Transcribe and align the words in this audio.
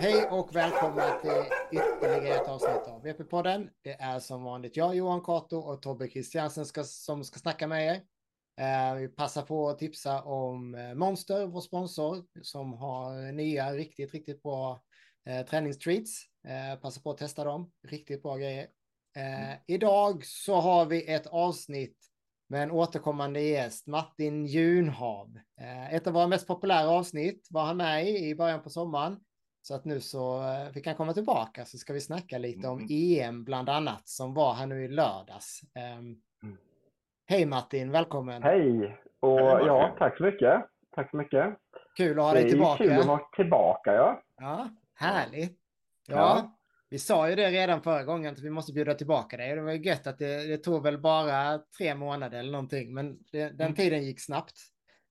Hej 0.00 0.28
och 0.30 0.56
välkomna 0.56 1.18
till 1.22 1.44
ytterligare 1.72 2.34
ett 2.34 2.48
avsnitt 2.48 2.88
av 2.88 3.02
VP-podden. 3.02 3.70
Det 3.82 3.92
är 3.92 4.18
som 4.18 4.42
vanligt 4.42 4.76
jag, 4.76 4.96
Johan 4.96 5.20
Kato 5.20 5.56
och 5.56 5.82
Tobbe 5.82 6.08
Christiansen 6.08 6.66
ska, 6.66 6.84
som 6.84 7.24
ska 7.24 7.38
snacka 7.38 7.66
med 7.66 7.86
er. 7.86 8.00
Eh, 8.60 8.94
vi 8.94 9.08
passar 9.08 9.42
på 9.42 9.68
att 9.68 9.78
tipsa 9.78 10.22
om 10.22 10.74
eh, 10.74 10.94
Monster, 10.94 11.46
vår 11.46 11.60
sponsor, 11.60 12.24
som 12.42 12.72
har 12.72 13.32
nya 13.32 13.72
riktigt, 13.72 14.12
riktigt 14.14 14.42
bra 14.42 14.82
eh, 15.28 15.46
träningstreats. 15.46 16.22
Eh, 16.48 16.80
passa 16.80 17.00
på 17.00 17.10
att 17.10 17.18
testa 17.18 17.44
dem, 17.44 17.70
riktigt 17.88 18.22
bra 18.22 18.36
grejer. 18.36 18.66
Eh, 19.16 19.56
idag 19.66 20.24
så 20.24 20.54
har 20.54 20.86
vi 20.86 21.12
ett 21.12 21.26
avsnitt 21.26 21.96
med 22.48 22.62
en 22.62 22.70
återkommande 22.70 23.40
gäst, 23.40 23.86
Martin 23.86 24.46
Junhav. 24.46 25.38
Eh, 25.60 25.94
ett 25.94 26.06
av 26.06 26.12
våra 26.12 26.26
mest 26.26 26.46
populära 26.46 26.88
avsnitt 26.88 27.46
var 27.50 27.64
han 27.64 27.76
med 27.76 28.08
i 28.08 28.28
i 28.28 28.34
början 28.34 28.62
på 28.62 28.70
sommaren. 28.70 29.20
Så 29.68 29.74
att 29.74 29.84
nu 29.84 30.00
så 30.00 30.42
eh, 30.42 30.72
fick 30.72 30.86
han 30.86 30.96
komma 30.96 31.12
tillbaka 31.12 31.64
så 31.64 31.78
ska 31.78 31.92
vi 31.92 32.00
snacka 32.00 32.38
lite 32.38 32.68
om 32.68 32.78
Mm. 32.78 32.88
EM 32.90 33.44
bland 33.44 33.68
annat 33.68 34.08
som 34.08 34.34
var 34.34 34.54
här 34.54 34.66
nu 34.66 34.84
i 34.84 34.88
lördags. 34.88 35.60
Ehm, 35.74 36.16
Mm. 36.42 36.56
Hej 37.26 37.46
Martin, 37.46 37.90
välkommen. 37.90 38.42
Hej! 38.42 38.98
Och 39.20 39.40
ja, 39.40 39.94
tack 39.98 40.16
så 40.16 40.22
mycket. 40.22 40.64
Tack 40.94 41.10
så 41.10 41.16
mycket. 41.16 41.56
Kul 41.96 42.18
att 42.18 42.24
ha 42.24 42.32
det 42.32 42.38
dig 42.38 42.46
är 42.46 42.50
tillbaka. 42.50 42.84
kul 42.84 42.92
att 43.00 43.06
vara 43.06 43.20
tillbaka, 43.36 43.94
ja. 43.94 44.22
Ja, 44.36 44.68
härligt. 44.94 45.58
Ja, 46.06 46.14
Ja. 46.16 46.56
vi 46.90 46.98
sa 46.98 47.28
ju 47.30 47.34
det 47.36 47.50
redan 47.50 47.82
förra 47.82 48.04
gången 48.04 48.32
att 48.32 48.40
vi 48.40 48.50
måste 48.50 48.72
bjuda 48.72 48.94
tillbaka 48.94 49.36
dig. 49.36 49.54
Det 49.54 49.62
var 49.62 49.72
ju 49.72 49.82
gött 49.82 50.06
att 50.06 50.18
det, 50.18 50.46
det 50.46 50.58
tog 50.58 50.82
väl 50.82 50.98
bara 50.98 51.58
tre 51.78 51.94
månader 51.94 52.38
eller 52.38 52.52
någonting, 52.52 52.94
men 52.94 53.18
det, 53.32 53.44
den 53.48 53.60
Mm. 53.60 53.74
tiden 53.74 54.02
gick 54.02 54.20
snabbt. 54.20 54.54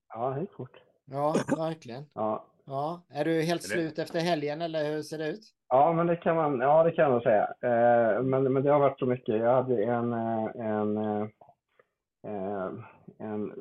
Ja, 0.09 0.29
det 0.29 0.41
gick 0.41 0.53
fort. 0.53 0.77
Ja, 1.05 1.35
verkligen. 1.57 2.05
Ja. 2.13 2.45
Ja, 2.67 3.01
är 3.09 3.25
du 3.25 3.41
helt 3.41 3.61
det- 3.61 3.67
slut 3.67 3.99
efter 3.99 4.19
helgen 4.19 4.61
eller 4.61 4.91
hur 4.91 5.01
ser 5.01 5.17
det 5.17 5.29
ut? 5.29 5.53
ja, 5.69 5.93
men 5.93 6.07
det 6.07 6.15
kan 6.15 6.35
man, 6.35 6.59
ja, 6.59 6.83
det 6.83 6.91
kan 6.91 7.11
nog 7.11 7.21
säga. 7.23 7.43
Eh, 7.61 8.21
men, 8.23 8.53
men 8.53 8.63
det 8.63 8.71
har 8.71 8.79
varit 8.79 8.99
så 8.99 9.05
mycket. 9.05 9.35
Jag 9.39 9.53
hade 9.55 9.83
en, 9.83 10.13
eh, 10.13 10.45
en, 10.55 10.97
eh, 10.97 11.27
eh, 12.27 12.69
en, 13.19 13.53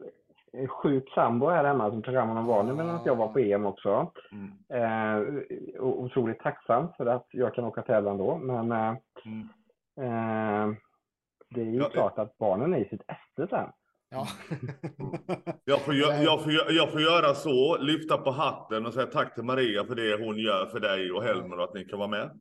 en 0.52 0.68
sjuk 0.68 1.10
sambo 1.14 1.48
här 1.48 1.64
hemma 1.64 1.90
som 1.90 2.02
tog 2.02 2.14
hand 2.14 2.38
om 2.38 2.46
barnen 2.46 2.76
medan 2.76 3.00
jag 3.04 3.16
var 3.16 3.28
på 3.28 3.38
EM 3.38 3.66
också. 3.66 4.12
Mm. 4.32 4.52
Eh, 4.68 5.42
otroligt 5.80 6.41
tacksam 6.41 6.88
för 6.96 7.06
att 7.06 7.26
jag 7.30 7.54
kan 7.54 7.64
åka 7.64 7.82
tävla 7.82 8.10
ändå. 8.10 8.36
Men 8.38 8.72
eh, 8.72 8.94
Mm. 9.26 9.48
eh, 10.00 10.76
det 11.50 11.60
är 11.60 11.64
ju 11.64 11.76
Ja, 11.76 11.84
det- 11.84 11.91
klart 11.91 12.18
att 12.18 12.38
barnen 12.38 12.74
är 12.74 12.78
i 12.78 12.88
sitt 12.88 13.02
esse 13.08 13.48
sen. 13.50 13.68
Ja. 14.10 14.28
Jag, 15.64 15.80
får, 15.80 15.92
gö- 15.94 16.22
jag, 16.22 16.42
får, 16.44 16.50
gö- 16.50 16.70
jag 16.72 16.92
får 16.92 17.00
göra 17.00 17.34
så, 17.34 17.78
lyfta 17.78 18.18
på 18.18 18.30
hatten 18.30 18.86
och 18.86 18.94
säga 18.94 19.06
tack 19.06 19.34
till 19.34 19.44
Maria 19.44 19.84
för 19.84 19.94
det 19.94 20.24
hon 20.24 20.38
gör 20.38 20.66
för 20.66 20.80
dig 20.80 21.12
och 21.12 21.22
Helmer 21.22 21.58
och 21.58 21.64
att 21.64 21.74
ni 21.74 21.84
kan 21.84 21.98
vara 21.98 22.08
med. 22.08 22.40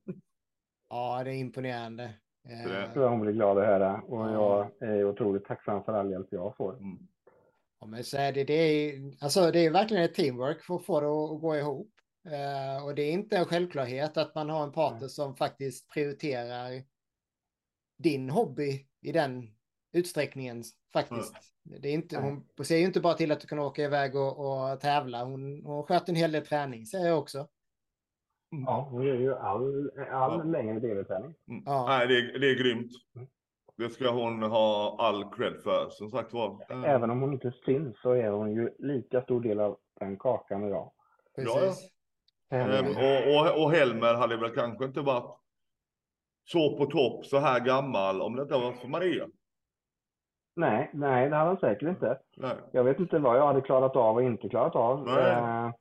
ja, 0.90 1.22
det 1.24 1.30
är 1.32 1.36
imponerande. 1.36 2.04
Eh, 2.50 2.92
tror 2.94 3.04
jag 3.06 3.12
hon 3.12 3.20
blir 3.22 3.32
glad 3.34 3.58
att 3.58 3.66
höra. 3.66 4.02
Och 4.02 4.26
Ja. 4.26 4.72
jag 4.80 4.90
är 4.90 5.06
otrodigt 5.06 5.46
tacksam 5.46 5.84
för 5.84 5.94
all 5.94 6.12
hjälp 6.12 6.28
jag 6.32 6.58
får. 6.58 6.74
Mm. 6.78 6.98
Ja, 7.80 7.88
men 7.88 8.04
så 8.04 8.18
är 8.18 8.32
det, 8.34 8.44
det, 8.44 8.54
är, 8.54 8.94
alltså, 9.24 9.52
det 9.52 9.60
är 9.66 9.72
verkligen 9.72 10.04
ett 10.04 10.16
teamwork 10.16 10.62
för 10.64 10.76
att 10.76 10.86
få 10.86 11.00
det 11.00 11.08
att, 11.08 11.42
gå 11.42 11.56
ihop. 11.56 11.92
Eh, 12.30 12.86
och 12.86 12.96
det 12.96 13.02
är 13.02 13.12
inte 13.12 13.38
en 13.38 13.46
självklarhet 13.46 14.18
att 14.18 14.36
man 14.36 14.50
har 14.50 14.64
en 14.64 14.72
partner 14.72 15.08
som 15.08 15.36
faktiskt 15.36 15.90
prioriterar 15.94 16.84
din 18.04 18.30
hobby 18.30 18.88
i 19.02 19.12
den 19.12 19.55
utsträckningen 19.96 20.64
faktiskt. 20.94 21.34
Det 21.64 21.88
är 21.90 21.94
inte, 21.94 22.18
hon 22.20 22.66
ser 22.66 22.78
ju 22.78 22.86
inte 22.86 23.00
bara 23.02 23.14
till 23.14 23.32
att 23.32 23.40
du 23.42 23.48
kan 23.48 23.60
åka 23.60 23.84
iväg 23.84 24.16
och, 24.16 24.72
och 24.74 24.80
tävla. 24.80 25.24
Hon, 25.24 25.66
hon 25.66 25.84
sköter 25.84 26.10
en 26.10 26.16
hel 26.16 26.32
del 26.32 26.46
träning, 26.46 26.86
säger 26.86 27.08
jag 27.08 27.20
också. 27.20 27.48
Ja, 28.66 28.88
hon 28.92 29.04
gör 29.04 29.16
ju 29.16 29.36
all, 29.36 29.92
all 29.98 30.38
Ja. 30.40 30.44
längre 30.44 30.80
DV-träning. 30.80 31.34
Mm. 31.50 31.64
Ja. 31.66 31.86
Nej, 31.88 32.08
det, 32.08 32.18
är- 32.20 32.40
det 32.40 32.48
är 32.50 32.56
grymt. 32.56 32.92
Mm. 33.16 33.28
Det 33.78 33.90
ska 33.90 34.12
hon 34.12 34.44
ha 34.44 34.96
all 35.00 35.30
cred 35.34 35.54
för, 35.64 35.90
som 35.90 36.10
sagt 36.12 36.34
var. 36.34 36.66
Eh, 36.70 36.84
Även 36.84 37.10
om 37.10 37.22
hon 37.22 37.34
inte 37.34 37.54
syns 37.66 38.02
så 38.02 38.12
är 38.12 38.30
hon 38.30 38.52
ju 38.54 38.76
lika 38.80 39.22
stor 39.22 39.42
del 39.42 39.60
av 39.60 39.78
den 40.00 40.18
kakan 40.18 40.68
idag. 40.68 40.92
Precis. 41.36 41.90
Ehm, 42.50 42.86
och, 42.88 43.36
och, 43.56 43.64
och 43.64 43.72
Helmer 43.72 44.14
hade 44.14 44.38
väl 44.38 44.52
kanske 44.56 44.86
inte 44.86 45.02
varit 45.02 45.38
så 46.48 46.78
på 46.78 46.86
topp 46.86 47.26
så 47.26 47.38
här 47.40 47.60
gammal 47.60 48.22
om 48.22 48.36
det 48.36 48.42
inte 48.42 48.54
var 48.54 48.72
för 48.74 48.88
Maria. 48.88 49.28
Nej, 50.56 50.90
nej, 50.94 51.30
det 51.30 51.36
hade 51.36 51.50
han 51.50 51.58
säkert 51.60 51.90
inte. 51.90 52.20
Nej. 52.38 52.56
Jag 52.72 52.84
vet 52.84 53.00
inte 53.00 53.20
vad 53.20 53.38
jag 53.38 53.48
hade 53.48 53.62
klarat 53.62 53.96
av 53.96 54.16
och 54.16 54.24
inte 54.24 54.50
klarat 54.50 54.76
av. 54.76 55.06
Nej. 55.06 55.32
Eh, 55.32 55.72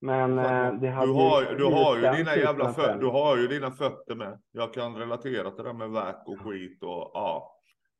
Men 0.00 0.38
eh, 0.38 0.72
det 0.80 0.88
hade 0.90 1.06
Du 1.06 1.12
har, 1.12 1.42
ju 1.42 1.56
du, 1.58 1.64
har 1.64 1.96
ju 1.96 2.02
dina 2.16 2.36
jävla 2.36 2.72
fötter, 2.72 2.98
du 2.98 3.06
har 3.06 3.36
ju 3.36 3.46
dina 3.48 3.70
fötter 3.70 4.14
med. 4.14 4.40
Jag 4.52 4.74
kan 4.74 4.96
relatera 4.96 5.50
till 5.50 5.64
det 5.64 5.72
med 5.72 5.90
verk 5.90 6.22
och 6.26 6.40
skit 6.40 6.82
och 6.82 7.10
ja. 7.14 7.50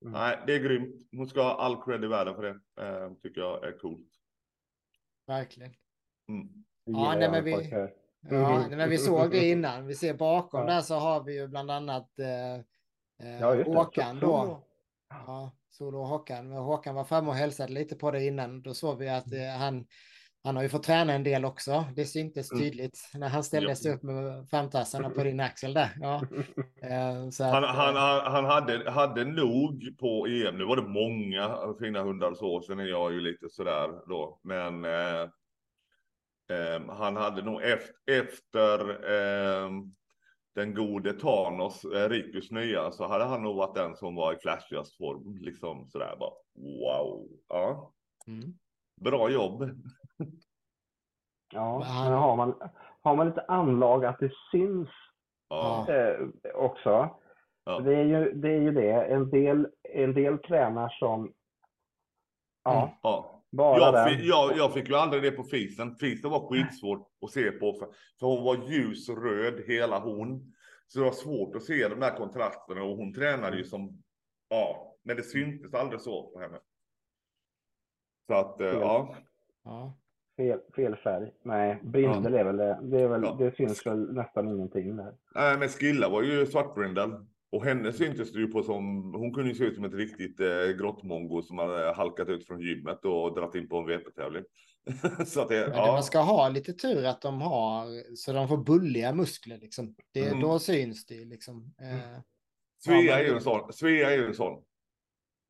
Mm. 0.03 0.13
Nej, 0.13 0.39
det 0.47 0.55
är 0.55 0.59
grymt. 0.59 0.95
Hon 1.17 1.27
ska 1.27 1.43
ha 1.43 1.55
all 1.55 1.83
cred 1.83 2.05
i 2.05 2.07
världen 2.07 2.35
för 2.35 2.43
det. 2.43 2.83
Eh, 2.83 3.11
tycker 3.23 3.41
jag 3.41 3.65
är 3.65 3.79
coolt. 3.79 4.09
Verkligen. 5.27 5.73
Mm. 6.29 6.49
Ja, 6.85 7.15
nej, 7.19 7.31
men 7.31 7.45
vi-. 7.45 7.71
Ja, 8.31 8.59
nej, 8.69 8.77
men 8.77 8.89
vi 8.91 8.99
såg 8.99 9.31
det 9.31 9.49
innan. 9.51 9.87
Vi 9.87 9.95
ser 9.95 10.15
bakom 10.15 10.61
Ja. 10.61 10.67
där 10.67 10.81
så 10.81 10.95
har 10.95 11.23
vi 11.25 11.41
ju 11.41 11.49
bland 11.49 11.71
annat 11.71 12.19
eh, 12.19 12.55
eh, 13.29 13.41
Ja, 13.41 13.65
Så- 13.65 14.13
då. 14.21 14.61
Ja, 15.27 15.51
Solo 15.75 15.99
och 16.01 16.07
Håkan. 16.09 16.49
Men 16.49 16.59
Håkan 16.59 16.95
var 16.95 17.05
framme 17.05 17.29
och 17.29 17.35
hälsade 17.35 17.73
lite 17.73 17.97
på 17.97 18.11
det 18.11 18.25
innan. 18.25 18.63
Då 18.63 18.75
såg 18.75 18.99
vi 18.99 19.09
att 19.09 19.33
Mm. 19.33 19.49
eh, 19.49 19.59
han, 19.59 19.87
han 20.45 20.57
har 20.57 20.63
ju 20.63 20.69
fått 20.69 20.83
träna 20.83 21.13
en 21.13 21.23
del 21.25 21.45
också. 21.45 21.85
Det 21.97 22.05
syntes 22.05 22.53
Mm. 22.53 22.63
tydligt 22.65 22.99
när 23.15 23.29
han 23.29 23.45
ställde 23.45 23.77
sig 23.77 23.93
upp 23.93 24.03
med 24.03 24.49
framtassarna 24.51 25.11
på 25.11 25.25
din 25.25 25.41
axel 25.41 25.75
där. 25.75 25.89
Ja, 26.01 26.15
eh, 26.83 27.31
så 27.31 27.45
att, 27.45 27.53
Han, 27.53 27.65
eh, 27.65 27.71
han, 27.71 27.97
han, 27.97 28.33
han 28.33 28.45
hade, 28.45 28.91
hade 28.91 29.25
nog 29.25 29.99
på 29.99 30.27
EM, 30.27 30.59
nu 30.59 30.65
var 30.65 30.77
det 30.77 30.83
många 30.89 31.75
fina 31.81 32.03
hundar 32.03 32.35
så, 32.35 32.61
sen 32.63 32.79
är 32.81 32.85
jag 32.87 33.13
ju 33.13 33.21
lite 33.21 33.49
sådär 33.51 34.09
då, 34.09 34.41
men 34.43 34.85
eh, 34.85 35.21
eh, 36.51 36.83
han 36.89 37.17
hade 37.17 37.43
nog 37.43 37.63
efter, 37.63 37.95
efter 38.21 38.91
eh, 38.91 39.71
den 40.55 40.75
gode 40.75 41.13
Thanos, 41.13 41.85
eh, 41.85 42.09
Rikus 42.09 42.51
nya, 42.51 42.91
så 42.91 43.07
hade 43.07 43.25
han 43.25 43.43
nog 43.43 43.57
varit 43.57 43.75
den 43.75 43.97
som 43.97 44.15
var 44.15 44.33
i 44.33 44.37
flashigast 44.37 44.97
form, 44.97 45.37
liksom 45.41 45.89
sådär 45.89 46.17
bara 46.19 46.33
wow. 46.55 47.29
Ja, 47.49 47.93
mm. 48.27 48.55
bra 49.01 49.31
jobb. 49.31 49.71
Ja, 51.53 51.79
Men 51.79 52.13
har 52.13 52.37
man, 52.37 52.55
har 53.01 53.17
man 53.17 53.27
lite 53.27 53.45
anlag 53.49 54.05
att 54.05 54.19
det 54.19 54.33
syns 54.51 54.89
Ja, 55.49 55.87
eh, 55.89 56.29
också. 56.55 57.11
Ja. 57.65 57.81
Det, 57.81 57.95
är 57.95 58.05
ju, 58.05 58.33
det 58.33 58.49
är 58.49 58.61
ju 58.61 58.73
det. 58.73 58.93
En 58.93 59.31
del, 59.31 59.69
en 59.83 60.15
del 60.15 60.39
tränar 60.39 60.89
som... 60.89 61.33
Ja, 62.65 62.83
Mm. 62.83 62.95
ja. 63.03 63.34
Bara 63.57 63.79
Jag 63.79 64.09
fick, 64.11 64.27
jag, 64.27 64.57
jag 64.57 64.75
fick 64.75 64.89
ju 64.89 64.95
aldrig 64.95 65.23
det 65.23 65.31
på 65.31 65.45
fisen. 65.45 65.97
Fisen 65.97 66.31
var 66.31 66.49
skitsvårt 66.49 67.09
att 67.25 67.31
se 67.31 67.51
på 67.51 67.73
för, 67.73 67.89
för 68.21 68.27
hon 68.27 68.45
var 68.45 68.71
ljusröd 68.71 69.63
hela 69.67 69.99
hon. 69.99 70.55
Så 70.87 70.99
det 70.99 71.05
var 71.05 71.13
svårt 71.13 71.57
att 71.57 71.63
se 71.63 71.89
de 71.89 72.01
där 72.01 72.17
kontrasterna 72.17 72.83
och 72.83 72.97
hon 72.97 73.13
tränade 73.15 73.57
ju 73.57 73.65
som, 73.65 74.03
ja, 74.49 74.97
men 75.03 75.17
det 75.17 75.23
syntes 75.23 75.75
aldrig 75.75 76.01
så 76.01 76.31
på 76.31 76.41
henne. 76.41 76.59
Så 78.27 78.35
att, 78.35 78.61
eh, 78.61 78.67
ja. 78.67 79.17
ja. 79.65 79.99
Fel, 80.37 80.61
fel 80.77 80.97
färg. 80.97 81.33
Nej, 81.43 81.81
brindel 81.83 82.35
är 82.35 82.45
väl 82.45 82.57
det. 82.57 82.81
Det, 82.83 83.01
är 83.01 83.09
väl, 83.09 83.23
Ja. 83.25 83.37
det 83.39 83.57
syns 83.57 83.87
väl 83.87 84.13
nästan 84.13 84.49
ingenting 84.49 84.97
där. 84.97 85.15
Nej, 85.35 85.59
men 85.59 85.69
Skilla 85.69 86.09
var 86.09 86.23
ju 86.23 86.47
svartbrindel. 86.47 87.11
Och 87.55 87.65
henne 87.65 87.93
syntes 87.93 88.33
det 88.33 88.39
ju 88.39 88.47
på 88.47 88.63
som, 88.63 89.15
hon 89.15 89.35
kunde 89.35 89.51
ju 89.51 89.57
se 89.57 89.65
ut 89.65 89.75
som 89.75 89.85
ett 89.85 89.95
riktigt 89.95 90.41
eh, 90.41 90.69
grottmongo 90.79 91.43
som 91.43 91.59
hade 91.59 91.95
halkat 91.95 92.29
ut 92.29 92.47
från 92.47 92.61
gymmet 92.61 93.05
och 93.05 93.35
dratt 93.35 93.55
in 93.55 93.69
på 93.69 93.79
en 93.79 93.87
VP-tävling. 93.87 94.45
så 95.27 95.41
att 95.41 95.49
det, 95.49 95.57
ja. 95.57 95.93
man 95.93 96.03
ska 96.03 96.19
ha 96.19 96.49
lite 96.49 96.73
tur 96.73 97.05
att 97.05 97.21
de 97.21 97.41
har 97.41 98.15
så 98.17 98.33
de 98.33 98.49
får 98.49 98.57
bulliga 98.57 99.13
muskler 99.13 99.59
liksom. 99.59 99.95
Det, 100.13 100.27
Mm. 100.27 100.41
Då 100.41 100.59
syns 100.59 101.07
det 101.07 101.25
liksom. 101.25 101.75
Eh, 101.83 102.21
Svea 102.85 102.97
Ja, 102.97 103.03
men 103.03 103.09
är 103.09 103.25
ju 103.25 103.35
en 103.35 103.41
sån. 103.41 103.73
Svea 103.73 104.11
är 104.11 104.17
ju 104.17 104.27
en 104.27 104.35
sån. 104.35 104.63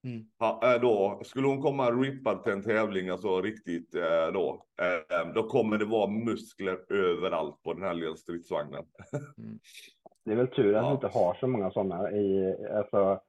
Mm. 0.05 0.27
Ja, 0.39 0.75
äh, 0.75 0.81
då, 0.81 1.23
skulle 1.25 1.47
hon 1.47 1.62
komma 1.62 1.91
rippad 1.91 2.43
till 2.43 2.53
en 2.53 2.62
tävling, 2.62 3.09
alltså 3.09 3.43
riktigt 3.43 3.95
äh, 3.95 4.33
då, 4.33 4.67
äh, 5.11 5.33
då 5.35 5.49
kommer 5.49 5.79
det 5.79 5.85
vara 5.85 6.11
muskler 6.11 6.93
överallt 6.93 7.62
på 7.62 7.75
den 7.75 7.83
här 7.83 7.95
lilla 7.95 8.17
stridsvagnen. 8.17 8.85
Det 10.25 10.32
är 10.32 10.37
väl 10.37 10.49
tur 10.49 10.75
att 10.75 10.87
vi 10.87 10.91
inte 10.93 11.06
har 11.19 11.35
så 11.41 11.47
många 11.47 11.71
sådana 11.71 12.11
i, 12.11 12.56
alltså, 12.76 13.21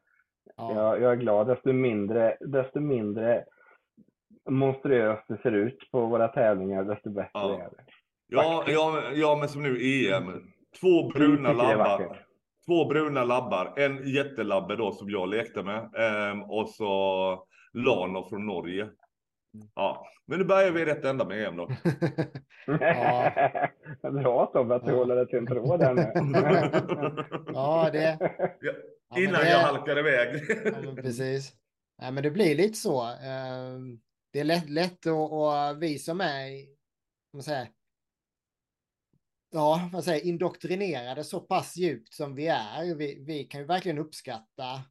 ja. 0.57 0.73
jag, 0.75 1.01
jag 1.01 1.11
är 1.11 1.15
glad 1.15 1.47
desto 1.47 1.73
mindre, 1.73 2.37
desto 2.39 2.79
mindre 2.79 3.45
monstruöst 4.49 5.23
det 5.27 5.37
ser 5.41 5.51
ut 5.51 5.91
på 5.91 6.05
våra 6.05 6.27
tävlingar, 6.27 6.83
desto 6.83 7.09
bättre 7.09 7.29
Ja. 7.33 7.53
är 7.53 7.57
det. 7.69 7.83
Ja, 8.27 8.63
ja, 8.67 9.01
ja, 9.13 9.35
men 9.39 9.49
som 9.49 9.63
nu 9.63 9.77
EM. 9.81 10.23
Två 10.81 11.07
bruna 11.09 11.49
tycker 11.49 11.63
det 11.65 11.71
är 11.73 11.77
labbar. 11.77 12.19
Två 12.65 12.85
bruna 12.85 13.23
labbar. 13.23 13.73
En 13.77 14.07
jättelabbe 14.07 14.75
då 14.75 14.91
som 14.91 15.09
jag 15.09 15.29
lekte 15.29 15.63
med. 15.63 15.89
ehm, 15.97 16.43
och 16.43 16.69
så 16.69 16.87
Lano 17.73 18.29
från 18.29 18.45
Norge. 18.45 18.89
Ja, 19.75 20.07
men 20.25 20.39
nu 20.39 20.45
börjar 20.45 20.71
vi 20.71 20.81
i 20.81 20.85
rätt 20.85 21.05
ända 21.05 21.25
med 21.25 21.47
EM 21.47 21.57
då. 21.57 21.69
Ja. 22.67 23.31
Bra 24.11 24.45
Tobbe 24.45 24.75
att 24.75 24.85
du 24.85 24.91
Ja. 24.91 24.97
håller 24.97 25.15
dig 25.15 25.27
till 25.27 25.37
en 25.37 25.47
tråd 25.47 25.79
där 25.79 25.93
nu. 25.93 26.01
Ja, 27.53 27.89
det... 27.93 28.17
Ja, 28.19 28.29
Ja, 29.09 29.19
Innan 29.21 29.33
det- 29.41 29.49
jag 29.49 29.59
halkar 29.59 29.99
iväg. 29.99 30.41
Ja, 30.65 30.81
men 30.81 30.95
precis. 30.95 31.53
Nej, 32.01 32.11
men 32.11 32.23
det 32.23 32.31
blir 32.31 32.55
lite 32.55 32.73
så. 32.77 33.03
Eh, 33.03 33.79
Det 34.33 34.39
är 34.39 34.43
lätt, 34.43 34.69
lätt 34.69 35.05
att, 35.07 35.31
och 35.31 35.81
vi 35.83 35.99
som 35.99 36.21
är, 36.21 36.49
man 37.33 37.43
säger, 37.43 37.67
ja, 39.51 39.89
vad 39.93 40.03
säger, 40.03 40.25
indoktrinerade 40.25 41.23
så 41.23 41.39
pass 41.39 41.77
djupt 41.77 42.13
som 42.13 42.35
vi 42.35 42.47
är. 42.47 42.95
Vi, 42.95 43.23
vi 43.27 43.43
kan 43.43 43.61
ju 43.61 43.67
verkligen 43.67 43.97
uppskatta 43.97 44.81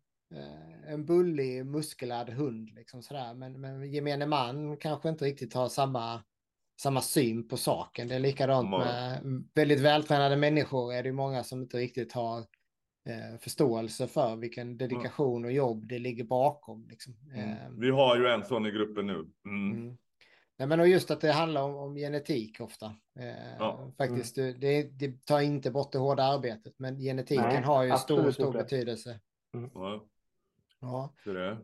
en 0.86 1.06
bullig, 1.06 1.66
muskelad 1.66 2.30
hund, 2.30 2.70
liksom 2.70 3.02
sådär. 3.02 3.34
Men, 3.34 3.60
men 3.60 3.92
gemene 3.92 4.26
man 4.26 4.76
kanske 4.76 5.08
inte 5.08 5.24
riktigt 5.24 5.54
har 5.54 5.68
samma, 5.68 6.22
samma 6.80 7.00
syn 7.00 7.48
på 7.48 7.56
saken. 7.56 8.08
Det 8.08 8.14
är 8.14 8.20
likadant 8.20 8.70
Många. 8.70 8.84
med 8.84 9.44
väldigt 9.54 9.80
vältränade 9.80 10.36
människor 10.36 10.94
är 10.94 11.02
det 11.02 11.12
många 11.12 11.44
som 11.44 11.62
inte 11.62 11.76
riktigt 11.76 12.12
har 12.12 12.38
eh, 13.08 13.38
förståelse 13.40 14.06
för 14.06 14.36
vilken 14.36 14.78
dedikation 14.78 15.44
och 15.44 15.52
jobb 15.52 15.88
det 15.88 15.98
ligger 15.98 16.24
bakom. 16.24 16.88
Liksom. 16.88 17.14
Eh, 17.34 17.44
Mm. 17.44 17.80
Vi 17.80 17.90
har 17.90 18.16
ju 18.16 18.26
en 18.26 18.44
sån 18.44 18.66
i 18.66 18.70
gruppen 18.70 19.06
nu. 19.06 19.26
Mm. 19.46 19.72
mm. 19.72 19.96
Nej, 20.56 20.68
men 20.68 20.80
och 20.80 20.88
just 20.88 21.10
att 21.10 21.20
det 21.20 21.32
handlar 21.32 21.62
om, 21.62 21.76
om 21.76 21.94
genetik 21.94 22.60
ofta. 22.60 22.86
Eh, 23.18 23.56
Ja. 23.58 23.92
Faktiskt, 23.98 24.34
det, 24.34 24.52
det, 24.52 24.82
det 24.82 25.24
tar 25.24 25.40
inte 25.40 25.70
bort 25.70 25.92
det 25.92 25.98
hårda 25.98 26.22
arbetet, 26.22 26.74
men 26.78 26.98
genetiken 26.98 27.44
Nej, 27.44 27.62
har 27.62 27.84
ju 27.84 27.96
stor, 27.96 28.30
stor 28.30 28.52
betydelse. 28.52 29.20
Ja, 29.74 30.04
Ja. 30.84 31.12
det. 31.32 31.56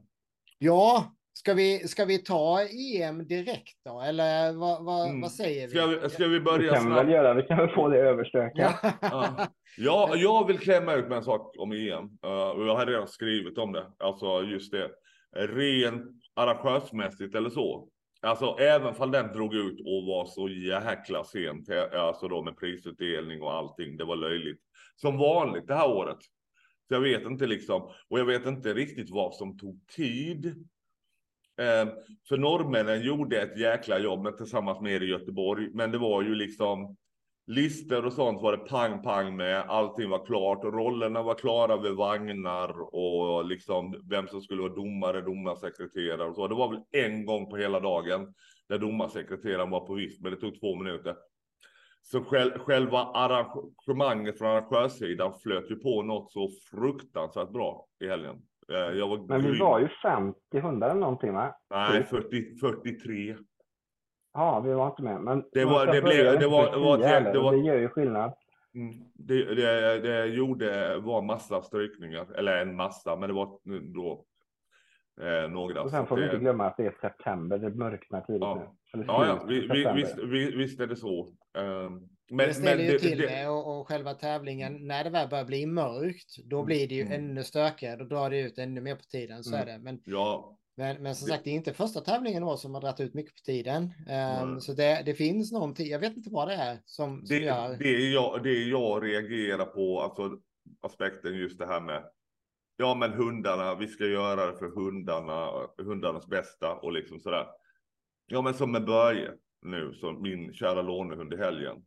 ja, 0.59 1.15
ska 1.33 1.55
vi, 1.55 1.79
ska 1.89 2.05
vi 2.05 2.19
ta 2.19 2.61
EM 2.63 3.27
direkt 3.27 3.79
då? 3.85 4.01
Eller 4.01 4.53
vad, 4.53 4.85
vad, 4.85 5.09
Mm. 5.09 5.21
vad 5.21 5.33
säger 5.33 5.69
vi? 5.69 5.75
Ska 5.75 5.87
vi, 5.87 6.11
ska 6.11 6.27
vi 6.27 6.35
Det 6.35 6.41
börja 6.41 6.75
kan 6.75 6.85
vi 6.85 6.91
väl 6.91 6.99
snabbt? 6.99 7.11
göra. 7.11 7.35
Vi 7.35 7.43
kan 7.43 7.59
väl 7.59 7.69
få 7.75 7.89
det 7.89 7.99
överstökat. 7.99 8.77
Ja. 8.83 8.93
Ja. 9.01 9.47
Ja, 9.79 10.13
jag 10.17 10.47
vill 10.47 10.59
klämma 10.59 10.95
ut 10.95 11.09
med 11.09 11.19
en 11.19 11.25
sak 11.25 11.55
om 11.59 11.73
EM. 11.73 12.19
eh, 12.25 12.49
och 12.49 12.67
jag 12.67 12.77
har 12.77 12.87
redan 12.87 13.09
skrivit 13.09 13.59
om 13.59 13.73
det. 13.73 13.87
Alltså 13.99 14.43
just 14.43 14.73
det. 14.73 14.91
Rent 15.37 16.03
arrangörsmässigt 16.37 17.35
eller 17.35 17.51
så. 17.51 17.89
Alltså 18.23 18.57
även 18.59 18.95
fall 18.95 19.11
den 19.11 19.33
drog 19.33 19.55
ut 19.55 19.81
och 19.81 20.07
var 20.07 20.27
så 20.27 20.49
jäkla 20.49 21.25
sent. 21.25 21.69
eh, 21.71 22.03
Alltså 22.03 22.29
då 22.29 22.43
med 22.43 22.57
prisutdelning 22.57 23.43
och 23.43 23.53
allting. 23.53 23.97
Det 23.97 24.05
var 24.05 24.17
löjligt. 24.17 24.61
Som 24.97 25.19
vanligt 25.19 25.67
det 25.67 25.75
här 25.75 25.89
året. 25.91 26.19
Så 26.91 26.95
jag 26.95 27.01
vet 27.01 27.23
inte 27.23 27.47
liksom. 27.47 27.83
Och 28.09 28.19
jag 28.19 28.25
vet 28.25 28.47
inte 28.47 28.75
riktigt 28.75 29.11
vad 29.11 29.35
som 29.35 29.59
tog 29.59 29.87
tid. 29.87 30.47
Eh, 31.61 31.89
för 32.29 32.37
norrmännen 32.37 33.03
gjorde 33.03 33.43
ett 33.43 33.59
jäkla 33.59 33.99
jobb 33.99 34.23
med, 34.23 34.37
tillsammans 34.37 34.81
med 34.81 34.93
er 34.93 35.03
i 35.03 35.07
Göteborg. 35.07 35.71
Men 35.75 35.91
det 35.91 35.99
var 35.99 36.23
ju 36.23 36.35
liksom 36.35 36.97
Lister 37.47 38.07
och 38.07 38.13
sånt 38.13 38.43
var 38.43 38.53
det 38.53 38.59
pang 38.59 39.03
pang 39.03 39.37
med. 39.37 39.61
Allting 39.61 40.11
var 40.11 40.27
klart. 40.27 40.65
Rollerna 40.65 41.23
var 41.23 41.35
klara 41.35 41.77
vid 41.77 41.93
vagnar 41.93 42.95
och 42.95 43.45
liksom 43.45 44.09
vem 44.11 44.29
som 44.29 44.41
skulle 44.41 44.63
vara 44.63 44.75
domare, 44.75 45.21
domarsekreterare 45.21 46.29
och 46.29 46.35
så. 46.35 46.49
Det 46.49 46.55
var 46.55 46.69
väl 46.69 46.83
en 46.91 47.27
gång 47.27 47.51
på 47.51 47.57
hela 47.57 47.81
dagen 47.81 48.35
där 48.69 48.79
domarsekreteraren 48.79 49.71
var 49.71 49.87
på 49.87 49.95
vift, 49.95 50.21
men 50.21 50.33
det 50.33 50.41
tog 50.41 50.61
två 50.61 50.77
minuter. 50.77 51.17
Så 52.03 52.25
själv, 52.25 52.59
själva 52.59 52.99
arrangemanget 52.99 54.39
från 54.39 54.49
arrangörssidan 54.51 55.33
flöt 55.43 55.71
ju 55.71 55.77
på 55.77 56.03
något 56.03 56.31
så 56.33 56.49
fruktansvärt 56.71 57.51
bra 57.51 57.87
i 58.01 58.09
helgen. 58.09 58.37
Eh, 58.73 59.19
Men 59.29 59.43
vi 59.43 59.59
var 59.59 59.79
ju 59.81 59.89
50 60.03 60.61
hundar 60.61 60.91
eller 60.91 61.01
någonting 61.01 61.33
va? 61.35 61.57
Nej, 61.71 62.05
40, 62.05 62.57
43. 62.57 63.37
Ja, 64.35 64.61
vi 64.61 64.73
var 64.75 64.87
inte 64.87 65.03
med. 65.03 65.21
Men 65.21 65.45
Det 65.53 65.65
var- 65.65 65.87
det 65.87 66.03
blev- 66.03 66.39
det 66.41 66.49
var- 66.49 66.79
var 66.79 66.95
ett 66.95 67.01
10 67.01 67.07
helt- 67.07 67.27
heller, 67.27 67.33
det 67.33 67.39
var- 67.41 67.53
Det 67.53 67.59
gör 67.59 67.77
ju 67.77 67.89
skillnad. 67.89 68.33
Mm. 68.75 68.95
Det, 69.15 69.55
det, 69.55 69.99
det 70.01 70.27
gjorde 70.27 70.99
var 70.99 71.23
massa 71.23 71.63
strykningar, 71.63 72.27
eller 72.35 72.57
en 72.63 72.77
massa, 72.77 73.17
men 73.17 73.29
det 73.29 73.35
var 73.35 73.59
då 73.95 74.25
eh, 75.23 75.51
några. 75.51 75.83
Och 75.83 75.91
så 75.91 75.97
sen 75.97 76.07
får 76.07 76.17
vi 76.17 76.23
det- 76.23 76.27
inte 76.29 76.39
glömma 76.39 76.67
att 76.67 76.77
det 76.77 76.87
är 76.87 76.95
september. 77.01 77.59
Det 77.59 77.71
mörknar 77.71 78.21
tidigt 78.21 78.41
Ja. 78.43 78.75
nu. 78.95 79.05
Ja, 79.07 79.27
ja, 79.27 79.45
vi, 79.49 79.61
vi, 79.61 79.93
visst, 79.95 80.19
vi, 80.19 80.57
visst 80.57 80.81
är 80.81 80.87
det 80.87 80.97
så. 80.97 81.29
Um, 81.59 82.09
det 82.39 82.55
ställer 82.55 82.85
ju 82.93 82.99
till 82.99 83.19
det 83.19 83.49
och, 83.49 83.81
och 83.81 83.89
själva 83.89 84.15
tävlingen, 84.15 84.87
när 84.87 85.05
det 85.05 85.11
väl 85.11 85.29
börjar 85.29 85.45
bli 85.45 85.67
mörkt, 85.67 86.37
då 86.45 86.57
Mm, 86.57 86.67
blir 86.67 86.89
det 86.89 86.95
ju 86.95 87.03
mm. 87.03 87.13
ännu 87.25 87.43
stökigare. 87.45 87.97
Då 87.97 88.05
drar 88.05 88.31
det 88.31 88.41
ut 88.41 88.59
ännu 88.59 88.81
mer 88.81 88.95
på 88.95 89.03
tiden, 89.03 89.45
så 89.45 89.55
Mm. 89.57 89.69
är 89.69 89.73
det. 89.73 89.79
Men, 89.79 90.01
Ja, 90.05 90.57
men, 90.77 91.03
men 91.03 91.15
som 91.15 91.27
Det- 91.27 91.33
sagt, 91.33 91.45
det 91.45 91.51
är 91.51 91.55
inte 91.55 91.73
första 91.73 92.01
tävlingen 92.01 92.43
då 92.43 92.57
som 92.57 92.75
har 92.75 92.81
dragit 92.81 93.01
ut 93.01 93.15
mycket 93.15 93.35
på 93.35 93.41
tiden. 93.45 93.93
Nej. 94.07 94.61
så 94.61 94.73
det, 94.73 95.03
det 95.07 95.15
finns 95.15 95.53
någonting, 95.53 95.87
jag 95.89 95.99
vet 95.99 96.17
inte 96.17 96.31
vad 96.33 96.49
det 96.49 96.55
är 96.55 96.79
som, 96.85 97.27
som 97.27 97.37
det, 97.37 97.43
gör... 97.45 97.77
det, 97.79 98.11
jag, 98.11 98.43
det 98.43 98.53
jag 98.63 99.05
reagerar 99.05 99.65
på, 99.65 100.01
alltså 100.01 100.31
aspekten 100.81 101.35
just 101.35 101.59
det 101.59 101.67
här 101.67 101.81
med 101.81 102.03
Ja 102.81 102.95
men 102.95 103.13
hundarna, 103.13 103.75
vi 103.75 103.89
ska 103.89 104.07
göra 104.07 104.47
det 104.47 104.59
för 104.59 104.69
hundarna, 104.69 105.69
hundarnas 105.79 106.27
bästa 106.27 106.75
och 106.75 106.93
liksom 106.93 107.21
sådär. 107.21 107.47
Ja 108.27 108.43
men 108.43 108.55
som 108.55 108.73
med 108.73 108.85
Börje 108.85 109.33
nu, 109.63 109.95
som 109.95 110.23
min 110.23 110.55
kära 110.55 110.83
lånehund 110.83 111.35
i 111.35 111.37
helgen. 111.37 111.85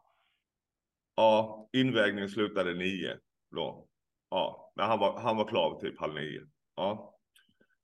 Ja, 1.15 1.69
invägningen 1.73 2.29
slutade 2.29 2.73
nio 2.73 3.17
då. 3.55 3.87
Ja, 4.29 4.73
men 4.75 4.85
han 4.85 4.99
var, 4.99 5.19
han 5.19 5.37
var 5.37 5.47
klar 5.47 5.79
typ 5.79 5.99
halv 5.99 6.13
nio. 6.13 6.41
Ja. 6.75 7.19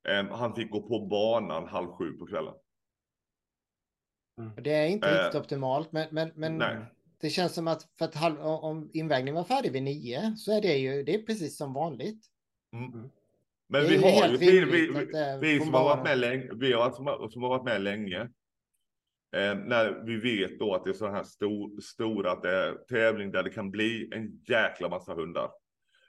Em, 0.10 0.28
han 0.30 0.56
fick 0.56 0.72
gå 0.72 0.82
på 0.82 1.06
banan 1.06 1.68
halv 1.68 1.92
sju 1.92 2.12
på 2.12 2.28
kvällen. 2.28 2.54
Det 4.56 4.74
är 4.74 4.88
inte 4.88 5.08
Eh, 5.10 5.24
riktigt 5.24 5.42
optimalt, 5.42 5.92
men, 5.92 6.08
men, 6.12 6.32
men 6.36 6.58
Nej. 6.58 6.78
det 7.22 7.30
känns 7.30 7.54
som 7.54 7.68
att 7.68 7.88
för 7.98 8.06
att 8.06 8.16
halv, 8.16 8.40
om 8.42 8.90
invägningen 8.94 9.36
var 9.36 9.44
färdig 9.44 9.72
vid 9.72 9.84
nio 9.84 10.36
så 10.36 10.58
är 10.58 10.62
det 10.62 10.78
ju 10.78 11.04
det 11.04 11.16
är 11.16 11.24
precis 11.24 11.58
som 11.58 11.74
vanligt. 11.74 12.30
Mm. 12.74 12.94
Mm. 12.94 13.10
Men 13.68 13.83
vi 13.83 13.98
har 13.98 14.27
ju 14.27 14.38
vi, 14.38 14.66
vi, 14.66 14.88
vi 15.42 15.60
på 15.60 15.66
som 15.66 15.74
har 15.74 15.83
varit 15.83 16.04
med 16.04 16.18
länge, 16.18 16.50
vi 16.56 16.74
har, 16.74 16.92
som, 16.92 17.30
som 17.31 17.42
har 17.42 17.50
varit 17.50 17.63
med 17.63 17.81
länge. 17.81 18.19
Eh, 19.36 19.56
när 19.56 20.06
vi 20.06 20.18
vet 20.18 20.60
då 20.60 20.75
att 20.75 20.83
det 20.83 20.89
är 20.89 20.94
så 20.94 21.10
här 21.10 21.24
stor, 21.24 21.81
stora, 21.81 22.31
att 22.31 22.42
det 22.42 22.51
är 22.51 22.74
tävling 22.74 23.31
där 23.31 23.44
det 23.44 23.50
kan 23.50 23.71
bli 23.71 24.10
en 24.12 24.42
jäkla 24.48 24.89
massa 24.89 25.13
hundar. 25.13 25.51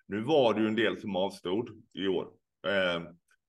Nu 0.06 0.20
var 0.20 0.54
det 0.54 0.60
ju 0.60 0.66
en 0.66 0.76
del 0.76 1.00
som 1.00 1.16
avstod 1.16 1.82
i 1.92 2.08
år. 2.08 2.28
Eh, 2.66 3.02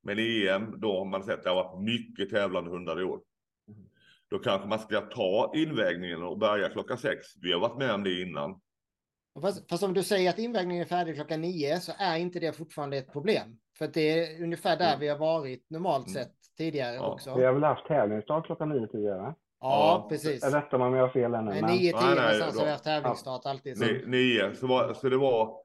men 0.04 0.20
i 0.20 0.48
EM, 0.48 0.80
då 0.80 0.98
har 0.98 1.06
man 1.06 1.24
sett 1.24 1.38
att 1.38 1.44
det 1.44 1.50
har 1.50 1.64
varit 1.64 1.84
mycket 1.84 2.30
tävlande 2.30 2.72
hundar 2.72 3.02
i 3.02 3.04
år. 3.04 3.22
Mm. 3.68 3.82
Då 4.30 4.40
kanske 4.40 4.68
man 4.68 4.80
ska 4.80 5.02
ta 5.02 5.52
invägningen 5.56 6.24
och 6.24 6.38
börja 6.38 6.70
klockan 6.70 6.98
sex. 6.98 7.28
Vi 7.42 7.52
har 7.52 7.60
varit 7.60 7.78
med 7.78 7.94
om 7.94 8.04
det 8.04 8.22
innan. 8.22 8.62
Fast, 9.42 9.70
fast 9.70 9.84
om 9.84 9.94
du 9.94 10.04
säger 10.04 10.30
att 10.30 10.40
invägningen 10.40 10.82
är 10.84 10.88
färdig 10.88 11.16
klockan 11.16 11.42
nio 11.42 11.80
så 11.80 11.92
är 11.98 12.18
inte 12.18 12.40
det 12.40 12.54
fortfarande 12.58 12.98
ett 12.98 13.12
problem. 13.12 13.58
För 13.78 13.86
att 13.86 13.94
det 13.94 14.20
är 14.20 14.44
ungefär 14.44 14.78
där 14.78 14.88
Mm. 14.88 15.00
vi 15.00 15.08
har 15.08 15.18
varit 15.18 15.70
normalt 15.70 16.08
Mm. 16.08 16.14
sett 16.24 16.32
tidigare 16.58 16.96
Ja. 16.96 17.14
också. 17.14 17.36
Vi 17.36 17.44
har 17.46 17.54
väl 17.54 17.64
haft 17.64 17.86
tävlingsstart 17.88 18.46
klockan 18.46 18.70
nio 18.70 18.88
tidigare? 18.88 19.18
Ja, 19.18 19.36
Ja. 19.62 20.06
precis. 20.10 20.44
Jag 20.44 20.54
rättar 20.56 20.78
mig 20.78 20.88
om 20.88 20.94
jag 20.94 21.02
har 21.02 21.10
fel 21.10 21.34
ännu. 21.34 21.52
Nej, 21.52 21.62
Men... 21.62 21.72
Nio, 21.72 21.92
Nej, 21.94 22.02
tio 22.02 22.16
nej, 22.16 22.16
någonstans 22.16 22.58
har 22.58 22.66
vi 22.66 22.72
haft 22.72 22.84
tävlingsstart 22.84 23.46
alltid. 23.46 23.78
Så. 23.78 23.86
Ni- 23.86 24.04
Nio, 24.08 24.56
så, 24.56 24.68
var, 24.68 24.94
så 24.94 25.10
det 25.10 25.18
var, 25.18 25.56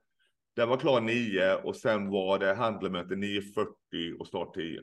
den 0.56 0.68
var 0.68 0.76
klar 0.76 1.00
nio 1.00 1.54
och 1.54 1.76
sen 1.76 2.10
var 2.10 2.38
det 2.38 2.54
handlemöte 2.54 3.14
9.40 3.14 4.20
och 4.20 4.26
start 4.26 4.54
10. 4.54 4.80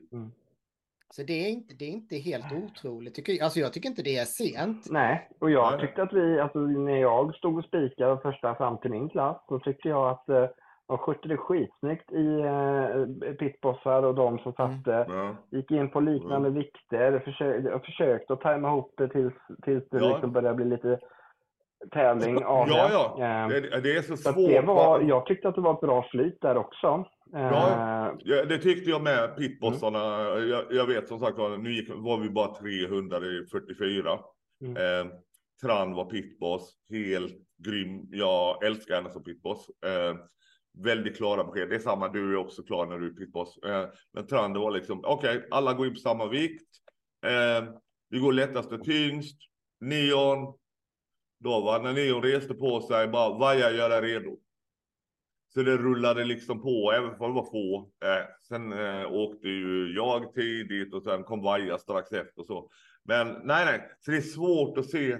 Så 1.10 1.22
det 1.22 1.32
är 1.46 1.50
inte, 1.50 1.74
det 1.74 1.84
är 1.84 1.90
inte 1.90 2.16
helt 2.16 2.52
otroligt. 2.52 3.14
Tycker, 3.14 3.32
jag. 3.32 3.42
alltså 3.44 3.60
jag 3.60 3.72
tycker 3.72 3.88
inte 3.88 4.02
det 4.02 4.16
är 4.18 4.24
sent. 4.24 4.86
Nej, 4.90 5.28
och 5.40 5.50
jag 5.50 5.80
tyckte 5.80 6.02
att 6.02 6.12
vi, 6.12 6.40
alltså 6.40 6.58
när 6.58 6.96
jag 6.96 7.34
stod 7.34 7.58
och 7.58 7.64
spikade 7.64 8.20
första 8.22 8.54
fram 8.54 8.78
till 8.78 8.90
min 8.90 9.08
klass, 9.08 9.36
så 9.48 9.58
tyckte 9.58 9.88
jag 9.88 10.08
att 10.10 10.28
eh, 10.28 10.46
de 10.88 10.98
skötte 10.98 11.28
det 11.28 11.36
skitsnyggt 11.36 12.12
i 12.12 12.40
eh, 12.40 13.32
pitbossar 13.34 14.02
och 14.02 14.14
de 14.14 14.38
som 14.38 14.52
Mm. 14.58 14.76
satte, 14.82 15.06
Ja. 15.12 15.36
gick 15.50 15.70
in 15.70 15.90
på 15.90 16.00
liknande 16.00 16.50
vikter, 16.50 17.18
försökte, 17.24 17.80
försökte 17.84 18.32
att 18.32 18.40
tajma 18.40 18.68
ihop 18.68 18.94
det 18.96 19.08
tills, 19.08 19.34
tills 19.62 19.88
det 19.90 19.98
Ja. 19.98 20.08
liksom 20.08 20.32
började 20.32 20.54
bli 20.56 20.64
lite 20.64 20.98
tävling 21.92 22.44
av 22.44 22.68
Ja, 22.68 22.88
ja. 23.18 23.44
Eh, 23.44 23.48
Det, 23.48 23.80
det 23.80 23.96
är 23.96 24.02
så 24.02 24.16
så 24.16 24.32
svårt. 24.32 24.48
det 24.48 24.60
var, 24.60 24.98
va? 24.98 25.04
jag 25.08 25.26
tyckte 25.26 25.48
att 25.48 25.54
det 25.54 25.60
var 25.60 25.74
ett 25.74 25.80
bra 25.80 26.06
flyt 26.10 26.40
där 26.40 26.56
också. 26.56 27.04
Ja. 27.32 28.14
Ja, 28.18 28.44
det 28.44 28.58
tyckte 28.58 28.90
jag 28.90 29.02
med 29.02 29.36
pitbossarna. 29.36 29.98
Jag, 30.38 30.64
jag 30.70 30.86
vet 30.86 31.08
som 31.08 31.18
sagt 31.18 31.38
nu 31.58 31.72
gick, 31.72 31.88
var 31.94 32.18
vi 32.18 32.30
bara 32.30 32.54
300 32.54 33.16
i 33.18 33.46
44. 33.52 34.18
Mm. 34.64 34.76
Eh, 34.76 35.12
Tran 35.62 35.94
var 35.94 36.04
pitboss, 36.04 36.74
helt 36.90 37.36
grym. 37.64 38.08
Jag 38.10 38.64
älskar 38.64 38.94
henne 38.94 39.10
som 39.10 39.22
pitboss. 39.24 39.66
Eh, 39.86 40.16
väldigt 40.84 41.16
klara 41.16 41.44
besked. 41.44 41.68
Det 41.68 41.74
är 41.74 41.78
samma, 41.78 42.08
du 42.08 42.32
är 42.32 42.36
också 42.36 42.62
klar 42.62 42.86
när 42.86 42.98
du 42.98 43.06
är 43.06 43.10
pitboss. 43.14 43.58
Eh, 43.66 43.84
men 44.12 44.26
Tran, 44.26 44.52
det 44.52 44.58
var 44.58 44.70
liksom, 44.70 45.00
okej, 45.04 45.46
alla 45.50 45.72
går 45.72 45.86
in 45.86 45.94
på 45.94 46.00
samma 46.00 46.26
vikt. 46.26 46.68
Vi 48.10 48.18
går 48.18 48.32
lättast 48.32 48.72
och 48.72 48.84
tyngst. 48.84 49.38
Neon. 49.80 50.54
Då 51.44 51.60
var 51.60 51.80
när 51.82 51.92
Neon 51.92 52.22
reste 52.22 52.54
på 52.54 52.80
sig, 52.80 53.08
bara, 53.08 53.38
Vaja, 53.38 53.70
gör 53.70 53.88
dig 53.88 54.00
redo. 54.00 54.36
Så 55.54 55.62
det 55.62 55.76
rullade 55.76 56.24
liksom 56.24 56.62
på, 56.62 56.92
även 56.96 57.10
om 57.10 57.34
det 57.34 57.40
var 57.40 57.50
få. 57.50 57.90
Eh, 58.04 58.24
sen 58.48 58.72
eh, 58.72 59.12
åkte 59.12 59.48
ju 59.48 59.94
jag 59.96 60.32
tidigt 60.34 60.94
och 60.94 61.02
sen 61.02 61.22
kom 61.24 61.42
Vaja 61.42 61.78
strax 61.78 62.12
efter 62.12 62.40
och 62.40 62.46
så. 62.46 62.70
Men 63.02 63.28
nej, 63.28 63.64
nej, 63.66 63.90
så 64.00 64.10
det 64.10 64.16
är 64.16 64.20
svårt 64.20 64.78
att 64.78 64.90
se 64.90 65.16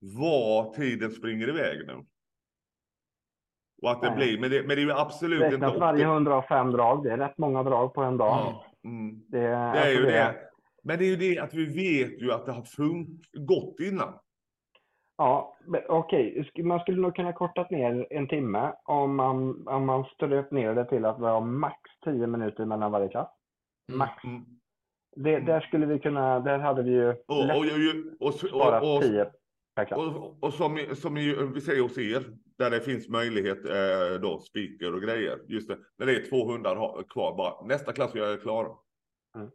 var 0.00 0.74
tiden 0.74 1.10
springer 1.10 1.48
iväg 1.48 1.86
nu. 1.86 2.04
Och 3.82 3.90
att 3.90 4.02
det 4.02 4.08
Nej. 4.08 4.16
blir, 4.16 4.40
men 4.40 4.50
det, 4.50 4.58
men 4.60 4.68
det 4.68 4.82
är 4.82 4.84
ju 4.86 4.92
absolut 4.92 5.42
inte... 5.42 5.54
Räknas 5.56 5.76
varje 5.76 6.04
105 6.04 6.72
drag. 6.72 7.04
Det 7.04 7.10
är 7.10 7.18
rätt 7.18 7.38
många 7.38 7.62
drag 7.62 7.94
på 7.94 8.02
en 8.02 8.16
dag. 8.16 8.64
Mm. 8.84 9.20
Det, 9.28 9.38
Det 9.38 9.46
är 9.46 9.66
alltså 9.72 9.88
ju 9.90 10.02
det. 10.02 10.36
Men 10.82 10.98
det 10.98 11.04
är 11.04 11.08
ju 11.08 11.16
det 11.16 11.38
att 11.38 11.54
vi 11.54 11.64
vet 11.64 12.22
ju 12.22 12.32
att 12.32 12.46
det 12.46 12.52
har 12.52 12.62
fun- 12.62 13.18
gått 13.32 13.80
innan. 13.80 14.18
Ja, 15.18 15.56
okej. 15.88 16.50
Sk- 16.54 16.62
Man 16.62 16.80
skulle 16.80 17.00
nog 17.00 17.16
kunna 17.16 17.32
kortat 17.32 17.70
ner 17.70 18.06
en 18.10 18.28
timme 18.28 18.72
om 18.84 19.16
man, 19.16 19.68
om 19.68 19.86
man 19.86 20.04
ströp 20.04 20.50
ner 20.50 20.74
det 20.74 20.84
till 20.84 21.04
att 21.04 21.18
vara 21.18 21.40
max 21.40 21.76
10 22.04 22.26
minuter 22.26 22.64
mellan 22.64 22.92
varje 22.92 23.08
klass. 23.08 23.28
Mm. 23.88 23.98
Max. 23.98 24.24
Mm. 24.24 24.44
Det, 25.16 25.38
där 25.40 25.60
skulle 25.60 25.86
vi 25.86 25.98
kunna, 25.98 26.40
där 26.40 26.58
hade 26.58 26.82
vi 26.82 26.90
ju 26.90 27.08
Och, 27.10 27.38
och, 27.38 27.46
lätt 27.46 27.56
och, 28.20 28.26
och, 28.28 28.34
sparat 28.34 28.82
och, 28.82 28.96
och, 28.96 29.02
10 29.02 29.26
per 29.74 29.84
klass. 29.84 29.98
och, 30.00 30.42
och 30.44 30.54
som, 30.54 30.78
som 30.94 31.14
vi 31.54 31.60
säger 31.60 31.82
hos 31.82 31.98
er, 31.98 32.24
där 32.58 32.70
det 32.70 32.80
finns 32.80 33.08
möjlighet 33.08 33.64
eh, 33.64 34.20
då, 34.22 34.38
speaker 34.40 34.94
och 34.94 35.02
grejer. 35.02 35.38
Just 35.48 35.68
det, 35.68 35.78
när 35.98 36.06
det 36.06 36.12
är 36.16 36.30
två 36.30 36.44
hundar 36.52 36.76
ha- 36.76 37.02
kvar 37.02 37.36
bara. 37.36 37.66
Nästa 37.66 37.92
klass 37.92 38.14
är 38.14 38.18
jag 38.18 38.42
klar. 38.42 38.76
Mm. 39.34 39.50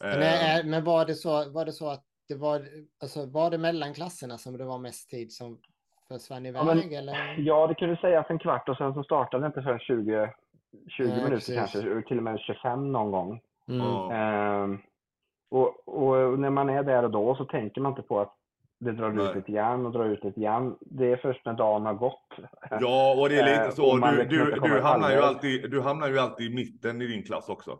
Men, 0.00 0.10
Eh, 0.22 0.56
är- 0.58 0.64
men 0.64 0.84
var 0.84 1.04
det 1.06 1.14
så, 1.14 1.50
var 1.50 1.64
det 1.64 1.72
så 1.72 1.90
att 1.90 2.04
det 2.28 2.34
var, 2.34 2.60
alltså 3.02 3.26
var 3.26 3.50
det 3.50 3.58
mellan 3.58 3.94
klasserna 3.94 4.38
som 4.38 4.58
det 4.58 4.64
var 4.64 4.78
mest 4.78 5.10
tid 5.10 5.32
som 5.32 5.58
försvann 6.08 6.46
iväg 6.46 6.60
Ja, 6.60 6.64
men- 6.74 6.92
eller? 6.92 7.34
Ja, 7.38 7.66
det 7.66 7.74
kunde 7.74 7.96
sägas 7.96 8.26
en 8.30 8.38
kvart 8.38 8.68
och 8.68 8.76
sen 8.76 8.94
så 8.94 9.02
startade 9.02 9.42
det 9.42 9.46
inte 9.46 9.62
förrän 9.62 9.78
20, 9.78 10.30
20 10.88 11.06
Nej, 11.06 11.16
minuter 11.16 11.30
precis. 11.34 11.54
kanske, 11.56 12.02
till 12.08 12.16
och 12.16 12.22
med 12.22 12.40
25 12.40 12.92
någon 12.92 13.10
gång. 13.10 13.40
Mm. 13.68 14.10
Ehm, 14.10 14.78
och, 15.50 15.88
och 15.88 16.38
när 16.38 16.50
man 16.50 16.68
är 16.68 16.82
där 16.82 17.02
och 17.02 17.10
då 17.10 17.34
så 17.36 17.44
tänker 17.44 17.80
man 17.80 17.92
inte 17.92 18.02
på 18.02 18.20
att 18.20 18.34
det 18.80 18.92
drar 18.92 19.10
Nej. 19.12 19.28
ut 19.28 19.36
lite 19.36 19.52
grann 19.52 19.86
och 19.86 19.92
drar 19.92 20.04
ut 20.04 20.24
lite 20.24 20.40
grann. 20.40 20.76
Det 20.80 21.12
är 21.12 21.16
först 21.16 21.44
när 21.44 21.52
dagen 21.52 21.86
har 21.86 21.94
gått. 21.94 22.28
ja, 22.80 23.16
och 23.20 23.28
det 23.28 23.38
är 23.38 23.44
lite 23.44 23.64
Eh, 23.64 23.70
så. 23.70 23.96
Du, 23.96 24.16
liksom 24.16 24.28
du, 24.62 24.68
du, 24.68 24.80
hamnar 24.80 25.10
ju 25.10 25.16
alltid, 25.18 25.70
du 25.70 25.80
hamnar 25.80 26.08
ju 26.08 26.18
alltid 26.18 26.50
i 26.52 26.54
mitten 26.54 27.02
i 27.02 27.06
din 27.06 27.22
klass 27.22 27.48
också. 27.48 27.78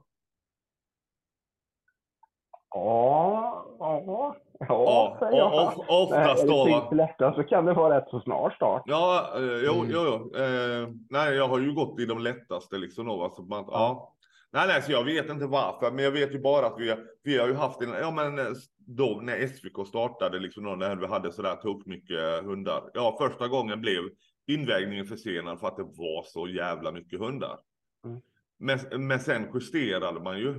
Ja, 2.71 3.67
ja, 3.79 4.03
ja, 4.07 4.37
Ja, 4.69 5.75
och, 5.89 6.03
oftast 6.03 6.47
då. 6.47 6.67
är 6.67 7.29
det 7.29 7.35
så 7.35 7.45
kan 7.45 7.65
det 7.65 7.73
vara 7.75 7.97
rätt 7.97 8.09
så 8.11 8.21
snar 8.21 8.51
start. 8.51 8.83
Ja, 8.87 9.31
eh, 9.37 9.43
jo, 9.67 9.73
Mm. 9.75 9.91
jo, 9.91 10.01
jo. 10.35 10.41
Eh, 10.43 10.89
nej, 11.11 11.35
jag 11.35 11.49
har 11.49 11.59
ju 11.59 11.73
gått 11.75 12.01
i 12.01 12.07
de 12.07 12.19
lättaste 12.19 12.79
liksom 12.79 13.07
då. 13.07 13.17
va, 13.17 13.31
så 13.31 13.43
man, 13.43 13.65
ja. 13.69 14.15
Nej, 14.53 14.67
nej, 14.67 14.83
så 14.83 14.93
jag 14.93 15.05
vet 15.05 15.31
inte 15.31 15.47
varför, 15.47 15.91
men 15.91 16.05
jag 16.05 16.11
vet 16.11 16.35
ju 16.35 16.39
bara 16.41 16.67
att 16.67 16.79
vi, 16.79 16.95
vi 17.23 17.39
har 17.39 17.49
ju 17.49 17.55
haft 17.55 17.83
en, 17.83 17.91
ja 18.01 18.11
men 18.11 18.39
eh, 18.39 18.45
då 18.77 19.19
när 19.23 19.47
SVK 19.47 19.87
startade 19.89 20.39
liksom 20.39 20.65
då 20.65 20.71
när 20.71 20.97
vi 20.97 21.07
hade 21.07 21.33
sådär 21.33 21.57
tok 21.57 21.87
mycket 21.87 22.45
hundar. 22.45 22.83
Ja, 22.95 23.17
första 23.21 23.49
gången 23.49 23.81
blev 23.81 24.03
invägningen 24.47 25.07
försenad 25.07 25.61
för 25.61 25.69
att 25.69 25.77
det 25.77 25.83
var 25.83 26.23
så 26.23 26.49
jävla 26.49 26.93
mycket 26.93 27.21
hundar. 27.21 27.59
Mm. 28.05 28.21
Men, 28.59 29.07
men 29.07 29.21
sen 29.21 29.51
justerade 29.55 30.21
man 30.21 30.39
ju. 30.39 30.55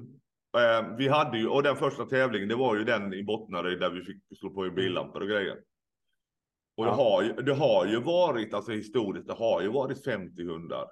Eh, 0.58 0.96
vi 0.98 1.08
hade 1.08 1.38
ju, 1.38 1.48
och 1.48 1.64
den 1.64 1.76
första 1.76 2.06
tävlingen, 2.06 2.50
det 2.50 2.56
var 2.56 2.76
ju 2.76 2.84
den 2.84 3.14
i 3.14 3.24
Bottnaryd 3.24 3.80
där 3.80 3.90
vi 3.90 4.02
fick 4.02 4.38
slå 4.40 4.50
på 4.50 4.66
i 4.66 4.72
billampor 4.72 5.22
och 5.22 5.28
grejer. 5.28 5.58
Och 6.78 6.86
det, 6.86 6.92
Ja. 6.92 6.96
har 6.96 7.24
ju, 7.24 7.34
det 7.34 7.54
har 7.54 7.86
ju 7.86 8.00
varit, 8.02 8.54
alltså 8.54 8.72
historiskt, 8.72 9.28
det 9.28 9.34
har 9.34 9.62
ju 9.62 9.68
varit 9.68 10.04
50 10.04 10.44
hundar. 10.44 10.86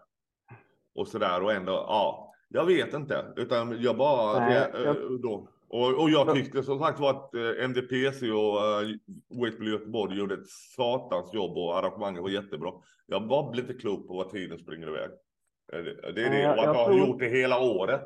Och 0.95 1.07
sådär 1.07 1.43
och 1.43 1.51
ändå, 1.53 1.71
ja, 1.71 2.33
jag 2.49 2.65
vet 2.65 2.93
inte. 2.93 3.25
Utan 3.35 3.81
jag 3.81 3.97
bara, 3.97 4.39
Nej, 4.39 4.53
det, 4.73 4.83
jag- 4.83 4.95
eh, 4.95 5.09
då. 5.23 5.49
Och, 5.69 6.01
och 6.01 6.09
jag 6.09 6.35
tyckte 6.35 6.63
som 6.63 6.79
sagt 6.79 6.99
var 6.99 7.09
att 7.09 7.33
eh, 7.33 7.63
MDPC 7.65 8.31
och 8.31 8.55
uh, 8.55 8.95
Waitbull 9.41 9.71
Göteborg 9.71 10.17
gjorde 10.17 10.33
ett 10.33 10.47
satans 10.75 11.33
jobb 11.33 11.57
och 11.57 11.77
arrangemanget 11.77 12.21
var 12.21 12.29
jättebra. 12.29 12.71
Jag 13.05 13.27
bara 13.27 13.51
blir 13.51 13.61
inte 13.61 13.73
klok 13.73 14.07
på 14.07 14.13
vad 14.13 14.29
tiden 14.29 14.57
springer 14.59 14.87
iväg. 14.87 15.09
Eh, 15.73 15.79
Det, 15.83 16.11
det 16.11 16.23
är 16.25 16.29
det, 16.29 16.47
och 16.47 16.59
att 16.59 16.63
jag 16.63 16.73
har 16.73 16.93
gjort 17.07 17.19
det 17.19 17.27
hela 17.29 17.59
året. 17.59 18.01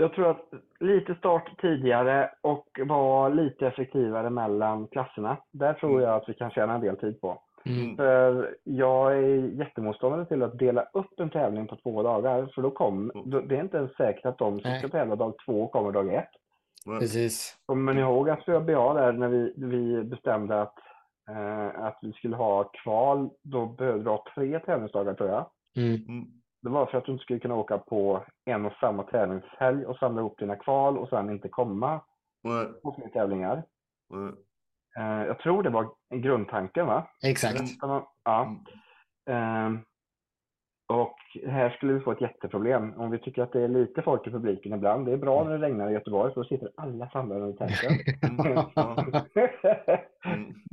Jag 0.00 0.12
tror 0.12 0.30
att 0.30 0.44
lite 0.80 1.14
start 1.14 1.60
tidigare 1.60 2.30
och 2.40 2.80
vara 2.86 3.28
lite 3.28 3.66
effektivare 3.66 4.30
mellan 4.30 4.86
klasserna. 4.86 5.36
Där 5.52 5.72
tror 5.74 5.90
Mm. 5.90 6.02
jag 6.02 6.14
att 6.14 6.28
vi 6.28 6.34
kan 6.34 6.50
tjäna 6.50 6.74
en 6.74 6.80
del 6.80 6.96
tid 6.96 7.20
på. 7.20 7.42
Mm. 7.66 7.96
För 7.96 8.54
jag 8.64 9.12
är 9.18 9.36
jättemotståndare 9.58 10.24
till 10.24 10.42
att 10.42 10.58
dela 10.58 10.82
upp 10.92 11.20
en 11.20 11.30
tävling 11.30 11.66
på 11.66 11.76
två 11.76 12.02
dagar. 12.02 12.46
För 12.54 12.62
då 12.62 12.70
kom, 12.70 13.10
Mm. 13.14 13.30
då, 13.30 13.40
det 13.40 13.56
är 13.56 13.60
inte 13.60 13.76
ens 13.76 13.96
säkert 13.96 14.26
att 14.26 14.38
de 14.38 14.60
som 14.60 14.70
Nej. 14.70 14.78
ska 14.78 14.88
tävla 14.88 15.16
dag 15.16 15.34
två 15.46 15.66
kommer 15.68 15.92
dag 15.92 16.14
ett. 16.14 16.28
Precis. 17.00 17.56
Kommer 17.66 17.94
ni 17.94 18.00
ihåg 18.00 18.30
att 18.30 18.48
ÖBA 18.48 18.94
där 18.94 19.12
när 19.12 19.28
vi, 19.28 19.52
vi 19.56 20.04
bestämde 20.04 20.62
att, 20.62 20.74
eh, 21.30 21.84
att 21.84 21.98
vi 22.02 22.12
skulle 22.12 22.36
ha 22.36 22.64
kval, 22.64 23.30
då 23.42 23.66
behövde 23.66 24.02
vi 24.04 24.10
ha 24.10 24.24
tre 24.34 24.58
tävlingsdagar 24.58 25.14
tror 25.14 25.28
jag. 25.30 25.46
Mm. 25.76 26.24
Mm. 26.64 26.72
Det 26.72 26.78
var 26.78 26.86
för 26.86 26.98
att 26.98 27.04
du 27.04 27.12
inte 27.12 27.22
skulle 27.22 27.38
kunna 27.38 27.54
åka 27.54 27.78
på 27.78 28.24
en 28.44 28.66
och 28.66 28.72
samma 28.80 29.02
tävlingshelg 29.02 29.86
och 29.86 29.96
samla 29.96 30.20
ihop 30.20 30.38
dina 30.38 30.56
kval 30.56 30.98
och 30.98 31.08
sen 31.08 31.30
inte 31.30 31.48
komma 31.48 32.00
Nej, 32.42 32.66
på 32.82 32.92
fler 32.92 33.08
tävlingar. 33.08 33.62
Eh, 34.98 35.26
jag 35.26 35.38
tror 35.38 35.62
det 35.62 35.70
var 35.70 35.90
en 36.08 36.22
grundtanken 36.22 36.86
va? 36.86 37.06
Exakt. 37.24 37.82
Mm. 37.82 38.02
Ja. 38.24 38.56
Mm. 39.30 39.84
Och 40.88 41.16
här 41.46 41.70
skulle 41.70 41.92
vi 41.92 42.00
få 42.00 42.12
ett 42.12 42.20
jätteproblem. 42.20 42.92
Om 42.96 43.10
vi 43.10 43.18
tycker 43.18 43.42
att 43.42 43.52
det 43.52 43.60
är 43.62 43.68
lite 43.68 44.02
folk 44.02 44.26
i 44.26 44.30
publiken 44.30 44.72
ibland. 44.72 45.06
Det 45.06 45.12
är 45.12 45.16
bra 45.16 45.44
när 45.44 45.58
det 45.58 45.66
regnar 45.66 45.90
i 45.90 45.92
Göteborg 45.92 46.34
för 46.34 46.40
då 46.40 46.48
sitter 46.48 46.70
alla 46.76 47.08
samlade 47.10 47.40
runt 47.40 47.58
tälten. 47.58 47.92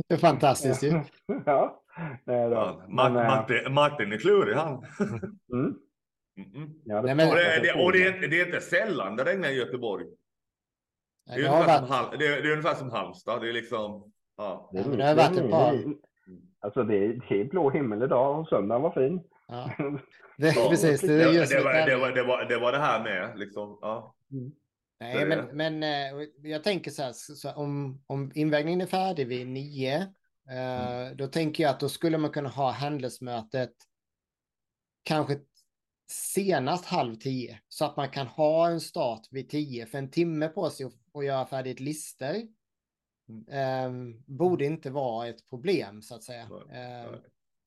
Det 0.07 0.13
är 0.13 0.17
fantastiskt 0.17 0.83
ju. 0.83 0.89
ja. 1.45 1.81
Nej, 2.25 2.49
då. 2.49 2.55
Ja, 2.55 2.81
Men, 2.87 2.95
Martin, 2.95 3.17
eh, 3.17 3.25
Martin, 3.27 3.73
Martin 3.73 4.13
är 4.13 4.17
klurig 4.17 4.55
han. 4.55 4.85
mm. 5.53 5.75
Mm. 6.55 6.69
Ja, 6.85 6.95
det 6.95 7.01
Nej, 7.01 7.15
men- 7.15 7.29
Och, 7.29 7.35
det, 7.35 7.41
är- 7.45 7.59
pratas 7.59 7.75
det, 7.77 7.83
och 7.85 7.91
det, 7.91 8.09
om. 8.17 8.23
är, 8.23 8.27
det 8.27 8.41
är 8.41 8.45
inte 8.45 8.61
sällan 8.61 9.15
det 9.15 9.23
regnar 9.23 9.49
i 9.49 9.57
Göteborg. 9.59 10.05
Det 11.25 11.33
är, 11.33 11.37
Det 11.37 11.47
ungefär 11.49 11.77
som, 11.77 11.87
varit, 11.87 11.91
Hal- 12.11 12.15
det, 12.19 12.27
är, 12.27 12.41
det 12.41 12.47
är 12.47 12.51
ungefär 12.51 12.73
som 12.75 12.89
Halmstad. 12.91 13.41
Det 13.41 13.49
är 13.49 13.53
liksom... 13.53 14.11
Ja. 14.37 14.69
Det 14.73 14.79
är 14.79 14.97
det 14.97 15.03
har 15.05 15.15
varit 15.15 15.27
ett 15.29 15.35
Det 15.35 15.41
är 15.43 15.49
par. 15.51 15.93
Alltså 16.59 16.83
det 16.83 16.95
är, 17.05 17.19
det 17.29 17.41
är 17.41 17.45
blå 17.45 17.69
himmel 17.69 18.03
idag 18.03 18.39
och 18.39 18.47
söndagen 18.47 18.81
var 18.81 18.91
fin. 18.91 19.21
ja. 19.77 19.99
Det, 20.37 20.55
Ja, 20.55 20.69
precis, 20.69 21.01
det 21.01 21.07
Det, 21.07 21.23
det, 21.45 21.63
var, 21.63 21.73
det, 21.85 21.95
var, 21.97 22.11
det, 22.11 22.23
var, 22.23 22.45
det 22.45 22.57
var 22.57 22.71
det 22.71 22.77
här 22.79 23.03
med 23.03 23.39
liksom. 23.39 23.79
Ja. 23.81 24.15
Nej, 24.99 25.19
Det- 25.19 25.25
men, 25.25 25.57
men 25.79 25.83
eh, 25.83 26.27
jag 26.43 26.63
tänker 26.63 26.91
så 26.91 27.03
här, 27.03 27.13
så, 27.13 27.51
om, 27.51 28.03
om 28.07 28.31
invägningen 28.35 28.81
är 28.81 28.85
färdig 28.85 29.27
vid 29.27 29.47
nio, 29.47 29.97
eh, 30.49 31.15
då 31.15 31.27
tänker 31.27 31.63
jag 31.63 31.69
att 31.69 31.79
då 31.79 31.89
skulle 31.89 32.17
man 32.17 32.31
kunna 32.31 32.49
ha 32.49 32.71
handelsmötet 32.71 33.73
kanske 35.03 35.39
senast 36.11 36.85
halv 36.85 37.15
tio, 37.15 37.59
så 37.67 37.85
att 37.85 37.97
man 37.97 38.09
kan 38.09 38.27
ha 38.27 38.67
en 38.69 38.81
start 38.81 39.27
vid 39.31 39.49
tio, 39.49 39.85
för 39.85 39.97
en 39.97 40.11
timme 40.11 40.47
på 40.47 40.69
sig 40.69 40.85
att- 40.85 41.25
göra 41.25 41.45
färdigt 41.45 41.79
lister 41.79 42.35
eh, 43.51 43.91
borde 44.25 44.65
inte 44.65 44.89
vara 44.89 45.27
ett 45.27 45.49
problem, 45.49 46.01
så 46.01 46.15
att 46.15 46.23
säga. 46.23 46.49
Nej, 46.69 46.81
Eh, 47.03 47.11
nej. 47.11 47.19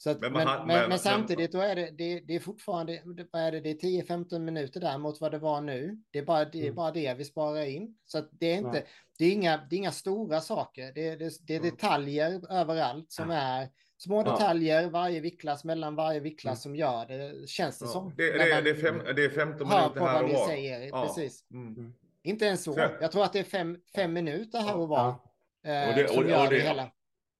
Att, 0.06 0.20
Men 0.20 0.32
men, 0.32 0.66
men, 0.66 0.88
men, 0.88 0.98
samtidigt 0.98 1.52
då 1.52 1.60
är 1.60 1.76
det, 1.76 1.90
det, 1.90 2.20
det 2.20 2.34
är 2.36 2.40
fortfarande, 2.40 2.92
är 3.32 3.52
det, 3.52 3.60
det 3.60 3.70
är 3.70 3.74
10-15 4.02 4.38
minuter 4.38 4.80
där 4.80 4.98
mot 4.98 5.20
vad 5.20 5.30
det 5.32 5.38
var 5.38 5.60
nu. 5.60 5.98
Det 6.10 6.18
är 6.18 6.22
bara 6.24 6.44
det, 6.44 6.58
är 6.58 6.62
Mm. 6.62 6.74
bara 6.74 6.90
det 6.90 7.14
vi 7.14 7.24
sparar 7.24 7.64
in. 7.66 7.96
Så 8.04 8.22
det 8.30 8.46
är 8.52 8.56
inte, 8.56 8.84
det 9.18 9.24
är 9.24 9.32
inga, 9.32 9.56
det 9.70 9.76
är 9.76 9.78
inga 9.78 9.92
stora 9.92 10.40
saker. 10.40 10.92
Det, 10.94 11.16
det, 11.16 11.54
är 11.54 11.58
Mm. 11.58 11.70
detaljer 11.70 12.52
överallt 12.52 13.12
som 13.12 13.30
är 13.30 13.68
små 13.98 14.16
Ja. 14.26 14.32
detaljer, 14.32 14.90
varje 14.90 15.20
viktklass 15.20 15.64
mellan 15.64 15.94
varje 15.94 16.20
viktklass 16.20 16.62
som 16.62 16.76
gör 16.76 17.06
det, 17.06 17.48
känns 17.48 17.78
det 17.78 17.84
Ja. 17.84 17.90
som. 17.92 18.12
Det, 18.16 18.32
det, 18.32 18.54
man 18.54 18.64
det, 18.64 18.70
är 18.70 18.74
fem, 18.74 19.02
det 19.16 19.24
är 19.24 19.30
15 19.30 19.66
hör 19.68 19.80
minuter 19.80 20.00
här 20.06 20.24
och 20.24 20.30
var. 20.30 20.46
säger. 20.46 20.88
Ja. 20.88 21.02
Precis. 21.06 21.44
Mm. 21.50 21.94
Inte 22.22 22.44
ens 22.44 22.64
så. 22.64 22.78
Jag 23.00 23.12
tror 23.12 23.24
att 23.24 23.32
det 23.32 23.38
är 23.38 23.44
fem, 23.44 23.78
fem 23.94 24.12
minuter 24.12 24.58
här 24.58 24.68
Ja. 24.68 24.74
och 24.74 24.88
var. 24.88 25.08
eh, 25.08 25.88
Och 25.88 25.94
det- 25.94 26.08
som 26.08 26.24
och- 26.24 26.30
gör 26.30 26.44
och 26.44 26.50
det- 26.52 26.60
hela. 26.60 26.90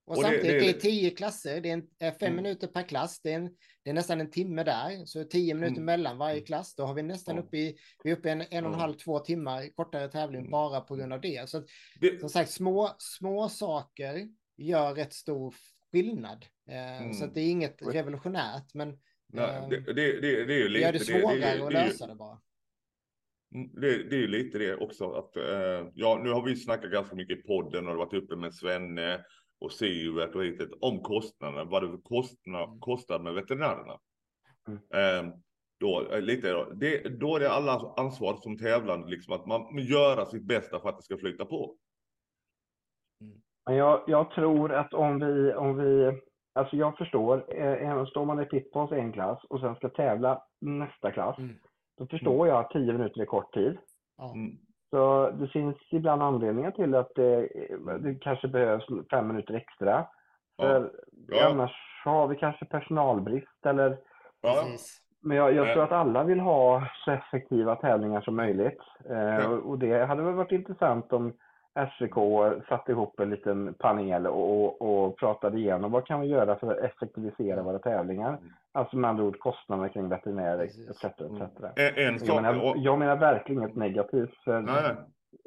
Och, 0.09 0.17
och 0.17 0.23
det- 0.23 0.29
samtidigt, 0.29 0.59
det, 0.59 0.59
det- 0.59 0.69
är 0.69 0.79
tio 0.79 1.09
klasser, 1.09 1.61
det 1.61 1.69
är 1.99 2.11
fem 2.11 2.31
Mm. 2.31 2.35
minuter 2.43 2.67
per 2.67 2.83
klass, 2.83 3.21
det 3.21 3.31
är, 3.31 3.35
en, 3.35 3.49
det 3.83 3.89
är 3.89 3.93
nästan 3.93 4.21
en 4.21 4.31
timme 4.31 4.63
där, 4.63 5.05
så 5.05 5.23
tio 5.23 5.53
minuter 5.53 5.73
Mm. 5.75 5.85
mellan 5.85 6.17
varje 6.17 6.41
klass, 6.41 6.75
då 6.75 6.83
har 6.83 6.93
vi 6.93 7.03
nästan 7.03 7.35
Ja. 7.35 7.41
uppe 7.41 7.57
i, 7.57 7.77
vi 8.03 8.11
är 8.11 8.15
uppe 8.17 8.29
i 8.29 8.31
en, 8.31 8.41
en 8.49 8.65
och 8.65 8.73
en 8.73 8.79
halv, 8.79 8.93
två 8.93 9.19
timmar 9.19 9.75
kortare 9.75 10.07
tävling 10.07 10.39
Mm. 10.41 10.51
bara 10.51 10.81
på 10.81 10.95
grund 10.95 11.13
av 11.13 11.21
det. 11.21 11.49
Så 11.49 11.57
att, 11.57 11.65
Det, 11.99 12.19
som 12.19 12.29
sagt, 12.29 12.51
små, 12.51 12.95
små 12.97 13.49
saker 13.49 14.27
gör 14.57 14.93
rätt 14.95 15.13
stor 15.13 15.55
skillnad. 15.91 16.45
Eh, 16.69 17.01
Mm. 17.01 17.13
Så 17.13 17.25
att 17.25 17.33
det 17.33 17.41
är 17.41 17.51
inget 17.51 17.81
revolutionärt, 17.93 18.73
men 18.73 18.99
nej, 19.33 19.45
eh, 19.45 19.69
det, 19.69 19.79
det, 19.79 19.93
det, 20.21 20.45
det 20.45 20.53
är 20.53 20.57
ju 20.57 20.63
det 20.63 20.69
lite... 20.69 20.85
gör 20.85 20.91
det 20.93 20.99
svårare 20.99 21.35
det, 21.35 21.39
det, 21.57 21.63
att 21.63 21.69
det, 21.71 21.73
lösa 21.85 22.07
det 22.07 22.15
bara. 22.15 22.39
Mm, 23.55 23.69
Det, 23.81 24.03
det 24.09 24.15
är 24.15 24.19
ju 24.19 24.27
lite 24.27 24.57
det 24.57 24.75
också 24.75 25.11
att 25.11 25.35
eh, 25.37 25.87
ja, 25.93 26.21
nu 26.23 26.29
har 26.29 26.45
vi 26.45 26.55
snackat 26.55 26.91
ganska 26.91 27.15
mycket 27.15 27.39
i 27.39 27.41
podden 27.41 27.87
och 27.87 27.93
det 27.93 27.97
varit 27.97 28.13
uppe 28.23 28.35
med 28.35 28.53
Svenne 28.53 29.25
och 29.61 29.71
Sivert 29.71 30.35
och 30.35 30.43
hittills 30.43 30.73
om 30.81 30.99
kostnaderna, 30.99 31.63
vad 31.63 31.83
det 31.83 31.97
kostna, 32.03 32.63
Mm. 32.63 32.79
kostar 32.79 33.19
med 33.19 33.33
veterinärerna. 33.33 33.99
Mm. 34.67 34.79
Eh, 35.27 35.33
då, 35.79 36.11
eh, 36.11 36.21
lite, 36.21 36.51
då. 36.51 36.65
Det, 36.73 37.19
då 37.19 37.35
är 37.35 37.39
det 37.39 37.51
allas 37.51 37.99
ansvar 37.99 38.35
som 38.35 38.57
tävlande 38.57 39.07
liksom 39.07 39.33
att 39.33 39.45
man 39.45 39.77
göra 39.77 40.25
sitt 40.25 40.43
bästa 40.43 40.79
för 40.79 40.89
att 40.89 40.97
det 40.97 41.03
ska 41.03 41.17
flyta 41.17 41.45
på. 41.45 41.75
Men 43.65 43.75
jag, 43.75 44.03
jag 44.07 44.31
tror 44.31 44.73
att 44.73 44.93
om 44.93 45.19
vi, 45.19 45.53
om 45.53 45.77
vi, 45.77 46.19
alltså 46.53 46.75
jag 46.75 46.97
förstår, 46.97 47.55
eh, 47.61 48.05
står 48.05 48.25
man 48.25 48.41
i 48.41 48.45
pitboss 48.45 48.91
en 48.91 49.13
klass 49.13 49.43
och 49.49 49.59
sen 49.59 49.75
ska 49.75 49.89
tävla 49.89 50.43
nästa 50.61 51.11
klass, 51.11 51.37
Mm. 51.37 51.55
då 51.97 52.07
förstår 52.07 52.47
jag 52.47 52.59
att 52.59 52.71
tio 52.71 52.93
minuter 52.93 53.21
är 53.21 53.25
kort 53.25 53.53
tid. 53.53 53.77
Mm. 54.35 54.57
Så 54.89 55.29
det 55.29 55.47
finns 55.47 55.75
ibland 55.91 56.23
anledningar 56.23 56.71
till 56.71 56.95
att 56.95 57.11
det, 57.15 57.47
det 57.99 58.15
kanske 58.21 58.47
behövs 58.47 58.85
fem 59.11 59.27
minuter 59.27 59.53
extra. 59.53 60.05
För 60.59 60.91
Ja. 61.27 61.49
annars 61.49 61.71
har 62.05 62.27
vi 62.27 62.35
kanske 62.35 62.65
personalbrist 62.65 63.65
eller 63.65 63.97
Ja. 64.41 64.63
Men 65.21 65.37
jag, 65.37 65.53
jag 65.53 65.73
tror 65.73 65.83
att 65.83 65.91
alla 65.91 66.23
vill 66.23 66.39
ha 66.39 66.87
så 67.05 67.11
effektiva 67.11 67.75
tävlingar 67.75 68.21
som 68.21 68.35
möjligt. 68.35 68.81
Eh, 69.09 69.17
Ja. 69.17 69.47
och, 69.47 69.69
och 69.69 69.79
det 69.79 70.05
hade 70.05 70.21
väl 70.23 70.33
varit 70.33 70.51
intressant 70.51 71.13
om 71.13 71.33
SVK 71.73 72.15
satte 72.69 72.91
ihop 72.91 73.19
en 73.19 73.29
liten 73.29 73.73
panel 73.73 74.27
och, 74.27 74.65
och, 74.65 74.81
och 74.81 75.17
pratade 75.17 75.57
igenom 75.57 75.91
vad 75.91 76.05
kan 76.05 76.21
vi 76.21 76.27
göra 76.27 76.55
för 76.55 76.71
att 76.71 76.77
effektivisera 76.77 77.63
våra 77.63 77.79
tävlingar. 77.79 78.29
Mm. 78.29 78.53
Alltså 78.71 78.97
med 78.97 79.09
andra 79.09 79.23
ord 79.23 79.39
kostnaderna 79.39 79.89
kring 79.89 80.09
veterinärer 80.09 80.63
etc. 80.63 81.03
etc. 81.03 81.21
En, 81.75 82.07
en 82.07 82.25
Jag 82.25 82.43
menar, 82.43 82.73
jag 82.75 82.99
menar 82.99 83.15
verkligen 83.15 83.61
inget 83.61 83.75
negativt. 83.75 84.35
För, 84.43 84.61
Nej, 84.61 84.75
nej. 84.83 84.95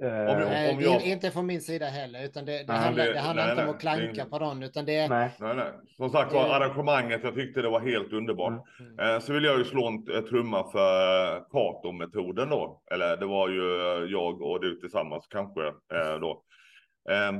Eh, 0.02 0.08
Om 0.08 0.20
om 0.36 0.78
det 0.78 0.82
jag- 0.84 1.02
är 1.02 1.12
inte 1.12 1.30
från 1.30 1.46
min 1.46 1.60
sida 1.60 1.86
heller, 1.86 2.24
utan 2.24 2.44
det, 2.44 2.52
det 2.58 2.64
Nej, 2.68 2.76
handlar, 2.76 3.04
det- 3.04 3.12
det 3.12 3.18
handlar 3.18 3.42
nej, 3.44 3.50
inte 3.52 3.62
om 3.62 3.66
nej, 3.66 3.74
att 3.74 3.80
klanka 3.80 4.24
på 4.30 4.38
någon, 4.38 4.62
utan 4.62 4.84
det 4.84 4.96
är... 4.96 5.08
nej. 5.08 5.30
Nej, 5.40 5.56
nej. 5.56 5.72
Som 5.96 6.10
sagt 6.10 6.32
var 6.32 6.48
arrangemanget, 6.48 7.20
jag 7.24 7.34
tyckte 7.34 7.62
det 7.62 7.68
var 7.68 7.80
helt 7.80 8.12
underbart. 8.12 8.62
Mm. 8.80 8.92
Mm. 8.98 9.14
Eh, 9.14 9.20
Så 9.20 9.32
vill 9.32 9.44
jag 9.44 9.58
ju 9.58 9.64
slå 9.64 9.86
en 9.86 10.14
eh, 10.16 10.20
trumma 10.22 10.70
för 10.72 11.36
eh, 11.36 11.42
Kato-metoden 11.52 12.50
då. 12.50 12.82
Eller 12.94 13.16
det 13.16 13.26
var 13.26 13.48
ju 13.48 13.80
eh, 13.80 14.10
jag 14.10 14.42
och 14.42 14.60
du 14.60 14.80
tillsammans 14.80 15.26
kanske 15.30 15.66
eh, 15.66 16.20
då. 16.20 16.42
Ehm, 17.10 17.36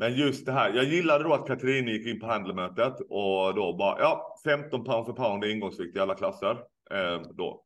Men 0.00 0.14
just 0.14 0.46
det 0.46 0.52
här, 0.52 0.72
jag 0.74 0.84
gillade 0.84 1.24
då 1.24 1.34
att 1.34 1.46
Katrin 1.46 1.88
gick 1.88 2.06
in 2.06 2.20
på 2.20 2.26
handlemötet 2.26 2.94
och 3.10 3.54
då 3.54 3.76
bara, 3.78 3.98
ja, 4.00 4.36
15 4.44 4.84
pound 4.84 5.06
för 5.06 5.12
pound 5.12 5.44
är 5.44 5.50
ingångsvikt 5.50 5.96
i 5.96 6.00
alla 6.00 6.14
klasser. 6.14 6.50
Eh, 6.90 7.20
då. 7.34 7.64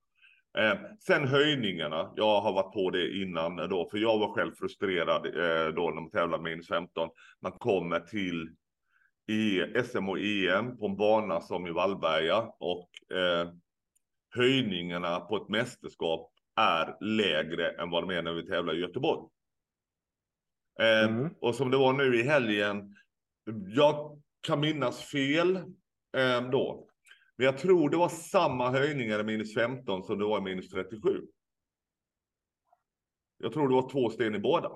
Eh, 0.59 0.79
sen 1.07 1.29
höjningarna, 1.29 2.13
jag 2.17 2.41
har 2.41 2.53
varit 2.53 2.75
på 2.75 2.91
det 2.91 3.17
innan 3.23 3.57
då, 3.57 3.89
för 3.91 3.99
jag 3.99 4.19
var 4.19 4.33
själv 4.35 4.53
frustrerad 4.53 5.27
eh, 5.27 5.75
då 5.75 5.91
när 5.91 6.01
man 6.01 6.11
tävlade 6.11 6.43
minus 6.43 6.69
15. 6.69 7.09
Man 7.41 7.53
kommer 7.53 8.01
till 8.01 8.51
i 9.29 9.61
SM 9.85 10.09
och 10.09 10.19
EM 10.19 10.79
på 10.79 10.87
en 10.87 10.97
bana 10.97 11.41
som 11.41 11.67
i 11.67 11.71
Vallberga 11.71 12.39
och 12.59 12.91
eh, 13.17 13.53
höjningarna 14.35 15.21
på 15.21 15.37
ett 15.37 15.49
mästerskap 15.49 16.33
är 16.57 16.97
lägre 17.01 17.71
än 17.71 17.91
vad 17.91 18.03
de 18.03 18.15
är 18.15 18.23
när 18.23 18.33
vi 18.33 18.47
tävlar 18.47 18.75
i 18.75 18.81
Göteborg. 18.81 19.21
Eh, 20.81 21.09
Mm. 21.09 21.35
Och 21.41 21.55
som 21.55 21.71
det 21.71 21.77
var 21.77 21.93
nu 21.93 22.21
i 22.21 22.23
helgen, 22.23 22.97
jag 23.67 24.23
kan 24.41 24.61
minnas 24.61 25.03
fel 25.03 25.57
eh, 26.17 26.51
då. 26.51 26.89
Men 27.43 27.47
jag 27.47 27.59
tror 27.59 27.91
det 27.91 27.97
var 27.97 28.09
samma 28.09 28.71
höjningar 28.71 29.21
i 29.21 29.23
minus 29.25 29.55
15 29.55 30.03
som 30.03 30.19
det 30.19 30.25
var 30.25 30.39
i 30.39 30.41
minus 30.41 30.71
37. 30.71 31.27
Jag 33.39 33.53
tror 33.53 33.69
det 33.69 33.75
var 33.75 33.91
två 33.91 34.11
sten 34.11 34.35
i 34.35 34.39
båda. 34.39 34.71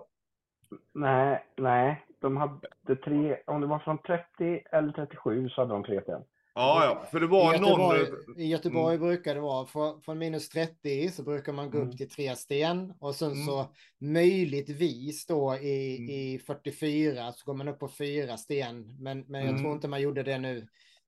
Nej, 0.95 1.45
nej. 1.57 2.07
De 2.21 2.37
hade 2.37 2.97
tre, 3.05 3.37
om 3.47 3.61
det 3.61 3.67
var 3.67 3.79
från 3.79 3.99
30 4.03 4.63
eller 4.73 4.93
37 4.93 5.49
så 5.49 5.61
hade 5.61 5.73
de 5.73 5.85
tre 5.85 6.03
sten. 6.03 6.23
Ja, 6.55 6.85
ja, 6.85 7.07
för 7.11 7.21
det 7.21 7.27
I 7.27 7.29
var 7.29 7.53
Göteborg, 7.53 7.99
någon... 8.27 8.41
I 8.41 8.47
Göteborg 8.47 8.99
brukar 8.99 9.35
det 9.35 9.41
vara 9.41 9.67
från, 9.67 10.03
från 10.03 10.19
minus 10.19 10.49
30 10.49 11.09
så 11.11 11.23
brukar 11.23 11.53
man 11.53 11.71
gå 11.71 11.79
Mm. 11.79 11.89
upp 11.91 11.97
till 11.97 12.11
tre 12.11 12.37
sten 12.37 12.93
och 13.01 13.15
sen 13.15 13.33
Mm. 13.33 13.47
så 13.47 13.67
möjligtvis 13.99 15.27
då 15.27 15.55
i, 15.55 15.97
Mm. 15.97 16.11
i 16.11 16.39
44 16.47 17.33
så 17.33 17.47
går 17.47 17.55
man 17.55 17.69
upp 17.69 17.79
på 17.79 17.89
fyra 17.89 18.37
sten. 18.37 18.97
Men, 19.03 19.21
men 19.29 19.41
jag 19.41 19.51
Mm. 19.51 19.63
tror 19.63 19.73
inte 19.73 19.89
man 19.89 20.01
gjorde 20.03 20.23
det 20.23 20.39
nu. 20.39 20.67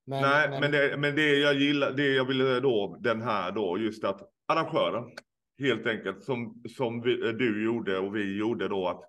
Men, 0.09 0.21
Nej, 0.21 0.59
men, 0.61 0.71
det, 0.71 0.97
men 0.97 1.15
det 1.15 1.39
jag 1.39 1.55
gillar, 1.55 1.91
det 1.91 2.13
jag 2.15 2.25
ville 2.25 2.59
då, 2.59 2.97
den 2.99 3.21
här 3.21 3.51
då, 3.51 3.77
just 3.77 4.03
att 4.03 4.21
arrangören, 4.47 5.11
helt 5.59 5.87
enkelt, 5.87 6.23
som, 6.23 6.63
som 6.77 7.01
vi, 7.01 7.15
du 7.31 7.65
gjorde 7.65 7.99
och 7.99 8.15
vi 8.15 8.37
gjorde 8.37 8.67
då, 8.67 8.87
att 8.87 9.01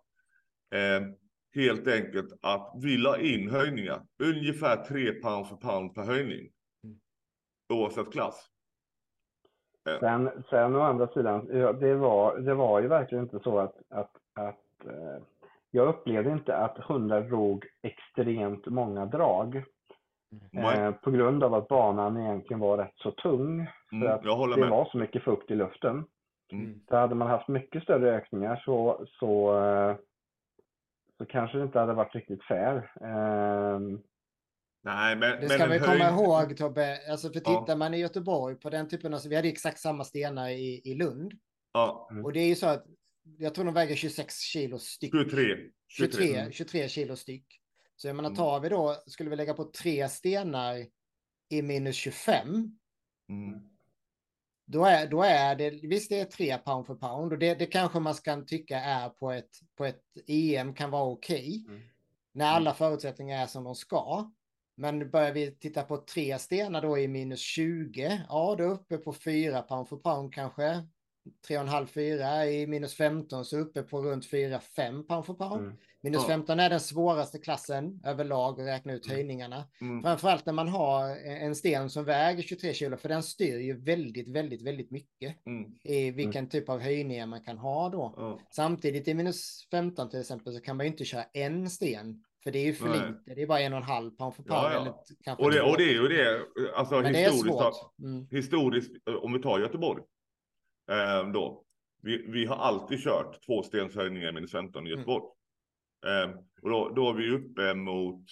eh, 0.74 1.06
helt 1.54 1.88
enkelt 1.88 2.38
att 2.42 2.72
vi 2.82 2.96
la 2.96 3.18
in 3.18 3.50
höjningar, 3.50 4.02
ungefär 4.22 4.76
3 4.76 5.12
pound 5.12 5.46
för 5.46 5.56
pound 5.56 5.94
per 5.94 6.02
höjning. 6.02 6.50
Mm. 6.84 6.96
Oavsett 7.72 8.12
klass. 8.12 8.46
Sen, 10.00 10.30
sen 10.50 10.76
å 10.76 10.80
andra 10.80 11.06
sidan, 11.06 11.48
ja, 11.52 11.72
det 11.72 11.94
var, 11.94 12.38
det 12.38 12.54
var 12.54 12.80
ju 12.80 12.88
verkligen 12.88 13.24
inte 13.24 13.40
så 13.40 13.58
att, 13.58 13.76
att, 13.88 14.16
att 14.34 14.84
eh, 14.84 15.22
jag 15.70 15.88
upplevde 15.88 16.30
inte 16.30 16.56
att 16.56 16.78
hundar 16.78 17.20
drog 17.20 17.66
extremt 17.82 18.66
många 18.66 19.06
drag. 19.06 19.64
Eh, 20.52 20.92
på 20.92 21.10
grund 21.10 21.44
av 21.44 21.54
att 21.54 21.68
banan 21.68 22.16
egentligen 22.20 22.60
var 22.60 22.78
rätt 22.78 22.94
så 22.96 23.10
tung. 23.10 23.66
För 23.90 23.96
mm, 23.96 24.12
att 24.12 24.24
jag 24.24 24.36
håller 24.36 24.54
det 24.56 24.60
med. 24.60 24.70
var 24.70 24.84
så 24.84 24.98
mycket 24.98 25.22
fukt 25.24 25.50
i 25.50 25.54
luften. 25.54 26.04
Mm. 26.52 26.80
Så 26.88 26.96
hade 26.96 27.14
man 27.14 27.28
haft 27.28 27.48
mycket 27.48 27.82
större 27.82 28.16
ökningar 28.16 28.62
så, 28.64 29.06
så, 29.06 29.58
eh, 29.64 29.96
så 31.18 31.26
kanske 31.26 31.58
det 31.58 31.64
inte 31.64 31.78
hade 31.78 31.92
varit 31.92 32.14
riktigt 32.14 32.44
fair. 32.44 32.90
Ehm, 33.04 34.00
Nej, 34.82 35.16
men... 35.16 35.30
Det 35.30 35.38
men 35.40 35.48
ska 35.48 35.64
en 35.64 35.70
vi 35.70 35.78
komma 35.78 36.08
ihåg 36.10 36.56
Tobbe, 36.56 36.98
alltså 37.10 37.28
för 37.32 37.42
Ja. 37.44 37.60
tittar 37.60 37.76
man 37.76 37.94
i 37.94 37.98
Göteborg 37.98 38.56
på 38.56 38.70
den 38.70 38.88
typen 38.88 39.14
av, 39.14 39.20
vi 39.28 39.36
hade 39.36 39.48
exakt 39.48 39.78
samma 39.78 40.04
stenar 40.04 40.48
i, 40.48 40.80
i 40.84 40.94
Lund. 40.94 41.32
Ja, 41.72 42.08
Mm. 42.10 42.24
Och 42.24 42.32
det 42.32 42.40
är 42.40 42.48
ju 42.48 42.54
så 42.54 42.66
att 42.66 42.84
jag 43.38 43.54
tror 43.54 43.64
de 43.64 43.74
väger 43.74 43.94
26 43.96 44.34
kilo 44.40 44.78
styck. 44.78 45.10
23. 45.10 45.56
23, 45.88 46.36
Mm. 46.38 46.52
23 46.52 46.88
kilo 46.88 47.16
styck. 47.16 47.59
Så 48.00 48.08
jag 48.08 48.16
menar, 48.16 48.28
Mm. 48.30 48.36
tar 48.36 48.60
vi 48.60 48.68
då, 48.68 48.96
skulle 49.06 49.30
vi 49.30 49.36
lägga 49.36 49.54
på 49.54 49.64
tre 49.64 50.08
stenar 50.08 50.86
i 51.48 51.62
minus 51.62 51.96
25, 51.96 52.78
Mm. 53.28 53.60
då 54.66 54.84
är, 54.84 55.06
då 55.06 55.22
är 55.22 55.56
det, 55.56 55.70
visst 55.70 56.10
det 56.10 56.20
är 56.20 56.24
tre 56.24 56.58
pound 56.58 56.86
för 56.86 56.94
pound 56.94 57.32
och 57.32 57.38
det, 57.38 57.54
det 57.54 57.66
kanske 57.66 58.00
man 58.00 58.14
kan 58.14 58.46
tycka 58.46 58.80
är 58.80 59.08
på 59.08 59.30
ett, 59.32 59.50
på 59.76 59.84
ett 59.84 60.02
EM 60.26 60.74
kan 60.74 60.90
vara 60.90 61.04
okej. 61.04 61.64
Mm. 61.68 61.80
När 62.32 62.46
alla 62.46 62.74
förutsättningar 62.74 63.42
är 63.42 63.46
som 63.46 63.64
de 63.64 63.74
ska. 63.74 64.30
Men 64.74 65.10
börjar 65.10 65.32
vi 65.32 65.50
titta 65.56 65.82
på 65.82 65.96
tre 65.96 66.38
stenar 66.38 66.82
då 66.82 66.98
i 66.98 67.08
minus 67.08 67.40
20, 67.40 68.22
ja 68.28 68.54
då 68.58 68.64
är 68.64 68.68
uppe 68.68 68.96
på 68.98 69.12
fyra 69.12 69.62
pound 69.62 69.88
för 69.88 69.96
pound 69.96 70.34
kanske. 70.34 70.86
3,5-4 71.48 72.44
i 72.44 72.66
minus 72.66 72.94
15 72.94 73.44
så 73.44 73.58
uppe 73.58 73.82
på 73.82 74.02
runt 74.02 74.24
4-5 74.26 75.02
pound 75.06 75.26
för 75.26 75.34
pound. 75.34 75.60
mm. 75.64 75.76
Minus 76.02 76.22
Ja. 76.22 76.28
15 76.28 76.60
är 76.60 76.70
den 76.70 76.80
svåraste 76.80 77.38
klassen 77.38 78.00
överlag 78.04 78.60
att 78.60 78.66
räkna 78.66 78.92
ut 78.92 79.06
höjningarna. 79.06 79.64
Mm. 79.80 80.02
Framförallt 80.02 80.46
när 80.46 80.52
man 80.52 80.68
har 80.68 81.16
en 81.26 81.54
sten 81.54 81.90
som 81.90 82.04
väger 82.04 82.42
23 82.42 82.74
kilo, 82.74 82.96
för 82.96 83.08
den 83.08 83.22
styr 83.22 83.58
ju 83.58 83.80
väldigt, 83.80 84.28
väldigt, 84.28 84.62
väldigt 84.62 84.90
mycket 84.90 85.46
Mm. 85.46 85.72
i 85.82 86.10
vilken 86.10 86.48
typ 86.48 86.68
av 86.68 86.80
höjningar 86.80 87.26
man 87.26 87.40
kan 87.44 87.58
ha 87.58 87.88
då. 87.88 88.14
Ja. 88.16 88.38
Samtidigt 88.50 89.08
i 89.08 89.14
minus 89.14 89.68
15 89.70 90.10
till 90.10 90.20
exempel 90.20 90.54
så 90.54 90.60
kan 90.60 90.76
man 90.76 90.86
ju 90.86 90.92
inte 90.92 91.04
köra 91.04 91.24
en 91.32 91.70
sten, 91.70 92.24
för 92.44 92.50
det 92.50 92.58
är 92.58 92.64
ju 92.66 92.74
för 92.74 92.88
Nej. 92.88 92.98
lite. 92.98 93.34
Det 93.34 93.42
är 93.42 93.46
bara 93.46 93.60
en 93.60 93.72
och 93.72 93.78
en 93.78 93.82
halv 93.84 94.10
pound 94.10 94.34
för 94.34 94.42
pound. 94.42 94.86
Ja, 94.86 95.02
ja. 95.24 95.36
Och, 95.38 95.50
det, 95.52 95.62
och 95.62 95.76
det 95.76 95.84
är 95.84 95.92
ju 95.92 96.08
det, 96.08 96.40
alltså 96.74 96.94
Men 97.00 97.12
det 97.12 97.24
är 97.24 97.30
historiskt, 97.30 97.58
svårt. 97.58 97.98
Mm. 98.02 98.26
historiskt, 98.30 99.08
eh, 99.08 99.14
om 99.14 99.32
vi 99.32 99.42
tar 99.42 99.58
Göteborg, 99.58 100.02
eh, 100.90 101.32
då. 101.32 101.64
Vi, 102.02 102.26
vi 102.28 102.46
har 102.46 102.56
alltid 102.56 103.02
kört 103.02 103.46
två 103.46 103.62
stenshöjningar 103.62 104.32
minus 104.32 104.52
15 104.52 104.86
i 104.86 104.90
Göteborg. 104.90 105.24
Eh, 105.24 105.30
och 106.62 106.70
då, 106.70 106.88
då 106.88 107.10
är 107.10 107.14
vi 107.14 107.30
uppe 107.30 107.74
mot, 107.74 108.24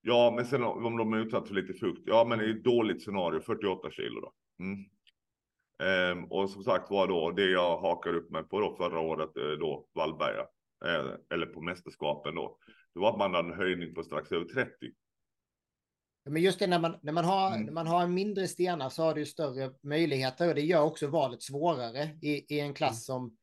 ja 0.00 0.32
men 0.36 0.46
sen 0.46 0.62
om 0.62 0.96
de 0.96 1.12
är 1.12 1.18
utsatt 1.18 1.48
för 1.48 1.54
lite 1.54 1.74
fukt, 1.74 2.02
ja 2.06 2.24
men 2.24 2.40
i 2.40 2.50
ett 2.50 2.64
dåligt 2.64 3.02
scenario 3.04 3.40
48 3.40 3.90
kilo 3.90 4.20
då. 4.20 4.32
Mm. 4.64 4.84
Eh, 5.82 6.24
och 6.30 6.50
som 6.50 6.62
sagt 6.64 6.90
var 6.90 7.06
då 7.08 7.30
det 7.30 7.50
jag 7.50 7.78
hakade 7.78 8.18
upp 8.18 8.30
mig 8.30 8.42
på 8.44 8.60
då 8.60 8.76
förra 8.76 9.00
året 9.00 9.36
eh, 9.36 9.58
då 9.60 9.86
Vallberga, 9.94 10.46
eh, 10.84 11.14
eller 11.34 11.46
på 11.46 11.60
mästerskapen 11.60 12.34
då. 12.34 12.58
Det 12.94 13.00
var 13.00 13.10
att 13.10 13.18
man 13.18 13.34
hade 13.34 13.48
en 13.48 13.58
höjning 13.58 13.94
på 13.94 14.02
strax 14.02 14.32
över 14.32 14.44
30. 14.44 14.70
Men 16.30 16.42
just 16.42 16.58
det, 16.58 16.66
när 16.66 16.78
man, 16.78 16.98
när, 17.02 17.12
man 17.12 17.24
har, 17.24 17.48
Mm. 17.52 17.62
när 17.62 17.72
man 17.72 17.86
har 17.86 18.02
en 18.02 18.14
mindre 18.14 18.48
stenar 18.48 18.88
så 18.88 19.02
har 19.02 19.14
du 19.14 19.26
större 19.26 19.72
möjligheter 19.82 20.48
och 20.48 20.54
det 20.54 20.60
gör 20.60 20.82
också 20.82 21.06
valet 21.06 21.42
svårare 21.42 22.18
i, 22.22 22.54
i 22.56 22.60
en 22.60 22.74
klass 22.74 23.04
som 23.04 23.36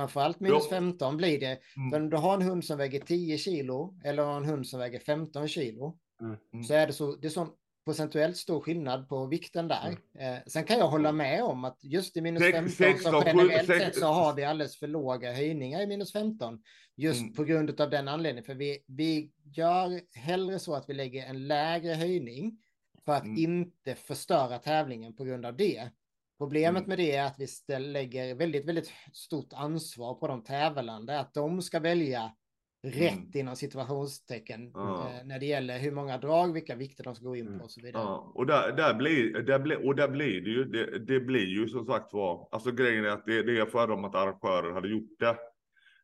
framförallt 0.00 0.40
minus 0.40 0.62
Ja. 0.64 0.76
15 0.76 1.16
blir 1.16 1.40
det. 1.40 1.58
Mm. 1.76 1.90
För 1.90 2.00
om 2.00 2.10
du 2.10 2.16
har 2.16 2.34
en 2.34 2.42
hund 2.42 2.64
som 2.64 2.78
väger 2.78 3.00
10 3.00 3.38
kilo 3.38 3.94
eller 4.04 4.36
en 4.36 4.44
hund 4.44 4.66
som 4.66 4.80
väger 4.80 4.98
15 4.98 5.48
kilo 5.48 5.98
Mm. 6.22 6.36
Mm. 6.52 6.64
så 6.64 6.74
är 6.74 6.86
det 6.86 6.92
så, 6.92 7.16
det 7.16 7.28
är 7.28 7.30
sån 7.30 7.48
procentuellt 7.84 8.36
stor 8.36 8.60
skillnad 8.60 9.08
på 9.08 9.26
vikten 9.26 9.68
där. 9.68 9.96
Mm. 10.18 10.34
Eh, 10.34 10.40
sen 10.46 10.64
kan 10.64 10.78
jag 10.78 10.88
hålla 10.88 11.12
med 11.12 11.42
om 11.44 11.64
att 11.64 11.78
just 11.84 12.16
i 12.16 12.20
minus 12.20 12.42
Sex- 12.42 12.52
15 12.54 12.70
16, 12.70 13.12
så 13.12 13.22
generellt 13.26 13.66
sett 13.66 13.96
så 13.96 14.06
har 14.06 14.34
vi 14.34 14.44
alldeles 14.44 14.78
för 14.78 14.86
låga 14.86 15.32
höjningar 15.32 15.80
i 15.80 15.86
minus 15.86 16.12
15. 16.12 16.62
Just 16.96 17.20
Mm. 17.20 17.34
på 17.34 17.44
grund 17.44 17.80
av 17.80 17.90
den 17.90 18.08
anledningen. 18.08 18.44
För 18.44 18.54
vi, 18.54 18.78
vi 18.86 19.30
gör 19.54 20.00
hellre 20.18 20.58
så 20.58 20.74
att 20.74 20.88
vi 20.88 20.94
lägger 20.94 21.26
en 21.26 21.46
lägre 21.48 21.92
höjning. 21.94 22.58
För 23.04 23.04
för 23.04 23.12
att 23.12 23.24
Mm. 23.24 23.38
inte 23.38 23.94
förstöra 23.94 24.58
tävlingen 24.58 25.16
på 25.16 25.24
grund 25.24 25.46
av 25.46 25.56
det. 25.56 25.90
Problemet 26.40 26.80
Mm. 26.80 26.88
med 26.88 26.98
det 26.98 27.16
är 27.16 27.26
att 27.26 27.38
vi 27.38 27.78
lägger 27.78 28.34
väldigt, 28.34 28.68
väldigt 28.68 28.92
stort 29.12 29.52
ansvar 29.52 30.14
på 30.14 30.28
de 30.28 30.44
tävlande, 30.44 31.20
att 31.20 31.34
de 31.34 31.62
ska 31.62 31.80
välja 31.80 32.32
rätt 32.82 33.34
inom 33.34 33.56
situationstecken 33.56 34.60
Mm. 34.60 34.72
Ja. 34.74 35.10
eh, 35.10 35.24
när 35.24 35.38
det 35.38 35.46
gäller 35.46 35.78
hur 35.78 35.92
många 35.92 36.18
drag, 36.18 36.52
vilka 36.52 36.74
vikter 36.76 37.04
de 37.04 37.14
ska 37.14 37.24
gå 37.24 37.36
in 37.36 37.46
Mm. 37.46 37.58
på 37.58 37.64
och 37.64 37.70
så 37.70 37.80
vidare. 37.80 38.02
Ja, 38.02 38.32
och 38.34 38.46
där, 38.46 38.72
där, 38.72 38.94
blir, 38.94 39.32
där, 39.42 39.58
blir, 39.58 39.86
och 39.86 39.96
där 39.96 40.08
blir 40.08 40.40
det 40.40 40.50
ju, 40.50 40.64
det, 40.64 40.98
det 40.98 41.20
blir 41.20 41.46
ju 41.46 41.68
som 41.68 41.86
sagt 41.86 42.12
var, 42.12 42.48
alltså 42.50 42.72
grejen 42.72 43.04
är 43.04 43.08
att 43.08 43.26
det, 43.26 43.42
det 43.42 43.52
jag 43.52 43.70
förde 43.70 43.92
om 43.92 44.04
att 44.04 44.14
arrangörer 44.14 44.72
hade 44.72 44.88
gjort 44.88 45.18
det, 45.18 45.36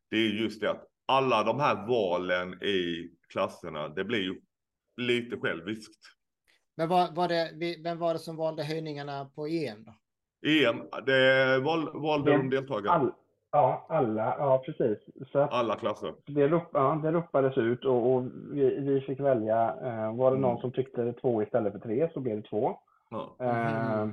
det 0.09 0.17
är 0.17 0.29
just 0.29 0.61
det 0.61 0.71
att 0.71 0.87
alla 1.05 1.43
de 1.43 1.59
här 1.59 1.87
valen 1.87 2.53
i 2.63 3.09
klasserna, 3.29 3.89
det 3.89 4.03
blir 4.03 4.21
ju 4.21 4.41
lite 5.01 5.37
själviskt. 5.37 5.99
Men 6.75 6.89
var, 6.89 7.11
var 7.11 7.27
det, 7.27 7.77
vem 7.83 7.97
var 7.97 8.13
det 8.13 8.19
som 8.19 8.35
valde 8.35 8.63
höjningarna 8.63 9.25
på 9.25 9.47
EM 9.47 9.83
då? 9.83 9.93
EM, 10.45 10.81
det 11.05 11.59
val, 11.59 11.89
valde 11.93 12.31
Det- 12.31 12.37
de 12.37 12.49
deltagare, 12.49 12.93
All, 12.93 13.11
ja, 13.51 13.85
alla, 13.89 14.35
ja 14.39 14.61
precis. 14.65 14.97
Så 15.31 15.39
alla 15.41 15.75
klasser. 15.75 16.13
det, 16.25 16.47
rop, 16.47 16.63
ja, 16.73 16.99
det 17.03 17.11
ropades 17.11 17.57
ut 17.57 17.85
och, 17.85 18.13
och 18.15 18.23
vi, 18.51 18.79
vi 18.79 19.01
fick 19.01 19.19
välja. 19.19 19.75
Eh, 19.83 20.15
var 20.15 20.31
det 20.31 20.37
någon 20.37 20.49
Mm. 20.51 20.61
som 20.61 20.71
tyckte 20.71 21.13
två 21.13 21.43
istället 21.43 21.73
för 21.73 21.79
tre 21.79 22.09
så 22.13 22.19
blev 22.19 22.35
det 22.41 22.47
två. 22.49 22.77
Ja. 23.09 23.35
Eh. 23.45 24.07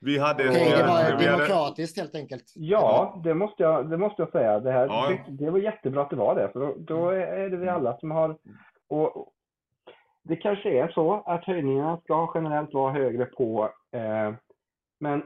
Vi 0.00 0.18
hade... 0.18 0.48
Okej, 0.48 0.70
det 0.76 0.82
var 0.86 0.98
vi 1.04 1.10
hade- 1.12 1.24
demokratiskt 1.36 1.98
helt 1.98 2.14
enkelt. 2.14 2.44
Ja, 2.54 3.20
det 3.24 3.34
måste 3.34 3.62
jag, 3.62 3.90
det 3.90 3.96
måste 3.96 4.22
jag 4.22 4.30
säga. 4.32 4.60
Det, 4.60 4.72
här, 4.72 4.86
Ja. 4.86 5.08
det, 5.26 5.44
det 5.44 5.50
var 5.50 5.58
jättebra 5.58 6.02
att 6.02 6.10
det 6.10 6.16
var 6.16 6.34
det, 6.34 6.48
för 6.52 6.60
då, 6.60 6.74
då 6.78 7.08
är 7.10 7.48
det 7.50 7.56
vi 7.56 7.68
alla 7.68 7.96
som 7.98 8.10
har... 8.10 8.36
Och, 8.88 9.16
och 9.16 9.28
det 10.22 10.36
kanske 10.36 10.70
är 10.82 10.88
så 10.88 11.22
att 11.26 11.44
höjningarna 11.44 11.96
ska 12.04 12.32
generellt 12.34 12.74
vara 12.74 12.92
högre 12.92 13.24
på, 13.24 13.70
eh, 13.92 14.34
men 15.00 15.22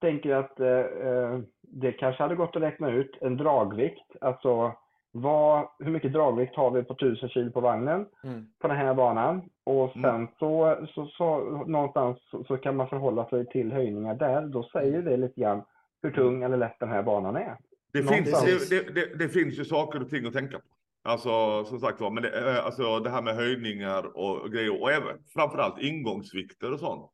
tänker 0.00 0.34
att 0.34 0.60
eh, 0.60 1.40
det 1.62 1.92
kanske 1.92 2.22
hade 2.22 2.34
gått 2.34 2.56
att 2.56 2.62
räkna 2.62 2.90
ut 2.90 3.18
en 3.20 3.36
dragvikt, 3.36 4.16
alltså 4.20 4.72
vad, 5.12 5.68
hur 5.78 5.90
mycket 5.90 6.12
dragvikt 6.12 6.56
har 6.56 6.70
vi 6.70 6.82
på 6.82 6.92
1000 6.94 7.28
kilo 7.28 7.50
på 7.52 7.60
vagnen 7.60 8.06
Mm. 8.24 8.46
på 8.58 8.68
den 8.68 8.76
här 8.76 8.94
banan 8.94 9.42
och 9.64 9.96
Mm. 9.96 10.10
sen 10.10 10.28
så, 10.38 10.76
så, 10.94 11.06
så 11.06 11.40
någonstans 11.66 12.18
så, 12.30 12.44
så 12.44 12.56
kan 12.56 12.76
man 12.76 12.88
förhålla 12.88 13.28
sig 13.28 13.46
till 13.46 13.72
höjningar 13.72 14.14
där. 14.14 14.46
Då 14.46 14.62
säger 14.62 15.02
det 15.02 15.16
lite 15.16 15.40
grann 15.40 15.62
hur 16.02 16.10
tung 16.10 16.42
eller 16.42 16.56
lätt 16.56 16.76
den 16.80 16.88
här 16.88 17.02
banan 17.02 17.36
är. 17.36 17.56
Det 17.92 18.02
Någonstans. 18.04 18.44
finns, 18.44 18.68
det, 18.68 18.94
det, 18.94 19.18
det, 19.18 19.28
finns 19.28 19.58
ju 19.58 19.64
saker 19.64 20.00
och 20.02 20.10
ting 20.10 20.26
att 20.26 20.32
tänka 20.32 20.58
på. 20.58 20.64
Alltså 21.04 21.64
som 21.64 21.78
sagt 21.80 22.00
var, 22.00 22.10
men 22.10 22.22
det, 22.22 22.50
eh, 22.50 22.64
alltså, 22.66 22.98
det 23.00 23.10
här 23.10 23.22
med 23.22 23.34
höjningar 23.34 24.16
och 24.16 24.52
grejer 24.52 24.82
och 24.82 24.90
även 24.90 25.16
framförallt 25.34 25.78
ingångsvikter 25.82 26.72
och 26.72 26.80
sånt. 26.80 27.10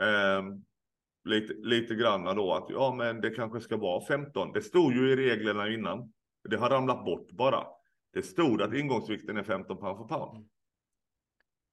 Ehm, 0.00 0.64
lite, 1.24 1.54
lite 1.54 1.94
granna 1.94 2.34
då 2.34 2.52
att 2.54 2.66
ja, 2.70 2.94
men 2.98 3.20
det 3.20 3.30
kanske 3.30 3.60
ska 3.60 3.76
vara 3.76 4.04
15. 4.04 4.52
Det 4.52 4.62
stod 4.62 4.92
ju 4.92 5.10
i 5.12 5.16
reglerna 5.16 5.68
innan. 5.68 6.12
Det 6.50 6.56
har 6.56 6.70
ramlat 6.70 7.04
bort 7.04 7.30
bara. 7.30 7.64
Det 8.12 8.22
stod 8.22 8.62
att 8.62 8.74
ingångsvikten 8.74 9.36
är 9.36 9.42
15 9.42 9.76
pound 9.76 9.98
för 9.98 10.04
pound. 10.16 10.36
Mm. 10.36 10.48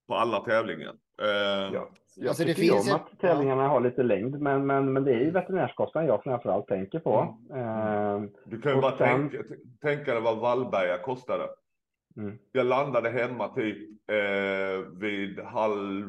På 0.08 0.16
alla 0.16 0.40
tävlingar. 0.40 0.90
Ehm, 1.22 1.74
Ja. 1.74 1.90
Jag 2.16 2.28
Alltså, 2.28 2.44
det 2.44 2.54
tycker 2.54 2.74
finns 2.74 2.90
om 2.90 2.96
ett- 2.96 3.02
att 3.14 3.20
tävlingarna 3.20 3.68
har 3.68 3.82
lite 3.82 4.04
längd, 4.04 4.40
men, 4.42 4.66
men, 4.68 4.94
men 4.94 5.04
det 5.04 5.12
är 5.14 5.20
ju 5.20 5.32
veterinärskostnaden 5.32 6.10
jag 6.10 6.24
framförallt 6.24 6.68
tänker 6.68 7.00
på. 7.00 7.38
Mm. 7.50 7.62
Eh, 8.24 8.30
Du 8.46 8.62
kan 8.62 8.76
ju 8.76 8.82
bara 8.82 8.98
sen- 8.98 9.30
tänka, 9.30 9.44
tänka 9.82 10.14
dig 10.14 10.22
vad 10.24 10.38
Vallberga 10.38 10.98
kostade. 10.98 11.48
mm. 12.18 12.38
Jag 12.52 12.66
landade 12.66 13.10
hemma 13.10 13.48
typ 13.48 13.78
eh, 14.12 14.88
vid 15.00 15.40
halv 15.40 16.06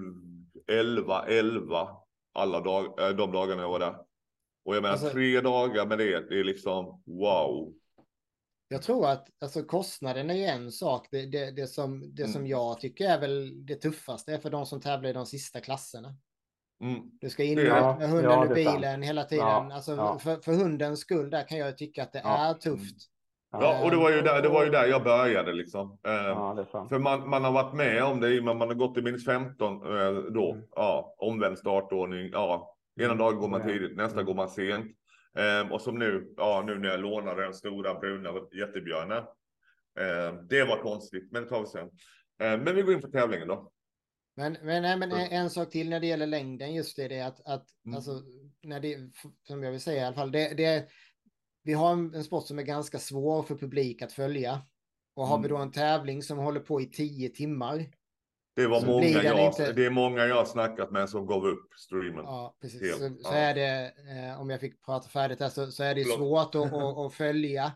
elva, 0.66 1.24
elva 1.26 1.88
alla 2.32 2.60
dag, 2.60 3.00
eh, 3.00 3.08
de 3.16 3.32
dagarna 3.32 3.62
jag 3.62 3.68
var 3.68 3.78
där. 3.78 3.96
Och 4.64 4.76
jag 4.76 4.82
menar 4.82 4.92
Alltså- 4.92 5.10
tre 5.10 5.40
dagar 5.40 5.86
med 5.86 5.98
det, 5.98 6.28
det 6.28 6.40
är 6.40 6.44
liksom 6.44 7.02
wow. 7.06 7.72
Jag 8.68 8.82
tror 8.82 9.08
att 9.08 9.28
alltså, 9.40 9.62
kostnaden 9.62 10.30
är 10.30 10.34
ju 10.34 10.44
en 10.44 10.72
sak. 10.72 11.08
Det, 11.10 11.26
det, 11.26 11.50
det, 11.50 11.66
som, 11.66 12.14
det 12.14 12.28
som 12.28 12.40
Mm. 12.40 12.50
jag 12.50 12.80
tycker 12.80 13.08
är 13.08 13.20
väl 13.20 13.66
det 13.66 13.74
tuffaste 13.76 14.32
är 14.34 14.38
för 14.38 14.50
de 14.50 14.66
som 14.66 14.80
tävlar 14.80 15.10
i 15.10 15.12
de 15.12 15.26
sista 15.26 15.60
klasserna. 15.60 16.14
Mm. 16.84 17.00
Du 17.20 17.30
ska 17.30 17.44
in 17.44 17.58
är- 17.58 17.98
med 17.98 18.08
hunden 18.10 18.30
ja, 18.30 18.44
ur 18.46 18.58
är 18.58 18.64
sant. 18.64 18.76
bilen 18.80 19.02
hela 19.02 19.24
tiden. 19.24 19.44
Ja, 19.46 19.72
alltså, 19.74 19.96
ja. 19.96 20.18
För, 20.18 20.36
för 20.36 20.52
hundens 20.52 21.00
skull 21.00 21.30
där 21.30 21.48
kan 21.48 21.58
jag 21.58 21.78
tycka 21.78 22.02
att 22.02 22.12
det 22.12 22.20
Ja. 22.24 22.36
är 22.50 22.54
tufft. 22.54 22.96
Ja, 23.52 23.84
och 23.84 23.90
det 23.90 23.96
var 23.96 24.10
ju 24.10 24.22
där, 24.22 24.42
det 24.42 24.48
var 24.48 24.64
ju 24.64 24.70
där 24.70 24.86
jag 24.86 25.04
började 25.04 25.52
liksom. 25.52 25.98
Eh, 26.06 26.12
ja. 26.12 26.66
För 26.88 26.98
man, 26.98 27.28
man 27.30 27.44
har 27.44 27.52
varit 27.52 27.74
med 27.74 28.04
om 28.04 28.20
det 28.20 28.38
att 28.38 28.44
man 28.44 28.60
har 28.60 28.74
gått 28.74 28.98
i 28.98 29.02
minst 29.02 29.26
15 29.26 29.74
eh, 29.74 30.12
då. 30.14 30.52
Mm. 30.52 30.64
Ja, 30.70 31.14
omvänd 31.18 31.58
startordning. 31.58 32.30
Ja, 32.32 32.76
ena 33.00 33.14
dagen 33.14 33.40
går 33.40 33.48
man 33.48 33.62
tidigt, 33.62 33.96
nästa 33.96 34.14
Mm. 34.20 34.26
går 34.26 34.34
man 34.34 34.48
sent. 34.48 34.86
Eh, 35.38 35.72
och 35.72 35.80
som 35.80 35.98
nu, 35.98 36.34
ja, 36.36 36.62
nu 36.66 36.78
när 36.78 36.88
jag 36.88 37.00
lånade 37.00 37.42
den 37.42 37.54
stora 37.54 37.94
bruna 37.94 38.30
jättebjörnen. 38.58 39.18
Eh, 39.98 40.34
det 40.48 40.64
var 40.64 40.82
konstigt, 40.82 41.32
men 41.32 41.42
det 41.42 41.48
tar 41.48 41.60
vi 41.60 41.66
sen. 41.66 41.90
Men 42.38 42.74
vi 42.76 42.82
går 42.82 42.94
in 42.94 43.00
på 43.00 43.08
tävlingen 43.08 43.48
då. 43.48 43.70
Men, 44.36 44.56
men, 44.62 44.82
nej, 44.82 44.96
men 44.98 45.12
en, 45.12 45.18
Mm. 45.18 45.32
en 45.32 45.50
sak 45.50 45.70
till 45.70 45.90
när 45.90 46.00
det 46.00 46.06
gäller 46.06 46.26
längden, 46.26 46.74
just 46.74 46.96
det, 46.96 47.08
det 47.08 47.20
att, 47.20 47.40
att 47.46 47.64
Mm. 47.86 47.96
alltså, 47.96 48.10
när 48.62 48.80
det, 48.80 48.96
som 49.42 49.62
jag 49.62 49.70
vill 49.70 49.80
säga 49.80 50.02
i 50.02 50.04
alla 50.06 50.14
fall, 50.16 50.32
det, 50.32 50.54
det, 50.56 50.88
vi 51.62 51.72
har 51.72 51.92
en, 51.92 52.14
en 52.14 52.24
sport 52.24 52.46
som 52.46 52.58
är 52.58 52.62
ganska 52.62 52.98
svår 52.98 53.42
för 53.42 53.54
publik 53.56 54.02
att 54.02 54.12
följa. 54.12 54.62
Och 55.14 55.26
har 55.26 55.38
vi 55.42 55.48
då 55.48 55.54
Mm. 55.56 55.66
en 55.68 55.72
tävling 55.72 56.22
som 56.22 56.38
håller 56.38 56.60
på 56.60 56.80
i 56.80 56.86
tio 56.86 57.28
timmar, 57.28 57.86
Det 58.56 58.66
var 58.66 58.86
många 58.86 59.06
jag, 59.22 59.46
inte- 59.46 59.72
det 59.72 59.86
är 59.86 59.90
många 59.90 60.26
jag 60.26 60.36
har 60.36 60.44
snackat 60.44 60.90
med 60.90 61.08
som 61.10 61.26
gav 61.26 61.46
upp 61.46 61.74
streamen. 61.78 62.24
Ja, 62.24 62.56
precis. 62.60 62.92
Så, 62.98 63.10
så 63.22 63.32
är 63.32 63.54
det, 63.54 63.92
eh, 64.32 64.40
om 64.40 64.50
jag 64.50 64.60
fick 64.60 64.82
prata 64.84 65.08
färdigt 65.08 65.40
här, 65.40 65.48
så, 65.48 65.66
så 65.72 65.82
är 65.82 65.94
det 65.94 66.04
Förlåt. 66.04 66.18
svårt 66.18 66.54
att, 66.54 66.72
att, 66.82 66.98
att 66.98 67.14
följa 67.14 67.72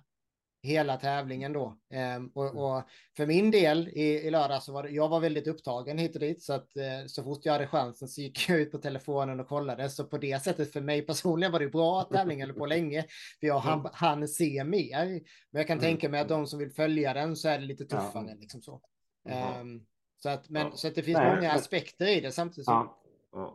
hela 0.67 0.97
tävlingen 0.97 1.53
då. 1.53 1.79
Ehm, 1.91 2.07
Mm. 2.17 2.31
och, 2.35 2.77
och 2.77 2.83
för 3.17 3.27
min 3.27 3.51
del 3.51 3.89
i, 3.89 4.03
i 4.03 4.31
lördag 4.31 4.63
så 4.63 4.73
var 4.73 4.83
det, 4.83 4.91
jag 4.91 5.09
var 5.09 5.21
väldigt 5.21 5.47
upptagen 5.47 5.99
hit 5.99 6.15
och 6.15 6.21
dit, 6.21 6.43
så 6.43 6.53
att 6.53 6.77
eh, 6.77 7.07
så 7.07 7.23
fort 7.25 7.41
jag 7.45 7.53
hade 7.53 7.67
chansen 7.67 8.09
så 8.09 8.21
gick 8.21 8.39
jag 8.49 8.61
ut 8.61 8.73
på 8.73 8.79
telefonen 8.79 9.41
och 9.41 9.49
kollade. 9.49 9.91
Så 9.91 10.05
på 10.05 10.19
det 10.19 10.43
sättet 10.43 10.73
för 10.73 10.81
mig 10.81 11.03
personligen 11.03 11.53
var 11.53 11.61
det 11.61 11.69
bra 11.69 12.01
att 12.01 12.11
tävlingen 12.11 12.49
höll 12.49 12.59
på 12.59 12.67
länge, 12.67 13.05
för 13.41 13.47
jag 13.47 13.59
hann, 13.59 13.89
hann 13.93 14.29
se 14.29 14.65
mer. 14.65 15.07
Men 15.51 15.61
jag 15.61 15.67
kan 15.67 15.79
Mm. 15.79 15.91
tänka 15.91 16.09
mig 16.09 16.21
att 16.21 16.29
de 16.29 16.47
som 16.47 16.59
vill 16.59 16.71
följa 16.71 17.15
den 17.15 17.37
så 17.37 17.49
är 17.49 17.59
det 17.59 17.65
lite 17.67 17.85
tuffare. 17.85 18.35
Liksom 18.41 18.63
så. 18.63 18.81
Ehm, 19.29 19.81
så, 20.19 20.29
att, 20.29 20.49
men, 20.49 20.73
så 20.77 20.89
att 20.89 20.95
det 20.95 21.03
finns 21.03 21.19
många 21.19 21.53
aspekter 21.53 22.07
i 22.07 22.21
det 22.21 22.33
samtidigt 22.33 22.65
som 22.65 22.89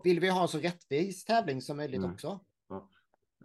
vill 0.03 0.19
vi 0.19 0.29
ha 0.29 0.41
en 0.41 0.47
så 0.47 0.57
rättvis 0.57 1.25
tävling 1.25 1.61
som 1.61 1.77
möjligt 1.77 1.97
Mm. 1.99 2.11
också. 2.11 2.39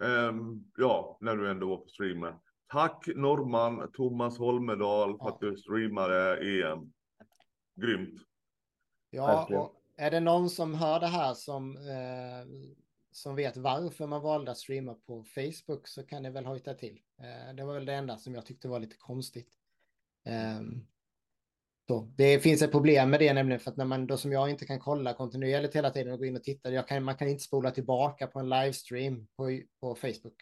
Ehm, 0.03 0.63
ja, 0.77 1.17
när 1.21 1.35
du 1.35 1.51
ändå 1.51 1.69
var 1.69 1.77
på 1.77 1.87
streamen. 1.87 2.33
Tack 2.71 3.07
Norman, 3.15 3.91
Thomas 3.93 4.37
Holmedal 4.37 5.17
för 5.17 5.25
Ja. 5.25 5.29
att 5.29 5.39
du 5.39 5.57
streamade 5.57 6.37
EM. 6.37 6.93
Grymt. 7.81 8.21
Ja, 9.09 9.47
och 9.51 9.73
är 9.97 10.11
det 10.11 10.19
någon 10.19 10.49
som 10.49 10.73
hör 10.73 10.99
det 10.99 11.07
här 11.07 11.33
som, 11.33 11.77
eh, 11.77 12.47
som 13.11 13.35
vet 13.35 13.57
varför 13.57 14.07
man 14.07 14.21
valde 14.21 14.51
att 14.51 14.57
streama 14.57 14.93
på 14.93 15.23
Facebook 15.23 15.87
så 15.87 16.03
kan 16.03 16.23
ni 16.23 16.29
väl 16.29 16.45
hojta 16.45 16.73
till. 16.73 16.99
Eh, 17.19 17.55
det 17.55 17.65
var 17.65 17.73
väl 17.73 17.85
det 17.85 17.93
enda 17.93 18.17
som 18.17 18.35
jag 18.35 18.45
tyckte 18.45 18.67
var 18.67 18.79
lite 18.79 18.95
konstigt. 18.97 19.53
Ehm, 20.25 20.87
så, 21.87 21.99
det 22.17 22.39
finns 22.39 22.61
ett 22.61 22.71
problem 22.71 23.09
med 23.09 23.19
det 23.19 23.33
nämligen 23.33 23.59
för 23.59 23.71
att 23.71 23.77
när 23.77 23.85
man 23.85 24.07
då 24.07 24.17
som 24.17 24.31
jag 24.31 24.49
inte 24.49 24.65
kan 24.65 24.79
kolla 24.79 25.13
kontinuerligt 25.13 25.75
hela 25.75 25.89
tiden 25.89 26.13
och 26.13 26.19
gå 26.19 26.25
in 26.25 26.35
och 26.35 26.43
titta, 26.43 26.71
jag 26.71 26.87
kan, 26.87 27.03
man 27.03 27.15
kan 27.15 27.27
inte 27.27 27.43
spola 27.43 27.71
tillbaka 27.71 28.27
på 28.27 28.39
en 28.39 28.49
livestream 28.49 29.27
på, 29.35 29.61
på 29.79 29.95
Facebook. 29.95 30.35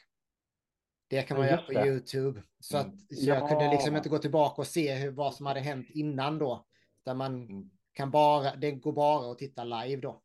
Det 1.07 1.21
kan 1.21 1.37
man 1.37 1.45
Ja, 1.45 1.51
göra 1.51 1.61
på 1.61 1.71
det. 1.71 1.87
YouTube. 1.87 2.41
Så, 2.59 2.77
att, 2.77 2.85
Mm. 2.85 2.97
så 2.99 3.25
jag 3.29 3.49
kunde 3.49 3.71
liksom 3.71 3.91
Ja. 3.93 3.97
inte 3.97 4.09
gå 4.09 4.17
tillbaka 4.17 4.61
och 4.61 4.67
se 4.67 4.93
hur, 4.95 5.11
vad 5.11 5.33
som 5.33 5.45
hade 5.45 5.59
hänt 5.59 5.87
innan 5.89 6.39
då. 6.39 6.65
Där 7.05 7.13
man 7.13 7.35
Mm. 7.45 7.69
kan 7.93 8.11
bara, 8.11 8.55
det 8.55 8.71
går 8.71 8.93
bara 8.93 9.31
att 9.31 9.37
titta 9.37 9.63
live 9.63 10.01
då. 10.01 10.21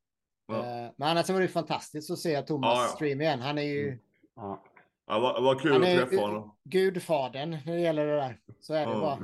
Ja. 0.46 0.54
Eh, 0.56 0.90
Men 0.96 1.08
annars 1.08 1.30
var 1.30 1.40
det 1.40 1.48
fantastiskt 1.48 2.10
att 2.10 2.18
se 2.18 2.42
Thomas 2.42 2.76
Ja, 2.78 2.82
ja. 2.82 2.88
stream 2.88 3.20
igen. 3.20 3.40
Han 3.40 3.58
är 3.58 3.62
ju 3.62 3.86
Mm. 3.88 3.98
Ja. 4.36 4.62
Ja, 5.06 5.18
vad, 5.20 5.42
vad 5.42 5.60
kul 5.60 5.72
Han 5.72 5.82
att 5.82 5.88
träffa 5.88 6.20
honom. 6.26 6.56
gudfadern 6.64 7.50
när 7.66 7.72
det 7.74 7.80
gäller 7.80 8.06
det 8.06 8.16
där. 8.16 8.40
Så 8.60 8.74
är 8.74 8.86
det 8.86 8.92
Ja. 8.92 9.00
bara. 9.00 9.18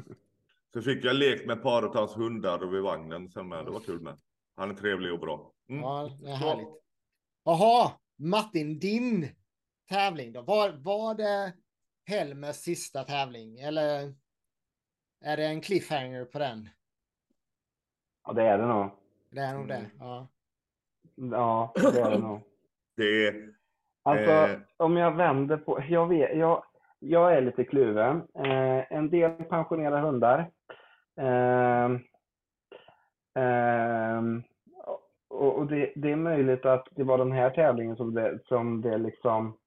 Så 0.75 0.83
fick 0.83 1.05
jag 1.05 1.17
lek 1.17 1.47
med 1.47 1.57
ett 1.57 1.63
par 1.63 1.83
av 1.83 1.95
hans 1.97 2.17
hundar 2.17 2.59
vid 2.67 2.83
vagnen 2.83 3.29
sen 3.31 3.49
med. 3.49 3.65
Det 3.65 3.71
var 3.71 3.81
kul 3.81 4.01
med. 4.01 4.19
Han 4.57 4.71
är 4.71 4.75
trevlig 4.75 5.13
och 5.13 5.19
bra. 5.21 5.53
Mm. 5.69 5.83
Ja, 5.83 6.11
det 6.23 6.31
är 6.31 6.35
härligt. 6.35 6.69
Jaha, 7.45 7.93
Martin, 8.17 8.79
din 8.79 9.29
tävling 9.89 10.33
då? 10.33 10.43
Var, 10.43 10.71
var 10.71 11.15
det 11.15 11.53
Helmers 12.07 12.57
sista 12.57 13.05
tävling? 13.05 13.59
Eller 13.59 14.15
är 15.25 15.37
det 15.37 15.45
en 15.47 15.61
cliffhanger 15.61 16.25
på 16.25 16.39
den? 16.39 16.69
ja, 18.27 18.33
det 18.33 18.43
är 18.43 18.59
det 18.59 18.67
nog. 18.67 18.91
Det 19.31 19.41
är 19.41 19.55
nog 19.55 19.65
Mm. 19.71 19.83
det. 19.83 19.91
Ja. 19.99 20.29
Ja, 21.15 21.73
det 21.75 22.01
är 22.01 22.11
det 22.11 22.19
nog. 22.19 22.41
Det 22.97 23.27
är... 23.27 23.53
Alltså, 24.03 24.31
Eh. 24.31 24.59
om 24.77 24.97
jag 24.97 25.17
vänder 25.17 25.57
på... 25.57 25.83
Jag, 25.89 26.07
vet, 26.07 26.39
jag, 26.39 26.65
jag 26.99 27.35
är 27.37 27.41
lite 27.41 27.65
kluven. 27.65 28.17
Eh, 28.35 28.93
en 28.93 29.11
del 29.11 29.31
pensionerar 29.45 30.01
hundar. 30.01 30.51
Eh, 31.21 31.85
eh, 33.45 34.23
och 35.29 35.67
det, 35.67 35.93
det 35.97 36.13
är 36.13 36.17
möjligt 36.17 36.65
att 36.67 36.89
det 36.91 37.05
var 37.05 37.19
den 37.19 37.33
här 37.33 37.51
tävlingen 37.51 37.97
som 37.97 38.15
det, 38.15 38.39
som 38.45 38.81
det 38.83 38.99
liksom, 38.99 39.59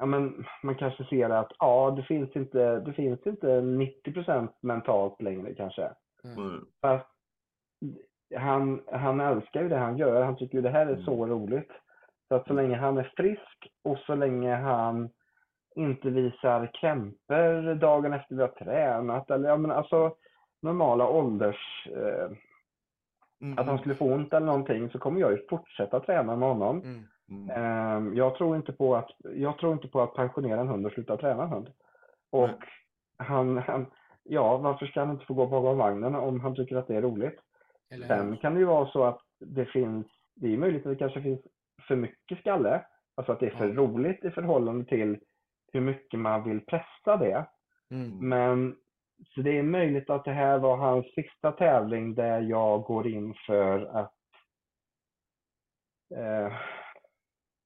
ja 0.00 0.06
men 0.06 0.44
man 0.62 0.74
kanske 0.74 1.04
ser 1.04 1.30
att 1.30 1.52
ja, 1.58 1.90
det 1.96 2.02
finns 2.02 2.36
inte, 2.36 2.80
det 2.80 2.92
finns 2.92 3.26
inte 3.26 3.60
90 3.60 4.48
mentalt 4.60 5.22
längre 5.22 5.54
kanske. 5.54 5.90
Mm. 6.24 6.64
Fast 6.80 7.06
han, 8.36 8.82
han 8.92 9.20
älskar 9.20 9.62
ju 9.62 9.68
det 9.68 9.76
han 9.78 9.96
gör. 9.98 10.22
Han 10.24 10.36
tycker 10.36 10.54
ju 10.58 10.62
det 10.62 10.70
här 10.70 10.86
är 10.86 10.92
Mm. 10.92 11.04
så 11.04 11.26
roligt. 11.26 11.70
Så 12.28 12.34
att 12.34 12.46
så 12.46 12.52
länge 12.52 12.76
han 12.76 12.98
är 12.98 13.12
frisk 13.16 13.68
och 13.84 13.98
så 13.98 14.14
länge 14.14 14.54
han 14.54 15.10
inte 15.76 16.10
visar 16.10 16.70
krämpor 16.80 17.74
dagen 17.74 18.12
efter 18.12 18.34
vi 18.34 18.40
har 18.40 18.48
tränat 18.48 19.30
eller 19.30 19.48
ja, 19.48 19.56
men 19.56 19.70
alltså 19.70 20.16
normala 20.62 21.08
ålders... 21.08 21.86
Eh, 21.96 22.30
Mm. 23.42 23.58
att 23.58 23.66
han 23.66 23.78
skulle 23.78 23.94
få 23.94 24.04
ont 24.04 24.32
eller 24.32 24.46
någonting 24.46 24.90
så 24.90 24.98
kommer 24.98 25.20
jag 25.20 25.32
ju 25.32 25.46
fortsätta 25.50 26.00
träna 26.00 26.36
med 26.36 26.48
honom. 26.48 26.82
Mm. 27.30 27.50
Mm. 27.50 28.12
Eh, 28.12 28.18
jag, 28.18 28.34
tror 28.34 28.56
inte 28.56 28.72
på 28.72 28.96
att, 28.96 29.10
jag 29.18 29.58
tror 29.58 29.72
inte 29.72 29.88
på 29.88 30.00
att 30.00 30.14
pensionera 30.14 30.60
en 30.60 30.68
hund 30.68 30.86
och 30.86 30.92
sluta 30.92 31.16
träna 31.16 31.42
en 31.42 31.48
hund. 31.48 31.70
Och 32.30 32.48
Nej. 32.48 32.58
han, 33.18 33.58
han, 33.58 33.86
ja 34.22 34.56
varför 34.56 34.86
ska 34.86 35.00
han 35.00 35.10
inte 35.10 35.26
få 35.26 35.34
gå 35.34 35.46
bakom 35.46 35.78
vagnen 35.78 36.14
om 36.14 36.40
han 36.40 36.54
tycker 36.54 36.76
att 36.76 36.88
det 36.88 36.96
är 36.96 37.02
roligt? 37.02 37.40
Eller 37.90 38.06
Sen 38.06 38.36
kan 38.36 38.54
det 38.54 38.60
ju 38.60 38.66
vara 38.66 38.86
så 38.86 39.04
att 39.04 39.20
det 39.40 39.66
finns, 39.66 40.06
det 40.34 40.52
är 40.52 40.58
möjligt 40.58 40.86
att 40.86 40.92
det 40.92 40.98
kanske 40.98 41.22
finns 41.22 41.40
för 41.88 41.96
mycket 41.96 42.38
skalle. 42.38 42.84
Alltså 43.14 43.32
att 43.32 43.40
det 43.40 43.46
är 43.46 43.56
för 43.56 43.68
Ja. 43.68 43.74
roligt 43.74 44.24
i 44.24 44.30
förhållande 44.30 44.84
till 44.84 45.18
hur 45.72 45.80
mycket 45.80 46.20
man 46.20 46.44
vill 46.44 46.60
pressa 46.66 47.16
det. 47.16 47.46
Mm. 47.90 48.28
Men 48.28 48.76
så 49.34 49.40
det 49.40 49.58
är 49.58 49.62
möjligt 49.62 50.10
att 50.10 50.24
det 50.24 50.32
här 50.32 50.58
var 50.58 50.76
hans 50.76 51.06
sista 51.14 51.52
tävling 51.52 52.14
där 52.14 52.40
jag 52.40 52.82
går 52.82 53.06
in 53.06 53.34
för 53.46 53.84
att 53.84 54.14
eh, 56.16 56.52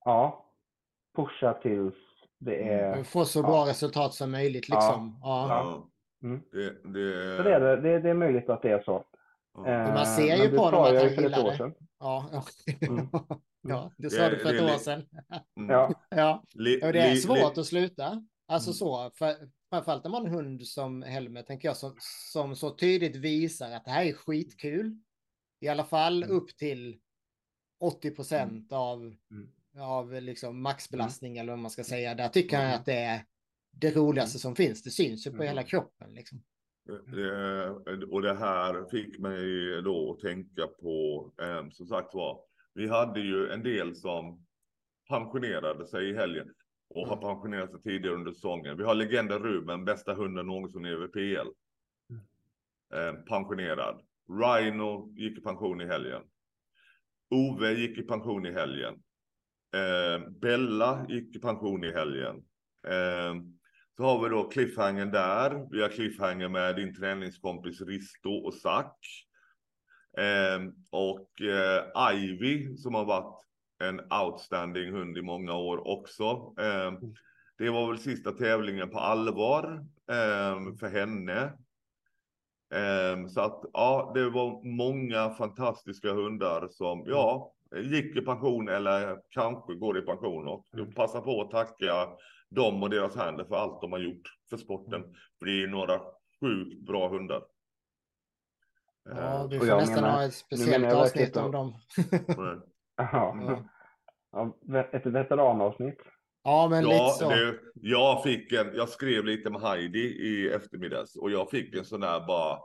ja, 0.05 0.51
pusha 1.17 1.53
tills 1.63 1.95
det 2.39 2.69
är... 2.69 3.05
Få 3.05 3.25
så 3.25 3.39
Ja. 3.39 3.43
bra 3.43 3.67
resultat 3.67 4.15
som 4.15 4.31
möjligt 4.31 4.69
liksom. 4.69 5.19
Ja. 5.23 5.49
Ja. 5.49 5.91
Mm. 6.29 6.43
Det, 6.53 6.71
det, 6.93 7.37
Så 7.37 7.43
det 7.43 7.55
är, 7.55 7.61
det, 7.61 7.81
det, 7.81 8.01
det 8.01 8.11
är 8.11 8.15
möjligt 8.15 8.49
att 8.51 8.63
det 8.63 8.71
är 8.71 8.83
så. 8.83 9.05
Ja. 9.55 9.67
Eh, 9.69 9.95
man 9.95 10.07
ser 10.07 10.37
ju 10.37 10.51
på 10.51 10.57
sa 10.71 10.89
att 10.89 11.03
han 11.03 11.23
gillar 11.25 11.45
år 11.45 11.51
det. 11.51 11.57
sedan. 11.57 11.75
Ja, 12.01 12.29
ja. 12.33 12.43
Mm. 12.89 13.09
ja 13.63 13.91
det 13.99 14.03
Det- 14.03 14.11
sa 14.11 14.29
du 14.29 14.39
för 14.39 14.55
ett 14.55 14.63
år 14.63 14.79
sedan. 14.79 15.07
Mm. 15.57 15.71
Ja, 15.71 15.93
Ja, 16.11 16.45
Li- 16.55 16.81
och 16.85 16.93
det 16.93 17.01
är 17.01 17.15
svårt 17.15 17.59
att 17.59 17.67
sluta. 17.67 18.27
Alltså 18.47 18.69
Mm. 18.71 18.75
så, 18.75 19.11
för, 19.15 19.35
framförallt 19.71 20.05
när 20.05 20.11
man 20.11 20.21
har 20.23 20.29
en 20.29 20.35
hund 20.35 20.67
som 20.67 21.03
Helmer, 21.03 21.43
tänker 21.43 21.69
jag, 21.69 21.77
som, 21.77 21.95
som 22.33 22.57
så 22.57 22.71
tydligt 22.71 23.17
visar 23.17 23.71
att 23.71 23.85
det 23.85 23.91
här 23.91 24.05
är 24.05 24.13
skitkul. 24.13 24.99
I 25.61 25.69
alla 25.69 25.85
fall 25.85 26.23
Mm. 26.23 26.37
upp 26.37 26.57
till 26.57 26.99
80 27.81 28.11
procent 28.11 28.73
av, 28.73 28.99
Mm. 29.01 29.49
Av 29.79 30.13
liksom 30.13 30.63
maxbelastning 30.63 31.39
eller 31.39 31.53
vad 31.53 31.59
man 31.59 31.71
ska 31.71 31.85
säga. 31.85 32.15
Där 32.15 32.29
tycker 32.29 32.61
jag 32.61 32.75
att 32.75 32.87
det 32.87 32.99
är 32.99 33.25
det 33.71 33.97
roligaste 33.97 34.39
som 34.39 34.57
finns. 34.57 34.83
Det 34.83 34.91
syns 34.91 35.27
ju 35.27 35.31
på 35.31 35.37
Mm. 35.37 35.49
hela 35.49 35.63
kroppen. 35.63 36.15
Liksom. 36.15 36.43
Det, 36.87 38.05
och 38.07 38.23
det 38.23 38.35
här 38.35 38.91
fick 38.91 39.19
mig 39.19 39.47
då 39.83 40.13
att 40.13 40.21
tänka 40.21 40.67
på, 40.67 41.31
eh, 41.43 41.69
som 41.71 41.87
sagt 41.87 42.15
var, 42.15 42.41
vi 42.75 42.89
hade 42.89 43.21
ju 43.21 43.49
en 43.51 43.63
del 43.63 43.97
som 43.97 44.47
pensionerade 45.09 45.87
sig 45.87 46.11
i 46.11 46.15
helgen 46.15 46.49
och 46.89 47.07
har 47.09 47.17
Mm. 47.17 47.29
pensionerat 47.29 47.71
sig 47.71 47.83
tidigare 47.83 48.15
under 48.15 48.33
säsongen. 48.33 48.77
Vi 48.77 48.85
har 48.85 48.95
legenden 48.95 49.39
Ruben, 49.39 49.85
bästa 49.85 50.15
hunden 50.15 50.47
någonsin 50.47 50.85
i 50.85 50.89
ÖVPL. 50.89 51.49
Eh, 52.95 53.13
pensionerad. 53.29 54.01
Rhino 54.29 55.13
gick 55.17 55.39
i 55.39 55.41
pension 55.41 55.81
i 55.81 55.87
helgen. 55.87 56.23
Ove 57.31 57.73
gick 57.73 57.99
i 57.99 58.03
pension 58.03 58.47
i 58.47 58.53
helgen. 58.53 58.95
Eh, 59.75 60.29
Bella 60.41 61.07
gick 61.09 61.37
i 61.37 61.39
pension 61.39 61.85
i 61.85 61.93
helgen. 61.93 62.37
Eh, 62.87 63.35
så 63.97 64.03
har 64.03 64.23
vi 64.23 64.29
då 64.29 64.49
cliffhangern 64.49 65.11
där. 65.11 65.67
Vi 65.71 65.83
har 65.83 65.89
cliffhanger 65.89 66.49
med 66.49 66.77
din 66.77 66.95
träningskompis 66.95 67.81
Risto 67.81 68.31
och 68.31 68.55
Zack. 68.55 68.99
Eh, 70.19 70.61
och 70.91 71.41
eh, 71.41 72.15
Ivy 72.15 72.77
som 72.77 72.95
har 72.95 73.05
varit 73.05 73.41
en 73.79 74.01
outstanding 74.13 74.93
hund 74.93 75.19
i 75.19 75.23
många 75.23 75.55
år 75.55 75.89
också. 75.89 76.55
Eh, 76.59 76.93
det 77.59 77.71
var 77.71 77.89
väl 77.89 77.99
sista 77.99 78.33
tävlingen 78.33 78.91
på 78.91 78.99
allvar 78.99 79.87
eh, 80.11 80.77
för 80.81 80.89
henne. 80.89 81.43
Eh, 82.75 83.27
så 83.29 83.41
att 83.41 83.65
ja, 83.73 84.13
det 84.15 84.31
var 84.31 84.65
många 84.77 85.31
fantastiska 85.31 86.13
hundar 86.13 86.69
som 86.71 87.05
ja, 87.07 87.54
gick 87.83 88.17
i 88.17 88.21
pension 88.21 88.69
eller 88.69 89.19
kanske 89.31 89.75
går 89.75 89.99
i 89.99 90.03
pension 90.03 90.49
och 90.49 90.67
Mm. 90.75 90.93
passa 90.95 91.21
på 91.21 91.41
att 91.41 91.51
tacka 91.51 92.09
dem 92.51 92.83
och 92.83 92.91
deras 92.91 93.17
händer 93.17 93.45
för 93.45 93.57
allt 93.57 93.81
de 93.81 93.93
har 93.93 93.99
gjort 93.99 94.29
för 94.51 94.57
sporten. 94.57 95.03
För 95.39 95.47
det 95.47 95.63
är 95.63 95.67
några 95.67 96.01
sjukt 96.41 96.87
bra 96.87 97.09
hundar. 97.09 97.43
Ja, 99.05 99.13
Eh, 99.13 99.43
och 99.45 99.51
får 99.59 99.67
jag 99.69 99.79
nästan 99.79 99.95
menar- 100.03 100.11
ha 100.17 100.25
ett 100.25 100.35
speciellt 100.35 100.85
jag 100.85 100.95
avsnitt 100.97 101.37
om 101.37 101.51
dem. 101.53 101.75
Ja. 102.97 103.37
Ja. 103.41 103.65
Ja, 104.33 104.59
ett 104.93 105.07
veteranavsnitt. 105.07 105.99
Ja, 106.45 106.69
men 106.71 106.85
lite 106.85 106.97
Ja, 106.97 107.09
så. 107.19 107.29
det, 107.29 107.59
jag 107.75 108.23
fick 108.23 108.53
en, 108.53 108.75
jag 108.75 108.89
skrev 108.89 109.25
lite 109.25 109.51
med 109.51 109.61
Heidi 109.61 109.99
i 110.01 110.49
eftermiddags 110.53 111.17
och 111.17 111.31
jag 111.31 111.51
fick 111.51 111.75
en 111.77 111.85
sån 111.85 112.01
där 112.01 112.27
bara, 112.27 112.59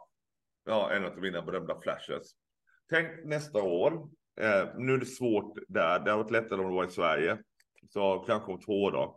ja, 0.66 0.92
en 0.92 1.06
av 1.06 1.18
mina 1.18 1.42
berömda 1.42 1.82
flashes. 1.82 2.32
Tänk 2.90 3.26
nästa 3.26 3.62
år, 3.64 4.10
eh, 4.40 4.68
nu 4.78 4.94
är 4.94 4.98
det 4.98 5.06
svårt 5.06 5.58
där, 5.68 6.00
det 6.00 6.12
har 6.12 6.18
varit 6.18 6.32
lättare 6.32 6.60
om 6.60 6.70
det 6.70 6.76
var 6.76 6.86
i 6.86 6.92
Sverige, 6.92 7.38
så 7.90 8.20
kanske 8.28 8.52
om 8.52 8.60
två 8.60 8.92
dagar. 8.92 9.14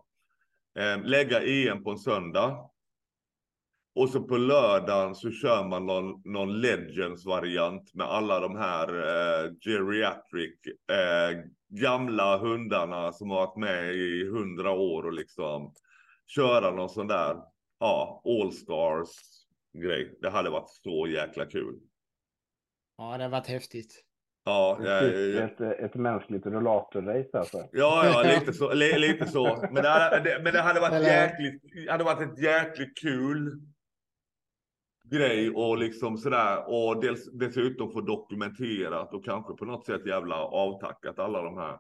Eh, 0.79 1.05
lägga 1.05 1.43
EM 1.43 1.85
på 1.85 1.91
en 1.91 1.99
söndag. 1.99 2.69
Och 3.95 4.09
så 4.09 4.23
på 4.23 4.37
lördagen 4.37 5.15
så 5.15 5.31
kör 5.31 5.69
man 5.69 5.87
någon, 5.87 6.23
någon 6.25 6.61
Legends-variant 6.61 7.95
med 7.95 8.07
alla 8.07 8.41
de 8.41 8.57
här 8.57 8.89
eh, 8.89 9.51
geriatric 9.61 10.55
eh, 10.91 11.45
gamla 11.69 12.39
hundarna 12.39 13.13
som 13.13 13.31
har 13.31 13.47
varit 13.47 13.57
med 13.57 13.95
i 13.95 14.29
hundra 14.29 14.71
år 14.71 15.03
och 15.03 15.13
liksom 15.13 15.75
köra 16.27 16.71
någon 16.71 16.89
sån 16.89 17.07
där, 17.07 17.37
ja, 17.79 18.23
All 18.25 18.53
Stars 18.53 19.09
grej. 19.73 20.19
Det 20.21 20.31
hade 20.31 20.51
varit 20.51 20.71
så 20.71 21.07
jäkla 21.07 21.47
kul. 21.47 21.81
Ja, 22.97 23.17
det 23.19 23.25
har 23.25 23.31
varit 23.31 23.47
häftigt. 23.47 24.05
Ja, 24.45 24.79
jag, 24.85 25.01
Typ 25.03 25.35
jag, 25.35 25.45
ett, 25.45 25.61
ett 25.81 25.95
mänskligt 25.95 26.47
rullatorrace 26.47 27.39
alltså. 27.39 27.69
Ja, 27.73 28.07
ja, 28.07 28.23
lite 28.41 28.53
så. 28.53 28.73
li- 28.75 28.99
Lite 28.99 29.27
så. 29.27 29.69
Men 29.73 29.83
det 29.83 29.89
hade, 29.89 30.41
men 30.43 30.53
det 30.53 30.61
hade 30.61 30.81
varit 30.81 30.93
Eller- 30.93 31.23
jäkligt, 31.23 31.91
hade 31.91 32.05
varit 32.05 32.33
ett 32.33 32.39
jäkligt 32.43 32.99
kul 32.99 33.61
grej 35.05 35.51
och 35.51 35.79
liksom 35.79 36.19
sådär. 36.19 36.65
Och 36.69 37.01
dels, 37.01 37.31
dessutom 37.33 37.93
få 37.93 38.01
dokumenterat 38.01 39.15
och 39.15 39.25
kanske 39.25 39.55
på 39.55 39.65
något 39.65 39.87
sätt 39.87 40.07
jävla 40.07 40.37
avtackat 40.37 41.19
alla 41.19 41.43
de 41.43 41.57
här. 41.59 41.79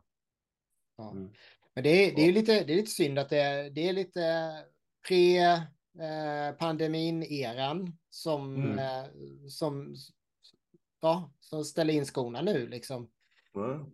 Ja. 0.98 1.10
Mm. 1.10 1.30
Men 1.74 1.84
det 1.84 1.90
är, 1.90 2.14
det 2.16 2.22
är 2.22 2.26
ju 2.26 2.32
lite, 2.32 2.52
det 2.64 2.72
är 2.72 2.76
lite 2.76 2.90
synd 2.90 3.18
att 3.18 3.28
det, 3.30 3.38
är- 3.40 3.70
det 3.70 3.88
är 3.88 3.92
lite 3.92 4.52
pre-pandemin-eran 5.08 7.92
som, 8.10 8.56
Mm. 8.56 8.78
eh, 8.78 9.04
som, 9.48 9.94
ja, 11.02 11.30
som 11.40 11.64
ställer 11.64 11.94
in 11.94 12.04
skorna 12.06 12.40
nu 12.42 12.66
liksom. 12.68 13.10
Ja. 13.52 13.86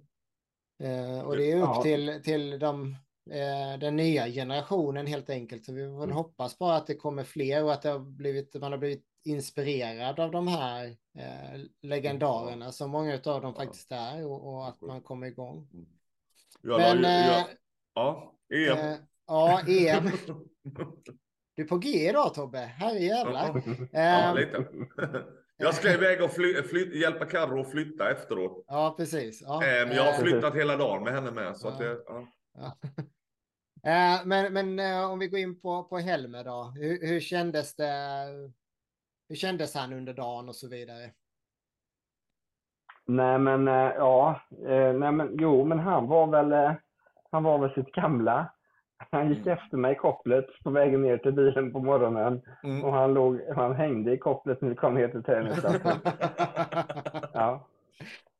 Eh, 0.87 1.21
och 1.21 1.37
det 1.37 1.53
är 1.53 1.57
upp 1.57 1.62
Ja. 1.75 1.83
till, 1.83 2.21
till 2.25 2.59
de, 2.59 2.97
eh, 3.31 3.79
den 3.81 3.97
nya 3.97 4.27
generationen 4.29 5.07
helt 5.07 5.31
enkelt. 5.31 5.64
Så 5.64 5.73
vi 5.73 5.87
får 5.87 6.05
Mm. 6.05 6.16
hoppas 6.16 6.59
på 6.59 6.66
att 6.66 6.87
det 6.87 6.94
kommer 6.94 7.25
fler 7.25 7.64
och 7.64 7.73
att 7.73 7.83
det 7.83 7.88
har 7.88 7.99
blivit, 7.99 8.55
man 8.61 8.73
har 8.73 8.79
blivit 8.79 9.05
inspirerad 9.25 10.21
av 10.21 10.31
de 10.31 10.49
här 10.49 10.97
eh, 11.18 11.61
legendarerna 11.83 12.73
som 12.73 12.90
många 12.90 13.14
av 13.14 13.21
dem 13.42 13.55
Ja. 13.57 13.64
faktiskt 13.64 13.92
är 13.92 14.27
och, 14.27 14.47
och 14.55 14.68
att 14.68 14.81
man 14.81 15.03
kommer 15.03 15.27
igång. 15.27 15.68
Jag 16.62 16.79
Men 16.81 16.99
ju- 16.99 17.05
eh, 17.05 17.27
jag, 17.27 17.47
ja, 17.94 18.35
EM. 18.55 18.79
eh, 18.79 18.97
ja, 19.27 19.61
EM. 19.68 20.11
Du 21.55 21.64
är 21.64 21.68
på 21.68 21.79
G 21.79 21.88
idag 22.09 22.35
Tobbe, 22.35 22.59
herrejävlar. 22.59 23.62
Ja, 23.92 24.01
Eh, 24.01 24.35
lite. 24.35 24.66
Jag 25.61 25.75
ska 25.75 25.92
iväg 25.94 26.23
och 26.23 26.31
fly, 26.31 26.62
fly, 26.62 27.01
hjälpa 27.01 27.25
Carro 27.27 27.61
att 27.61 27.71
flytta 27.71 28.11
efteråt. 28.11 28.64
ja, 28.68 28.94
precis. 28.97 29.42
Ja, 29.42 29.64
Eh, 29.64 29.87
Men 29.87 29.97
jag 29.97 30.05
har 30.12 30.12
flyttat 30.12 30.55
hela 30.55 30.77
dagen 30.77 31.05
med 31.05 31.12
henne 31.12 31.31
med. 31.31 31.57
Så 31.57 31.68
att 31.68 31.81
Ja. 31.81 31.87
det, 31.87 32.03
ja. 32.07 32.27
Ja. 32.55 32.77
Eh, 33.85 34.21
Men, 34.27 34.53
men 34.53 34.79
eh, 34.79 35.11
om 35.11 35.18
vi 35.18 35.29
går 35.29 35.40
in 35.40 35.61
på, 35.61 35.85
på 35.85 35.99
Helmer 35.99 36.44
då. 36.44 36.73
Hur, 36.77 37.07
hur 37.07 37.21
kändes 37.21 37.77
det? 37.77 37.92
Hur 39.29 39.37
kändes 39.37 39.75
han 39.75 39.92
under 39.92 40.14
dagen 40.14 40.49
och 40.49 40.57
så 40.57 40.68
vidare? 40.68 41.11
Nej 43.07 43.38
men 43.38 43.68
eh, 43.68 43.75
ja, 43.97 44.40
nej 44.94 45.12
men 45.12 45.37
jo 45.40 45.64
men 45.64 45.79
han 45.79 46.07
var 46.09 46.27
väl, 46.27 46.77
han 47.31 47.42
var 47.42 47.59
väl 47.59 47.75
sitt 47.75 47.92
gamla. 47.94 48.53
Han 49.11 49.28
gick 49.28 49.46
Mm. 49.46 49.58
efter 49.58 49.76
mig 49.76 49.92
i 49.92 49.94
kopplet 49.94 50.46
på 50.64 50.70
vägen 50.70 51.02
ner 51.02 51.18
till 51.18 51.32
bilen 51.32 51.72
på 51.72 51.78
morgonen 51.80 52.42
Mm. 52.64 52.84
och 52.84 52.92
han 52.92 53.14
låg, 53.14 53.40
han 53.56 53.74
hängde 53.74 54.12
i 54.12 54.18
kopplet 54.18 54.61
när 54.61 54.68
vi 54.68 54.74
kom 54.74 54.94
ner 54.94 55.08
till 55.08 55.22
träningsplatsen. 55.22 55.96
Ja, 57.32 57.61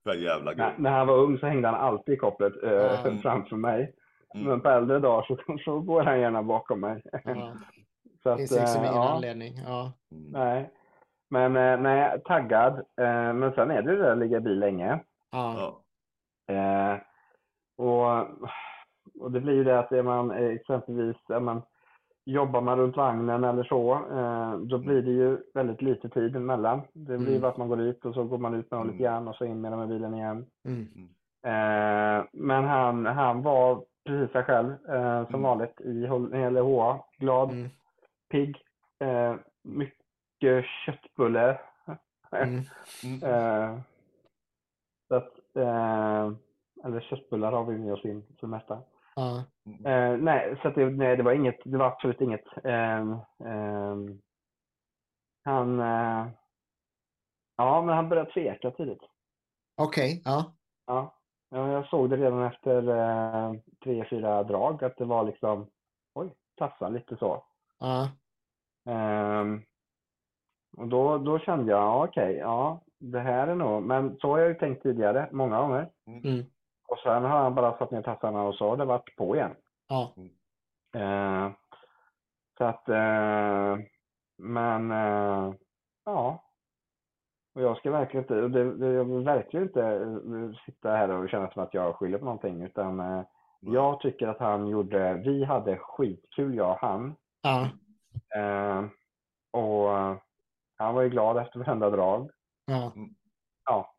När, 0.05 0.75
när 0.79 0.90
han 0.90 1.07
var 1.07 1.14
ung 1.16 1.38
så 1.38 1.47
hängde 1.47 1.68
han 1.68 1.81
alltid 1.81 2.14
i 2.14 2.16
kopplet 2.18 2.62
eh, 2.62 2.73
Ja. 2.73 2.97
framför 3.23 3.57
mig. 3.57 3.92
Mm. 4.35 4.47
Men 4.47 4.61
på 4.61 4.68
äldre 4.68 4.99
dagar 4.99 5.23
så, 5.23 5.59
så 5.64 5.81
går 5.81 6.03
han 6.03 6.21
gärna 6.21 6.42
bakom 6.42 6.81
mig. 6.81 7.03
Ja. 7.25 7.53
så 8.23 8.37
Finns 8.37 8.51
liksom 8.51 8.83
eh, 8.83 8.88
ingen 8.90 8.94
ja, 9.03 9.09
anledning. 9.14 9.53
Ja. 9.66 9.92
Mm. 10.12 10.25
Nej. 10.33 10.71
Men 11.31 11.57
eh, 11.57 11.81
nej, 11.81 12.21
taggad. 12.25 12.75
Eh, 12.79 13.33
men 13.33 13.53
sen 13.53 13.71
är 13.71 13.83
det 13.83 13.97
det 13.97 14.03
där 14.03 14.12
att 14.12 14.18
ligga 14.18 14.37
i 14.37 14.40
bil 14.40 14.59
länge. 14.59 14.99
Ja. 15.33 15.81
Eh, 16.55 16.97
och, 17.87 18.27
och 19.21 19.31
det 19.33 19.41
blir 19.41 19.55
ju 19.55 19.65
det 19.65 19.79
att 19.79 19.93
är 19.93 20.03
man 20.03 20.31
eh, 20.31 20.45
exempelvis, 20.47 21.17
ja, 21.29 21.41
man, 21.41 21.63
jobbar 22.25 22.61
man 22.61 22.79
runt 22.79 22.97
vagnen 22.97 23.45
eller 23.45 23.65
så, 23.65 23.93
eh, 23.95 24.57
då 24.59 24.79
blir 24.79 25.03
det 25.03 25.11
ju 25.11 25.39
väldigt 25.55 25.83
lite 25.83 26.09
tid 26.09 26.37
emellan. 26.37 26.81
Det 26.93 27.19
blir 27.19 27.37
Mm. 27.37 27.45
att 27.45 27.57
man 27.57 27.69
går 27.69 27.81
ut 27.81 28.05
och 28.05 28.15
så 28.15 28.25
går 28.25 28.39
man 28.39 28.55
ut 28.55 28.71
med 28.71 28.79
honom 28.81 28.93
lite 28.95 29.05
Mm. 29.05 29.13
grann 29.15 29.29
och 29.29 29.35
så 29.35 29.45
in 29.45 29.61
med 29.61 29.73
den 29.73 29.79
med 29.79 29.89
bilen 29.89 30.15
igen. 30.15 30.47
Mm. 30.65 30.87
Eh, 31.43 32.25
men 32.33 32.65
han, 32.65 33.07
han 33.07 33.43
var 33.43 33.85
precis 34.05 34.33
sig 34.33 34.45
själv 34.45 34.71
eh, 34.89 35.25
som 35.27 35.35
Mm. 35.35 35.43
vanligt 35.43 35.81
i, 35.81 36.01
gäller 36.39 36.63
HA. 36.63 37.05
Glad, 37.19 37.51
Mm. 37.51 37.69
pigg, 38.31 38.57
eh, 38.99 39.35
mycket 39.63 40.65
köttbullar. 40.87 41.61
Mm. 42.33 42.61
Mm. 43.05 43.23
Eh, 43.23 43.79
så 45.09 45.15
att, 45.15 45.57
eh, 45.57 46.33
eller 46.85 47.01
köttbullar 47.01 47.53
har 47.53 47.65
vi 47.65 47.79
med 47.79 47.93
oss 47.93 48.05
in 48.05 48.23
för 48.23 48.47
det 48.47 48.51
mesta. 48.51 48.79
Ja. 49.19 49.45
Eh, 49.91 50.17
nej, 50.19 50.59
så 50.63 50.71
det, 50.71 50.91
nej, 50.91 51.17
det 51.17 51.23
var 51.23 51.33
inget, 51.33 51.57
det 51.65 51.79
var 51.79 51.87
absolut 51.87 52.21
inget. 52.21 52.45
ehm, 52.65 53.13
ehm, 53.45 54.21
han, 55.45 55.81
eh, 55.81 56.29
ja, 57.57 57.83
men 57.83 57.95
han 57.97 58.09
började 58.09 58.31
tveka 58.31 58.71
tidigt. 58.71 59.03
Okej, 59.77 60.23
ja. 60.25 60.53
Ja, 60.87 61.19
Ja, 61.51 61.73
jag 61.73 61.87
såg 61.87 62.11
det 62.11 62.17
redan 62.17 62.43
efter 62.43 62.89
eh, 62.89 63.53
tre, 63.85 64.05
fyra 64.11 64.43
drag 64.43 64.85
att 64.85 64.97
det 64.97 65.05
var 65.05 65.25
liksom, 65.25 65.67
oj, 66.15 66.35
tassade 66.57 66.99
lite 66.99 67.17
så. 67.17 67.45
Ja. 67.79 68.11
Ehm, 68.89 69.63
och 70.77 70.89
då, 70.89 71.19
då 71.19 71.39
kände 71.39 71.71
jag, 71.73 71.81
ja, 71.81 72.05
okej, 72.05 72.37
ja, 72.37 72.81
det 72.99 73.21
här 73.21 73.49
är 73.49 73.55
nog, 73.55 73.83
men 73.83 74.19
så 74.19 74.29
har 74.29 74.39
jag 74.39 74.49
ju 74.49 74.55
tänkt 74.55 74.83
tidigare, 74.83 75.29
många 75.33 75.61
gånger. 75.61 75.91
Mm. 76.07 76.45
Och 76.88 76.98
sen 76.98 77.24
har 77.24 77.38
han 77.38 77.55
bara 77.55 77.79
satt 77.79 77.90
ner 77.90 78.03
tassarna 78.03 78.42
och 78.42 78.55
så 78.55 78.68
har 78.68 78.77
det 78.77 78.85
varit 78.85 79.16
på 79.16 79.37
igen. 79.37 79.55
Ja. 79.88 80.14
Eh, 81.01 81.51
så 82.59 82.64
att, 82.64 82.88
eh, 82.88 83.77
men 84.38 84.90
ja. 86.05 86.44
Och 87.55 87.62
jag 87.64 87.77
ska 87.77 87.90
verkligen 87.90 88.24
inte, 88.24 88.42
och 88.42 88.51
det, 88.51 88.74
det, 88.74 88.92
jag 88.92 89.05
vill 89.05 89.24
verkligen 89.24 89.66
inte 89.66 89.83
eh, 89.87 90.64
sitta 90.66 90.90
här 90.90 91.11
och 91.11 91.31
känna 91.31 91.51
som 91.51 91.62
att 91.62 91.74
jag 91.74 91.96
skyller 91.96 92.18
på 92.18 92.24
någonting 92.24 92.62
utan 92.62 93.01
eh, 93.01 93.22
jag 93.61 94.01
tycker 94.01 94.29
att 94.29 94.38
han 94.38 94.66
gjorde, 94.66 95.14
vi 95.14 95.44
hade 95.44 95.77
skitkul 95.79 96.55
jag 96.55 96.70
och 96.70 96.79
han. 96.81 97.16
Ja. 97.42 97.68
Eh, 98.37 98.85
och 99.51 99.98
eh, 99.98 100.16
han 100.77 100.94
var 100.94 101.03
ju 101.03 101.09
glad 101.09 101.37
efter 101.37 101.59
varenda 101.59 101.90
drag. 101.90 102.31
Ja. 102.66 102.92
Ja, 103.64 103.94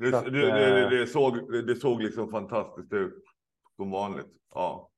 Det, 0.00 0.10
Så 0.10 0.16
att, 0.16 0.24
det, 0.24 0.30
det, 0.30 0.82
eh, 0.84 0.90
det, 0.90 1.06
såg, 1.06 1.52
det, 1.66 1.76
såg 1.76 2.02
liksom 2.02 2.30
fantastiskt 2.30 2.92
ut. 2.92 3.24
Som 3.76 3.90
vanligt. 3.90 4.26
Ja. 4.54 4.90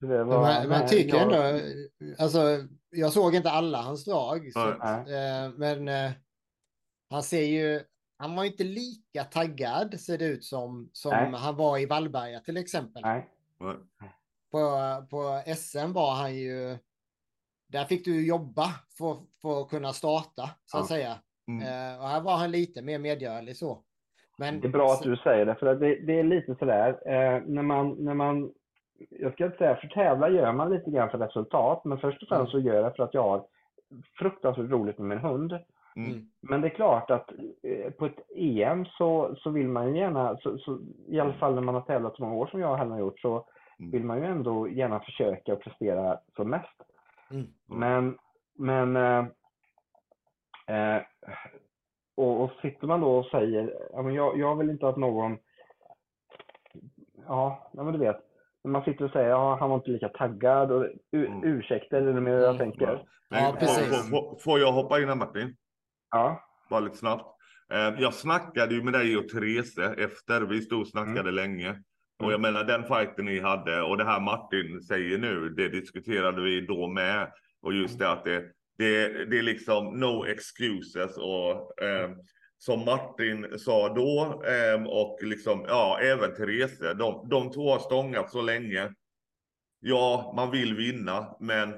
det 0.00 0.24
var, 0.24 0.42
Men 0.42 0.68
man 0.68 0.78
nej, 0.80 0.88
tycker 0.88 1.16
jag- 1.16 1.22
ändå, 1.56 1.60
alltså 2.18 2.40
jag 2.90 3.12
såg 3.12 3.34
inte 3.34 3.50
alla 3.50 3.82
hans 3.82 4.04
drag. 4.04 4.52
Så, 4.52 4.68
eh, 4.70 5.50
men 5.56 5.88
eh, 5.88 6.10
han 7.10 7.22
ser 7.22 7.42
ju, 7.44 7.80
han 8.18 8.36
var 8.36 8.44
inte 8.44 8.64
lika 8.64 9.24
taggad 9.24 10.00
ser 10.00 10.18
det 10.18 10.24
ut 10.24 10.44
som, 10.44 10.90
som 10.92 11.10
Nej. 11.10 11.32
han 11.40 11.56
var 11.56 11.78
i 11.78 11.86
Vallberga 11.86 12.40
till 12.40 12.56
exempel. 12.56 13.02
Nej, 13.02 13.30
Nej. 13.60 13.76
På, 14.50 14.60
på 15.10 15.42
SM 15.56 15.92
var 15.92 16.14
han 16.14 16.36
ju, 16.36 16.78
där 17.68 17.84
fick 17.84 18.04
du 18.04 18.14
ju 18.14 18.26
jobba 18.26 18.70
för, 18.98 19.18
för 19.42 19.62
att 19.62 19.68
kunna 19.68 19.92
starta 19.92 20.50
så 20.64 20.78
att 20.78 20.82
Ja. 20.84 20.88
säga. 20.88 21.18
Mm. 21.48 21.62
Eh, 21.62 22.00
och 22.02 22.08
här 22.08 22.20
var 22.20 22.36
han 22.36 22.50
lite 22.50 22.82
mer 22.82 22.98
medgörlig 22.98 23.56
så. 23.56 23.82
Men, 24.38 24.60
Det 24.60 24.68
är 24.68 24.72
bra 24.72 24.86
att 24.86 25.02
du 25.02 25.16
säger 25.16 25.46
det, 25.46 25.54
för 25.54 25.74
det, 25.74 25.94
det 25.94 26.18
är 26.18 26.22
lite 26.22 26.54
sådär, 26.54 26.88
eh, 26.88 27.42
när 27.46 27.62
man, 27.62 27.96
när 27.98 28.14
man, 28.14 28.52
jag 29.10 29.32
ska 29.32 29.44
inte 29.44 29.58
säga 29.58 29.76
för 29.76 29.88
tävla 29.88 30.28
gör 30.28 30.52
man 30.52 30.70
lite 30.70 30.90
grann 30.90 31.10
för 31.10 31.18
resultat, 31.18 31.84
men 31.84 31.98
först 31.98 32.22
och 32.22 32.28
främst 32.28 32.52
så 32.52 32.58
gör 32.58 32.74
jag 32.74 32.84
det 32.84 32.96
för 32.96 33.02
att 33.02 33.14
jag 33.14 33.22
har 33.22 33.44
fruktansvärt 34.18 34.70
roligt 34.70 34.98
med 34.98 35.08
min 35.08 35.18
hund. 35.18 35.52
Mm. 35.96 36.10
Mm. 36.10 36.28
Men 36.40 36.60
det 36.60 36.68
är 36.68 36.74
klart 36.74 37.10
att 37.10 37.30
eh, 37.62 37.90
på 37.90 38.06
ett 38.06 38.20
EM 38.36 38.84
så, 38.84 39.36
så 39.38 39.50
vill 39.50 39.68
man 39.68 39.88
ju 39.88 40.00
gärna, 40.00 40.36
så, 40.36 40.58
så, 40.58 40.78
i 41.08 41.20
alla 41.20 41.32
fall 41.32 41.54
när 41.54 41.62
man 41.62 41.74
har 41.74 41.82
tävlat 41.82 42.16
så 42.16 42.22
många 42.22 42.34
år 42.34 42.46
som 42.46 42.60
jag 42.60 42.72
och 42.72 42.78
har 42.78 42.98
gjort, 42.98 43.20
så 43.20 43.46
Mm. 43.78 43.90
vill 43.90 44.04
man 44.04 44.18
ju 44.18 44.24
ändå 44.24 44.68
gärna 44.68 45.00
försöka 45.00 45.52
och 45.52 45.60
prestera 45.60 46.18
som 46.36 46.50
mest. 46.50 46.82
Mm. 47.30 47.46
Men, 47.66 48.18
men 48.54 48.96
eh, 48.96 49.26
eh, 50.66 51.02
och, 52.16 52.42
och 52.44 52.50
sitter 52.62 52.86
man 52.86 53.00
då 53.00 53.16
och 53.18 53.26
säger, 53.26 53.74
ja, 53.92 54.02
men 54.02 54.14
jag, 54.14 54.38
jag 54.38 54.56
vill 54.56 54.70
inte 54.70 54.88
att 54.88 54.96
någon, 54.96 55.38
ja, 57.26 57.70
ja 57.72 57.82
men 57.82 57.92
du 57.92 57.98
vet, 57.98 58.16
när 58.64 58.70
man 58.70 58.84
sitter 58.84 59.04
och 59.04 59.10
säger, 59.10 59.28
ja 59.28 59.56
han 59.60 59.70
var 59.70 59.76
inte 59.76 59.90
lika 59.90 60.08
taggad 60.08 60.70
och 60.72 60.84
u, 61.12 61.26
Mm. 61.26 61.44
ursäkter, 61.44 61.96
är 62.02 62.12
det 62.12 62.20
mer 62.20 62.32
jag 62.32 62.44
Mm. 62.44 62.58
tänker? 62.58 62.86
Ja. 62.86 63.04
Men 63.30 63.42
Ja, 63.44 63.50
får, 63.50 63.58
precis. 63.58 64.10
får, 64.10 64.10
får, 64.10 64.36
får 64.38 64.58
jag 64.60 64.72
hoppa 64.72 65.00
in 65.00 65.08
här 65.08 65.14
Martin? 65.14 65.56
Ja, 66.10 66.40
Bara 66.70 66.80
lite 66.80 66.96
snabbt. 66.96 67.24
Eh, 67.72 68.00
Jag 68.02 68.14
snackade 68.14 68.74
ju 68.74 68.82
med 68.82 68.92
dig 68.92 69.16
och 69.16 69.28
Therese 69.28 69.78
efter. 69.78 70.40
Vi 70.40 70.60
stod 70.60 70.80
och 70.80 70.88
snackade 70.88 71.20
Mm. 71.20 71.34
länge. 71.34 71.82
Och 72.24 72.32
jag 72.32 72.40
menar 72.40 72.64
den 72.64 72.82
fighten 72.84 73.24
ni 73.24 73.40
hade 73.40 73.82
och 73.82 73.96
det 73.96 74.04
här 74.04 74.20
Martin 74.20 74.82
säger 74.82 75.18
nu, 75.18 75.48
det 75.48 75.68
diskuterade 75.68 76.42
vi 76.42 76.60
då 76.60 76.86
med. 76.86 77.32
Och 77.62 77.72
just 77.74 77.98
det 77.98 78.10
att 78.10 78.24
det, 78.24 78.44
det, 78.78 79.08
det 79.30 79.38
är 79.38 79.42
liksom 79.42 80.00
no 80.00 80.26
excuses 80.26 81.16
och 81.18 81.82
eh, 81.82 82.10
som 82.58 82.84
Martin 82.84 83.58
sa 83.58 83.88
då 83.94 84.42
eh, 84.46 84.82
och 84.86 85.18
liksom 85.22 85.64
ja, 85.68 85.98
även 86.02 86.34
Therese. 86.34 86.78
De, 86.98 87.28
de 87.28 87.50
två 87.50 87.72
har 87.72 87.78
stångat 87.78 88.30
så 88.30 88.42
länge. 88.42 88.92
Ja, 89.80 90.32
man 90.36 90.50
vill 90.50 90.76
vinna, 90.76 91.36
men 91.40 91.74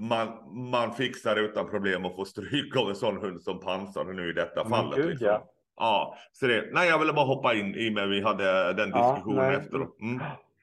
man, 0.00 0.28
man 0.70 0.92
fixar 0.94 1.36
utan 1.36 1.70
problem 1.70 2.04
att 2.04 2.16
få 2.16 2.24
stryk 2.24 2.76
av 2.76 2.88
en 2.88 2.96
sån 2.96 3.16
hund 3.16 3.42
som 3.42 3.60
Pansar 3.60 4.04
nu 4.04 4.30
i 4.30 4.32
detta 4.32 4.68
fallet. 4.68 4.96
gud, 4.96 5.10
liksom. 5.10 5.26
ja. 5.28 5.48
Ja, 5.76 6.16
så 6.32 6.46
det, 6.46 6.68
nej, 6.72 6.88
jag 6.88 6.98
ville 6.98 7.12
bara 7.12 7.26
hoppa 7.26 7.54
in 7.54 7.74
i 7.74 7.90
med 7.90 8.08
vi 8.08 8.20
hade 8.22 8.72
den 8.72 8.90
Ja, 8.90 9.12
diskussionen 9.12 9.46
nej. 9.48 9.56
efteråt. 9.56 10.00
Mm. 10.00 10.20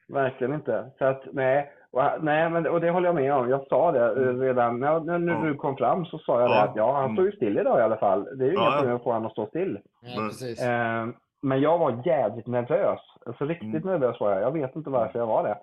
verkligen 0.08 0.54
inte. 0.54 0.90
Så 0.98 1.04
att, 1.04 1.22
nej, 1.32 1.72
och, 1.92 2.02
nej 2.24 2.50
men, 2.50 2.66
och 2.66 2.80
det 2.80 2.90
håller 2.90 3.08
jag 3.08 3.14
med 3.14 3.34
om. 3.34 3.48
Jag 3.50 3.66
sa 3.66 3.92
det 3.92 4.04
eh, 4.06 4.28
Mm. 4.28 4.40
redan 4.40 4.80
när, 4.80 5.00
när 5.00 5.18
när 5.18 5.32
Ja. 5.32 5.40
du 5.40 5.54
kom 5.54 5.76
fram 5.76 6.04
så 6.04 6.18
sa 6.18 6.40
jag 6.40 6.50
Ja. 6.50 6.54
det 6.54 6.62
att 6.62 6.76
ja, 6.76 6.92
han 6.94 7.04
Mm. 7.04 7.16
står 7.16 7.26
ju 7.26 7.32
still 7.32 7.58
idag 7.58 7.78
i 7.78 7.82
alla 7.82 7.96
fall. 7.96 8.24
Det 8.38 8.44
är 8.44 8.48
ju 8.48 8.54
Ja, 8.54 8.60
inga 8.60 8.70
ja. 8.70 8.76
problem 8.78 8.96
att 8.96 9.02
få 9.02 9.12
honom 9.12 9.26
att 9.26 9.32
stå 9.32 9.46
still. 9.46 9.78
Ja. 10.00 10.66
Eh, 10.68 11.06
men 11.42 11.60
jag 11.60 11.78
var 11.78 12.02
jävligt 12.04 12.46
nervös. 12.46 13.00
Alltså 13.26 13.44
riktigt 13.44 13.84
Mm. 13.84 14.00
nervös 14.00 14.20
var 14.20 14.32
jag. 14.32 14.42
Jag 14.42 14.52
vet 14.52 14.76
inte 14.76 14.90
varför 14.90 15.18
jag 15.18 15.26
var 15.26 15.42
det. 15.42 15.58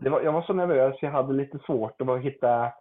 Det 0.00 0.10
var, 0.10 0.20
jag 0.20 0.32
var 0.32 0.42
så 0.42 0.52
nervös, 0.52 0.96
jag 1.00 1.10
hade 1.10 1.32
lite 1.32 1.58
svårt 1.58 2.00
att 2.00 2.06
bara 2.06 2.18
hitta 2.18 2.72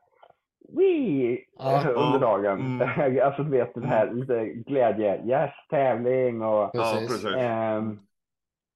Wee! 0.77 1.38
Ja. 1.60 1.82
under 1.89 2.19
dagen. 2.19 2.82
Mm. 2.82 3.21
alltså 3.25 3.43
du 3.43 3.51
vet 3.51 3.73
den 3.73 3.84
här 3.84 4.12
lite 4.12 4.45
glädje. 4.45 5.21
Yes, 5.25 5.51
tävling 5.69 6.41
och... 6.41 6.69
Ja, 6.73 6.93
Precis. 6.99 7.25
Ehm, 7.38 7.99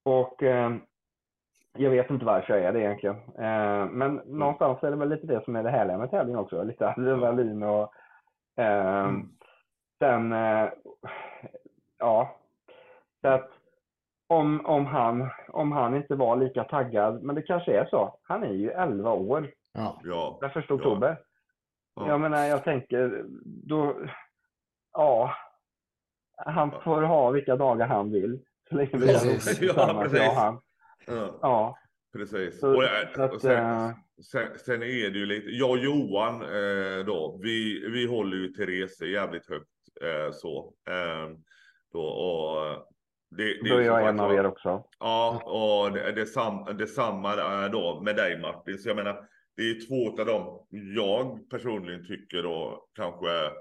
och 0.05 0.43
ehm, 0.43 0.81
jag 1.77 1.89
vet 1.91 2.09
inte 2.09 2.25
varför 2.25 2.53
jag 2.53 2.63
är 2.63 2.73
det 2.73 2.79
egentligen. 2.79 3.15
Ehm, 3.39 3.87
men 3.87 4.15
någonstans 4.25 4.83
är 4.83 4.91
det 4.91 4.97
väl 4.97 5.09
lite 5.09 5.27
det 5.27 5.43
som 5.43 5.55
är 5.55 5.63
det 5.63 5.69
härliga 5.69 5.97
med 5.97 6.11
tävling 6.11 6.37
också. 6.37 6.63
Lite 6.63 6.87
adrenalin 6.89 7.63
och 7.63 7.93
ehm, 8.57 9.05
Mm. 9.05 9.29
sen, 9.99 10.33
eh, 10.33 10.69
ja. 11.99 12.35
Så 13.21 13.27
att 13.27 13.49
om, 14.27 14.65
om, 14.65 14.85
han, 14.85 15.29
om 15.49 15.71
han 15.71 15.95
inte 15.95 16.15
var 16.15 16.35
lika 16.35 16.63
taggad, 16.63 17.23
men 17.23 17.35
det 17.35 17.41
kanske 17.41 17.79
är 17.79 17.85
så. 17.85 18.17
Han 18.23 18.43
är 18.43 18.53
ju 18.53 18.71
11 18.71 19.11
år, 19.11 19.51
Ja. 19.73 19.99
Ja. 20.03 20.37
den 20.41 20.49
första 20.49 20.73
oktober. 20.73 21.17
Ja. 21.95 22.07
Jag 22.07 22.21
menar, 22.21 22.37
jag 22.45 22.63
tänker, 22.63 23.23
då, 23.43 23.95
ja, 24.93 25.31
han 26.37 26.71
får 26.71 27.01
ha 27.01 27.29
vilka 27.31 27.55
dagar 27.55 27.87
han 27.87 28.11
vill. 28.11 28.39
Så 28.69 28.75
länge 28.75 28.89
vi 28.93 28.97
roligt 28.97 29.61
Ja, 29.61 30.01
precis. 30.03 30.19
jag 30.19 30.29
och 30.29 30.35
han. 30.35 30.59
Ja, 31.07 31.39
Ja, 31.41 31.77
precis. 32.13 32.59
Så- 32.59 32.75
och, 32.75 32.83
så 33.15 33.21
att, 33.23 33.33
och 33.33 33.41
sen, 33.41 33.65
eh, 33.65 33.91
sen, 34.31 34.59
sen 34.59 34.83
är 34.83 35.09
det 35.09 35.19
ju 35.19 35.25
lite, 35.25 35.49
jag 35.49 35.69
och 35.69 35.77
Johan 35.77 36.41
eh, 36.41 37.05
då, 37.05 37.39
vi, 37.43 37.87
vi 37.89 38.05
håller 38.07 38.37
ju 38.37 38.47
Therese 38.47 39.01
jävligt 39.01 39.49
högt 39.49 39.69
eh, 40.01 40.31
så. 40.33 40.73
Eh, 40.89 41.29
då, 41.93 42.01
och 42.03 42.65
eh, 42.67 42.77
det, 43.37 43.43
det 43.63 43.69
då 43.69 43.75
är 43.77 43.81
jag 43.81 44.07
en 44.09 44.19
av 44.19 44.33
er 44.33 44.45
också. 44.45 44.83
Ja, 44.99 45.41
och 45.45 45.91
det, 45.93 46.11
det, 46.11 46.25
sam, 46.25 46.77
det 46.77 46.87
samma 46.87 47.33
är 47.33 47.69
då 47.69 48.01
med 48.01 48.15
dig 48.15 48.39
Martin. 48.41 48.77
Så 48.77 48.89
jag 48.89 48.95
menar, 48.95 49.27
det 49.57 49.63
är 49.63 49.87
två 49.87 50.21
av 50.21 50.25
dem 50.27 50.67
jag 50.95 51.49
personligen 51.49 52.07
tycker 52.07 52.43
då 52.43 52.87
kanske 52.95 53.29
är 53.29 53.51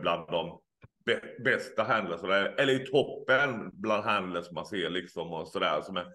bland 0.00 0.28
de 0.28 0.60
bä- 1.06 1.42
bästa 1.44 1.82
handlers, 1.82 2.22
eller, 2.24 2.54
eller 2.60 2.72
i 2.72 2.86
toppen 2.86 3.70
bland 3.72 4.04
handlers 4.04 4.50
man 4.50 4.66
ser 4.66 4.90
liksom 4.90 5.32
och 5.32 5.48
sådär. 5.48 5.80
Som 5.82 5.96
är, 5.96 6.06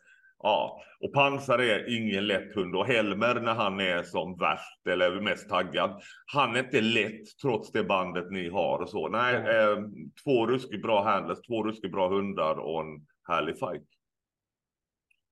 ja, 0.43 0.81
och 0.99 1.13
pansar 1.13 1.59
är 1.59 1.97
ingen 1.97 2.27
lätt 2.27 2.55
hund 2.55 2.75
och 2.75 2.85
Helmer 2.85 3.39
när 3.41 3.53
han 3.53 3.79
är 3.79 4.03
som 4.03 4.37
värst 4.37 4.87
eller 4.87 5.21
mest 5.21 5.49
taggad. 5.49 6.01
Han 6.33 6.55
är 6.55 6.59
inte 6.59 6.81
lätt 6.81 7.37
trots 7.41 7.71
det 7.71 7.83
bandet 7.83 8.31
ni 8.31 8.49
har 8.49 8.79
och 8.79 8.89
så. 8.89 9.09
Nej, 9.09 9.35
Mm. 9.35 9.47
eh, 9.47 9.89
två 10.23 10.47
ruskigt 10.47 10.81
bra 10.83 11.03
handlers, 11.03 11.41
två 11.41 11.63
ruskigt 11.63 11.93
bra 11.93 12.07
hundar 12.09 12.55
och 12.59 12.81
en 12.81 13.05
härlig 13.27 13.59
fight. 13.59 13.87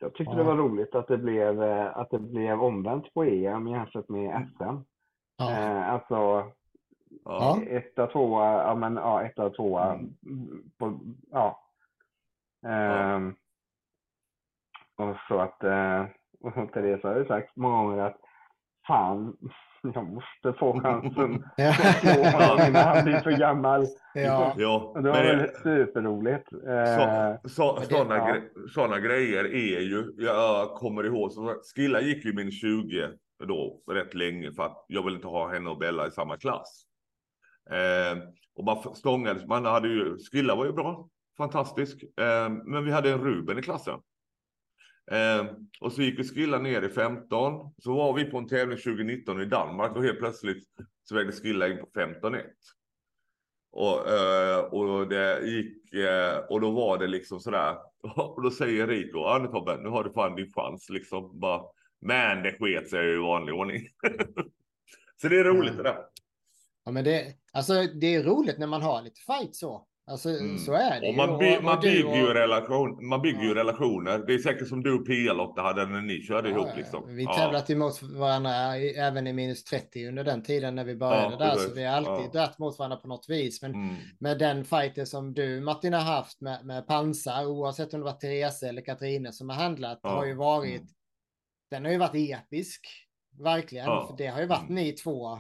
Jag 0.02 0.14
tyckte 0.14 0.32
Ja. 0.34 0.38
det 0.38 0.44
var 0.44 0.56
roligt 0.56 0.96
att 0.96 1.08
det 1.08 1.18
blev, 1.18 1.64
eh, 1.64 1.98
att 1.98 2.10
det 2.12 2.20
blev 2.20 2.62
omvänt 2.64 3.14
på 3.14 3.24
EM 3.24 3.68
jämfört 3.68 4.10
med 4.10 4.48
SM. 4.56 4.84
Ja. 5.38 5.52
Eh, 5.52 5.90
alltså 5.90 6.16
Ja. 6.16 6.52
Ja. 7.26 7.62
etta, 7.70 8.08
tvåa, 8.08 8.64
ja 8.64 8.76
men 8.76 8.96
ja, 8.96 9.24
etta, 9.24 9.50
tvåa. 9.50 9.94
Mm. 9.94 10.14
På, 10.78 11.00
ja. 11.32 11.60
Ehm, 12.68 13.36
och 15.00 15.16
så 15.28 15.40
att, 15.40 15.64
eh, 15.64 16.06
och 16.42 16.74
Therese 16.74 17.04
har 17.04 17.16
ju 17.18 17.26
sagt 17.26 17.56
många 17.56 17.84
gånger 17.84 18.04
att 18.04 18.18
fan, 18.88 19.38
jag 19.94 20.06
måste 20.14 20.60
få 20.60 20.80
chansen 20.82 21.44
Ja. 21.58 21.70
att 21.70 21.96
slå 22.00 22.24
honom 22.24 22.68
innan 22.68 22.84
han 22.88 23.04
blir 23.06 23.20
för 23.20 23.32
gammal. 23.32 23.86
ja. 24.14 24.54
Ja, 24.58 24.92
det 25.04 25.10
var 25.10 25.24
väl 25.24 25.50
superroligt. 25.64 26.52
Eh, 26.54 27.40
Så, 27.44 27.50
så, 27.50 27.80
det- 27.80 27.86
sådana, 27.86 28.18
ja. 28.76 28.88
gre 28.98 29.00
grejer 29.00 29.44
är 29.46 29.80
ju, 29.82 30.14
jag 30.18 30.70
kommer 30.70 31.04
ihåg, 31.06 31.32
så 31.32 31.56
Skilla 31.76 32.02
gick 32.02 32.26
ju 32.26 32.34
min 32.34 32.52
20 32.52 33.08
då 33.48 33.82
rätt 33.92 34.14
länge 34.14 34.52
för 34.52 34.64
att 34.64 34.86
jag 34.88 35.04
ville 35.04 35.16
inte 35.16 35.28
ha 35.28 35.54
henne 35.54 35.70
och 35.70 35.78
Bella 35.78 36.08
i 36.08 36.12
samma 36.12 36.38
klass. 36.38 36.84
Eh, 37.72 38.18
och 38.56 38.64
man 38.66 38.96
stångades, 38.96 39.46
man 39.46 39.66
hade 39.66 39.88
ju, 39.88 40.18
Skilla 40.32 40.56
var 40.56 40.66
ju 40.66 40.72
bra, 40.74 41.08
fantastisk, 41.38 42.04
eh, 42.04 42.50
men 42.66 42.86
vi 42.86 42.92
hade 42.92 43.12
en 43.12 43.20
Ruben 43.24 43.60
i 43.60 43.62
klassen. 43.62 44.00
Eh, 45.12 45.46
och 45.82 45.94
så 45.94 46.02
gick 46.02 46.20
vi 46.20 46.24
Skilla 46.24 46.60
ner 46.60 46.82
i 46.82 46.90
15, 46.90 47.74
så 47.78 47.96
var 47.96 48.14
vi 48.14 48.26
på 48.26 48.38
en 48.38 48.48
tävling 48.48 48.78
2019 48.78 49.42
i 49.42 49.46
Danmark 49.46 49.96
och 49.96 50.04
helt 50.04 50.20
plötsligt 50.20 50.64
så 51.04 51.16
vägde 51.16 51.32
Skilla 51.32 51.68
in 51.68 51.78
på 51.78 52.00
15-1. 52.00 52.44
Och, 53.72 54.10
eh, 54.10 54.60
och 54.60 55.08
det 55.08 55.42
gick, 55.46 55.94
eh, 55.94 56.38
och 56.38 56.62
då 56.62 56.72
var 56.72 56.98
det 56.98 57.08
liksom 57.08 57.40
sådär. 57.40 57.78
Och 58.16 58.42
då 58.42 58.52
säger 58.52 58.88
Rico, 58.88 59.18
ja 59.18 59.40
nu 59.42 59.48
Tobbe, 59.48 59.78
nu 59.78 59.90
har 59.90 60.04
du 60.04 60.14
fan 60.14 60.36
din 60.36 60.52
chans 60.54 60.90
liksom. 60.90 61.40
Bara, 61.40 61.62
men 62.02 62.44
det 62.44 62.52
sket 62.60 62.90
sig 62.90 63.14
i 63.14 63.18
vanlig 63.18 63.56
ordning. 63.56 63.88
så 65.22 65.28
det 65.28 65.40
är 65.40 65.44
roligt 65.44 65.78
det 65.78 65.84
där. 65.84 65.98
ja, 66.86 66.92
men 66.92 67.04
det, 67.04 67.34
alltså, 67.54 67.74
det 67.74 68.16
är 68.16 68.24
roligt 68.24 68.58
när 68.58 68.68
man 68.68 68.82
har 68.82 69.02
lite 69.02 69.22
fight 69.22 69.56
så. 69.56 69.88
Alltså, 70.10 70.30
Mm. 70.30 70.58
så 70.58 70.74
är 70.74 71.02
det 71.02 71.08
Och 71.08 71.14
ju. 71.14 71.18
man, 71.18 71.38
by, 71.40 71.58
Och- 71.58 71.64
man 71.64 71.78
och 71.78 71.84
du 71.84 71.90
bygger 71.92 72.16
ju 72.16 72.28
och- 72.28 72.34
relation, 72.34 73.08
man 73.08 73.22
bygger 73.22 73.42
ju 73.42 73.48
Ja. 73.50 73.56
relationer. 73.56 74.18
Det 74.28 74.34
är 74.34 74.38
säkert 74.38 74.68
som 74.68 74.84
du 74.84 74.94
och 75.00 75.08
Pia-Lotta 75.08 75.62
hade 75.62 75.86
när 75.86 76.02
ni 76.02 76.22
körde 76.22 76.50
Ja, 76.50 76.56
ihop 76.56 76.68
ja, 76.70 76.76
liksom. 76.78 77.16
Vi 77.16 77.24
Ja. 77.24 77.34
tävlat 77.34 77.70
emot 77.70 78.02
varandra 78.02 78.52
även 78.78 79.28
i 79.28 79.34
minus 79.34 79.64
30 79.64 80.08
under 80.08 80.24
den 80.24 80.44
tiden 80.44 80.76
när 80.76 80.84
vi 80.84 80.96
började 80.96 81.32
Ja, 81.32 81.38
där. 81.38 81.56
Så 81.56 81.74
vi 81.74 81.84
har 81.86 81.94
alltid 81.98 82.26
Ja. 82.26 82.30
dratt 82.34 82.60
mot 82.60 82.80
varandra 82.80 82.98
på 82.98 83.08
något 83.08 83.30
vis. 83.30 83.62
Men 83.62 83.74
Mm. 83.74 83.96
med 84.20 84.40
den 84.40 84.66
fighter 84.66 85.06
som 85.06 85.34
du 85.34 85.62
Martin 85.62 85.94
har 85.94 86.02
haft 86.02 86.42
med, 86.42 86.66
med 86.66 86.88
pansar, 86.88 87.46
oavsett 87.46 87.94
om 87.94 88.00
det 88.00 88.06
var 88.06 88.14
Therese 88.14 88.64
eller 88.64 88.82
Katrine 88.82 89.32
som 89.32 89.50
har 89.50 89.56
handlat, 89.56 90.00
Ja. 90.04 90.10
har 90.10 90.26
ju 90.26 90.34
varit, 90.34 90.76
Mm. 90.82 90.88
den 91.72 91.86
har 91.86 91.92
ju 91.92 91.98
varit 91.98 92.30
episk. 92.30 92.82
Verkligen. 93.40 93.86
Ja. 93.86 94.08
För 94.10 94.18
det 94.18 94.28
har 94.28 94.42
ju 94.42 94.48
varit 94.48 94.70
Mm. 94.70 94.76
ni 94.76 94.92
två. 94.92 95.32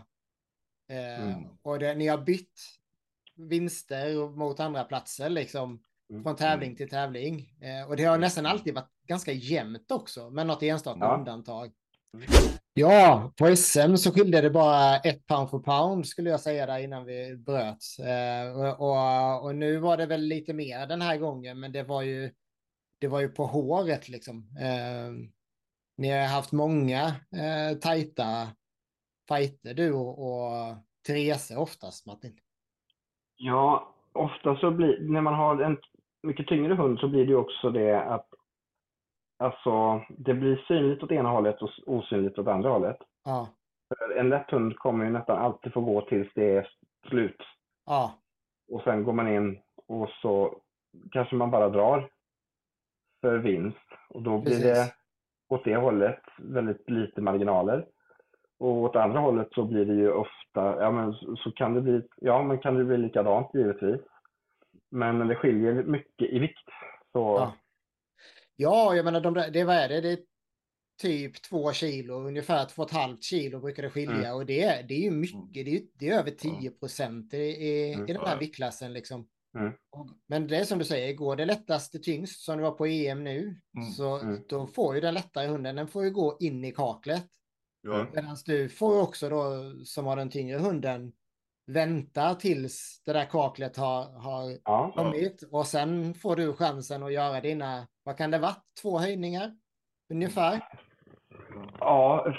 Eh, 0.91 1.23
Mm. 1.23 1.43
Och 1.61 1.79
det, 1.79 1.95
ni 1.95 2.07
har 2.07 2.17
bytt 2.17 2.59
vinster 3.39 4.29
mot 4.37 4.59
andra 4.59 4.83
platser 4.83 5.29
liksom. 5.29 5.83
Mm. 6.11 6.23
Från 6.23 6.35
tävling 6.35 6.75
till 6.75 6.89
tävling. 6.89 7.53
Eh, 7.61 7.89
och 7.89 7.95
det 7.95 8.03
har 8.03 8.17
nästan 8.17 8.45
alltid 8.45 8.73
varit 8.75 8.91
ganska 9.07 9.31
jämnt 9.31 9.91
också. 9.91 10.29
Med 10.29 10.47
något 10.47 10.63
enstaka 10.63 10.99
Ja. 11.01 11.17
undantag. 11.17 11.71
Ja, 12.73 13.33
på 13.37 13.55
SM 13.55 13.95
så 13.95 14.11
skilde 14.11 14.41
det 14.41 14.49
bara 14.49 14.97
ett 14.97 15.27
pound 15.27 15.49
för 15.49 15.59
pound 15.59 16.07
skulle 16.07 16.29
jag 16.29 16.39
säga 16.39 16.65
där 16.65 16.79
innan 16.79 17.05
vi 17.05 17.35
bröt. 17.37 17.83
Eh, 17.99 18.57
och, 18.57 18.79
och, 18.89 19.43
och 19.43 19.55
nu 19.55 19.77
var 19.77 19.97
det 19.97 20.05
väl 20.05 20.21
lite 20.21 20.53
mer 20.53 20.87
den 20.87 21.01
här 21.01 21.17
gången, 21.17 21.59
men 21.59 21.71
det 21.71 21.83
var 21.83 22.01
ju, 22.01 22.31
det 22.99 23.07
var 23.07 23.19
ju 23.19 23.29
på 23.29 23.45
håret 23.45 24.09
liksom. 24.09 24.57
Eh, 24.59 25.29
ni 25.97 26.09
har 26.09 26.27
haft 26.27 26.51
många 26.51 27.15
eh, 27.35 27.77
tajta 27.81 28.47
fighter 29.27 29.73
du 29.73 29.91
och, 29.93 30.19
och 30.19 30.77
Therese 31.07 31.51
oftast 31.51 32.05
Martin. 32.05 32.37
Ja, 33.41 33.87
ofta 34.13 34.55
så 34.55 34.71
blir, 34.71 34.99
när 34.99 35.21
man 35.21 35.33
har 35.33 35.61
en 35.61 35.77
mycket 36.23 36.47
tyngre 36.47 36.73
hund 36.73 36.99
så 36.99 37.07
blir 37.07 37.25
det 37.27 37.35
också 37.35 37.69
det 37.69 38.03
att 38.03 38.27
alltså, 39.37 40.01
det 40.09 40.33
blir 40.33 40.65
synligt 40.67 41.03
åt 41.03 41.11
ena 41.11 41.29
hållet 41.29 41.61
och 41.61 41.69
osynligt 41.85 42.39
åt 42.39 42.47
andra 42.47 42.69
hållet. 42.69 42.97
Ja, 43.25 43.49
En 44.17 44.29
lätt 44.29 44.51
hund 44.51 44.75
kommer 44.75 45.05
ju 45.05 45.11
nästan 45.11 45.37
alltid 45.37 45.73
få 45.73 45.81
gå 45.81 46.01
tills 46.01 46.33
det 46.35 46.55
är 46.55 46.69
slut. 47.07 47.41
ja, 47.85 48.13
Och 48.71 48.81
sen 48.83 49.03
går 49.03 49.13
man 49.13 49.27
in 49.27 49.61
och 49.87 50.09
så 50.09 50.61
kanske 51.11 51.35
man 51.35 51.51
bara 51.51 51.69
drar 51.69 52.09
för 53.21 53.37
vinst. 53.37 53.87
Och 54.09 54.21
då 54.21 54.37
blir 54.37 54.51
Precis. 54.51 54.63
det 54.63 54.93
åt 55.49 55.63
det 55.63 55.75
hållet 55.75 56.21
väldigt 56.37 56.89
lite 56.89 57.21
marginaler. 57.21 57.87
Och 58.59 58.77
åt 58.77 58.95
andra 58.95 59.19
hållet 59.19 59.47
så 59.51 59.63
blir 59.65 59.85
det 59.85 59.93
ju 59.93 60.11
ofta, 60.11 60.61
ja 60.81 60.91
men 60.91 61.13
så 61.37 61.51
kan 61.51 61.73
det 61.73 61.81
bli, 61.81 62.01
ja 62.17 62.43
men 62.43 62.59
kan 62.59 62.75
det 62.75 62.85
bli 62.85 62.97
likadant 62.97 63.51
givetvis. 63.53 64.01
Men 64.91 65.27
det 65.27 65.35
skiljer 65.35 65.83
mycket 65.83 66.29
i 66.33 66.39
vikt. 66.39 66.69
Så 67.11 67.19
Ja. 67.19 67.53
ja, 68.55 68.95
jag 68.95 69.05
menar 69.05 69.21
de 69.21 69.33
där, 69.33 69.51
det 69.51 69.63
vad 69.63 69.75
är 69.75 69.89
det? 69.89 70.01
Det 70.01 70.11
är 70.11 70.19
typ 71.01 71.41
två 71.41 71.71
kilo, 71.73 72.13
ungefär 72.13 72.65
två 72.65 72.81
och 72.81 72.87
ett 72.89 72.95
halvt 72.97 73.23
kilo 73.23 73.59
brukar 73.59 73.83
det 73.83 73.89
skilja 73.89 74.35
och 74.35 74.45
det 74.45 74.63
är, 74.63 74.83
det 74.83 74.93
är 74.93 75.01
ju 75.01 75.11
mycket, 75.11 75.65
det 75.65 75.75
är, 75.75 75.81
det 75.99 76.09
är 76.09 76.19
över 76.19 76.31
10 76.31 76.71
procent 76.71 77.33
i, 77.33 77.37
i, 77.37 77.93
Mm. 77.93 78.07
i 78.09 78.13
den 78.13 78.25
här 78.25 78.39
viktklassen 78.39 78.93
liksom. 78.93 79.27
Mm. 79.57 79.73
Men 80.27 80.47
det 80.47 80.57
är 80.57 80.63
som 80.63 80.79
du 80.79 80.85
säger, 80.85 81.13
går 81.13 81.35
det 81.35 81.45
lättaste 81.45 81.99
tyngst 81.99 82.41
som 82.41 82.57
det 82.57 82.63
var 82.63 82.71
på 82.71 82.85
EM 82.85 83.23
nu, 83.23 83.39
Mm. 83.77 83.89
så 83.89 84.19
Mm. 84.19 84.39
då 84.49 84.67
får 84.67 84.95
ju 84.95 85.01
den 85.01 85.13
lättare 85.13 85.47
hunden, 85.47 85.75
den 85.75 85.87
får 85.87 86.03
ju 86.03 86.11
gå 86.11 86.37
in 86.39 86.65
i 86.65 86.71
kaklet. 86.71 87.25
Ja. 87.81 88.05
Medan 88.13 88.35
du 88.45 88.69
får 88.69 89.01
också 89.01 89.29
då, 89.29 89.53
som 89.85 90.05
har 90.05 90.15
den 90.15 90.29
tyngre 90.29 90.57
hunden, 90.57 91.11
vänta 91.67 92.35
tills 92.35 93.01
det 93.05 93.13
där 93.13 93.25
kaklet 93.25 93.77
har, 93.77 94.03
har 94.19 94.57
ja, 94.63 94.91
kommit 94.95 95.43
och 95.51 95.67
sen 95.67 96.13
får 96.13 96.35
du 96.35 96.53
chansen 96.53 97.03
att 97.03 97.13
göra 97.13 97.41
dina, 97.41 97.87
vad 98.03 98.17
kan 98.17 98.31
det 98.31 98.39
vara, 98.39 98.55
två 98.81 98.99
höjningar 98.99 99.51
ungefär? 100.09 100.59
ja, 101.79 102.33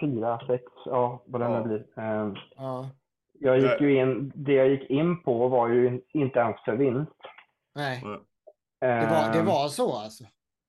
fyra, 0.00 0.40
sex, 0.46 0.62
ja 0.84 1.22
vad 1.26 1.40
det 1.40 1.44
Ja. 1.44 1.58
nu 1.60 1.68
blir. 1.68 1.98
Ehm, 2.04 2.34
Ja, 2.56 2.90
Jag 3.32 3.58
gick 3.60 3.80
ju 3.80 3.96
in, 4.00 4.32
det 4.34 4.52
jag 4.52 4.68
gick 4.68 4.90
in 4.90 5.22
på 5.22 5.48
var 5.48 5.68
ju 5.68 6.00
inte 6.14 6.38
ens 6.38 6.60
för 6.64 6.76
vinst. 6.76 7.12
nej, 7.74 8.00
det 8.80 9.06
var, 9.10 9.32
det 9.32 9.38
Ehm, 9.38 9.46
var 9.46 9.68
så 9.68 9.92
alltså. 9.96 10.24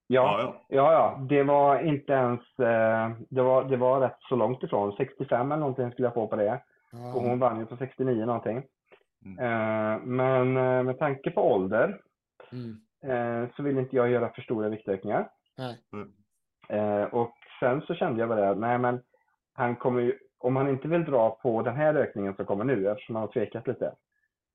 Ja, 0.08 0.40
Ja, 0.40 0.56
ja, 0.68 0.92
ja, 0.92 1.26
det 1.30 1.44
var 1.44 1.80
inte 1.80 2.14
ens, 2.14 2.40
eh, 2.60 3.12
det 3.30 3.42
var, 3.42 3.64
det 3.64 3.78
var 3.78 4.00
rätt 4.00 4.18
så 4.20 4.36
långt 4.36 4.64
ifrån. 4.64 4.94
65 4.98 5.52
eller 5.52 5.60
någonting 5.60 5.92
skulle 5.92 6.06
jag 6.06 6.14
få 6.14 6.28
på 6.28 6.36
det. 6.36 6.64
Och 6.92 7.22
hon 7.22 7.30
Ja, 7.30 7.36
vann 7.36 7.60
ju 7.60 7.66
på 7.66 7.78
69 7.78 8.26
någonting. 8.26 8.64
Mm. 9.26 9.40
Eh, 9.40 10.00
men 10.04 10.58
eh, 10.58 10.84
med 10.84 11.00
tanke 11.00 11.32
på 11.32 11.54
ålder 11.54 12.02
mm, 12.52 12.78
eh, 13.04 13.50
så 13.56 13.64
vill 13.64 13.78
inte 13.78 13.96
jag 13.96 14.10
göra 14.10 14.30
för 14.30 14.42
stora 14.42 14.70
viktökningar. 14.70 15.30
Eh, 16.70 17.04
och 17.04 17.34
sen 17.60 17.82
så 17.82 17.94
kände 17.96 18.20
jag 18.20 18.30
bara, 18.30 18.54
nej 18.54 18.78
men 18.78 19.02
han 19.54 19.76
kommer 19.76 20.02
ju, 20.02 20.18
om 20.38 20.56
han 20.56 20.70
inte 20.70 20.88
vill 20.88 21.06
dra 21.06 21.30
på 21.30 21.62
den 21.62 21.76
här 21.76 21.96
ökningen 21.96 22.36
som 22.36 22.46
kommer 22.46 22.64
nu, 22.64 22.88
eftersom 22.88 23.16
han 23.16 23.24
har 23.24 23.32
tvekat 23.32 23.68
lite. 23.68 23.94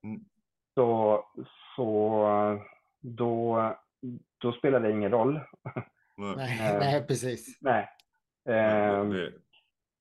Mm. 0.04 0.20
Så, 0.74 1.24
så 1.76 2.24
då, 3.00 3.62
då 4.38 4.52
spelar 4.52 4.80
det 4.80 4.90
ingen 4.90 5.10
roll. 5.10 5.40
Nej. 6.16 6.34
nej, 6.36 6.72
Eh, 6.74 6.78
nej, 6.80 7.06
precis. 7.06 7.58
nej. 7.60 7.88
Ehm, 8.48 9.10
Det- 9.10 9.32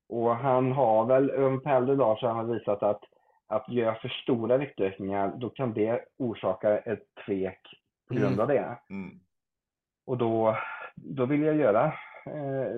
Och 0.10 0.36
han 0.36 0.72
har 0.72 1.06
väl 1.06 1.60
på 1.60 1.70
äldre 1.70 1.95
dagar 1.95 2.16
så 2.16 2.28
har 2.28 2.34
han 2.36 2.52
visat 2.52 2.84
att, 2.84 3.02
att 3.48 3.70
göra 3.70 3.95
för 3.95 4.10
stora 4.10 4.58
viktökningar, 4.58 5.34
då 5.38 5.50
kan 5.50 5.74
det 5.74 6.06
orsaka 6.18 6.78
ett 6.78 7.04
tvek 7.26 7.62
på 8.08 8.14
grund 8.14 8.28
Mm. 8.34 8.39
av 8.39 8.48
det. 8.48 8.78
Mm. 8.89 9.20
Och 10.06 10.18
då, 10.18 10.58
då 10.95 11.26
vill 11.26 11.41
jag 11.43 11.56
göra 11.56 11.86
eh, 12.26 12.72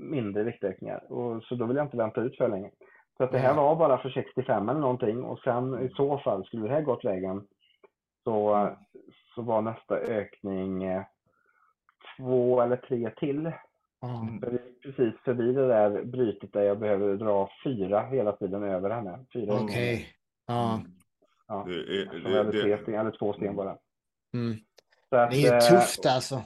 mindre 0.00 0.42
viktökningar. 0.42 1.12
Och, 1.12 1.42
så 1.42 1.54
då 1.54 1.66
vill 1.66 1.76
jag 1.76 1.86
inte 1.86 1.96
vänta 1.96 2.20
ut 2.20 2.36
för 2.36 2.48
länge. 2.48 2.70
Så 3.16 3.24
att 3.24 3.32
det 3.32 3.38
här 3.38 3.50
Mm. 3.52 3.62
var 3.64 3.76
bara 3.76 3.98
för 3.98 4.10
65 4.10 4.68
eller 4.68 4.80
någonting 4.80 5.24
och 5.24 5.38
sen 5.38 5.82
i 5.82 5.88
så 5.88 6.18
fall, 6.18 6.44
skulle 6.44 6.62
det 6.68 6.74
här 6.74 6.82
gått 6.82 7.04
vägen, 7.04 7.46
så, 8.24 8.68
så 9.36 9.42
var 9.42 9.62
nästa 9.62 9.96
ökning 9.96 10.84
eh, 10.84 11.02
två 12.16 12.60
eller 12.62 12.76
tre 12.76 13.10
till. 13.10 13.52
Mm. 14.02 14.40
Precis 14.82 15.14
förbi 15.24 15.52
det 15.52 15.68
där 15.68 16.04
brytet 16.04 16.52
där 16.52 16.62
jag 16.62 16.78
behöver 16.78 17.16
dra 17.16 17.50
fyra 17.64 18.06
hela 18.06 18.32
tiden 18.32 18.62
över 18.62 18.90
henne. 18.90 19.24
Fyra 19.32 19.54
Okej. 19.54 20.08
Ja, 20.46 20.74
Mm. 20.74 20.92
Ja. 21.48 21.64
Det 21.66 22.04
det, 22.04 22.50
tre 22.52 22.76
det, 22.76 22.82
sten, 22.82 22.94
eller 22.94 23.18
två 23.18 23.32
sten 23.32 23.56
bara. 23.56 23.78
Mm. 24.34 24.56
Så 25.08 25.16
att, 25.16 25.30
Det 25.30 25.46
är 25.46 25.54
eh, 25.54 25.60
tufft 25.60 26.06
alltså. 26.06 26.42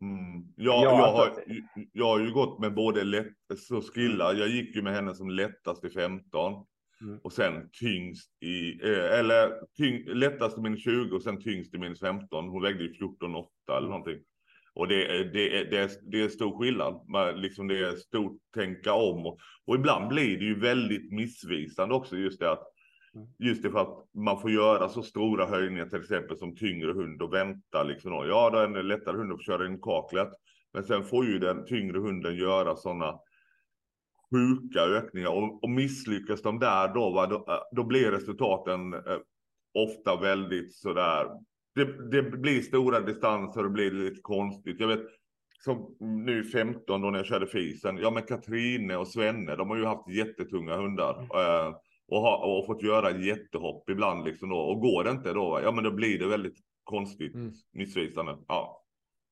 mm. 0.00 0.44
jag, 0.56 0.74
Ja, 0.74 0.82
jag, 0.82 1.12
har, 1.12 1.44
jag 1.92 2.06
har 2.06 2.20
ju 2.20 2.32
gått 2.32 2.58
med 2.58 2.74
både 2.74 3.04
lätt, 3.04 3.58
så 3.58 3.80
skillar. 3.80 4.34
Jag 4.34 4.48
gick 4.48 4.76
ju 4.76 4.82
med 4.82 4.94
henne 4.94 5.14
som 5.14 5.30
lättast 5.30 5.84
i 5.84 5.90
15. 5.90 6.66
Mm. 7.02 7.18
Och 7.22 7.32
sen 7.32 7.70
tyngst 7.80 8.42
i, 8.42 8.88
eh, 8.88 9.18
eller 9.18 9.52
tyng, 9.76 10.04
lättast 10.06 10.58
i 10.58 10.60
minus 10.60 10.84
20 10.84 11.16
och 11.16 11.22
sen 11.22 11.40
tyngst 11.42 11.74
i 11.74 11.78
minus 11.78 12.00
15. 12.00 12.48
Hon 12.48 12.62
vägde 12.62 12.84
ju 12.84 12.92
14,8 12.92 13.76
eller 13.78 13.88
någonting. 13.88 14.18
Och 14.74 14.88
det, 14.88 15.06
är- 15.06 15.24
det, 15.24 15.58
är, 15.58 15.64
det, 15.70 15.78
är, 15.78 15.90
det 16.10 16.22
är 16.22 16.28
stor 16.28 16.58
skillnad. 16.58 17.04
Man, 17.08 17.40
liksom 17.40 17.68
det 17.68 17.78
är 17.78 17.96
stort 17.96 18.38
tänka 18.54 18.92
om. 18.92 19.26
Och, 19.26 19.38
och 19.66 19.74
ibland 19.74 20.08
blir 20.08 20.38
det 20.38 20.44
ju 20.44 20.60
väldigt 20.60 21.12
missvisande 21.12 21.94
också 21.94 22.16
just 22.16 22.40
det 22.40 22.50
att 22.50 22.72
Mm. 23.14 23.28
Just 23.38 23.62
det 23.62 23.70
för 23.70 23.78
att 23.78 24.04
man 24.14 24.40
får 24.40 24.50
göra 24.50 24.88
så 24.88 25.02
stora 25.02 25.46
höjningar 25.46 25.86
till 25.86 26.00
exempel 26.00 26.38
som 26.38 26.56
tyngre 26.56 26.92
hund 26.92 27.22
och 27.22 27.34
vänta 27.34 27.82
liksom. 27.82 28.10
då. 28.10 28.26
Ja, 28.26 28.66
det 28.66 28.82
lättare 28.82 29.16
hund 29.16 29.32
att 29.32 29.44
köra 29.44 29.66
in 29.66 29.80
kaklet. 29.80 30.28
Men 30.72 30.84
sen 30.84 31.04
får 31.04 31.26
ju 31.26 31.38
den 31.38 31.64
tyngre 31.64 31.98
hunden 31.98 32.36
göra 32.36 32.76
sådana 32.76 33.18
sjuka 34.30 34.80
ökningar 34.80 35.28
och, 35.28 35.62
och 35.64 35.70
misslyckas 35.70 36.42
de 36.42 36.58
där 36.58 36.94
då, 36.94 37.10
va, 37.10 37.26
då, 37.26 37.36
eh, 37.36 37.60
då 37.72 37.84
blir 37.84 38.10
resultaten 38.10 38.94
eh, 38.94 39.18
ofta 39.74 40.16
väldigt 40.20 40.74
sådär. 40.74 41.26
Det, 41.74 42.10
det 42.10 42.22
blir 42.22 42.60
stora 42.62 43.00
distanser 43.00 43.64
och 43.64 43.70
blir 43.70 43.90
lite 43.90 44.20
konstigt. 44.20 44.80
Jag 44.80 44.88
vet 44.88 45.06
som 45.64 45.96
nu 46.00 46.44
15 46.44 47.00
då 47.00 47.10
när 47.10 47.18
jag 47.18 47.26
körde 47.26 47.46
fisen. 47.46 47.98
Ja, 47.98 48.10
men 48.10 48.22
Katrine 48.22 48.96
och 48.96 49.08
Svenne, 49.08 49.56
de 49.56 49.70
har 49.70 49.76
ju 49.76 49.84
haft 49.84 50.08
jättetunga 50.08 50.76
hundar. 50.76 51.14
Eh, 51.20 51.74
och, 52.08 52.20
ha, 52.20 52.58
och 52.58 52.66
fått 52.66 52.82
göra 52.82 53.10
jättehopp 53.10 53.90
ibland 53.90 54.24
liksom 54.24 54.48
då. 54.48 54.58
Och 54.58 54.80
går 54.80 55.04
det 55.04 55.10
inte 55.10 55.32
då, 55.32 55.50
va, 55.50 55.60
ja 55.62 55.72
men 55.72 55.84
då 55.84 55.90
blir 55.90 56.18
det 56.18 56.26
väldigt 56.26 56.58
konstigt, 56.84 57.34
Mm. 57.34 57.52
missvisande. 57.72 58.36
Ja. 58.48 58.82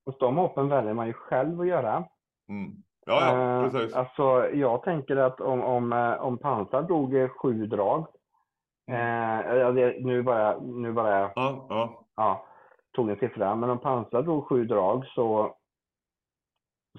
Och 0.07 0.17
de 0.21 0.37
hoppen 0.37 0.69
väljer 0.69 0.95
man 0.95 1.07
ju 1.07 1.13
själv 1.13 1.61
att 1.61 1.67
göra. 1.67 2.05
Mm. 2.49 2.73
Ja, 3.07 3.21
ja, 3.21 3.65
Eh, 3.65 3.71
precis. 3.71 3.95
Alltså, 3.97 4.49
jag 4.55 4.83
tänker 4.83 5.17
att 5.17 5.41
om, 5.41 5.63
om, 5.63 5.93
eh, 5.93 6.23
om 6.25 6.39
pansar 6.39 6.83
drog 6.83 7.15
eh, 7.15 7.29
sju 7.29 7.67
drag. 7.67 8.07
Eh, 8.91 9.57
ja, 9.57 9.73
det, 9.73 10.05
nu 10.05 10.23
bara, 10.23 10.59
nu 10.61 10.93
bara 10.93 11.21
Ja, 11.21 11.67
ja. 11.69 12.05
ja, 12.17 12.47
tog 12.97 13.11
en 13.11 13.17
siffra. 13.17 13.55
Men 13.55 13.71
om 13.71 13.79
pansar 13.79 14.23
drog 14.23 14.47
sju 14.49 14.65
drag 14.65 15.07
så, 15.07 15.55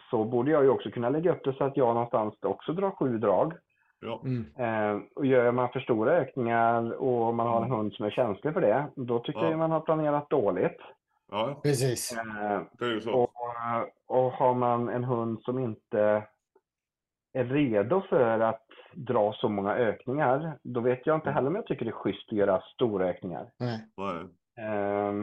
så 0.10 0.24
borde 0.24 0.52
jag 0.52 0.64
ju 0.64 0.70
också 0.70 0.92
kunna 0.92 1.10
lägga 1.10 1.32
upp 1.32 1.44
det 1.44 1.54
så 1.54 1.64
att 1.64 1.78
jag 1.78 1.94
någonstans 1.94 2.34
också 2.42 2.74
drar 2.74 2.92
sju 2.92 3.18
drag. 3.18 3.54
ja. 4.00 4.22
Mm. 4.24 4.46
Eh, 4.58 5.02
och 5.16 5.26
gör 5.26 5.52
man 5.52 5.70
för 5.70 5.80
stora 5.80 6.12
ökningar 6.12 6.92
och 7.02 7.36
man 7.36 7.48
har 7.48 7.58
en 7.58 7.64
Mm. 7.64 7.78
hund 7.78 7.94
som 7.94 8.06
är 8.06 8.10
känslig 8.10 8.54
för 8.54 8.62
det, 8.62 8.86
då 8.96 9.20
tycker 9.20 9.40
Ja. 9.44 9.50
jag 9.50 9.60
man 9.60 9.72
har 9.72 9.80
planerat 9.82 10.30
dåligt. 10.30 10.78
ja 11.32 11.60
Precis. 11.64 12.18
Eh, 12.18 12.62
det 12.80 12.86
är 12.86 12.90
ju 12.90 13.02
så. 13.02 13.25
Och, 13.46 14.18
och 14.26 14.32
har 14.32 14.54
man 14.54 14.90
en 14.90 15.04
hund 15.04 15.42
som 15.42 15.60
inte 15.60 16.24
är 17.34 17.44
redo 17.46 18.02
för 18.02 18.40
att 18.40 18.66
dra 18.94 19.34
så 19.34 19.50
många 19.50 19.76
ökningar, 19.76 20.60
då 20.64 20.80
vet 20.80 21.06
jag 21.08 21.18
inte 21.18 21.32
heller 21.32 21.48
om 21.48 21.56
jag 21.56 21.66
tycker 21.66 21.86
det 21.86 21.92
är 21.92 21.96
schysst 21.96 22.32
att 22.32 22.38
göra 22.38 22.62
stora 22.62 23.06
ökningar. 23.08 23.52
Nej. 23.58 23.80
Eh, 24.58 25.14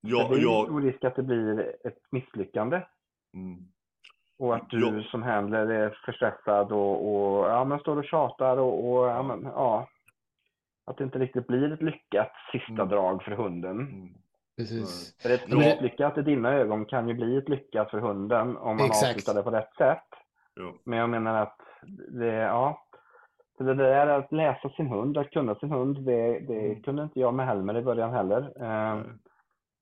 Ja, 0.00 0.28
det 0.28 0.36
är 0.36 0.42
jag, 0.42 0.64
stor 0.66 0.80
risk 0.80 1.04
att 1.04 1.16
det 1.16 1.22
blir 1.22 1.76
ett 1.84 1.98
misslyckande. 2.10 2.80
mm. 3.34 3.58
Och 4.38 4.54
att 4.56 4.70
du 4.70 4.96
Ja. 4.96 5.02
som 5.02 5.22
handler 5.22 5.66
är 5.66 5.90
för 5.90 6.12
stressad 6.12 6.72
och, 6.72 7.14
och 7.14 7.46
ja, 7.48 7.64
men 7.64 7.78
står 7.78 7.96
och 7.96 8.04
tjatar 8.04 8.56
och, 8.56 8.90
och 8.92 9.06
ja, 9.08 9.22
men, 9.22 9.42
ja, 9.44 9.88
att 10.86 10.96
det 10.96 11.04
inte 11.04 11.18
riktigt 11.18 11.46
blir 11.46 11.72
ett 11.72 11.82
lyckat 11.82 12.32
sista 12.52 12.72
Mm. 12.72 12.88
drag 12.88 13.22
för 13.22 13.30
hunden. 13.32 13.80
Mm. 13.80 14.14
Precis. 14.58 15.16
För 15.22 15.30
ett 15.34 15.44
Ja. 15.46 15.56
misslyckat 15.58 16.18
i 16.18 16.22
dina 16.22 16.52
ögon 16.54 16.84
kan 16.86 17.08
ju 17.08 17.14
bli 17.14 17.36
ett 17.36 17.48
lyckat 17.48 17.90
för 17.90 17.98
hunden 17.98 18.56
om 18.56 18.76
man 18.76 18.86
Exakt. 18.86 19.16
avslutar 19.16 19.34
det 19.34 19.42
på 19.42 19.50
rätt 19.50 19.74
sätt. 19.78 20.08
Ja. 20.54 20.72
Men 20.84 20.98
jag 20.98 21.10
menar 21.10 21.42
att 21.42 21.56
det, 22.08 22.26
ja, 22.34 22.82
så 23.56 23.64
det 23.64 23.74
där 23.74 24.06
att 24.06 24.32
läsa 24.32 24.68
sin 24.68 24.86
hund, 24.86 25.18
att 25.18 25.30
kunna 25.30 25.54
sin 25.54 25.70
hund, 25.70 25.98
det, 26.04 26.38
det 26.40 26.58
Mm. 26.70 26.82
kunde 26.82 27.02
inte 27.02 27.20
jag 27.20 27.34
med 27.34 27.46
Helmer 27.46 27.76
i 27.76 27.82
början 27.82 28.12
heller. 28.12 28.40
Eh, 28.56 28.94
Nej. 28.96 29.04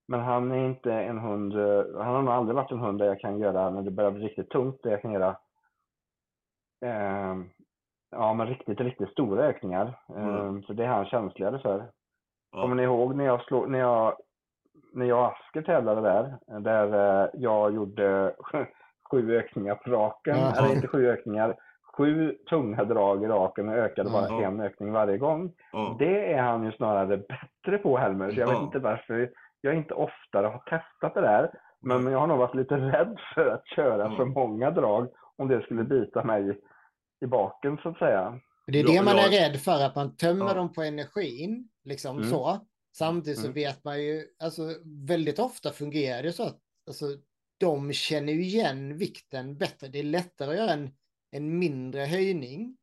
Men 0.09 0.21
han 0.21 0.53
är 0.53 0.65
inte 0.67 0.93
en 0.93 1.19
hund, 1.19 1.53
eh, 1.55 1.85
han 1.97 2.15
har 2.15 2.23
nog 2.23 2.35
aldrig 2.35 2.57
varit 2.57 2.71
en 2.73 2.79
hund 2.79 2.99
där 2.99 3.07
jag 3.07 3.21
kan 3.21 3.39
göra, 3.39 3.71
när 3.71 3.83
det 3.83 3.91
börjar 3.91 4.11
bli 4.11 4.25
riktigt 4.27 4.51
tungt, 4.51 4.83
där 4.83 4.91
jag 4.91 5.03
kan 5.03 5.13
göra 5.13 5.37
eh, 6.85 7.37
ja, 8.11 8.35
men 8.35 8.47
riktigt, 8.47 8.81
riktigt 8.81 9.11
stora 9.11 9.45
ökningar. 9.45 9.99
Eh, 10.17 10.29
Mm. 10.29 10.63
Så 10.63 10.73
det 10.73 10.85
är 10.85 10.89
han 10.89 11.05
känsligare 11.07 11.59
för. 11.59 11.87
Ja. 12.53 12.63
Kommer 12.63 12.75
ni 12.77 12.83
ihåg 12.83 13.17
när 13.17 13.25
jag, 13.25 13.43
slog, 13.45 13.71
när 13.71 13.79
jag, 13.79 14.17
när 14.97 15.07
jag 15.07 15.19
och 15.19 15.27
Asker 15.27 15.63
tävlade 15.63 16.01
där, 16.01 16.37
där 16.61 17.23
eh, 17.25 17.29
jag 17.35 17.75
gjorde 17.75 18.35
sju 19.11 19.37
ökningar 19.37 19.75
på 19.75 19.91
raken, 19.91 20.37
Jaha. 20.37 20.53
eller 20.59 20.75
inte 20.75 20.89
sju 20.89 21.09
ökningar, 21.11 21.57
sju 21.97 22.37
tunga 22.51 22.85
drag 22.85 23.23
i 23.25 23.27
raken 23.27 23.69
och 23.69 23.75
ökade 23.75 24.11
bara 24.11 24.29
Ja. 24.29 24.43
en 24.43 24.61
ökning 24.61 24.93
varje 24.93 25.19
gång. 25.19 25.53
Ja. 25.73 25.97
Det 25.99 26.33
är 26.33 26.43
han 26.43 26.65
ju 26.65 26.73
snarare 26.73 27.17
bättre 27.17 27.79
på 27.79 27.97
Helmer, 27.99 28.31
så 28.31 28.41
jag 28.41 28.47
vet 28.49 28.61
inte 28.63 28.79
varför 28.79 29.31
jag 29.61 29.75
inte 29.75 29.95
oftare 29.95 30.47
har 30.47 30.59
testat 30.59 31.15
det 31.15 31.21
där. 31.21 31.51
Men 31.81 32.07
jag 32.13 32.19
har 32.19 32.27
nog 32.27 32.39
varit 32.39 32.55
lite 32.55 32.77
rädd 32.77 33.17
för 33.35 33.47
att 33.47 33.67
köra 33.67 34.05
Mm. 34.05 34.17
för 34.17 34.25
många 34.25 34.71
drag 34.71 35.09
om 35.37 35.49
det 35.49 35.63
skulle 35.63 35.85
bita 35.85 36.25
mig 36.25 36.61
i 37.21 37.27
baken 37.27 37.79
så 37.83 37.89
att 37.89 37.99
säga. 37.99 38.41
Det 38.67 38.81
är 38.81 38.85
det 38.87 39.03
man 39.05 39.15
är 39.19 39.29
rädd 39.51 39.57
för, 39.61 39.87
att 39.87 39.95
man 39.97 40.17
tömmer 40.17 40.47
Ja. 40.47 40.55
dem 40.55 40.73
på 40.73 40.83
energin, 40.83 41.69
liksom 41.85 42.17
Mm. 42.17 42.29
så. 42.29 42.59
Samtidigt 42.99 43.39
så 43.39 43.45
Mm. 43.47 43.55
vet 43.55 43.85
man 43.85 44.03
ju, 44.03 44.27
alltså 44.39 44.75
väldigt 44.85 45.39
ofta 45.39 45.73
fungerar 45.73 46.23
det 46.23 46.33
så 46.33 46.43
att 46.43 46.61
alltså, 46.87 47.07
de 47.59 47.93
känner 47.93 48.33
ju 48.33 48.45
igen 48.45 48.99
vikten 48.99 49.59
bättre. 49.59 49.89
Det 49.89 49.99
är 49.99 50.03
lättare 50.03 50.51
att 50.51 50.57
göra 50.57 50.73
en, 50.73 50.91
en 51.31 51.59
mindre 51.59 52.01
höjning. 52.01 52.77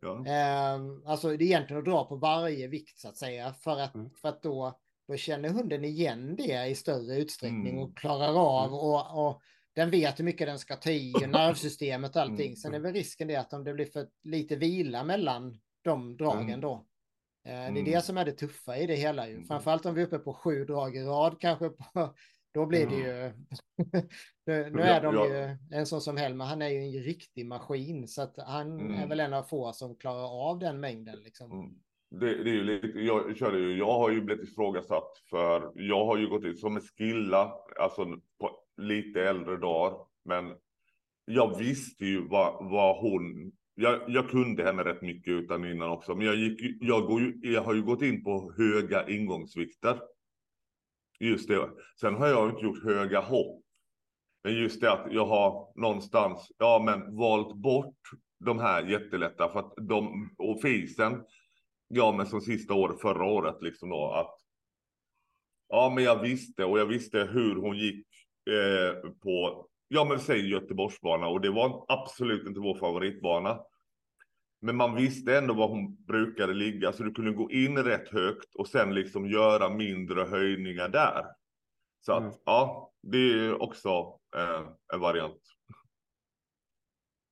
Ja. 0.00 0.26
Eh, 0.26 0.80
alltså 1.10 1.28
det 1.28 1.44
är 1.44 1.46
egentligen 1.46 1.78
att 1.78 1.84
dra 1.88 2.04
på 2.04 2.16
varje 2.16 2.68
vikt 2.68 2.98
så 2.98 3.08
att 3.08 3.16
säga, 3.16 3.52
för 3.54 3.80
att, 3.80 3.94
Mm. 3.94 4.10
för 4.10 4.28
att 4.28 4.42
då, 4.42 4.78
då 5.08 5.16
känner 5.16 5.48
hunden 5.48 5.84
igen 5.84 6.36
det 6.36 6.66
i 6.66 6.74
större 6.74 7.16
utsträckning 7.16 7.72
Mm. 7.72 7.78
och 7.78 7.96
klarar 7.96 8.34
av 8.38 8.66
Mm. 8.68 8.78
och, 8.78 9.28
och 9.28 9.40
den 9.72 9.90
vet 9.90 10.18
hur 10.18 10.24
mycket 10.24 10.46
den 10.46 10.58
ska 10.58 10.76
ta 10.76 10.90
i, 10.90 11.12
och 11.14 11.28
nervsystemet 11.28 12.16
och 12.16 12.22
allting. 12.22 12.46
Mm. 12.46 12.56
Sen 12.56 12.74
är 12.74 12.78
väl 12.78 12.92
risken 12.92 13.28
det 13.28 13.36
att 13.36 13.52
om 13.52 13.64
det 13.64 13.74
blir 13.74 13.84
för 13.86 14.08
lite 14.22 14.56
vila 14.56 15.04
mellan 15.04 15.58
de 15.82 16.16
dragen 16.16 16.48
Mm. 16.48 16.60
då. 16.60 16.86
Eh, 17.46 17.50
Det 17.50 17.56
är 17.56 17.68
Mm. 17.68 17.84
det 17.84 18.00
som 18.04 18.16
är 18.18 18.24
det 18.24 18.32
tuffa 18.32 18.76
i 18.78 18.86
det 18.86 18.94
hela 18.94 19.28
ju. 19.28 19.34
Mm. 19.34 19.46
Framförallt 19.46 19.86
om 19.86 19.94
vi 19.94 20.02
är 20.02 20.06
uppe 20.06 20.18
på 20.18 20.34
sju 20.34 20.64
drag 20.64 20.96
i 20.96 21.02
rad 21.02 21.36
kanske. 21.40 21.68
På, 21.68 21.84
då 22.54 22.66
blir 22.66 22.86
det 22.86 22.94
Mm. 22.94 23.06
ju... 23.06 23.32
nu, 24.46 24.70
nu 24.70 24.82
är 24.82 25.02
de 25.02 25.14
ju... 25.14 25.56
En 25.78 25.86
sån 25.86 26.00
som 26.00 26.16
Helmer, 26.16 26.44
han 26.44 26.62
är 26.62 26.68
ju 26.68 26.78
en 26.98 27.02
riktig 27.04 27.46
maskin. 27.46 28.08
Så 28.08 28.22
att 28.22 28.34
han 28.38 28.80
är 28.80 28.96
Mm. 28.96 29.08
väl 29.08 29.20
en 29.20 29.34
av 29.34 29.42
få 29.42 29.72
som 29.72 29.96
klarar 29.96 30.50
av 30.50 30.58
den 30.58 30.80
mängden 30.80 31.18
liksom. 31.22 31.52
Mm. 31.52 31.74
Det, 32.10 32.44
det 32.44 32.50
är 32.50 32.54
ju 32.54 32.64
lite, 32.64 32.98
jag 33.00 33.36
körde 33.36 33.58
ju, 33.58 33.78
jag 33.78 33.92
har 33.98 34.10
ju 34.10 34.20
blivit 34.20 34.48
ifrågasatt 34.48 35.18
för 35.30 35.72
jag 35.74 36.04
har 36.06 36.16
ju 36.18 36.28
gått 36.28 36.44
ut 36.44 36.58
som 36.60 36.76
en 36.76 36.82
skilla, 36.82 37.52
alltså 37.80 38.04
på 38.40 38.50
lite 38.76 39.22
äldre 39.22 39.56
dagar. 39.56 39.98
Men 40.24 40.54
jag 41.24 41.58
visste 41.58 42.04
ju 42.04 42.28
vad, 42.28 42.70
vad 42.70 42.96
hon, 43.00 43.52
jag, 43.74 44.00
jag 44.08 44.30
kunde 44.30 44.64
henne 44.64 44.84
rätt 44.84 45.02
mycket 45.02 45.32
utan 45.32 45.64
innan 45.64 45.90
också. 45.90 46.14
Men 46.14 46.26
jag, 46.26 46.36
gick, 46.36 46.82
jag, 46.82 47.06
går 47.06 47.20
ju, 47.20 47.38
jag 47.42 47.62
har 47.62 47.74
ju 47.74 47.82
gått 47.82 48.02
in 48.02 48.24
på 48.24 48.52
höga 48.56 49.08
ingångsvikter. 49.08 50.00
Just 51.20 51.48
det. 51.48 51.70
Sen 52.00 52.14
har 52.14 52.28
jag 52.28 52.50
inte 52.50 52.64
gjort 52.64 52.84
höga 52.84 53.20
hopp. 53.20 53.64
Men 54.44 54.54
just 54.54 54.80
det 54.80 54.92
att 54.92 55.12
jag 55.12 55.26
har 55.26 55.80
någonstans, 55.80 56.48
ja 56.58 56.82
men 56.84 57.16
valt 57.16 57.56
bort 57.56 57.96
de 58.44 58.58
här 58.58 58.82
jättelätta 58.82 59.48
för 59.48 59.58
att 59.58 59.74
de, 59.76 60.30
och 60.38 60.62
fisen, 60.62 61.24
ja 61.88 62.12
men 62.12 62.26
som 62.26 62.40
sista 62.40 62.74
året, 62.74 63.00
förra 63.00 63.24
året 63.24 63.62
liksom 63.62 63.88
då 63.88 64.12
att 64.12 64.40
Ja 65.68 65.92
men 65.94 66.04
jag 66.04 66.22
visste 66.22 66.64
och 66.64 66.78
jag 66.78 66.86
visste 66.86 67.18
hur 67.18 67.54
hon 67.54 67.78
gick 67.78 68.06
eh, 68.50 69.10
på, 69.10 69.66
ja 69.88 70.04
men 70.04 70.20
säg 70.20 70.50
Göteborgsbana 70.50 71.26
och 71.26 71.40
det 71.40 71.50
var 71.50 71.84
absolut 71.88 72.46
inte 72.46 72.60
vår 72.60 72.78
favoritbana. 72.78 73.60
Men 74.60 74.76
man 74.76 74.94
visste 74.94 75.38
ändå 75.38 75.54
var 75.54 75.68
hon 75.68 76.04
brukade 76.04 76.54
ligga 76.54 76.92
så 76.92 77.02
du 77.02 77.12
kunde 77.14 77.32
gå 77.32 77.50
in 77.50 77.78
rätt 77.78 78.08
högt 78.08 78.54
och 78.54 78.68
sen 78.68 78.94
liksom 78.94 79.26
göra 79.26 79.68
mindre 79.68 80.22
höjningar 80.24 80.88
där. 80.88 81.24
Så 82.06 82.12
att 82.12 82.22
Mm. 82.22 82.34
ja, 82.44 82.92
det 83.02 83.18
är 83.18 83.62
också 83.62 84.18
eh, 84.36 84.68
en 84.94 85.00
variant. 85.00 85.40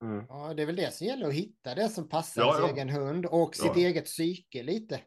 Mm. 0.02 0.24
Ja, 0.28 0.54
det 0.54 0.62
är 0.62 0.66
väl 0.66 0.76
det 0.76 0.94
som 0.94 1.06
gäller 1.06 1.28
att 1.28 1.34
hitta 1.34 1.74
det 1.74 1.88
som 1.88 2.08
passar 2.08 2.42
Ja, 2.42 2.56
ja. 2.60 2.68
egen 2.72 2.88
hund 2.88 3.26
och 3.26 3.54
sitt 3.56 3.76
Ja. 3.76 3.88
eget 3.88 4.04
psyke 4.04 4.62
lite. 4.62 5.00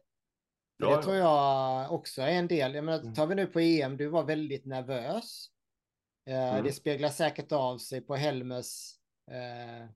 Ja, 0.76 0.86
det 0.86 0.92
ja. 0.92 1.02
tror 1.02 1.16
jag 1.16 1.92
också 1.92 2.22
är 2.22 2.30
en 2.32 2.48
del. 2.48 2.74
Jag 2.74 2.84
menar, 2.84 2.98
Mm. 3.02 3.14
tar 3.14 3.26
vi 3.26 3.34
nu 3.34 3.46
på 3.46 3.60
EM, 3.60 3.96
du 3.96 4.08
var 4.08 4.24
väldigt 4.24 4.66
nervös. 4.66 5.46
Eh, 6.26 6.52
Mm. 6.52 6.64
Det 6.64 6.72
speglar 6.72 7.08
säkert 7.08 7.52
av 7.52 7.78
sig 7.78 8.00
på 8.00 8.14
Helmers 8.14 8.92
eh, 9.30 9.88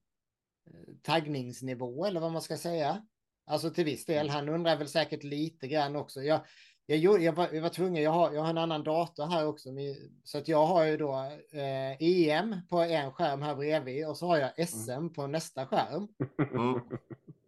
taggningsnivå 1.03 2.05
eller 2.05 2.21
vad 2.21 2.33
man 2.33 2.43
ska 2.43 2.57
säga. 2.57 3.07
alltså 3.47 3.71
till 3.71 3.85
viss 3.85 4.05
del. 4.05 4.29
Han 4.29 4.49
undrar 4.49 4.77
väl 4.77 4.89
säkert 4.89 5.25
lite 5.25 5.69
grann 5.69 5.97
också. 5.97 6.23
Jag, 6.23 6.41
jag, 6.87 6.99
gjorde, 6.99 7.23
jag, 7.23 7.33
var, 7.33 7.49
jag 7.53 7.63
var 7.63 7.69
tvungen, 7.69 8.03
jag 8.03 8.11
har, 8.11 8.33
jag 8.33 8.43
har 8.43 8.51
en 8.51 8.59
annan 8.59 8.85
dator 8.85 9.27
här 9.27 9.47
också, 9.47 9.69
så 10.25 10.39
att 10.39 10.49
jag 10.49 10.67
har 10.67 10.85
ju 10.85 10.97
då 10.97 11.15
eh, 11.53 11.97
EM 12.03 12.57
på 12.69 12.81
en 12.81 13.13
skärm 13.13 13.43
här 13.43 13.55
bredvid 13.55 14.09
och 14.09 14.17
så 14.17 14.27
har 14.27 14.37
jag 14.39 14.69
SM 14.69 14.91
mm. 14.91 15.13
på 15.13 15.27
nästa 15.27 15.67
skärm. 15.67 16.09
Mm. 16.39 16.81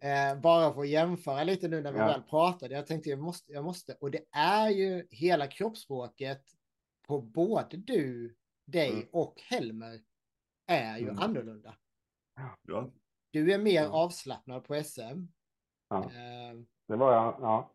Eh, 0.03 0.39
bara 0.39 0.73
för 0.73 0.81
att 0.81 0.87
jämföra 0.87 1.43
lite 1.43 1.67
nu 1.67 1.81
när 1.81 1.91
vi 1.91 1.99
ja. 1.99 2.05
väl 2.05 2.21
pratade. 2.21 2.75
Jag 2.75 2.87
tänkte 2.87 3.09
jag 3.09 3.19
måste, 3.19 3.53
jag 3.53 3.63
måste, 3.63 3.93
och 3.93 4.11
det 4.11 4.23
är 4.31 4.69
ju 4.69 5.07
hela 5.11 5.47
kroppsspråket 5.47 6.41
på 7.07 7.21
både 7.21 7.77
du, 7.77 8.35
dig 8.65 8.91
mm. 8.91 9.07
och 9.11 9.41
Helmer 9.49 9.99
är 10.67 10.97
ju 10.97 11.09
mm. 11.09 11.19
annorlunda. 11.19 11.75
Ja. 12.63 12.91
Du 13.31 13.53
är 13.53 13.57
mer 13.57 13.85
avslappnad 13.85 14.63
på 14.63 14.83
SM. 14.83 15.27
Ja. 15.89 16.03
Eh, 16.03 16.59
det 16.87 16.95
var 16.95 17.13
jag, 17.13 17.37
ja. 17.41 17.71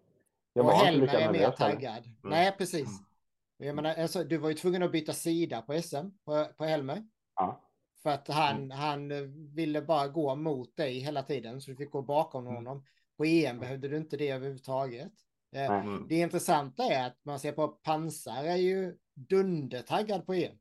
Jag 0.52 0.66
och 0.66 0.72
Helmer 0.72 1.14
är 1.14 1.32
mer 1.32 1.50
taggad. 1.50 2.04
Mm. 2.06 2.16
Nej, 2.22 2.54
precis. 2.58 2.88
Jag 3.56 3.76
menar, 3.76 3.94
alltså, 3.94 4.24
du 4.24 4.36
var 4.36 4.48
ju 4.48 4.54
tvungen 4.54 4.82
att 4.82 4.92
byta 4.92 5.12
sida 5.12 5.62
på 5.62 5.82
SM, 5.82 6.08
på, 6.24 6.46
på 6.56 6.64
Helmer. 6.64 7.06
Ja. 7.34 7.68
För 8.02 8.10
att 8.10 8.28
han, 8.28 8.56
mm. 8.56 8.70
han 8.70 9.08
ville 9.54 9.82
bara 9.82 10.08
gå 10.08 10.34
mot 10.34 10.76
dig 10.76 10.98
hela 10.98 11.22
tiden, 11.22 11.60
så 11.60 11.70
du 11.70 11.76
fick 11.76 11.90
gå 11.90 12.02
bakom 12.02 12.44
mm. 12.44 12.54
honom. 12.54 12.84
På 13.16 13.24
EM 13.24 13.60
behövde 13.60 13.88
du 13.88 13.96
inte 13.96 14.16
det 14.16 14.30
överhuvudtaget. 14.30 15.12
Eh, 15.52 15.70
mm. 15.70 16.06
Det 16.08 16.14
intressanta 16.14 16.84
är 16.84 17.06
att 17.06 17.24
man 17.24 17.38
ser 17.38 17.52
på 17.52 17.68
pansar 17.68 18.44
är 18.44 18.56
ju 18.56 18.96
dundertaggad 19.14 20.26
på 20.26 20.34
EM. 20.34 20.58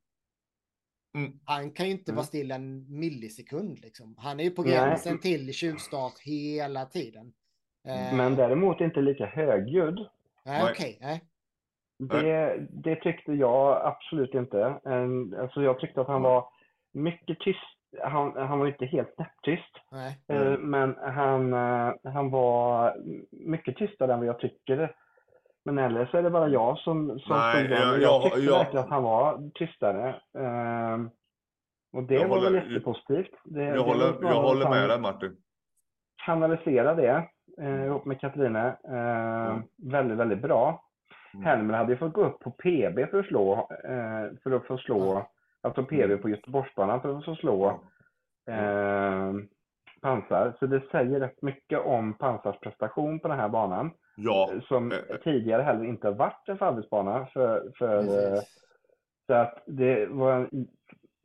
Mm. 1.16 1.40
Han 1.46 1.72
kan 1.72 1.86
ju 1.86 1.92
inte 1.92 2.12
vara 2.12 2.22
mm. 2.22 2.26
still 2.26 2.52
en 2.52 3.00
millisekund. 3.00 3.80
Liksom. 3.80 4.16
Han 4.18 4.40
är 4.40 4.44
ju 4.44 4.52
på 4.52 4.64
gränsen 4.64 5.14
Nej. 5.14 5.22
till 5.22 5.54
tjuvstart 5.54 6.20
hela 6.20 6.86
tiden. 6.86 7.34
Eh, 7.88 8.18
Men 8.18 8.36
däremot 8.36 8.82
inte 8.82 9.02
lika 9.02 9.26
högljudd. 9.26 10.08
Nej, 10.46 10.72
okej. 10.72 10.98
Okay. 11.00 11.20
Det, 12.00 12.68
det 12.70 12.96
tyckte 12.96 13.34
jag 13.34 13.82
absolut 13.86 14.34
inte. 14.34 14.66
Alltså 15.42 15.62
jag 15.62 15.80
tyckte 15.80 16.02
att 16.02 16.08
han 16.08 16.22
var 16.22 16.50
mycket 16.92 17.40
tyst. 17.40 17.60
Han, 18.04 18.34
han 18.36 18.60
var 18.60 18.68
inte 18.68 18.86
helt 18.86 19.16
knäpptyst. 19.16 19.74
Mm. 20.28 20.62
Men 20.62 20.96
han, 21.02 21.54
eh, 21.54 21.94
han 22.04 22.30
var 22.30 22.96
mycket 23.32 23.78
tystare 23.78 24.14
än 24.14 24.20
vad 24.20 24.28
jag 24.28 24.40
tycker. 24.40 24.96
Men 25.68 25.78
eller 25.78 26.06
så 26.06 26.18
är 26.18 26.24
det 26.24 26.30
bara 26.30 26.48
jag 26.48 26.78
som, 26.78 27.20
som 27.20 27.38
Nej, 27.38 27.68
jag, 27.70 27.80
jag, 27.80 28.02
jag 28.02 28.24
tyckte 28.24 28.40
jag, 28.40 28.58
verkligen 28.58 28.86
att 28.86 28.90
han 28.90 29.04
var 29.04 29.50
tystare. 29.54 30.16
Ehm, 30.38 31.10
och 31.94 32.04
det 32.04 32.18
var 32.18 32.28
håller, 32.28 32.52
väl 32.52 32.72
jättepositivt. 32.72 33.32
Det, 33.44 33.64
jag 33.64 33.76
det 33.76 33.80
håller, 33.80 34.16
jag 34.22 34.42
håller 34.42 34.70
med 34.70 34.90
dig 34.90 35.00
Martin. 35.00 35.38
Kanalisera 36.26 36.96
det 36.96 37.28
eh, 37.62 37.86
ihop 37.86 38.06
med 38.06 38.20
Katarina. 38.20 38.68
Eh, 38.68 39.52
mm. 39.52 39.64
Väldigt, 39.78 40.18
väldigt 40.18 40.42
bra. 40.42 40.84
Mm. 41.34 41.46
Helmer 41.46 41.74
hade 41.74 41.92
ju 41.92 41.98
fått 41.98 42.14
gå 42.14 42.26
upp 42.26 42.40
på 42.40 42.52
PB 42.52 43.10
för 43.12 43.20
att 43.20 43.26
slå, 43.26 43.54
eh, 43.84 44.38
för 44.44 44.52
att 44.52 44.68
få 44.68 44.78
slå, 44.78 45.12
mm. 45.12 45.24
alltså 45.62 45.84
PB 45.84 46.22
på 46.22 46.30
Göteborgsbanan 46.30 47.02
för 47.02 47.18
att 47.18 47.26
få 47.26 47.36
slå 47.36 47.68
eh, 48.50 49.34
pansar. 50.02 50.54
Så 50.60 50.66
det 50.66 50.82
säger 50.92 51.20
rätt 51.20 51.42
mycket 51.42 51.80
om 51.80 52.14
pansars 52.14 52.60
prestation 52.60 53.20
på 53.20 53.28
den 53.28 53.40
här 53.40 53.50
banan. 53.50 53.92
Ja. 54.20 54.52
Som 54.68 54.92
eh, 54.92 54.98
eh. 54.98 55.18
tidigare 55.24 55.62
heller 55.62 55.86
inte 55.86 56.08
har 56.08 56.14
varit 56.14 56.50
en 56.50 56.58
fallbilsbana 56.58 57.26
för, 57.34 57.72
för 57.78 57.98
eh, 57.98 58.42
så 59.28 59.34
att 59.34 59.64
det 59.66 60.06
var 60.06 60.34
en 60.34 60.68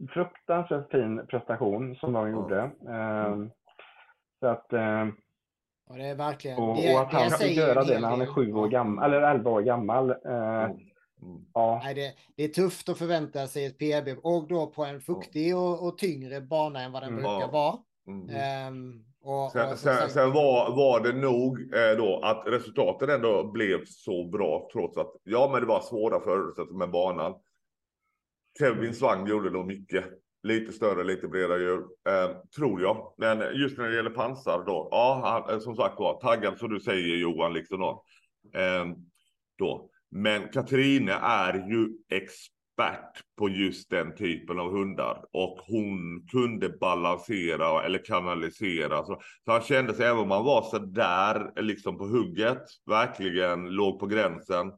fruktansvärt 0.08 0.90
fin 0.90 1.26
prestation 1.26 1.96
som 1.96 2.12
de 2.12 2.30
gjorde. 2.30 2.70
Mm. 2.86 3.50
Så 4.40 4.46
att 4.46 4.72
och 5.90 5.98
det 5.98 6.04
är 6.04 6.14
verkligen... 6.14 6.58
Och, 6.58 6.76
det, 6.76 6.94
och 6.94 7.00
att 7.00 7.12
han 7.12 7.30
kan 7.30 7.52
göra 7.52 7.84
det 7.84 8.00
när 8.00 8.08
han 8.08 8.20
är 8.20 8.26
sju 8.26 8.52
år 8.52 8.68
gammal, 8.68 9.04
eller 9.04 9.30
elva 9.30 9.50
år 9.50 9.62
gammal. 9.62 10.10
Eh, 10.10 10.64
mm. 10.64 10.78
Ja. 11.54 11.80
Nej, 11.84 11.94
det, 11.94 12.14
det, 12.36 12.44
är 12.44 12.48
tufft 12.48 12.88
att 12.88 12.98
förvänta 12.98 13.46
sig 13.46 13.66
ett 13.66 13.78
PB 13.78 14.18
och 14.22 14.48
då 14.48 14.66
på 14.66 14.84
en 14.84 15.00
fuktig 15.00 15.56
och, 15.56 15.86
och 15.86 15.98
tyngre 15.98 16.40
bana 16.40 16.80
än 16.80 16.92
vad 16.92 17.02
den 17.02 17.10
mm. 17.10 17.22
brukar 17.22 17.52
vara. 17.52 17.78
Mm. 18.06 18.68
Um, 18.68 19.04
och, 19.22 19.52
sen, 19.52 19.72
och 19.72 19.78
sen, 19.78 20.10
sen, 20.10 20.32
var, 20.32 20.76
var 20.76 21.00
det 21.00 21.12
nog 21.12 21.74
eh, 21.74 21.96
då 21.96 22.20
att 22.22 22.42
resultatet 22.46 23.08
ändå 23.08 23.44
blev 23.52 23.84
så 23.84 24.24
bra 24.24 24.68
trots 24.72 24.98
att 24.98 25.12
ja, 25.22 25.48
men 25.52 25.60
det 25.60 25.66
var 25.66 25.80
svåra 25.80 26.20
förutsättningar 26.20 26.78
med 26.78 26.90
banan. 26.90 27.34
Kevin. 28.58 28.94
Svang 28.94 29.26
gjorde 29.26 29.50
nog 29.50 29.66
mycket. 29.66 30.04
Lite 30.42 30.72
större, 30.72 31.04
lite 31.04 31.28
bredare 31.28 31.62
hjul, 31.62 31.82
eh, 32.08 32.36
tror 32.56 32.82
jag. 32.82 33.14
Men 33.18 33.56
just 33.56 33.78
när 33.78 33.88
det 33.88 33.96
gäller 33.96 34.10
pansar 34.10 34.64
då, 34.66 34.88
ja, 34.90 35.20
han, 35.24 35.54
eh, 35.54 35.60
som 35.60 35.76
sagt 35.76 35.98
var, 35.98 36.20
taggad 36.20 36.58
som 36.58 36.70
du 36.70 36.80
säger 36.80 37.16
Johan, 37.16 37.52
liksom 37.52 37.80
då. 37.80 38.04
Eh, 38.54 38.86
då. 39.58 39.90
Men 40.10 40.48
Katrine 40.48 41.12
är 41.22 41.54
ju 41.54 41.88
expert 42.08 42.61
på 43.38 43.48
just 43.48 43.90
den 43.90 44.14
typen 44.14 44.58
av 44.58 44.70
hundar 44.70 45.24
och 45.32 45.58
hon 45.66 46.26
kunde 46.32 46.68
balansera 46.68 47.84
eller 47.84 48.04
kanalisera. 48.04 49.04
Så, 49.04 49.20
så 49.44 49.52
han 49.52 49.62
kände 49.62 49.94
sig, 49.94 50.06
även 50.06 50.22
om 50.22 50.30
han 50.30 50.44
var 50.44 50.62
så 50.62 50.78
där 50.78 51.62
liksom 51.62 51.98
på 51.98 52.04
hugget, 52.04 52.62
verkligen 52.86 53.70
låg 53.70 54.00
på 54.00 54.06
gränsen, 54.06 54.72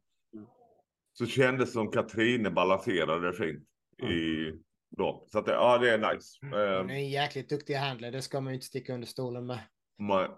så 1.13 1.27
kändes 1.27 1.69
det 1.69 1.73
som 1.73 1.91
Katrine 1.91 2.51
balanserade 2.51 3.33
fint 3.33 3.69
i 4.11 4.53
då. 4.97 5.25
Så 5.33 5.39
att, 5.39 5.47
ja, 5.47 5.79
det 5.79 5.91
är 5.91 5.99
nice. 5.99 6.39
Hon 6.41 6.91
är 6.91 6.95
en 6.95 7.11
jäkligt 7.11 7.49
duktig 7.49 7.75
handlare, 7.75 8.11
det 8.11 8.23
ska 8.23 8.41
man 8.41 8.53
ju 8.53 8.55
inte 8.55 8.67
sticka 8.67 8.95
under 8.95 9.07
stolen 9.07 9.47
med. 9.47 9.59
Man, 9.99 10.29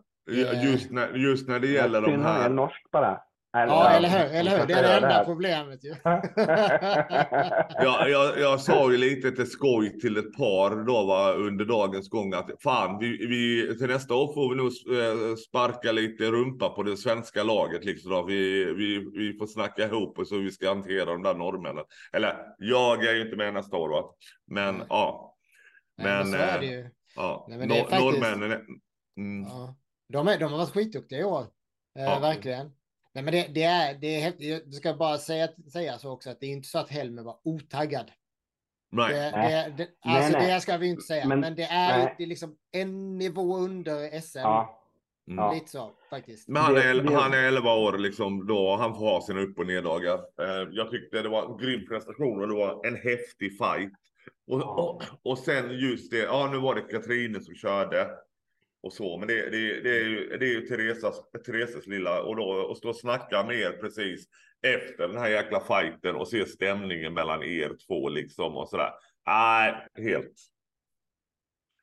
just, 0.62 0.90
när, 0.90 1.14
just 1.14 1.48
när 1.48 1.60
det 1.60 1.68
gäller 1.68 2.00
de 2.00 2.22
här... 2.22 2.44
är 2.44 2.50
norsk 2.50 2.90
bara. 2.90 3.20
Eller, 3.56 3.72
ja, 3.72 3.90
eller 3.90 4.08
hur? 4.08 4.34
Eller 4.34 4.58
hur? 4.58 4.66
Det 4.66 4.74
är 4.74 4.82
det 4.82 4.94
enda 4.94 5.24
problemet 5.24 5.84
ju. 5.84 5.94
ja, 7.84 8.08
jag, 8.08 8.38
jag 8.38 8.60
sa 8.60 8.90
ju 8.92 8.96
lite 8.96 9.32
till 9.32 9.50
skoj 9.50 10.00
till 10.00 10.16
ett 10.16 10.36
par 10.36 10.86
då 10.86 11.06
va, 11.06 11.32
under 11.32 11.64
dagens 11.64 12.08
gång 12.08 12.34
att 12.34 12.50
fan, 12.62 12.98
vi, 12.98 13.26
vi, 13.26 13.74
till 13.78 13.86
nästa 13.86 14.14
år 14.14 14.34
får 14.34 14.50
vi 14.50 14.56
nog 14.56 14.66
eh, 14.66 15.36
sparka 15.36 15.92
lite 15.92 16.30
rumpa 16.30 16.68
på 16.68 16.82
det 16.82 16.96
svenska 16.96 17.42
laget. 17.42 17.84
Liksom 17.84 18.10
då. 18.10 18.22
Vi, 18.22 18.64
vi, 18.64 19.10
vi 19.14 19.38
får 19.38 19.46
snacka 19.46 19.84
ihop 19.84 20.18
oss 20.18 20.32
hur 20.32 20.42
vi 20.42 20.50
ska 20.50 20.68
hantera 20.68 21.04
de 21.04 21.22
där 21.22 21.34
norrmännen. 21.34 21.84
Eller 22.12 22.36
jag 22.58 23.04
är 23.04 23.14
ju 23.14 23.22
inte 23.22 23.36
med 23.36 23.54
nästa 23.54 23.76
år, 23.76 23.88
va? 23.88 24.04
men 24.46 24.74
Nej. 24.76 24.86
ja. 24.88 25.36
Men, 25.96 26.06
Nej, 26.06 26.16
men 26.16 26.32
så 26.32 26.38
är 26.38 26.60
det 26.60 26.66
ju. 26.66 26.90
Ja, 27.16 27.46
Nej, 27.48 27.58
men 27.58 27.68
det 27.68 27.78
är 27.78 27.82
faktiskt... 27.82 28.02
norrmännen. 28.02 28.52
Mm. 29.16 29.48
ja. 29.48 29.76
de, 30.08 30.28
är, 30.28 30.38
de 30.38 30.52
har 30.52 30.58
varit 30.58 30.72
skitduktiga 30.72 31.18
i 31.18 31.24
år. 31.24 31.46
Eh, 31.98 32.04
ja. 32.04 32.18
Verkligen. 32.18 32.72
Nej, 33.16 33.24
men 33.24 33.32
det, 33.32 33.46
det 33.54 33.62
är, 33.62 33.94
det 33.94 34.06
är 34.06 34.20
häftigt. 34.20 34.48
Jag 34.48 34.74
ska 34.74 34.94
bara 34.94 35.18
säga, 35.18 35.48
säga 35.72 35.98
så 35.98 36.12
också 36.12 36.30
att 36.30 36.40
det 36.40 36.46
är 36.46 36.50
inte 36.50 36.68
så 36.68 36.78
att 36.78 36.90
Helmer 36.90 37.22
var 37.22 37.38
otaggad. 37.44 38.10
Nej. 38.90 39.12
Det, 39.12 39.20
det, 39.20 39.74
det, 39.76 39.88
alltså 40.02 40.32
nej, 40.32 40.42
nej. 40.42 40.54
det 40.54 40.60
ska 40.60 40.76
vi 40.76 40.86
inte 40.86 41.02
säga, 41.02 41.28
men, 41.28 41.40
men 41.40 41.54
det 41.54 41.62
är, 41.62 42.14
det 42.18 42.22
är 42.22 42.26
liksom 42.26 42.56
en 42.72 43.18
nivå 43.18 43.56
under 43.56 44.20
SM. 44.20 44.38
Ja. 44.38 44.82
Mm. 45.30 45.54
Lite 45.54 45.70
så 45.70 45.92
faktiskt. 46.10 46.48
Men 46.48 46.62
han 46.62 46.76
är, 46.76 47.16
han 47.16 47.32
är 47.32 47.42
11 47.42 47.74
år 47.74 47.98
liksom 47.98 48.46
då, 48.46 48.76
han 48.76 48.94
får 48.94 49.00
ha 49.00 49.22
sina 49.22 49.40
upp 49.40 49.58
och 49.58 49.66
neddagar. 49.66 50.14
Eh, 50.14 50.68
jag 50.70 50.90
tyckte 50.90 51.22
det 51.22 51.28
var 51.28 51.52
en 51.52 51.58
grym 51.58 51.86
prestation 51.86 52.42
och 52.42 52.48
det 52.48 52.54
var 52.54 52.86
en 52.86 52.96
häftig 52.96 53.58
fight. 53.58 53.92
Och, 54.46 54.78
och, 54.78 55.02
och 55.22 55.38
sen 55.38 55.78
just 55.78 56.10
det, 56.10 56.18
ja 56.18 56.48
nu 56.52 56.58
var 56.58 56.74
det 56.74 56.80
Katrine 56.80 57.40
som 57.40 57.54
körde 57.54 58.10
och 58.86 58.92
så. 58.92 59.16
Men 59.16 59.28
det, 59.28 59.50
det, 59.50 59.80
det 59.80 60.00
är 60.00 60.04
ju, 60.04 60.36
det 60.36 60.46
är 60.46 60.54
ju 60.54 60.60
Teresas, 60.60 61.30
Teresas 61.46 61.86
lilla 61.86 62.22
och 62.22 62.36
då 62.36 62.42
och 62.42 62.76
stå 62.76 62.88
och 62.88 62.96
snacka 62.96 63.44
med 63.44 63.56
er 63.56 63.72
precis 63.72 64.28
efter 64.62 65.08
den 65.08 65.18
här 65.18 65.28
jäkla 65.28 65.60
fighten 65.60 66.16
och 66.16 66.28
se 66.28 66.46
stämningen 66.46 67.14
mellan 67.14 67.42
er 67.42 67.76
två 67.86 68.08
liksom 68.08 68.56
och 68.56 68.68
sådär. 68.68 68.90
Nej, 69.26 69.74
helt. 69.96 70.32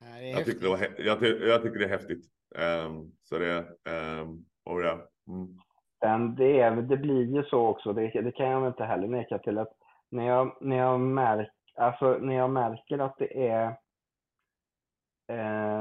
Nej, 0.01 0.31
jag, 0.31 0.45
tycker 0.45 0.61
det 0.61 0.69
var, 0.69 0.79
jag, 0.97 1.23
jag, 1.23 1.61
tycker 1.61 1.79
det 1.79 1.85
är 1.85 1.89
häftigt. 1.89 2.25
Um, 2.55 3.11
så 3.23 3.37
det, 3.37 3.65
um, 4.21 4.45
och 4.63 4.81
ja. 4.81 5.09
Mm. 5.27 5.57
Men 6.01 6.35
det, 6.35 6.59
är, 6.59 6.75
det 6.75 6.97
blir 6.97 7.35
ju 7.35 7.43
så 7.43 7.67
också, 7.67 7.93
det, 7.93 8.21
det 8.21 8.31
kan 8.31 8.49
jag 8.49 8.67
inte 8.67 8.83
heller 8.83 9.07
neka 9.07 9.39
till 9.39 9.57
att 9.57 9.71
när 10.09 10.27
jag, 10.27 10.57
när 10.61 10.77
jag, 10.77 10.99
märk, 10.99 11.51
alltså, 11.75 12.17
när 12.17 12.35
jag 12.35 12.49
märker 12.49 12.99
att 12.99 13.17
det 13.17 13.47
är 13.47 13.75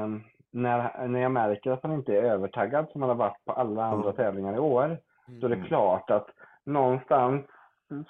um, 0.03 0.23
när, 0.53 1.07
när 1.07 1.19
jag 1.19 1.31
märker 1.31 1.71
att 1.71 1.83
han 1.83 1.93
inte 1.93 2.13
är 2.13 2.23
övertaggad 2.23 2.89
som 2.91 3.01
han 3.01 3.09
har 3.09 3.17
varit 3.17 3.45
på 3.45 3.51
alla 3.51 3.83
andra 3.83 4.09
mm. 4.09 4.15
tävlingar 4.15 4.55
i 4.55 4.59
år, 4.59 4.85
mm. 4.85 5.39
så 5.39 5.45
är 5.45 5.49
det 5.49 5.55
mm. 5.55 5.67
klart 5.67 6.09
att 6.09 6.27
någonstans 6.65 7.45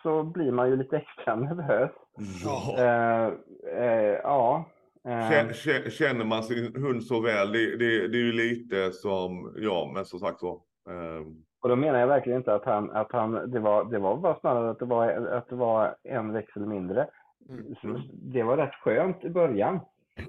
så 0.04 0.24
blir 0.24 0.52
man 0.52 0.70
ju 0.70 0.76
lite 0.76 0.98
extra 0.98 1.36
nervös. 1.36 1.92
Ja. 2.44 2.76
Uh, 2.78 3.34
uh, 3.80 4.18
ja. 4.24 4.66
Uh, 5.08 5.90
Känner 5.90 6.26
man 6.26 6.44
sin 6.44 6.76
hund 6.76 7.04
så 7.04 7.22
väl, 7.22 7.52
det, 7.52 7.78
det, 7.78 8.08
det 8.08 8.18
är 8.18 8.24
ju 8.24 8.32
lite 8.32 8.92
som, 8.92 9.54
ja, 9.58 9.92
men 9.94 10.06
som 10.06 10.20
sagt 10.20 10.40
så. 10.40 10.62
Och 11.62 11.70
då 11.70 11.76
menar 11.76 12.00
jag 12.00 12.08
verkligen 12.08 12.38
inte 12.38 12.54
att 12.54 12.66
han, 12.66 12.92
att 12.92 13.12
han 13.12 13.52
det, 13.52 13.60
var, 13.60 13.84
det 13.84 14.00
var 14.00 14.18
bara 14.18 14.40
snarare 14.40 14.70
att 14.70 14.80
det 14.80 14.86
var, 14.86 15.08
att 15.12 15.50
det 15.50 15.56
var 15.56 15.96
en 16.04 16.34
växel 16.34 16.66
mindre. 16.66 17.08
Mm. 17.50 18.02
Det 18.12 18.44
var 18.44 18.58
rätt 18.58 18.76
skönt 18.76 19.24
i 19.24 19.30
början. 19.30 19.80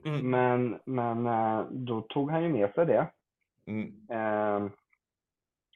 Mm. 0.05 0.30
Men, 0.30 0.80
men 0.85 1.26
eh, 1.26 1.66
då 1.70 2.01
tog 2.01 2.30
han 2.30 2.43
ju 2.43 2.49
med 2.49 2.74
sig 2.74 2.87
det. 2.87 3.07
Mm. 3.66 3.93
Eh, 4.11 4.70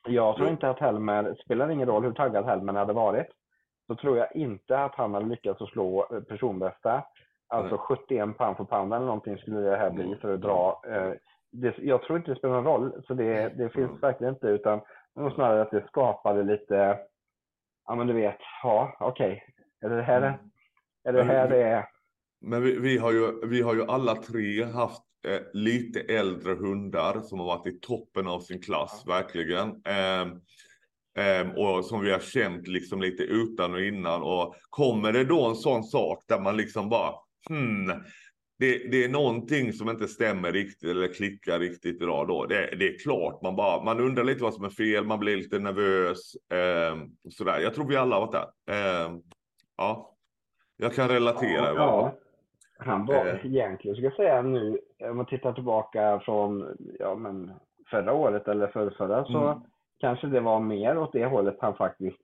Jag 0.09 0.37
tror 0.37 0.49
inte 0.49 0.71
att 0.71 0.79
Helmer, 0.81 1.37
spelar 1.45 1.71
ingen 1.71 1.89
roll 1.89 2.05
hur 2.05 2.13
taggad 2.13 2.45
Helmer 2.45 2.73
hade 2.73 2.93
varit, 2.93 3.27
så 3.87 3.95
tror 3.95 4.19
jag 4.19 4.37
inte 4.37 4.79
att 4.79 4.95
han 4.95 5.15
hade 5.15 5.27
lyckats 5.27 5.63
att 5.63 5.69
slå 5.69 6.07
eh, 6.13 6.21
personbästa. 6.21 7.05
Alltså 7.49 7.77
71 7.79 8.39
pound 8.39 8.57
för 8.57 8.65
pound 8.65 8.95
eller 8.95 9.07
någonting 9.07 9.39
skulle 9.39 9.61
det 9.61 9.77
här 9.77 9.91
bli 9.91 10.17
för 10.17 10.35
att 10.35 10.41
dra. 10.41 10.83
Det, 11.53 11.79
jag 11.79 12.03
tror 12.03 12.19
inte 12.19 12.31
det 12.31 12.39
spelar 12.39 12.55
någon 12.55 12.65
roll, 12.65 13.03
så 13.07 13.15
det, 13.15 13.49
det 13.49 13.69
finns 13.69 13.89
Mm. 13.89 14.01
verkligen 14.01 14.35
inte, 14.35 14.47
utan 14.47 14.81
snarare 15.35 15.63
att 15.63 15.71
det 15.71 15.87
skapade 15.87 16.43
lite, 16.43 16.99
ja 17.87 17.95
men 17.95 18.07
du 18.07 18.13
vet, 18.13 18.37
ja 18.63 18.97
okej, 19.01 19.45
är 19.81 19.89
det 19.89 20.03
här, 20.03 20.23
Mm. 20.23 20.33
är 21.05 21.13
det 21.13 21.23
här 21.25 21.49
det 21.49 21.63
är? 21.63 21.85
Men 22.41 22.63
vi, 22.63 22.79
vi, 22.79 22.99
har 22.99 23.13
ju, 23.13 23.47
vi 23.47 23.63
har 23.63 23.75
ju 23.75 23.85
alla 23.85 24.17
tre 24.17 24.65
haft 24.65 25.03
eh, 25.27 25.41
lite 25.53 26.01
äldre 26.01 26.55
hundar 26.55 27.21
som 27.21 27.39
har 27.39 27.47
varit 27.47 27.67
i 27.67 27.81
toppen 27.81 28.27
av 28.27 28.41
sin 28.41 28.63
klass, 28.63 29.05
verkligen. 29.07 29.83
Ehm, 29.85 31.51
och 31.51 31.85
som 31.85 32.01
vi 32.01 32.11
har 32.11 32.21
känt 32.21 32.69
liksom 32.69 33.03
lite 33.03 33.23
utan 33.23 33.75
och 33.75 33.81
innan. 33.81 34.23
Och 34.23 34.55
kommer 34.71 35.13
det 35.13 35.25
då 35.25 35.47
en 35.47 35.55
sån 35.55 35.85
sak 35.85 36.25
där 36.29 36.41
man 36.41 36.57
liksom 36.57 36.89
bara, 36.89 37.15
hmm, 37.49 37.87
det, 38.59 38.91
det 38.91 39.05
är 39.05 39.09
någonting 39.09 39.73
som 39.73 39.89
inte 39.91 40.09
stämmer 40.09 40.53
riktigt 40.53 40.91
eller 40.91 41.15
klickar 41.15 41.59
riktigt 41.59 41.99
bra 41.99 42.25
då. 42.25 42.47
Det, 42.47 42.77
det 42.79 42.89
är 42.89 42.99
klart, 42.99 43.43
man, 43.43 43.57
bara, 43.57 43.85
man 43.85 44.01
undrar 44.01 44.25
lite 44.25 44.43
vad 44.43 44.55
som 44.55 44.65
är 44.65 44.71
fel, 44.71 45.05
man 45.05 45.19
blir 45.19 45.37
lite 45.37 45.59
nervös. 45.59 46.33
ehm, 46.53 47.09
sådär. 47.31 47.61
Jag 47.61 47.75
tror 47.75 47.89
vi 47.89 47.97
alla 47.97 48.17
har 48.17 48.27
varit 48.27 48.33
där. 48.67 48.75
Ehm, 48.75 49.21
ja, 49.77 50.17
jag 50.77 50.95
kan 50.95 51.09
relatera. 51.09 51.75
va? 51.75 51.81
Ja, 51.81 52.19
han 52.79 53.07
var 53.07 53.27
Eh. 53.27 53.47
egentligen, 53.47 53.97
ska 53.97 54.05
jag 54.05 54.13
säga 54.17 54.43
nu, 54.43 54.79
om 55.11 55.17
man 55.17 55.27
tittar 55.27 55.53
tillbaka 55.53 56.21
från 56.25 56.77
ja, 56.99 57.15
men 57.15 57.53
förra 57.91 58.13
året 58.13 58.49
eller 58.49 58.67
förra, 58.67 58.91
förra 58.91 59.25
så 59.25 59.39
Mm. 59.39 59.61
kanske 59.99 60.27
det 60.27 60.41
var 60.41 60.61
mer 60.61 60.99
åt 60.99 61.13
det 61.13 61.27
hållet 61.27 61.57
han 61.61 61.75
faktiskt, 61.75 62.19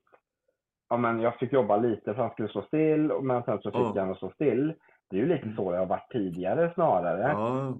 ja 0.89 0.97
men 0.97 1.19
jag 1.19 1.35
fick 1.35 1.53
jobba 1.53 1.77
lite 1.77 2.13
för 2.13 2.21
han 2.21 2.31
skulle 2.31 2.49
stå 2.49 2.61
still, 2.61 3.11
men 3.21 3.43
sen 3.43 3.61
så 3.61 3.71
fick 3.71 3.97
att 3.97 4.17
stå 4.17 4.29
still. 4.29 4.73
Det 5.09 5.15
är 5.17 5.19
ju 5.21 5.27
lite 5.27 5.53
så 5.55 5.71
det 5.71 5.77
har 5.77 5.85
varit 5.85 6.11
tidigare 6.11 6.71
snarare. 6.73 7.21
Ja, 7.31 7.73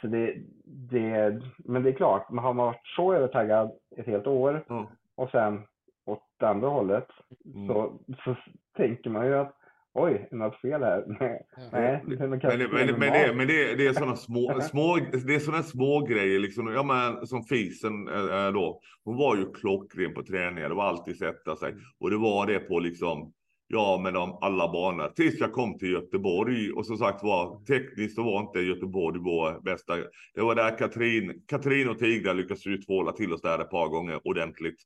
Så 0.00 0.06
det, 0.06 0.34
det, 0.64 1.40
men 1.58 1.82
det 1.82 1.88
är 1.90 1.94
klart, 1.94 2.30
man 2.30 2.44
har 2.44 2.52
man 2.54 2.66
varit 2.66 2.86
så 2.96 3.14
övertaggad 3.14 3.70
ett 3.96 4.06
helt 4.06 4.26
år 4.26 4.64
ja. 4.68 4.86
och 5.16 5.30
sen 5.30 5.62
åt 6.06 6.42
andra 6.42 6.68
hållet 6.68 7.06
Mm. 7.54 7.68
så, 7.68 7.92
så 8.24 8.36
tänker 8.76 9.10
man 9.10 9.26
ju 9.26 9.34
att 9.34 9.54
oj, 9.94 10.28
något 10.30 10.56
fel 10.60 10.82
här? 10.82 11.04
Nej, 11.20 11.40
Ja. 11.56 11.62
nej 11.72 12.04
det 12.06 12.14
är 12.24 12.28
nog 12.28 12.42
Men, 12.44 12.58
det, 12.58 12.68
men, 12.68 12.86
det- 12.86 12.92
men, 12.92 13.08
normalt. 13.08 13.26
det, 13.26 13.34
men 13.34 13.46
det, 13.46 13.74
det 13.74 13.86
är 13.86 13.92
sådana 13.92 14.16
små, 14.16 14.60
små, 14.70 14.96
det 15.26 15.34
är 15.34 15.38
såna 15.38 15.62
små 15.62 16.00
grejer 16.00 16.38
liksom. 16.40 16.68
Ja, 16.72 16.82
men 16.82 17.26
som 17.26 17.42
Fisen 17.44 18.08
eh, 18.08 18.52
då. 18.52 18.80
Hon 19.04 19.16
var 19.16 19.36
ju 19.36 19.52
klockren 19.52 20.14
på 20.14 20.22
träningar. 20.22 20.68
Det 20.68 20.74
var 20.74 20.84
alltid 20.84 21.16
sätta 21.18 21.56
sig. 21.56 21.74
Och 22.00 22.10
det 22.10 22.16
var 22.16 22.46
det 22.46 22.58
på 22.58 22.78
liksom, 22.78 23.32
ja 23.68 24.00
men 24.02 24.14
de 24.14 24.38
alla 24.40 24.72
banor. 24.72 25.08
Tills 25.16 25.40
jag 25.40 25.52
kom 25.52 25.78
till 25.78 25.92
Göteborg. 25.92 26.72
Och 26.72 26.86
som 26.86 26.96
sagt 26.96 27.22
var, 27.22 27.64
tekniskt 27.64 28.14
så 28.14 28.22
var 28.22 28.40
inte 28.40 28.60
Göteborg 28.60 29.18
vår 29.18 29.60
bästa. 29.64 29.96
Det 30.34 30.40
var 30.42 30.54
där 30.54 30.78
Katrin, 30.78 31.42
Katrin 31.48 31.88
och 31.88 31.98
Tigra 31.98 32.32
lyckades 32.32 32.66
utfåla 32.66 33.12
till 33.12 33.32
oss 33.32 33.42
där 33.42 33.58
ett 33.58 33.70
par 33.70 33.88
gånger 33.88 34.20
ordentligt. 34.28 34.78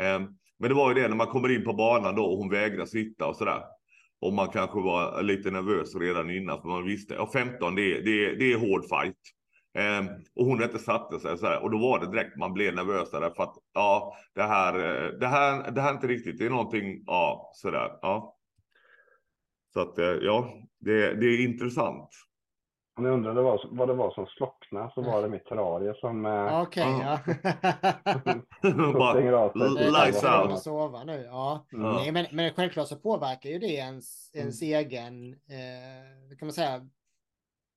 Eh, 0.00 0.20
men 0.60 0.68
det 0.68 0.74
var 0.74 0.88
ju 0.94 1.02
det 1.02 1.08
när 1.08 1.16
man 1.16 1.26
kommer 1.26 1.48
in 1.56 1.64
på 1.64 1.72
banan 1.72 2.14
då 2.16 2.24
och 2.24 2.38
hon 2.38 2.50
vägrar 2.50 2.84
sitta 2.84 3.26
och 3.26 3.36
sådär. 3.36 3.62
Och 4.20 4.32
man 4.32 4.48
kanske 4.48 4.80
var 4.80 5.22
lite 5.22 5.50
nervös 5.50 5.94
redan 5.94 6.30
innan 6.30 6.60
för 6.60 6.68
man 6.68 6.84
visste, 6.84 7.14
ja 7.14 7.30
15 7.32 7.74
det 7.74 7.82
är, 7.82 8.02
det 8.02 8.24
är, 8.24 8.36
det 8.36 8.52
är 8.52 8.58
hård 8.58 8.84
fight. 8.88 9.16
Eh, 9.78 10.04
och 10.34 10.46
hon 10.46 10.62
inte 10.62 10.78
satte 10.78 11.20
sig 11.20 11.38
så 11.38 11.46
här, 11.46 11.62
och 11.62 11.70
då 11.70 11.78
var 11.78 11.98
det 11.98 12.10
direkt 12.10 12.36
man 12.36 12.52
blev 12.52 12.74
nervösare 12.74 13.34
för 13.36 13.42
att 13.42 13.54
ja, 13.74 14.16
det 14.34 14.42
här, 14.42 14.74
eh, 14.74 15.10
det 15.18 15.26
här, 15.26 15.70
det 15.70 15.80
här 15.80 15.90
är 15.90 15.94
inte 15.94 16.06
riktigt, 16.06 16.38
det 16.38 16.46
är 16.46 16.50
någonting, 16.50 17.02
ja, 17.06 17.50
sådär, 17.54 17.98
ja. 18.02 18.36
Så 19.72 19.80
att 19.80 19.98
eh, 19.98 20.06
ja, 20.06 20.52
det, 20.80 21.14
det 21.14 21.26
är 21.26 21.44
intressant. 21.44 22.10
Om 22.98 23.04
ni 23.04 23.10
undrade 23.10 23.42
vad, 23.42 23.60
vad 23.70 23.88
det 23.88 23.94
var 23.94 24.10
som 24.10 24.26
slocknade 24.26 24.90
så 24.94 25.02
var 25.02 25.22
det 25.22 25.28
mitt 25.28 25.44
terrarium 25.44 25.94
som 25.94 26.26
eh, 26.26 26.62
Okej, 26.62 27.00
ja. 27.02 27.18
som 28.70 28.92
Bara, 28.92 29.20
lights 30.04 30.24
out. 30.24 30.62
sova 30.62 31.04
nu. 31.04 31.24
Ja. 31.30 31.66
Mm. 31.72 31.84
Ja. 31.84 31.92
Nej, 31.92 32.12
men, 32.12 32.26
men 32.32 32.52
självklart 32.54 32.88
så 32.88 32.96
påverkar 32.96 33.50
ju 33.50 33.58
det 33.58 33.66
ens, 33.72 34.30
ens 34.34 34.62
egen, 34.62 35.32
eh, 35.32 36.36
kan 36.38 36.46
man 36.46 36.52
säga, 36.52 36.88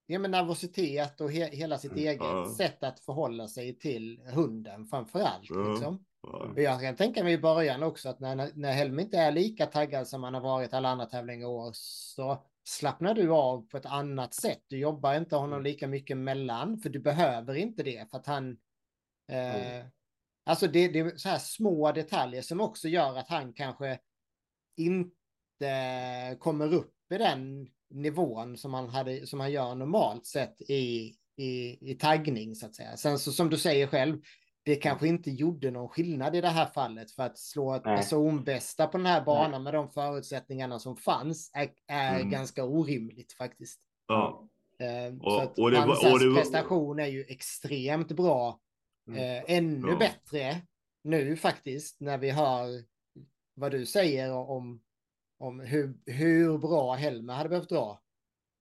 ja, 0.06 0.20
men 0.20 0.32
nervositet 0.32 1.22
och 1.22 1.32
he, 1.32 1.46
hela 1.56 1.78
sitt 1.78 1.92
Mm, 1.92 2.04
eget 2.04 2.22
ja. 2.22 2.54
sätt 2.58 2.84
att 2.84 3.00
förhålla 3.00 3.48
sig 3.48 3.80
till 3.80 4.22
hunden 4.34 4.86
framför 4.86 5.20
allt. 5.20 5.50
Ja. 5.50 5.70
Liksom. 5.72 6.06
Ja. 6.24 6.30
Och 6.56 6.62
jag 6.62 6.82
kan 6.82 6.96
tänka 6.96 7.24
mig 7.24 7.34
i 7.34 7.38
början 7.38 7.84
också 7.84 8.10
att 8.10 8.20
när, 8.20 8.50
när 8.56 8.72
Helm 8.72 9.00
inte 9.00 9.18
är 9.18 9.32
lika 9.32 9.66
taggad 9.66 10.08
som 10.08 10.24
han 10.24 10.34
har 10.34 10.42
varit 10.42 10.74
alla 10.74 10.90
andra 10.90 11.06
tävlingar 11.06 11.42
i 11.42 11.46
år 11.46 11.72
så 11.74 12.44
slappnar 12.64 13.14
du 13.14 13.30
av 13.30 13.68
på 13.68 13.78
ett 13.78 13.86
annat 13.86 14.34
sätt. 14.34 14.64
Du 14.68 14.78
jobbar 14.78 15.14
inte 15.14 15.36
honom 15.36 15.64
lika 15.64 15.88
mycket 15.88 16.18
mellan 16.18 16.78
för 16.78 16.90
du 16.90 17.00
behöver 17.00 17.56
inte 17.56 17.84
det 17.84 18.12
för 18.12 18.18
att 18.18 18.28
han 18.28 18.58
eh, 19.32 19.86
Alltså 20.44 20.68
det, 20.68 20.88
det 20.88 21.00
är 21.00 21.18
så 21.18 21.30
här 21.30 21.38
små 21.38 21.92
detaljer 21.92 22.42
som 22.42 22.62
också 22.62 22.88
gör 22.88 23.18
att 23.18 23.30
han 23.30 23.54
kanske 23.54 24.00
inte 24.78 26.38
kommer 26.40 26.74
upp 26.74 27.12
i 27.12 27.18
den 27.18 27.68
nivån 27.90 28.58
som 28.58 28.74
han, 28.74 28.90
hade, 28.90 29.28
som 29.28 29.40
han 29.40 29.52
gör 29.52 29.76
normalt 29.76 30.26
sett 30.26 30.62
i, 30.62 31.16
i, 31.38 31.78
i 31.92 31.98
taggning 32.00 32.56
så 32.56 32.66
att 32.66 32.76
säga. 32.76 32.98
Sen 32.98 33.20
så 33.20 33.32
som 33.32 33.50
du 33.50 33.58
säger 33.58 33.88
själv, 33.88 34.22
det 34.64 34.76
kanske 34.76 35.08
inte 35.08 35.32
gjorde 35.32 35.72
någon 35.72 35.90
skillnad 35.90 36.36
i 36.36 36.42
det 36.42 36.48
här 36.48 36.66
fallet 36.66 37.12
för 37.12 37.24
att 37.24 37.38
slå 37.38 37.74
ett 37.74 37.86
Nej. 37.86 37.98
personbästa 37.98 38.88
på 38.88 38.98
den 38.98 39.06
här 39.06 39.22
banan 39.26 39.64
med 39.64 39.74
de 39.74 39.90
förutsättningarna 39.90 40.80
som 40.80 40.96
fanns 40.98 41.52
är, 41.54 41.70
är 41.88 42.16
Mm. 42.16 42.30
ganska 42.30 42.64
orimligt 42.64 43.34
faktiskt. 43.34 43.82
Ja. 44.08 44.48
Eh, 44.80 45.18
Och- 45.22 45.32
så 45.32 45.40
att 45.40 45.60
och 45.60 45.72
det 45.72 45.80
och 46.12 46.20
det 46.20 46.36
prestation 46.36 47.00
är 47.00 47.08
ju 47.08 47.26
extremt 47.28 48.12
bra. 48.12 48.60
Mm. 49.08 49.20
Eh, 49.20 49.44
ännu 49.58 49.88
Ja. 49.90 49.98
bättre 49.98 50.62
nu 51.04 51.36
faktiskt 51.36 52.02
när 52.02 52.18
vi 52.18 52.30
hör 52.30 52.68
vad 53.54 53.72
du 53.72 53.86
säger 53.86 54.34
om, 54.34 54.82
om 55.40 55.60
hur, 55.60 55.94
hur 56.06 56.58
bra 56.58 56.94
Helmer 56.94 57.34
hade 57.34 57.50
behövt 57.50 57.70
dra. 57.70 58.01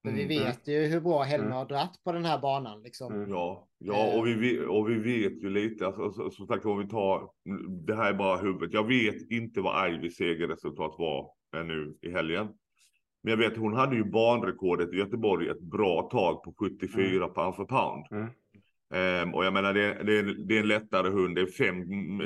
För 0.02 0.10
vi 0.10 0.22
Mm. 0.22 0.28
vet 0.46 0.68
ju 0.68 0.86
hur 0.86 1.00
bra 1.00 1.22
Helmer 1.22 1.46
Mm. 1.46 1.56
har 1.58 1.66
dratt 1.66 2.00
på 2.04 2.12
den 2.12 2.24
här 2.24 2.38
banan. 2.40 2.82
Liksom. 2.82 3.12
Mm. 3.14 3.30
Ja, 3.30 3.68
ja 3.78 4.12
och, 4.18 4.26
vi, 4.26 4.34
vet- 4.34 4.68
och 4.68 4.90
vi 4.90 4.94
vet 4.94 5.42
ju 5.42 5.50
lite, 5.50 5.86
alltså, 5.86 6.10
så- 6.12 6.30
som 6.30 6.46
sagt 6.46 6.64
om 6.66 6.78
vi 6.78 6.88
tar, 6.88 7.28
det 7.86 7.94
här 7.94 8.10
är 8.10 8.14
bara 8.14 8.36
huvudet. 8.36 8.72
Jag 8.72 8.86
vet 8.86 9.30
inte 9.30 9.60
vad 9.60 9.94
Ivys 9.94 10.16
segerresultat 10.16 10.94
var 10.98 11.30
nu 11.64 11.94
i 12.02 12.10
helgen. 12.10 12.48
Men 13.22 13.30
jag 13.30 13.36
vet 13.38 13.56
hon 13.56 13.74
hade 13.74 13.96
ju 13.96 14.04
banrekordet 14.04 14.92
i 14.92 14.96
Göteborg 14.96 15.48
ett 15.48 15.60
bra 15.60 16.02
tag 16.02 16.42
på 16.42 16.54
74 16.58 17.28
pound 17.28 17.56
för 17.56 17.64
pound. 17.64 18.06
Mm. 18.10 18.26
Ehm, 18.94 19.34
och 19.34 19.44
jag 19.44 19.52
menar 19.52 19.74
det, 19.74 19.84
är- 19.84 20.04
det, 20.04 20.18
är, 20.18 20.22
det 20.22 20.56
är 20.56 20.60
en 20.60 20.68
lättare 20.68 21.08
hund, 21.08 21.34
det 21.34 21.40
är, 21.40 21.46
fem, 21.46 21.78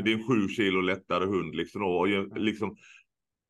det 0.04 0.12
är 0.12 0.14
en 0.14 0.26
sju 0.28 0.48
kilo 0.48 0.80
lättare 0.80 1.24
hund 1.26 1.54
liksom. 1.54 1.82
Och 1.82 2.08
ju- 2.08 2.30
liksom 2.34 2.76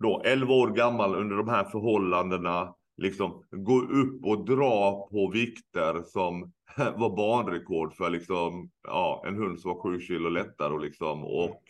då 0.02 0.22
11 0.24 0.54
år 0.54 0.68
gammal 0.70 1.14
under 1.14 1.36
de 1.36 1.48
här 1.48 1.64
förhållandena 1.64 2.74
liksom 2.96 3.44
gå 3.50 3.80
upp 3.82 4.24
och 4.24 4.44
dra 4.44 5.08
på 5.10 5.30
vikter 5.32 6.02
som 6.02 6.52
var 6.96 7.16
banrekord 7.16 7.94
för 7.94 8.10
liksom 8.10 8.70
ja, 8.82 9.24
en 9.26 9.36
hund 9.36 9.60
som 9.60 9.70
var 9.74 9.80
sju 9.82 10.00
kilo 10.00 10.28
lättare 10.28 10.72
och 10.72 10.80
liksom 10.80 11.24
och 11.24 11.62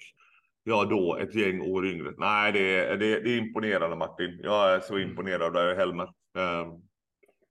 ja 0.65 0.85
då 0.85 1.17
ett 1.17 1.35
gäng 1.35 1.61
år 1.73 1.87
yngre. 1.87 2.13
Nej, 2.19 2.53
det 2.53 2.79
är, 2.79 2.97
det, 2.97 3.07
är- 3.17 3.21
det 3.21 3.31
är 3.31 3.39
imponerande 3.39 3.97
Martin. 3.97 4.41
Jag 4.43 4.75
är 4.75 4.81
så 4.81 4.99
imponerad 4.99 5.43
av 5.43 5.53
dig 5.53 5.77
Helmer. 5.77 6.05
Ehm, 6.39 6.83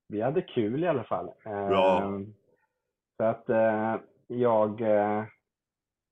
Vi 0.07 0.21
hade 0.21 0.41
kul 0.41 0.83
i 0.83 0.87
alla 0.87 1.03
fall. 1.03 1.29
Ja. 1.43 2.19
Så 3.17 3.23
att 3.23 3.49
eh, 3.49 3.95
jag, 4.27 4.81
eh, 4.81 5.23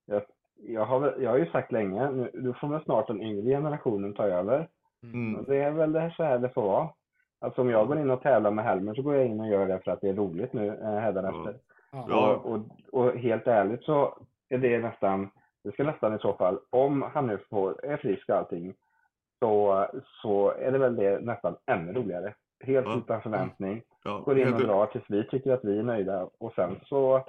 jag, 0.06 0.24
jag, 0.56 0.86
har, 0.86 1.16
jag 1.20 1.30
har 1.30 1.38
ju 1.38 1.46
sagt 1.52 1.72
länge, 1.72 2.12
nu, 2.12 2.32
nu 2.34 2.54
får 2.54 2.68
väl 2.68 2.84
snart 2.84 3.08
den 3.08 3.22
yngre 3.22 3.50
generationen 3.50 4.14
ta 4.14 4.24
över. 4.24 4.70
mm, 5.04 5.36
Och 5.36 5.46
Det 5.46 5.58
är 5.58 5.72
väl 5.72 5.92
det 5.92 6.14
så 6.18 6.24
här 6.24 6.40
det 6.40 6.50
får 6.50 6.62
vara. 6.64 6.90
Alltså 7.42 7.62
om 7.62 7.70
jag 7.70 7.88
går 7.88 8.00
in 8.00 8.10
och 8.12 8.22
tävlar 8.22 8.52
med 8.52 8.66
Helmer 8.66 8.94
så 8.94 9.02
går 9.02 9.16
jag 9.16 9.26
in 9.26 9.40
och 9.40 9.48
gör 9.48 9.68
det 9.68 9.80
för 9.80 9.92
att 9.92 10.02
det 10.02 10.10
är 10.10 10.14
roligt 10.14 10.54
nu 10.54 10.68
eh, 10.68 11.00
hädanefter. 11.00 11.56
Ja. 11.92 12.06
Ja. 12.10 12.36
Och, 12.36 12.52
och, 12.54 12.60
och 12.92 13.18
helt 13.18 13.48
ärligt 13.48 13.84
så 13.84 14.18
är 14.50 14.58
det 14.58 14.80
nästan, 14.80 15.30
det 15.64 15.72
ska 15.72 15.84
nästan 15.84 16.16
i 16.16 16.20
så 16.20 16.34
fall, 16.34 16.60
om 16.70 17.02
han 17.14 17.28
nu 17.28 17.38
får, 17.50 17.86
är 17.86 17.98
frisk 17.98 18.30
och 18.30 18.36
allting, 18.36 18.74
så, 19.40 19.86
så 20.22 20.52
är 20.52 20.72
det 20.72 20.78
väl 20.78 20.96
det 20.96 21.20
nästan 21.20 21.56
ännu 21.66 21.94
roligare. 21.94 22.34
Helt 22.64 22.88
Ja. 22.88 22.98
utan 22.98 23.22
förväntning. 23.22 23.82
ja, 24.04 24.20
Går 24.26 24.40
in 24.40 24.54
och 24.54 24.60
drar 24.60 24.86
tills 24.86 25.04
vi 25.08 25.24
tycker 25.24 25.54
att 25.54 25.64
vi 25.66 25.80
är 25.80 25.84
nöjda 25.84 26.30
och 26.40 26.54
sen 26.54 26.80
så 26.86 27.26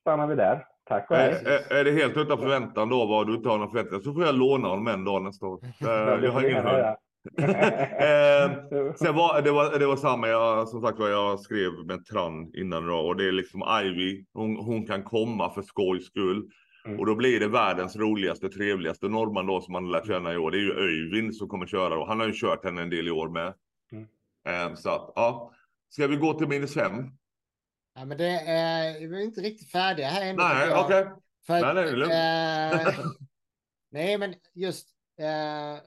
stannar 0.00 0.26
vi 0.26 0.34
där. 0.34 0.66
Tack 0.84 1.10
och 1.10 1.16
Är, 1.16 1.32
hej. 1.32 1.42
är, 1.70 1.76
är 1.80 1.84
det 1.84 1.90
helt 1.90 2.16
utan 2.16 2.38
förväntan 2.38 2.88
då 2.88 3.06
vad 3.06 3.26
du 3.26 3.34
inte 3.34 3.48
har 3.48 3.58
någon 3.58 3.70
förväntan 3.70 4.00
så 4.00 4.12
får 4.12 4.22
jag 4.24 4.34
låna 4.34 4.68
honom 4.68 4.88
en 4.88 5.04
dag 5.04 5.22
nästa 5.22 5.46
år. 5.46 5.60
Jag 6.22 6.32
har 6.32 6.50
ingen. 6.50 6.64
Eh, 7.38 8.50
Sen 8.94 9.14
var 9.14 9.42
det, 9.42 9.50
var 9.50 9.78
det 9.78 9.86
var 9.86 9.96
samma, 9.96 10.28
jag, 10.28 10.68
som 10.68 10.82
sagt 10.82 10.98
vad 10.98 11.10
jag 11.12 11.40
skrev 11.40 11.72
med 11.86 12.06
Tran 12.06 12.50
innan 12.54 12.86
då, 12.86 12.96
och 12.96 13.16
det 13.16 13.28
är 13.28 13.32
liksom 13.32 13.62
Ivy, 13.84 14.24
hon, 14.32 14.56
hon 14.56 14.86
kan 14.86 15.02
komma 15.02 15.50
för 15.50 15.62
skojs 15.62 16.06
skull. 16.06 16.50
Mm. 16.86 17.00
Och 17.00 17.06
då 17.06 17.14
blir 17.14 17.40
det 17.40 17.48
världens 17.48 17.96
roligaste, 17.96 18.48
trevligaste 18.48 19.08
norrman 19.08 19.46
då 19.46 19.60
som 19.60 19.72
man 19.72 19.90
lärt 19.90 20.06
känna 20.06 20.34
i 20.34 20.36
år. 20.36 20.50
Det 20.50 20.56
är 20.58 20.60
ju 20.60 20.72
Öyvind 20.72 21.36
som 21.36 21.48
kommer 21.48 21.66
köra 21.66 21.94
då. 21.94 22.04
Han 22.06 22.20
har 22.20 22.26
ju 22.26 22.32
kört 22.34 22.64
henne 22.64 22.82
en 22.82 22.90
del 22.90 23.08
i 23.08 23.10
år 23.10 23.28
med. 23.28 23.54
Mm. 23.92 24.06
Eh, 24.48 24.74
så 24.74 24.90
att, 24.90 25.12
ja. 25.16 25.52
Ska 25.88 26.06
vi 26.06 26.16
gå 26.16 26.34
till 26.34 26.48
minus 26.48 26.74
fem? 26.74 26.92
Ja, 27.94 28.04
men 28.04 28.18
det 28.18 28.30
är, 28.40 29.08
vi 29.08 29.16
är 29.20 29.24
inte 29.24 29.40
riktigt 29.40 29.70
färdiga 29.70 30.06
här 30.06 30.22
ännu. 30.26 30.36
Nej, 30.42 30.68
okej. 30.74 31.06
För 31.46 31.52
Nej, 31.60 31.74
nej, 31.74 31.84
det 31.84 31.90
är 31.90 31.96
lugnt. 31.96 32.12
eh, 32.92 33.04
nej, 33.92 34.18
men 34.18 34.34
just. 34.54 34.88
Eh, 35.20 35.82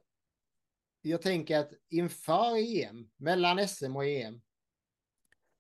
jag 1.02 1.22
tänker 1.22 1.60
att 1.60 1.70
inför 1.90 2.56
EM, 2.58 3.10
mellan 3.18 3.68
SM 3.68 3.96
och 3.96 4.06
EM. 4.06 4.42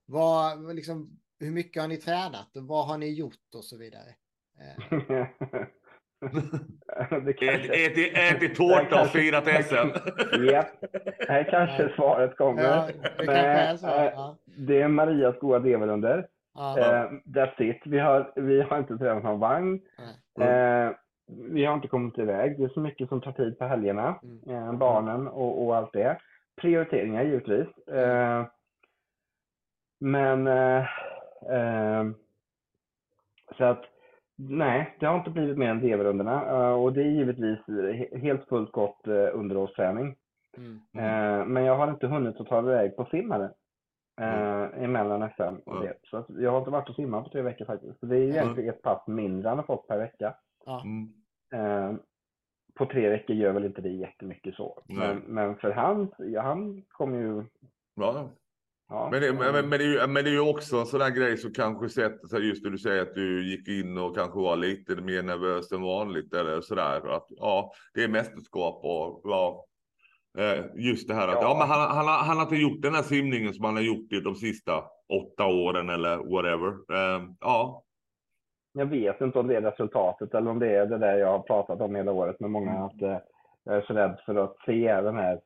Vad, 0.05 0.75
liksom, 0.75 1.19
hur 1.39 1.51
mycket 1.51 1.81
har 1.81 1.87
ni 1.89 1.97
tränat 1.97 2.55
och 2.57 2.63
vad 2.63 2.87
har 2.87 2.97
ni 2.97 3.13
gjort 3.13 3.55
och 3.55 3.63
så 3.65 3.77
vidare? 3.77 4.09
Eh, 4.61 5.25
det 7.25 7.33
kanske... 7.33 7.85
Ät, 7.85 8.17
ätit 8.35 8.55
tårta 8.55 9.01
och 9.01 9.07
firat 9.07 9.43
SM. 9.65 9.89
Japp, 10.45 10.67
här 11.27 11.43
kanske 11.51 11.93
svaret 11.95 12.37
kommer. 12.37 12.63
ja, 12.63 12.89
det 13.17 13.25
kanske 13.25 13.41
är 13.41 13.77
så. 13.77 13.87
eh, 13.87 14.03
Ja, 14.03 14.37
Det 14.45 14.81
är 14.81 14.87
Marias 14.87 15.39
goda 15.39 15.59
Develunder. 15.59 16.27
ja, 16.53 16.79
Eh, 16.79 17.11
that's 17.25 17.61
it. 17.61 17.81
Vi 17.85 17.99
har, 17.99 18.33
vi 18.35 18.61
har 18.61 18.77
inte 18.79 18.97
tränat 18.97 19.23
någon 19.23 19.39
vagn. 19.39 19.79
nej, 20.37 20.47
Eh, 20.87 20.91
vi 21.51 21.65
har 21.65 21.75
inte 21.75 21.87
kommit 21.87 22.17
iväg. 22.17 22.57
Det 22.59 22.63
är 22.63 22.69
så 22.69 22.79
mycket 22.79 23.09
som 23.09 23.21
tar 23.21 23.31
tid 23.31 23.59
på 23.59 23.65
helgerna. 23.65 24.19
Mm. 24.23 24.49
Eh, 24.69 24.73
barnen 24.73 25.27
och, 25.27 25.65
och 25.65 25.75
allt 25.75 25.93
det. 25.93 26.17
Prioriteringar 26.61 27.23
givetvis. 27.23 27.87
Eh, 27.87 28.45
men 29.99 30.47
eh, 30.47 30.85
eh, 31.49 32.05
så 33.57 33.63
att 33.63 33.85
nej, 34.35 34.95
det 34.99 35.05
har 35.05 35.17
inte 35.17 35.29
blivit 35.29 35.57
mer 35.57 35.69
än 35.69 35.81
Deverunderna. 35.81 36.45
Eh, 36.49 36.73
och 36.83 36.93
det 36.93 37.01
är 37.01 37.05
givetvis 37.11 37.59
he- 37.67 38.17
helt 38.19 38.47
fullt 38.47 38.71
gott 38.71 39.07
eh, 39.07 39.29
underhållsträning. 39.33 40.15
mm, 40.57 40.79
Eh, 40.97 41.45
men 41.45 41.63
jag 41.63 41.75
har 41.75 41.89
inte 41.89 42.07
hunnit 42.07 42.39
att 42.41 42.47
ta 42.47 42.59
iväg 42.59 42.95
på 42.95 43.05
simmare. 43.05 43.51
Mm. 44.21 44.83
Emellan 44.83 45.29
SM 45.37 45.55
och 45.65 45.81
det. 45.81 45.93
Så 46.03 46.17
att 46.17 46.25
jag 46.29 46.51
har 46.51 46.57
inte 46.59 46.71
varit 46.71 46.89
och 46.89 46.95
simmat 46.95 47.23
på 47.23 47.29
tre 47.29 47.41
veckor 47.41 47.65
faktiskt. 47.65 47.99
Så 47.99 48.05
det 48.05 48.17
är 48.17 48.21
egentligen 48.29 48.69
ett 48.69 48.81
pass 48.81 49.07
mindre 49.07 49.49
han 49.49 49.57
har 49.57 49.65
fått 49.65 49.87
per 49.87 49.97
vecka. 49.97 50.35
ja, 50.65 50.81
Mm. 50.85 51.13
Eh, 51.53 51.93
på 52.75 52.85
tre 52.85 53.09
veckor 53.09 53.35
gör 53.35 53.51
väl 53.51 53.65
inte 53.65 53.81
det 53.81 53.89
jättemycket 53.89 54.55
så. 54.55 54.83
Men, 54.87 55.17
men 55.17 55.55
för 55.57 55.71
han, 55.71 56.11
ja, 56.17 56.41
han 56.41 56.83
kommer 56.87 57.17
ju... 57.19 57.43
Ja. 57.95 58.29
Ja, 58.91 59.09
Men, 59.11 59.21
det, 59.21 59.33
men, 59.33 59.69
men, 59.69 59.79
det 59.79 59.85
är 59.85 60.01
ju, 60.01 60.07
men 60.07 60.23
det 60.23 60.29
är 60.29 60.33
ju 60.33 60.49
också 60.49 60.77
en 60.77 60.85
sån 60.85 60.99
där 60.99 61.09
grej 61.09 61.37
som 61.37 61.51
kanske 61.53 61.89
sätter 61.89 62.27
sig 62.27 62.47
just 62.47 62.63
det 62.63 62.69
du 62.69 62.77
säger 62.77 63.01
att 63.01 63.15
du 63.15 63.49
gick 63.51 63.67
in 63.67 63.97
och 63.97 64.15
kanske 64.15 64.39
var 64.39 64.55
lite 64.55 64.95
mer 64.95 65.23
nervös 65.23 65.71
än 65.71 65.81
vanligt 65.81 66.33
eller 66.33 66.61
sådär. 66.61 67.15
Att, 67.15 67.25
ja, 67.29 67.71
det 67.93 68.03
är 68.03 68.07
mästerskap 68.07 68.79
och 68.83 69.21
ja, 69.23 69.65
eh, 70.37 70.65
just 70.75 71.07
det 71.07 71.13
här 71.13 71.27
att 71.27 71.33
ja. 71.33 71.41
Ja. 71.41 71.57
men 71.59 71.67
han, 71.67 71.95
han, 71.95 72.07
har- 72.07 72.23
han 72.25 72.37
har 72.37 72.43
inte 72.43 72.55
gjort 72.55 72.81
den 72.81 72.95
här 72.95 73.03
simningen 73.03 73.53
som 73.53 73.65
han 73.65 73.75
har 73.75 73.83
gjort 73.83 74.13
i 74.13 74.19
de 74.21 74.35
sista 74.35 74.83
åtta 75.09 75.45
åren 75.45 75.89
eller 75.89 76.17
whatever. 76.17 76.69
Eh, 76.69 77.23
ja, 77.39 77.83
Jag 78.79 78.85
vet 78.85 79.21
inte 79.21 79.39
om 79.39 79.47
det 79.47 79.55
är 79.55 79.61
resultatet 79.61 80.33
eller 80.33 80.51
om 80.51 80.59
det 80.59 80.75
är 80.75 80.85
det 80.85 80.97
där 80.97 81.17
jag 81.17 81.27
har 81.27 81.39
pratat 81.39 81.81
om 81.81 81.95
hela 81.95 82.11
året 82.11 82.39
med 82.39 82.49
många. 82.49 82.71
Mm. 82.71 82.83
Att 82.83 83.01
eh, 83.01 83.17
jag 83.63 83.77
är 83.77 83.81
så 83.81 83.93
rädd 83.93 84.19
för 84.25 84.35
att 84.35 84.55
se 84.65 85.01
den 85.01 85.15
här 85.15 85.39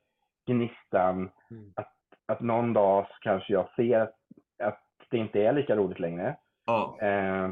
gnistan. 0.48 1.30
Mm. 1.52 1.74
Att, 1.76 1.94
att 2.26 2.42
någon 2.42 2.74
dag 2.74 3.06
så 3.08 3.14
kanske 3.22 3.54
jag 3.54 3.68
ser 3.76 4.00
att 4.64 4.80
det 5.10 5.18
inte 5.18 5.42
är 5.42 5.54
lika 5.54 5.76
roligt 5.76 6.00
längre. 6.00 6.36
ja, 6.66 6.98
Eh, 7.02 7.52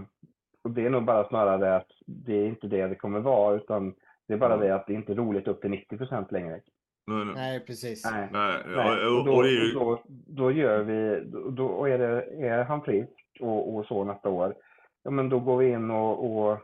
och 0.63 0.71
det 0.71 0.85
är 0.85 0.89
nog 0.89 1.03
bara 1.05 1.27
snarare 1.27 1.75
att 1.75 1.87
det 2.07 2.33
är 2.33 2.45
inte 2.45 2.67
det 2.67 2.87
det 2.87 2.95
kommer 2.95 3.19
vara. 3.19 3.55
Utan 3.55 3.95
det 4.27 4.33
är 4.33 4.37
bara 4.37 4.53
Mm. 4.53 4.67
det 4.67 4.75
att 4.75 4.87
det 4.87 4.93
inte 4.93 5.11
är 5.11 5.15
roligt 5.15 5.47
upp 5.47 5.61
till 5.61 5.69
90 5.71 5.97
procent 5.97 6.31
längre. 6.31 6.61
nej, 7.07 7.25
nej. 7.25 7.33
nej, 7.35 7.59
precis. 7.65 8.11
Nej. 8.11 8.27
nej. 8.31 8.57
Nej, 8.67 9.05
och, 9.05 9.17
och 9.17 9.25
då, 9.25 10.43
och, 10.43 10.51
gör 10.51 10.83
vi, 10.83 11.23
då, 11.51 11.85
är, 11.85 11.97
det, 11.97 12.47
är 12.47 12.63
han 12.63 12.81
frisk 12.81 13.09
och, 13.39 13.75
och 13.75 13.85
så 13.85 14.03
nästa 14.03 14.29
år, 14.29 14.55
ja 15.03 15.11
men 15.11 15.29
då 15.29 15.39
går 15.39 15.57
vi 15.57 15.69
in 15.71 15.91
och, 15.91 16.25
och 16.25 16.57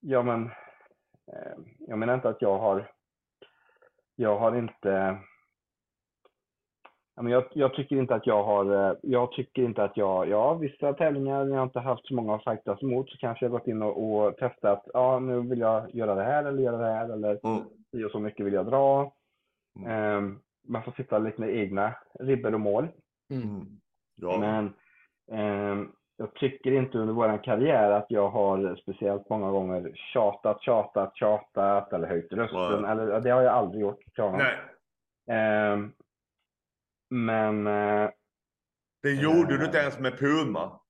ja 0.00 0.22
men, 0.22 0.44
eh, 1.32 1.58
jag 1.78 1.98
menar 1.98 2.14
inte 2.14 2.28
att 2.28 2.42
jag 2.42 2.58
har, 2.58 2.92
jag 4.16 4.38
har 4.38 4.56
inte, 4.56 5.18
ja, 7.16 7.22
men 7.22 7.32
jag, 7.32 7.44
jag 7.52 7.74
tycker 7.74 7.96
inte 7.96 8.14
att 8.14 8.26
jag 8.26 8.44
har, 8.44 8.90
eh, 8.90 8.96
jag 9.02 9.32
tycker 9.32 9.62
inte 9.62 9.84
att 9.84 9.96
jag, 9.96 10.28
ja 10.28 10.54
vissa 10.54 10.92
tävlingar 10.92 11.44
när 11.44 11.56
jag 11.56 11.66
inte 11.66 11.80
haft 11.80 12.06
så 12.06 12.14
många 12.14 12.34
att 12.34 12.44
fightas 12.44 12.82
emot 12.82 13.10
så 13.10 13.18
kanske 13.18 13.44
jag 13.44 13.52
gått 13.52 13.66
in 13.66 13.82
och, 13.82 14.12
och 14.12 14.36
testat, 14.36 14.88
ja 14.92 15.18
nu 15.18 15.40
vill 15.40 15.58
jag 15.58 15.94
göra 15.94 16.14
det 16.14 16.24
här 16.24 16.44
eller 16.44 16.62
göra 16.62 16.76
det 16.78 16.92
här 16.92 17.08
eller 17.08 17.40
mm, 17.44 18.04
och 18.04 18.10
så 18.10 18.18
mycket 18.18 18.46
vill 18.46 18.54
jag 18.54 18.66
dra. 18.66 19.12
Mm. 19.76 19.90
Ehm, 19.90 20.40
man 20.68 20.82
får 20.82 20.92
sitta 20.92 21.18
lite 21.18 21.40
med 21.40 21.56
egna 21.56 21.94
ribbor 22.20 22.54
och 22.54 22.60
mål. 22.60 22.88
Mm. 23.30 23.80
ja, 24.14 24.38
Men 24.38 24.74
ehm, 25.32 25.92
jag 26.20 26.34
tycker 26.34 26.72
inte 26.72 26.98
under 26.98 27.14
vår 27.14 27.44
karriär 27.44 27.90
att 27.90 28.06
jag 28.08 28.28
har 28.28 28.76
speciellt 28.82 29.28
många 29.28 29.50
gånger 29.50 29.92
tjatat, 29.94 30.62
tjatat, 30.62 31.16
tjatat 31.16 31.92
eller 31.92 32.08
höjt 32.08 32.32
rösten. 32.32 32.84
Eller, 32.84 33.20
det 33.20 33.30
har 33.30 33.42
jag 33.42 33.54
aldrig 33.54 33.80
gjort. 33.82 33.98
jag. 34.14 34.38
nej. 34.38 34.56
Ehm, 35.30 35.92
men 37.10 37.66
eh, 37.66 38.10
Det 39.02 39.10
gjorde 39.12 39.56
du 39.58 39.64
inte 39.64 39.78
ens 39.78 39.98
med 39.98 40.18
Puma. 40.18 40.80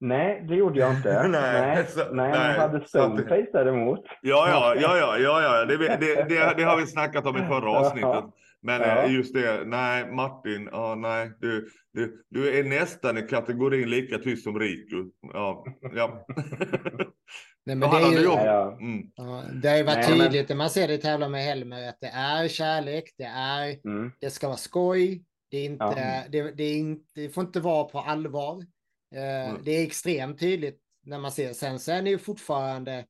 nej, 0.00 0.44
det 0.48 0.54
gjorde 0.54 0.80
jag 0.80 0.94
inte. 0.96 1.22
Nej, 1.28 1.60
nej, 1.60 1.86
så- 1.86 2.14
nej, 2.14 2.30
nej, 2.30 2.58
hade 2.58 2.86
Stoneface 2.88 3.48
däremot. 3.52 4.04
Ja, 4.22 4.48
ja, 4.48 4.74
ja, 4.80 4.96
ja, 4.98 5.18
ja, 5.18 5.42
ja. 5.42 5.64
Det, 5.64 5.76
det, 5.76 5.96
det, 6.28 6.54
det 6.56 6.62
har 6.62 6.76
vi 6.76 6.86
snackat 6.86 7.26
om 7.26 7.36
i 7.36 7.46
förra 7.46 7.70
avsnittet. 7.78 8.24
Men 8.62 8.80
Ja. 8.80 9.02
eh, 9.04 9.12
just 9.14 9.34
det, 9.34 9.64
nej, 9.66 10.12
Martin, 10.12 10.68
ja, 10.72 10.94
nej, 10.94 11.30
du, 11.40 11.68
du, 11.92 12.24
du 12.28 12.58
är 12.58 12.64
nästan 12.64 13.18
i 13.18 13.22
kategorin 13.22 13.90
lika 13.90 14.18
tyst 14.18 14.44
som 14.44 14.58
Riku. 14.58 15.10
Ja, 15.20 15.64
ja. 15.94 16.26
Nej, 17.66 17.76
men 17.76 17.90
det, 17.90 17.96
är 17.96 18.10
ju, 18.12 18.22
Ja, 18.24 18.44
ja. 18.44 18.78
Mm, 18.80 19.10
ja, 19.14 19.44
det 19.62 19.68
har 19.68 19.76
ju 19.76 19.82
varit 19.82 20.08
Nej, 20.08 20.18
tydligt 20.18 20.48
när 20.48 20.56
man 20.56 20.70
ser 20.70 20.88
det 20.88 20.98
tävla 20.98 21.28
med 21.28 21.44
Helmer 21.44 21.88
att 21.88 22.00
det 22.00 22.06
är 22.06 22.48
kärlek, 22.48 23.04
det 23.18 23.24
är, 23.24 23.86
Mm, 23.86 24.12
det 24.20 24.30
ska 24.30 24.46
vara 24.46 24.56
skoj, 24.56 25.24
det 25.50 25.56
är 25.58 25.64
inte, 25.64 25.84
Ja. 25.84 26.22
det, 26.28 26.52
det, 26.52 26.64
är 26.64 26.76
inte, 26.76 27.04
det 27.14 27.28
får 27.28 27.44
inte 27.44 27.60
vara 27.60 27.84
på 27.84 27.98
allvar. 27.98 28.62
Eh, 29.14 29.50
Mm. 29.50 29.62
Det 29.64 29.70
är 29.70 29.82
extremt 29.86 30.40
tydligt 30.40 30.80
när 31.06 31.18
man 31.18 31.32
ser. 31.32 31.52
Sen 31.52 31.78
så 31.78 31.92
är 31.92 32.02
ni 32.02 32.10
ju 32.10 32.18
fortfarande, 32.18 33.04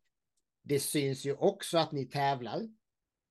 det 0.65 0.81
syns 0.81 1.27
ju 1.27 1.35
också 1.35 1.79
att 1.79 1.93
ni 1.93 2.05
tävlar. 2.05 2.61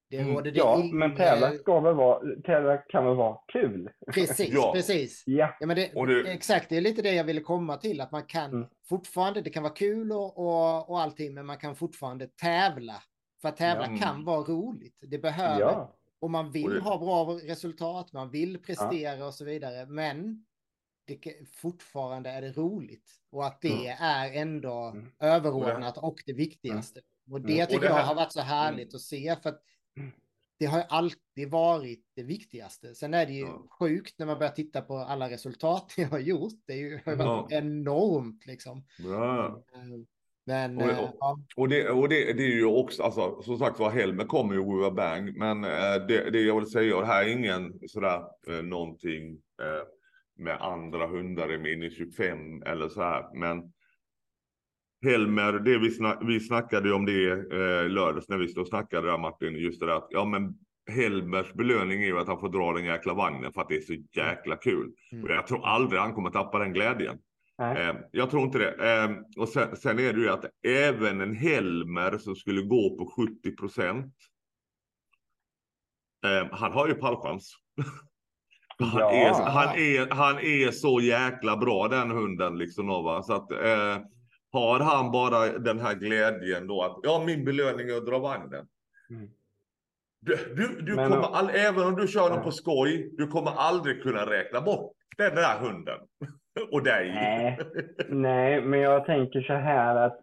Det 0.09 0.17
Mm. 0.17 0.35
råder 0.35 0.51
det 0.51 0.57
ja, 0.57 0.79
ingen- 0.79 0.97
men 0.97 1.15
tävla 1.15 1.51
ska 1.51 1.79
väl 1.79 1.95
vara, 1.95 2.19
tävla 2.45 2.77
kan 2.77 3.05
väl 3.05 3.15
vara 3.15 3.37
kul? 3.53 3.89
Precis, 4.13 4.49
Ja. 4.53 4.71
precis. 4.75 5.23
Ja. 5.25 5.55
Ja, 5.59 5.67
men 5.67 5.75
det, 5.75 5.91
det- 6.23 6.31
Exakt, 6.31 6.69
det 6.69 6.77
är 6.77 6.81
lite 6.81 7.01
det 7.01 7.13
jag 7.13 7.23
ville 7.23 7.41
komma 7.41 7.77
till. 7.77 8.01
Att 8.01 8.11
man 8.11 8.23
kan 8.23 8.51
Mm. 8.53 8.67
fortfarande, 8.89 9.41
det 9.41 9.49
kan 9.49 9.63
vara 9.63 9.73
kul 9.73 10.11
och, 10.11 10.37
och, 10.37 10.89
och 10.89 10.99
allting, 11.01 11.33
men 11.33 11.45
man 11.45 11.57
kan 11.57 11.75
fortfarande 11.75 12.27
tävla. 12.27 12.95
För 13.41 13.49
att 13.49 13.57
tävla 13.57 13.87
Ja. 13.91 13.97
kan 13.97 14.25
vara 14.25 14.41
roligt. 14.41 14.99
Det 15.01 15.17
behöver, 15.19 15.59
Ja. 15.61 15.95
och 16.21 16.31
man 16.31 16.51
vill 16.51 16.65
Och 16.65 16.73
det- 16.73 16.79
ha 16.81 16.97
bra 16.97 17.25
resultat, 17.43 18.13
man 18.13 18.29
vill 18.29 18.61
prestera 18.61 19.25
och 19.27 19.33
så 19.33 19.45
vidare. 19.45 19.85
Men 19.85 20.45
det, 21.07 21.19
fortfarande 21.61 22.29
är 22.29 22.41
det 22.41 22.51
roligt. 22.51 23.09
Och 23.31 23.45
att 23.45 23.61
det 23.61 23.87
är 23.99 24.33
ändå 24.41 24.91
Mm. 24.93 25.11
överordnat 25.19 25.97
och 25.97 26.15
det 26.25 26.33
viktigaste. 26.33 27.01
Och 27.31 27.41
det 27.41 27.53
Mm. 27.53 27.65
tycker 27.67 27.75
Och 27.77 27.81
det 27.81 27.87
jag 27.99 28.03
har 28.05 28.15
varit 28.15 28.31
så 28.33 28.41
härligt 28.41 28.95
att 28.95 29.01
se. 29.01 29.35
För 29.43 29.49
att 29.49 29.61
det 30.59 30.65
har 30.65 30.83
alltid 30.89 31.49
varit 31.51 32.03
det 32.15 32.23
viktigaste. 32.23 32.95
Sen 32.95 33.13
är 33.13 33.25
det 33.25 33.33
ju 33.33 33.41
Ja. 33.45 33.67
sjukt 33.79 34.19
när 34.19 34.25
man 34.25 34.37
börjar 34.39 34.51
titta 34.51 34.81
på 34.81 34.97
alla 34.97 35.29
resultat 35.29 35.93
jag 35.97 36.07
har 36.07 36.19
gjort. 36.19 36.53
Det 36.67 36.73
är 36.73 36.77
ju 36.77 36.99
har 37.05 37.11
ju 37.11 37.17
varit 37.17 37.51
enormt 37.51 38.45
liksom. 38.45 38.83
bra. 39.03 39.45
Eh, 39.73 39.81
Men 40.45 40.77
Och- 40.77 40.89
eh, 40.89 40.99
och- 41.03 41.15
ja, 41.19 41.39
Och, 41.55 41.69
det, 41.69 41.89
och 41.89 42.09
det, 42.09 42.33
det 42.33 42.43
är 42.43 42.55
ju 42.55 42.65
också, 42.65 43.03
alltså, 43.03 43.41
som 43.41 43.57
sagt 43.57 43.79
var, 43.79 43.89
Helmer 43.91 44.25
kommer 44.25 44.53
ju 44.55 44.59
with 44.77 44.87
a 44.87 44.91
bang. 44.91 45.37
Men 45.37 45.63
eh, 45.63 46.05
det, 46.07 46.29
det 46.31 46.41
jag 46.41 46.59
vill 46.59 46.69
säga, 46.69 46.95
och 46.95 47.01
det 47.01 47.07
här 47.07 47.23
är 47.25 47.31
ingen 47.31 47.79
sådär 47.89 48.21
eh, 48.47 48.63
någonting 48.63 49.31
eh, 49.61 49.87
med 50.35 50.61
andra 50.61 51.07
hundar 51.07 51.53
i 51.53 51.57
minus 51.57 51.97
25 51.97 52.63
eller 52.63 52.89
så 52.89 53.01
här. 53.01 53.29
Men 53.33 53.73
Helmer, 55.01 55.53
det 55.53 55.77
vi, 55.77 55.91
snack, 55.91 56.19
vi 56.21 56.39
snackade 56.39 56.93
om 56.93 57.05
det 57.05 57.31
eh, 57.31 57.89
lördags 57.89 58.29
när 58.29 58.37
vi 58.37 58.47
stod 58.47 58.61
och 58.61 58.67
snackade 58.67 59.07
där 59.07 59.17
Martin, 59.17 59.55
just 59.55 59.79
det 59.79 59.85
där 59.85 59.93
att 59.93 60.07
ja 60.09 60.25
men 60.25 60.53
Helmers 60.91 61.53
belöning 61.53 62.01
är 62.01 62.07
ju 62.07 62.19
att 62.19 62.27
han 62.27 62.39
får 62.39 62.49
dra 62.49 62.73
den 62.73 62.85
jäkla 62.85 63.13
vagnen 63.13 63.53
för 63.53 63.61
att 63.61 63.69
det 63.69 63.75
är 63.75 63.81
så 63.81 63.93
jäkla 64.15 64.55
kul. 64.55 64.91
Mm. 65.11 65.23
Och 65.23 65.29
jag 65.29 65.47
tror 65.47 65.65
aldrig 65.65 66.01
han 66.01 66.13
kommer 66.13 66.29
tappa 66.29 66.59
den 66.59 66.73
glädjen. 66.73 67.17
Eh, 67.61 67.95
jag 68.11 68.29
tror 68.29 68.43
inte 68.43 68.57
det. 68.57 69.03
Eh, 69.03 69.11
och 69.37 69.49
sen, 69.49 69.75
sen 69.75 69.99
är 69.99 70.13
det 70.13 70.19
ju 70.19 70.29
att 70.29 70.45
även 70.67 71.21
en 71.21 71.35
Helmer 71.35 72.17
som 72.17 72.35
skulle 72.35 72.61
gå 72.61 72.97
på 72.97 73.05
70 73.15 73.55
procent. 73.55 74.13
Eh, 76.25 76.47
han 76.51 76.71
har 76.71 76.87
ju 76.87 76.93
pallchans. 76.93 77.55
Han, 78.81 78.99
Ja. 78.99 79.11
är, 79.11 79.33
han, 79.33 79.75
är, 79.75 80.15
han 80.15 80.39
är 80.39 80.71
så 80.71 81.01
jäkla 81.01 81.57
bra 81.57 81.87
den 81.87 82.11
hunden 82.11 82.57
liksom. 82.57 82.87
Va? 82.87 83.23
Så 83.23 83.33
att, 83.33 83.51
eh, 83.51 83.97
har 84.51 84.79
han 84.79 85.11
bara 85.11 85.45
den 85.59 85.79
här 85.79 85.95
glädjen 85.95 86.67
då 86.67 86.81
att 86.83 86.97
ja, 87.03 87.23
min 87.25 87.45
belöning 87.45 87.89
är 87.89 87.97
att 87.97 88.05
dra 88.05 88.19
vagnen. 88.19 88.65
Mm. 89.09 89.29
Du, 90.21 90.35
du, 90.55 90.81
du 90.81 90.95
Men- 90.95 91.11
kommer 91.11 91.27
all, 91.37 91.49
även 91.49 91.87
om 91.87 91.95
du 91.95 92.07
kör 92.07 92.29
den 92.29 92.43
på 92.43 92.51
skoj, 92.51 93.09
du 93.17 93.27
kommer 93.27 93.51
aldrig 93.57 94.03
kunna 94.03 94.25
räkna 94.25 94.61
bort 94.61 94.91
den 95.17 95.35
där 95.35 95.59
hunden. 95.59 95.97
Och 96.71 96.83
dig. 96.83 97.09
Nej. 97.13 97.59
Nej, 98.09 98.61
men 98.61 98.79
jag 98.79 99.05
tänker 99.05 99.41
så 99.41 99.53
här 99.53 99.95
att 99.95 100.19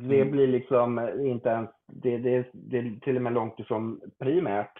det 0.00 0.16
Mm. 0.20 0.30
blir 0.30 0.46
liksom 0.46 0.98
inte 1.20 1.48
ens, 1.48 1.70
det, 1.86 2.18
det, 2.18 2.46
det 2.52 2.78
är 2.78 3.00
till 3.00 3.16
och 3.16 3.22
med 3.22 3.32
långt 3.32 3.60
ifrån 3.60 4.00
primärt. 4.18 4.72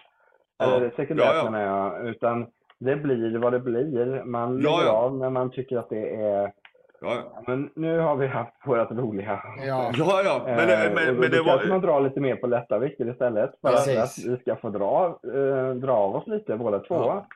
Ja. 0.59 0.76
Eller 0.76 0.90
sekundärt 0.90 1.26
Ja, 1.26 1.36
ja. 1.36 1.50
menar 1.50 1.61
jag. 1.66 2.09
Utan 2.09 2.46
det 2.78 2.96
blir 2.96 3.38
vad 3.38 3.52
det 3.52 3.61
blir. 3.61 4.24
Man 4.24 4.61
Ja, 4.62 4.80
ja. 4.84 4.90
av 4.92 5.18
när 5.18 5.30
man 5.30 5.50
tycker 5.50 5.76
att 5.78 5.90
det 5.90 6.14
är, 6.14 6.52
Ja, 7.01 7.14
ja, 7.34 7.42
men 7.46 7.70
nu 7.76 7.99
har 7.99 8.16
vi 8.16 8.26
haft 8.26 8.53
vårat 8.66 8.90
roliga. 8.90 9.40
Ja, 9.66 9.90
ja, 9.94 10.22
ja. 10.24 10.42
Men, 10.46 10.57
det- 10.68 10.86
Eh, 10.86 10.94
men, 10.94 11.07
då, 11.14 11.20
men 11.20 11.30
det 11.30 11.44
kanske 11.44 11.68
man 11.68 11.80
var... 11.80 11.88
drar 11.88 12.01
lite 12.01 12.20
mer 12.20 12.36
på 12.36 12.46
lätta 12.46 12.78
vikter 12.78 13.11
istället. 13.11 13.51
För 13.61 13.68
att, 13.68 13.74
Precis. 13.74 14.26
att 14.26 14.32
vi 14.32 14.36
ska 14.40 14.57
få 14.57 14.70
dra, 14.70 15.18
eh, 15.34 15.74
dra 15.74 15.92
av 15.92 16.16
oss 16.16 16.26
lite 16.26 16.57
båda 16.57 16.78
två. 16.78 16.94
Ja. 16.94 17.26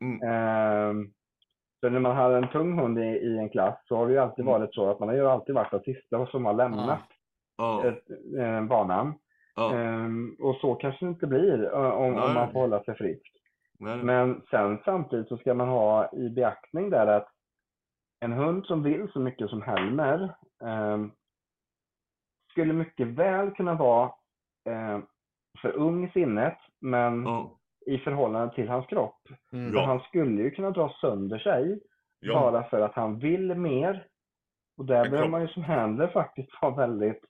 Mm. 0.00 0.22
Ehm, 0.28 1.10
så 1.80 1.90
när 1.90 2.00
man 2.00 2.16
har 2.16 2.30
en 2.32 2.48
tung 2.48 2.78
hund 2.78 2.98
i, 2.98 3.02
i 3.02 3.38
en 3.38 3.48
klass 3.48 3.78
så 3.84 3.96
har 3.96 4.06
det 4.06 4.12
ju 4.12 4.18
alltid 4.18 4.44
Mm. 4.44 4.52
varit 4.60 4.74
så 4.74 4.90
att 4.90 5.00
man 5.00 5.08
har 5.08 5.16
ju 5.16 5.28
alltid 5.28 5.54
varit 5.54 5.70
den 5.70 5.80
sista 5.94 6.26
som 6.26 6.44
har 6.46 6.52
lämnat 6.54 7.00
Ja, 7.58 7.84
ett, 7.84 8.04
eh, 8.38 8.62
banan. 8.64 9.14
ja. 9.56 9.74
Ehm, 9.74 10.36
och 10.40 10.54
så 10.56 10.74
kanske 10.74 11.04
det 11.04 11.08
inte 11.08 11.26
blir 11.26 11.64
eh, 11.74 11.90
om, 11.90 12.14
om 12.16 12.34
man 12.34 12.52
får 12.52 12.60
hålla 12.60 12.82
sig 12.82 12.94
frisk. 12.96 13.32
Nej. 13.78 13.96
Men 13.96 14.42
sen 14.50 14.78
samtidigt 14.84 15.28
så 15.28 15.36
ska 15.36 15.54
man 15.54 15.68
ha 15.68 16.10
i 16.12 16.28
beaktning 16.30 16.90
där 16.90 17.06
att 17.06 17.28
en 18.22 18.32
hund 18.32 18.66
som 18.66 18.82
vill 18.82 19.08
så 19.12 19.20
mycket 19.20 19.50
som 19.50 19.62
Helmer 19.62 20.34
ehm, 20.64 21.10
skulle 22.50 22.72
mycket 22.72 23.06
väl 23.06 23.50
kunna 23.50 23.74
vara 23.74 24.04
eh, 24.68 24.98
för 25.62 25.72
ung 25.72 26.04
i 26.04 26.10
sinnet 26.10 26.58
men 26.80 27.22
Ja, 27.26 27.58
i 27.86 27.98
förhållande 27.98 28.54
till 28.54 28.68
hans 28.68 28.86
kropp. 28.86 29.20
mm. 29.52 29.74
Ja. 29.74 29.84
han 29.86 30.00
skulle 30.00 30.42
ju 30.42 30.50
kunna 30.50 30.70
dra 30.70 30.88
sönder 31.00 31.38
sig 31.38 31.80
ja. 32.20 32.40
bara 32.40 32.62
för 32.64 32.80
att 32.80 32.94
han 32.94 33.18
vill 33.18 33.54
mer. 33.54 34.06
Och 34.78 34.84
där 34.84 35.10
behöver 35.10 35.28
man 35.28 35.40
ju 35.42 35.48
som 35.48 35.62
handler 35.64 36.06
faktiskt 36.08 36.50
vara 36.62 36.74
väldigt 36.74 37.24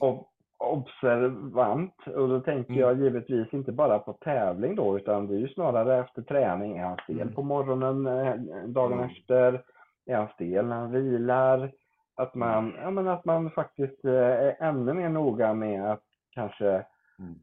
ob- 0.00 0.24
observant. 0.58 1.94
Och 2.06 2.28
då 2.28 2.40
tänker 2.40 2.70
Mm. 2.72 2.80
jag 2.80 2.98
givetvis 3.00 3.52
inte 3.54 3.72
bara 3.72 3.98
på 3.98 4.12
tävling 4.12 4.76
då, 4.76 4.96
utan 4.98 5.26
det 5.26 5.34
är 5.34 5.38
ju 5.38 5.48
snarare 5.48 5.98
efter 5.98 6.22
träning. 6.22 6.76
Är 6.78 6.84
han 6.84 6.96
stel 7.02 7.20
Mm. 7.20 7.34
på 7.34 7.42
morgonen 7.42 8.06
eh, 8.06 8.34
dagen 8.66 8.92
Mm. 8.92 9.04
efter? 9.10 9.62
Är 10.06 10.16
han 10.16 10.28
stel 10.28 10.66
när 10.66 10.76
han 10.76 10.90
vilar? 10.92 11.72
Att 12.16 12.34
man, 12.34 12.74
ja, 12.82 12.90
men 12.90 13.08
att 13.08 13.24
man 13.24 13.50
faktiskt 13.50 14.04
eh, 14.04 14.12
är 14.14 14.56
ännu 14.62 14.92
mer 14.92 15.08
noga 15.08 15.54
med 15.54 15.92
att 15.92 16.02
kanske 16.30 16.84
Mm. 17.18 17.34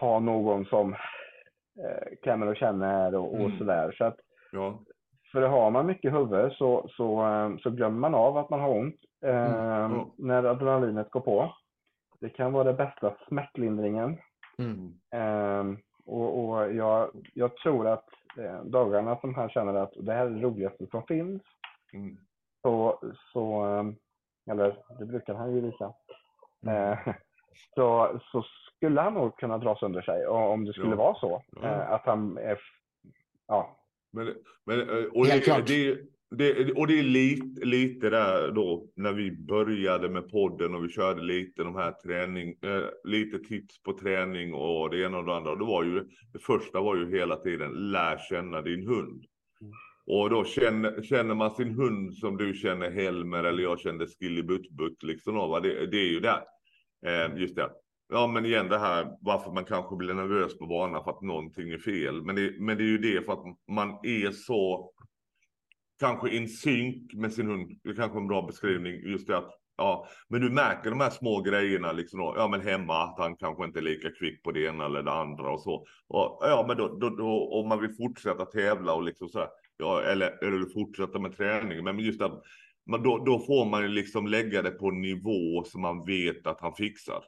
ha 0.00 0.18
någon 0.20 0.64
som 0.64 0.92
eh, 1.84 2.16
klämmer 2.22 2.46
och 2.46 2.56
känner 2.56 3.14
och, 3.14 3.32
och 3.34 3.40
Mm. 3.46 3.58
sådär. 3.58 3.94
Så 3.98 4.04
att 4.04 4.16
ja. 4.52 4.78
för 5.32 5.42
har 5.42 5.70
man 5.70 5.86
mycket 5.86 6.12
huvud 6.12 6.52
så, 6.52 6.88
så, 6.90 7.26
eh, 7.26 7.56
så 7.58 7.70
glömmer 7.70 7.98
man 7.98 8.14
av 8.14 8.36
att 8.36 8.50
man 8.50 8.60
har 8.60 8.68
ont 8.78 9.00
eh, 9.24 9.84
Mm. 9.84 10.04
när 10.18 10.44
adrenalinet 10.44 11.10
går 11.10 11.20
på. 11.20 11.52
Det 12.20 12.28
kan 12.28 12.52
vara 12.52 12.64
det 12.64 12.72
bästa 12.74 13.14
smärtlindringen. 13.28 14.18
Mm. 14.58 14.92
Eh, 15.12 15.78
och 16.06 16.44
och 16.48 16.72
jag, 16.74 17.10
jag 17.34 17.56
tror 17.56 17.88
att 17.88 18.04
dagarna 18.64 19.16
som 19.16 19.34
han 19.34 19.48
känner 19.48 19.74
att 19.74 19.92
det 20.00 20.12
här 20.12 20.26
är 20.26 20.30
det 20.30 20.40
roligaste 20.42 20.86
som 20.86 21.02
finns, 21.02 21.42
Mm. 21.92 22.16
så, 22.62 23.00
så 23.32 23.64
eh, 23.66 24.52
eller 24.52 24.76
det 24.98 25.06
brukar 25.06 25.34
han 25.34 25.54
ju 25.54 25.60
visa, 25.60 25.92
Mm. 26.62 26.92
eh, 26.92 26.98
så, 27.74 28.20
så 28.32 28.44
skulle 28.76 29.00
han 29.00 29.14
nog 29.14 29.36
kunna 29.38 29.58
dra 29.58 29.76
sönder 29.76 30.02
sig 30.02 30.26
om 30.26 30.64
det 30.64 30.72
skulle 30.72 30.90
Ja. 30.90 30.96
vara 30.96 31.14
så. 31.14 31.42
Ja. 31.62 31.68
Eh, 31.68 31.90
att 31.90 32.06
han 32.06 32.38
är, 32.38 32.58
ja, 33.46 33.76
Men, 34.12 34.34
men, 34.66 34.80
eh, 34.80 35.04
och, 35.04 35.26
det, 35.26 35.40
klart. 35.40 35.66
det, 35.66 35.98
det, 36.30 36.72
och 36.72 36.86
det 36.86 36.98
är 36.98 37.02
lite, 37.02 37.64
lite 37.66 38.10
där 38.10 38.50
då 38.52 38.86
när 38.96 39.12
vi 39.12 39.30
började 39.36 40.08
med 40.08 40.30
podden 40.30 40.74
och 40.74 40.84
vi 40.84 40.88
körde 40.88 41.22
lite 41.22 41.62
de 41.64 41.74
här 41.76 41.92
träning, 41.92 42.48
eh, 42.62 42.84
lite 43.04 43.38
tips 43.38 43.82
på 43.82 43.92
träning 43.92 44.54
och 44.54 44.90
det 44.90 45.02
ena 45.04 45.18
och 45.18 45.24
det 45.24 45.36
andra. 45.36 45.50
Och 45.50 45.58
det 45.58 45.64
var 45.64 45.84
ju, 45.84 46.04
det 46.32 46.38
första 46.38 46.80
var 46.80 46.96
ju 46.96 47.18
hela 47.18 47.36
tiden 47.36 47.90
lär 47.90 48.18
känna 48.18 48.62
din 48.62 48.86
hund. 48.88 49.24
Och 50.10 50.30
då 50.30 50.44
känner, 50.44 51.02
känner 51.02 51.34
man 51.34 51.50
sin 51.50 51.74
hund 51.74 52.14
som 52.14 52.36
du 52.36 52.54
känner 52.54 52.90
Helmer 52.90 53.44
eller 53.44 53.62
jag 53.62 53.80
kände 53.80 54.06
Skilly 54.06 54.42
liksom. 55.02 55.34
då. 55.34 55.60
Det, 55.60 55.86
det 55.86 55.96
är 55.96 56.10
ju 56.10 56.20
där. 56.20 56.42
Eh, 57.06 57.40
just 57.40 57.56
det. 57.56 57.70
Ja, 58.08 58.26
men 58.26 58.44
igen 58.44 58.68
det 58.68 58.78
här 58.78 59.16
varför 59.20 59.52
man 59.52 59.64
kanske 59.64 59.96
blir 59.96 60.14
nervös 60.14 60.58
på 60.58 60.66
banan 60.66 61.04
för 61.04 61.10
att 61.10 61.22
någonting 61.22 61.70
är 61.70 61.78
fel. 61.78 62.22
Men 62.22 62.36
det, 62.36 62.54
men 62.60 62.76
det 62.76 62.82
är 62.82 62.88
ju 62.88 62.98
det 62.98 63.26
för 63.26 63.32
att 63.32 63.44
man 63.70 63.88
är 64.02 64.30
så 64.30 64.92
kanske 66.00 66.36
in 66.36 66.48
synk 66.48 67.14
med 67.14 67.32
sin 67.32 67.46
hund. 67.46 67.80
Det 67.84 67.90
är 67.90 67.94
kanske 67.94 68.18
är 68.18 68.20
en 68.20 68.28
bra 68.28 68.42
beskrivning. 68.42 69.10
Just 69.10 69.26
det 69.26 69.38
att 69.38 69.50
ja, 69.76 70.08
men 70.28 70.40
du 70.40 70.50
märker 70.50 70.90
de 70.90 71.00
här 71.00 71.10
små 71.10 71.40
grejerna 71.40 71.92
liksom. 71.92 72.20
då. 72.20 72.34
Ja, 72.36 72.48
men 72.48 72.60
hemma 72.60 73.04
att 73.04 73.18
han 73.18 73.36
kanske 73.36 73.64
inte 73.64 73.78
är 73.78 73.82
lika 73.82 74.10
kvick 74.10 74.42
på 74.42 74.52
det 74.52 74.64
ena 74.64 74.86
eller 74.86 75.02
det 75.02 75.12
andra 75.12 75.50
och 75.50 75.60
så. 75.60 75.86
Och 76.08 76.38
ja, 76.40 76.64
men 76.68 76.76
då, 76.76 76.88
då, 76.88 77.10
då 77.10 77.60
om 77.60 77.68
man 77.68 77.80
vill 77.80 77.94
fortsätta 77.98 78.44
tävla 78.44 78.94
och 78.94 79.02
liksom 79.02 79.28
så 79.28 79.38
här. 79.38 79.48
Ja, 79.78 80.02
eller, 80.02 80.44
eller 80.44 80.66
fortsätta 80.74 81.18
med 81.18 81.36
träning. 81.36 81.84
Men 81.84 81.98
just 81.98 82.22
att 82.22 82.42
men 82.86 83.02
då, 83.02 83.18
då 83.18 83.38
får 83.38 83.64
man 83.64 83.82
ju 83.82 83.88
liksom 83.88 84.26
lägga 84.26 84.62
det 84.62 84.70
på 84.70 84.88
en 84.88 85.00
nivå 85.00 85.64
som 85.64 85.80
man 85.82 86.04
vet 86.04 86.46
att 86.46 86.60
han 86.60 86.74
fixar. 86.74 87.24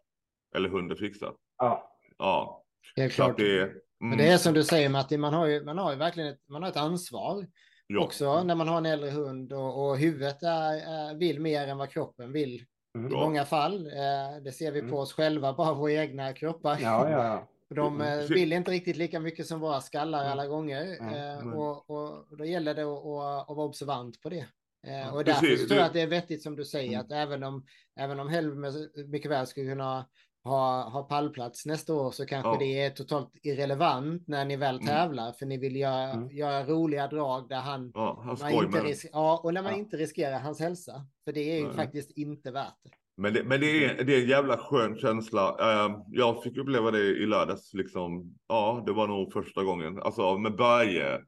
Eller 0.57 0.69
hunden 0.69 0.97
fixar. 0.97 1.33
ja, 1.59 1.97
Ja, 2.19 2.65
Helt 2.97 3.13
klart. 3.13 3.37
det 3.37 3.59
är... 3.61 3.67
Men 4.01 4.13
Mm, 4.13 4.19
det 4.19 4.33
är 4.33 4.37
som 4.39 4.55
du 4.55 4.65
säger 4.65 4.89
Matti, 4.89 5.17
man 5.19 5.35
har 5.35 5.47
ju, 5.47 5.65
man 5.65 5.79
har 5.79 5.93
ju 5.93 5.99
verkligen 5.99 6.29
ett, 6.33 6.41
man 6.49 6.63
har 6.63 6.71
ett 6.71 6.77
ansvar 6.77 7.47
ja. 7.87 8.01
också 8.05 8.43
när 8.43 8.55
man 8.55 8.69
har 8.69 8.79
en 8.79 8.87
äldre 8.87 9.11
hund 9.11 9.53
och, 9.53 9.89
och 9.91 9.99
huvudet 9.99 10.43
är, 10.43 10.73
är, 10.73 11.19
vill 11.19 11.41
mer 11.41 11.69
än 11.69 11.79
vad 11.79 11.91
kroppen 11.91 12.33
vill. 12.33 12.65
mm. 12.99 13.11
I 13.11 13.15
Ja. 13.15 13.21
många 13.21 13.45
fall. 13.45 13.87
Eh, 13.87 14.43
det 14.45 14.53
ser 14.53 14.73
vi 14.73 14.79
Mm. 14.79 14.91
på 14.91 14.99
oss 14.99 15.13
själva, 15.13 15.53
bara 15.53 15.75
våra 15.75 15.93
egna 15.93 16.33
kroppar. 16.33 16.79
ja, 16.81 17.11
ja, 17.11 17.25
ja. 17.25 17.49
De 17.75 18.01
eh, 18.01 18.07
Precis. 18.07 18.37
vill 18.37 18.53
inte 18.53 18.71
riktigt 18.71 18.97
lika 18.97 19.21
mycket 19.21 19.47
som 19.47 19.61
våra 19.61 19.81
skallar 19.81 20.21
Mm. 20.21 20.33
alla 20.33 20.47
gånger. 20.47 20.83
Eh, 21.01 21.07
nej. 21.45 21.55
och, 21.57 21.91
och 21.91 22.37
då 22.39 22.45
gäller 22.45 22.75
det 22.75 22.83
att, 22.83 23.51
att, 23.51 23.57
vara 23.57 23.67
observant 23.67 24.21
på 24.21 24.29
det. 24.29 24.47
Eh, 24.87 24.99
Ja, 24.99 25.13
och 25.13 25.25
därför 25.25 25.47
precis. 25.47 25.69
tror 25.69 25.79
jag 25.81 25.87
att 25.87 25.93
det 25.93 26.01
är 26.01 26.07
vettigt 26.07 26.43
som 26.43 26.57
du 26.57 26.65
säger, 26.65 26.89
Mm. 26.89 27.01
att 27.01 27.13
även 27.13 27.43
om, 27.45 27.65
även 28.01 28.21
om 28.21 28.29
Helmer 28.29 28.73
mycket 29.11 29.31
väl 29.31 29.47
skulle 29.47 29.71
kunna 29.71 30.07
ha, 30.45 30.89
ha 30.89 31.03
pallplats 31.03 31.67
nästa 31.67 31.95
år 31.95 32.11
så 32.11 32.27
kanske 32.27 32.51
Ja. 32.51 32.57
det 32.59 32.81
är 32.85 32.91
totalt 32.91 33.31
irrelevant 33.43 34.29
när 34.29 34.45
ni 34.45 34.57
väl 34.57 34.75
Mm. 34.75 34.87
tävlar, 34.87 35.33
för 35.33 35.47
ni 35.47 35.57
vill 35.59 35.77
göra, 35.77 36.11
Mm. 36.11 36.31
göra 36.31 36.65
roliga 36.67 37.07
drag 37.09 37.49
där 37.49 37.61
han 37.61 37.91
Ja, 37.95 38.21
han 38.25 38.37
man 38.41 38.53
inte 38.53 38.69
med 38.69 38.85
det. 38.85 38.89
ris- 38.89 39.07
ja, 39.13 39.41
och 39.45 39.55
när 39.55 39.63
man 39.63 39.75
inte 39.75 39.97
riskerar 39.97 40.39
hans 40.39 40.61
hälsa. 40.61 41.07
För 41.25 41.33
det 41.33 41.41
är 41.41 41.59
ju 41.59 41.73
faktiskt 41.73 42.11
inte 42.11 42.51
värt 42.51 42.79
det. 42.83 42.91
Men 43.21 43.35
det, 43.35 43.45
men 43.45 43.61
det, 43.61 43.85
är, 43.85 44.05
det 44.05 44.17
är 44.17 44.21
en 44.21 44.29
jävla 44.29 44.57
skön 44.57 44.99
känsla. 44.99 45.57
Ehm, 45.61 45.93
jag 46.11 46.43
fick 46.43 46.57
uppleva 46.57 46.91
det 46.91 46.99
i 46.99 47.27
lördags. 47.27 47.75
Liksom. 47.75 48.35
Ja, 48.49 48.83
det 48.87 48.93
var 48.93 49.07
nog 49.07 49.33
första 49.33 49.65
gången. 49.65 50.03
Alltså 50.03 50.39
med 50.39 50.57
Börje, 50.57 51.21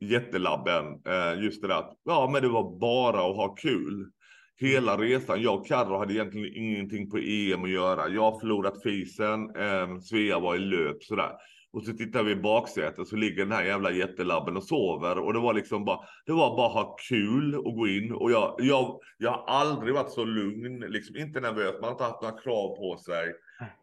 jättelabben. 0.00 0.84
Ehm, 0.84 1.42
just 1.42 1.62
det 1.62 1.68
där 1.68 1.78
att 1.78 1.96
ja, 2.04 2.30
men 2.32 2.42
det 2.42 2.48
var 2.48 2.78
bara 2.78 3.30
att 3.30 3.36
ha 3.36 3.54
kul. 3.54 4.10
Hela 4.56 4.96
resan. 4.96 5.42
Jag 5.42 5.60
och 5.60 5.66
Carro 5.66 5.98
hade 5.98 6.14
egentligen 6.14 6.56
ingenting 6.56 7.10
på 7.10 7.18
EM 7.18 7.64
att 7.64 7.70
göra. 7.70 8.08
Jag 8.08 8.22
har 8.22 8.40
förlorat 8.40 8.82
fisen. 8.82 9.56
Ehm, 9.56 10.00
Svea 10.00 10.38
var 10.38 10.56
i 10.56 10.58
löp 10.58 11.02
sådär. 11.02 11.30
Och 11.72 11.84
så 11.84 11.92
tittar 11.92 12.22
vi 12.22 12.32
i 12.32 12.36
baksätet 12.36 13.08
så 13.08 13.16
ligger 13.16 13.44
den 13.44 13.52
här 13.52 13.64
jävla 13.64 13.90
jättelabben 13.90 14.56
och 14.56 14.64
sover. 14.64 15.18
Och 15.18 15.32
det 15.32 15.38
var 15.38 15.54
liksom 15.54 15.84
bara, 15.84 16.00
det 16.26 16.32
var 16.32 16.56
bara 16.56 16.68
ha 16.68 16.96
kul 17.08 17.54
och 17.54 17.76
gå 17.76 17.88
in. 17.88 18.12
Och 18.12 18.30
jag, 18.30 18.54
jag, 18.58 19.00
jag 19.18 19.30
har 19.30 19.44
aldrig 19.46 19.94
varit 19.94 20.10
så 20.10 20.24
lugn, 20.24 20.80
liksom 20.80 21.16
inte 21.16 21.40
nervös. 21.40 21.74
Man 21.80 21.84
har 21.84 21.90
inte 21.90 22.04
haft 22.04 22.22
några 22.22 22.38
krav 22.38 22.76
på 22.76 22.96
sig. 22.96 23.28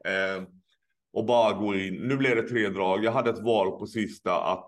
Eh, 0.06 0.44
och 1.14 1.26
bara 1.26 1.54
gå 1.54 1.76
in. 1.76 1.96
Nu 1.96 2.18
blev 2.18 2.36
det 2.36 2.50
tre 2.50 2.70
drag. 2.70 3.04
Jag 3.04 3.12
hade 3.12 3.30
ett 3.30 3.44
val 3.44 3.80
på 3.80 3.88
sista 3.88 4.42
att 4.42 4.66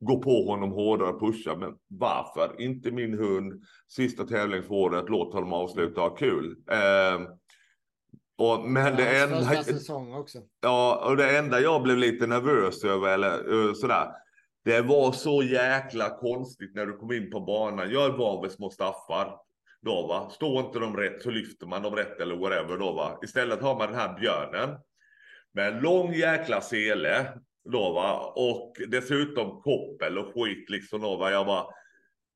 gå 0.00 0.22
på 0.22 0.44
honom 0.46 0.72
hårdare 0.72 1.08
och 1.08 1.20
pusha. 1.20 1.56
Men 1.56 1.74
varför? 1.88 2.60
Inte 2.60 2.90
min 2.90 3.18
hund. 3.18 3.64
Sista 3.88 4.24
tävling 4.24 4.62
för 4.62 4.74
året. 4.74 5.04
Låt 5.08 5.34
honom 5.34 5.52
avsluta 5.52 6.02
och 6.02 6.10
ha 6.10 6.16
kul. 6.16 6.56
Eh, 6.70 7.20
och, 8.40 8.68
men 8.68 8.96
det 8.96 9.18
Hans 9.18 9.50
enda... 9.50 9.62
säsong 9.62 10.14
också. 10.14 10.38
Ja, 10.60 11.04
och 11.08 11.16
det 11.16 11.38
enda 11.38 11.60
jag 11.60 11.82
blev 11.82 11.96
lite 11.96 12.26
nervös 12.26 12.84
över, 12.84 13.08
eller 13.08 13.52
uh, 13.52 13.74
sådär. 13.74 14.08
Det 14.64 14.80
var 14.80 15.12
så 15.12 15.42
jäkla 15.42 16.18
konstigt 16.18 16.74
när 16.74 16.86
du 16.86 16.96
kom 16.96 17.12
in 17.12 17.30
på 17.30 17.40
banan. 17.40 17.90
Jag 17.90 18.04
är 18.04 18.18
van 18.18 18.42
vid 18.42 18.50
små 18.50 18.70
staffar. 18.70 19.36
Då 19.82 20.06
va, 20.06 20.30
står 20.30 20.60
inte 20.60 20.78
de 20.78 20.96
rätt 20.96 21.22
så 21.22 21.30
lyfter 21.30 21.66
man 21.66 21.82
dem 21.82 21.96
rätt 21.96 22.20
eller 22.20 22.36
whatever 22.36 22.78
då 22.78 22.92
va. 22.92 23.18
Istället 23.22 23.62
har 23.62 23.78
man 23.78 23.90
den 23.90 24.00
här 24.00 24.18
björnen. 24.20 24.78
Med 25.52 25.74
en 25.74 25.80
lång 25.80 26.12
jäkla 26.12 26.60
sele. 26.60 27.32
Då 27.72 27.92
va, 27.92 28.32
och 28.36 28.76
dessutom 28.88 29.62
koppel 29.62 30.18
och 30.18 30.34
skit 30.34 30.70
liksom 30.70 31.00
då 31.00 31.16
va. 31.16 31.30
Jag 31.30 31.46
bara. 31.46 31.64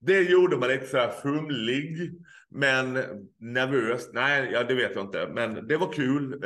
Det 0.07 0.20
gjorde 0.22 0.57
man 0.57 0.68
lite 0.68 0.86
så 0.86 0.96
här 0.96 1.11
fumlig, 1.11 2.12
men 2.48 2.92
nervös. 3.38 4.11
Nej, 4.12 4.50
ja, 4.52 4.64
det 4.64 4.74
vet 4.74 4.92
jag 4.94 5.05
inte, 5.05 5.28
men 5.28 5.66
det 5.68 5.76
var 5.76 5.92
kul. 5.92 6.32
Eh, 6.32 6.40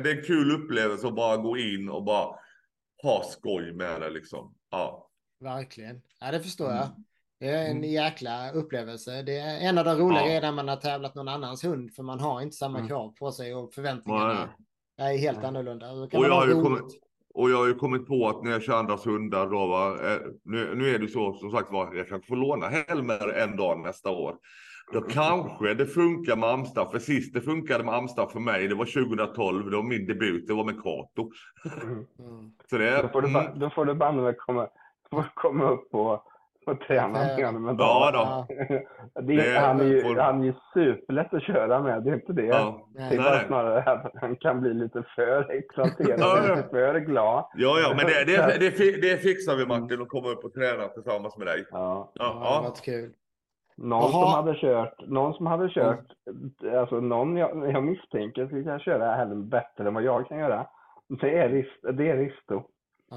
det 0.00 0.10
är 0.10 0.16
en 0.18 0.22
kul 0.24 0.52
upplevelse 0.52 1.06
att 1.06 1.14
bara 1.16 1.36
gå 1.36 1.58
in 1.58 1.88
och 1.88 2.04
bara 2.04 2.36
ha 3.02 3.22
skoj 3.24 3.72
med 3.72 4.00
det 4.00 4.10
liksom. 4.10 4.54
Ja. 4.70 5.10
Verkligen. 5.40 6.02
Ja, 6.20 6.30
det 6.30 6.40
förstår 6.40 6.70
jag. 6.70 6.82
Mm. 6.84 7.04
Det 7.40 7.48
är 7.48 7.64
en 7.64 7.76
Mm. 7.76 7.90
jäkla 7.90 8.52
upplevelse. 8.52 9.22
Det 9.22 9.38
är 9.38 9.68
en 9.68 9.78
av 9.78 9.84
de 9.84 9.98
roliga 9.98 10.20
Ja. 10.20 10.26
grejerna 10.26 10.46
när 10.46 10.52
man 10.56 10.68
har 10.68 10.76
tävlat 10.76 11.14
någon 11.14 11.28
annans 11.28 11.64
hund, 11.64 11.94
för 11.94 12.02
man 12.02 12.20
har 12.20 12.40
inte 12.40 12.56
samma 12.56 12.78
Mm. 12.78 12.88
krav 12.88 13.14
på 13.18 13.32
sig 13.32 13.54
och 13.54 13.74
förväntningarna 13.74 14.48
är 14.98 15.18
helt 15.18 15.38
Nej. 15.38 15.46
annorlunda. 15.46 15.90
Och 15.92 16.08
jag 16.12 16.30
ha 16.30 16.46
har 16.46 16.62
kommit, 16.62 16.82
och 17.34 17.50
jag 17.50 17.56
har 17.56 17.66
ju 17.66 17.74
kommit 17.74 18.06
på 18.06 18.28
att 18.28 18.42
när 18.42 18.50
jag 18.50 18.62
kör 18.62 18.78
andras 18.78 19.06
hundar 19.06 19.46
då, 19.50 19.66
va, 19.66 19.90
eh, 19.90 20.20
nu, 20.44 20.74
nu 20.74 20.94
är 20.94 20.98
det 20.98 21.08
så 21.08 21.34
som 21.34 21.50
sagt 21.50 21.72
var, 21.72 21.94
jag 21.94 22.08
kanske 22.08 22.28
får 22.28 22.36
låna 22.36 22.68
Helmer 22.68 23.28
en 23.28 23.56
dag 23.56 23.80
nästa 23.80 24.10
år. 24.10 24.34
Då 24.92 25.00
kanske 25.00 25.74
det 25.74 25.86
funkar 25.86 26.36
med 26.36 26.48
Amstaff, 26.48 26.90
för 26.90 26.98
sist 26.98 27.34
det 27.34 27.40
funkade 27.40 27.84
med 27.84 27.94
Amstaff 27.94 28.32
för 28.32 28.40
mig, 28.40 28.68
det 28.68 28.74
var 28.74 28.84
2012, 28.84 29.70
det 29.70 29.76
var 29.76 29.82
min 29.82 30.06
debut, 30.06 30.46
det 30.46 30.54
var 30.54 30.64
med 30.64 30.82
Kato. 30.82 31.30
Mm. 31.82 32.04
Så 32.70 32.78
det, 32.78 33.02
Då 33.02 33.08
får 33.08 33.22
du, 33.22 33.28
mm, 33.28 33.58
då 33.58 33.70
får 33.70 33.84
du 33.84 33.94
banne 33.94 34.22
mig 34.22 34.36
komma, 34.36 34.68
komma 35.34 35.70
upp 35.70 35.94
och, 35.94 36.26
och 36.72 36.80
träna 36.80 37.08
med 37.08 37.46
honom 37.46 37.76
ja 37.78 38.10
då. 38.12 38.18
Ja, 38.18 38.46
Det, 39.22 39.36
Det 39.36 39.58
han, 39.58 39.80
är 39.80 39.84
ju, 39.84 40.02
får- 40.02 40.16
han 40.16 40.40
är 40.40 40.44
ju 40.44 40.54
superlätt 40.74 41.34
att 41.34 41.42
köra 41.42 41.80
med, 41.82 42.02
det 42.02 42.10
är 42.10 42.14
inte 42.14 42.32
det. 42.32 42.46
Ja, 42.46 42.88
Det 42.94 43.14
är 43.14 43.18
bara 43.18 43.38
snarare 43.46 43.82
att 43.92 44.12
han 44.14 44.36
kan 44.36 44.60
bli 44.60 44.74
lite 44.74 45.02
för 45.16 45.50
exalterad, 45.50 46.20
Ja, 46.20 46.54
lite 46.56 46.68
för 46.68 46.98
glad. 46.98 47.44
ja, 47.54 47.78
ja, 47.82 47.88
men 47.96 48.06
det, 48.06 48.24
det, 48.24 48.58
det, 48.58 49.00
det 49.02 49.16
fixar 49.16 49.56
vi 49.56 49.66
Martin 49.66 50.00
och 50.00 50.08
komma 50.08 50.28
upp 50.28 50.44
och 50.44 50.52
träna 50.52 50.88
tillsammans 50.88 51.36
med 51.38 51.46
dig. 51.46 51.64
Ja. 51.70 52.12
Ja, 52.14 52.40
Ja, 52.44 52.56
det 52.62 52.68
varit 52.68 52.82
kul. 52.84 53.10
Någon 53.76 54.10
som 54.10 54.22
hade 54.32 54.54
kört, 54.54 54.94
någon 55.08 55.34
som 55.34 55.46
hade 55.46 55.68
kört, 55.68 56.06
alltså 56.78 57.00
någon 57.00 57.36
jag, 57.36 57.70
jag 57.72 57.84
misstänker 57.84 58.46
skulle 58.46 58.62
kunna 58.62 58.78
köra 58.78 59.14
Helm 59.14 59.48
bättre 59.48 59.88
än 59.88 59.94
vad 59.94 60.02
jag 60.02 60.28
kan 60.28 60.38
göra. 60.38 60.66
Är, 61.22 61.92
det 61.92 62.10
är 62.10 62.16
Risto. 62.16 62.62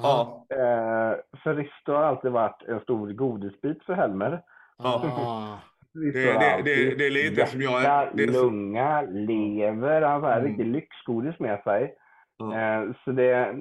Ja. 0.04 0.46
ja. 0.50 0.56
Eh, 0.56 1.16
för 1.44 1.56
Risto 1.56 1.92
har 1.94 2.04
alltid 2.04 2.32
varit 2.32 2.64
en 2.68 2.80
stor 2.80 3.12
godisbit 3.14 3.84
för 3.84 3.94
Helmer. 3.94 4.42
Ja. 4.78 5.60
Det- 5.94 6.12
det- 6.12 6.62
det- 6.64 6.96
det 6.98 7.06
är 7.08 7.12
lite 7.12 7.46
som 7.46 7.62
jag- 7.62 7.82
hjärta, 7.84 8.12
det 8.14 8.24
är 8.24 8.28
lunga, 8.28 9.02
lever, 9.02 10.02
han 10.02 10.24
har 10.24 10.32
Mm. 10.32 10.46
riktigt 10.48 10.68
lyxgodis 10.68 11.40
med 11.40 11.64
sig. 11.64 11.96
Ja. 12.38 12.60
Eh, 12.60 12.92
så 13.06 13.12
det, 13.12 13.56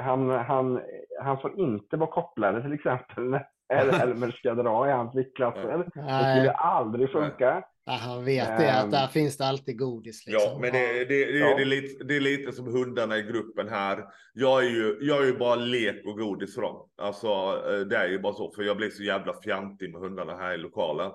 han, 0.00 0.30
han, 0.30 0.80
han 1.22 1.38
får 1.38 1.58
inte 1.58 1.96
vara 1.96 2.10
kopplare 2.10 2.62
till 2.62 2.72
exempel 2.72 3.24
när 3.24 3.46
Helmer 3.98 4.30
ska 4.30 4.54
dra 4.54 4.88
i 4.88 4.92
hans 4.92 5.14
viktklasser. 5.14 5.78
Det 5.78 5.90
skulle 5.90 6.52
aldrig 6.52 7.10
funka. 7.12 7.62
Ja, 7.86 7.92
han 7.92 8.24
vet 8.24 8.58
det, 8.58 8.72
att 8.72 8.84
Ehm. 8.84 8.90
där 8.90 9.06
finns 9.06 9.36
det 9.36 9.46
alltid 9.46 9.78
godis. 9.78 10.26
Liksom. 10.26 10.52
Ja, 10.52 10.58
men 10.60 10.72
det, 10.72 11.04
det, 11.04 11.24
det, 11.32 11.38
Ja. 11.38 11.56
det, 11.56 11.62
är 11.62 11.66
lite, 11.66 12.04
det 12.04 12.16
är 12.16 12.20
lite 12.20 12.52
som 12.52 12.66
hundarna 12.66 13.18
i 13.18 13.22
gruppen 13.22 13.68
här. 13.68 14.04
Jag 14.32 14.64
är 14.64 14.68
ju, 14.70 14.98
jag 15.00 15.22
är 15.22 15.26
ju 15.26 15.36
bara 15.38 15.54
lek 15.54 16.06
och 16.06 16.18
godis 16.18 16.54
för 16.54 16.62
dem. 16.62 16.88
Alltså, 16.98 17.28
eh, 17.70 17.80
det 17.80 17.96
är 17.96 18.08
ju 18.08 18.18
bara 18.18 18.32
så, 18.34 18.52
för 18.52 18.62
jag 18.62 18.76
blir 18.76 18.90
så 18.90 19.02
jävla 19.02 19.34
fjantig 19.44 19.92
med 19.92 20.00
hundarna 20.00 20.36
här 20.36 20.54
i 20.54 20.58
lokalen. 20.58 21.10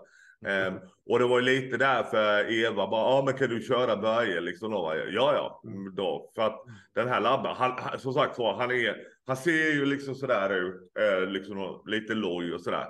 Ehm, 0.45 0.74
och 1.09 1.20
det 1.20 1.26
var 1.26 1.39
ju 1.39 1.45
lite 1.45 1.78
därför 1.78 2.51
Eva 2.51 2.88
bara, 2.88 3.01
ja 3.01 3.17
ah, 3.20 3.24
men 3.26 3.34
kan 3.34 3.49
du 3.49 3.61
köra 3.61 3.97
Börje 3.97 4.41
liksom? 4.41 4.72
Då 4.72 4.93
ja 5.11 5.34
ja, 5.34 5.61
mm, 5.72 5.95
då. 5.95 6.32
För 6.36 6.41
att 6.41 6.61
den 6.95 7.07
här 7.07 7.22
labben, 7.22 7.55
han, 7.55 7.72
han, 7.78 7.99
som 7.99 8.13
sagt 8.13 8.39
var, 8.39 8.53
han 8.53 8.72
är, 8.72 8.95
han 9.28 9.38
ser 9.38 9.74
ju 9.74 9.86
liksom 9.86 10.15
sådär 10.15 10.49
ut, 10.49 10.76
eh, 10.99 11.28
liksom 11.28 11.82
lite 11.86 12.13
loj 12.13 12.53
och 12.53 12.61
sådär. 12.61 12.88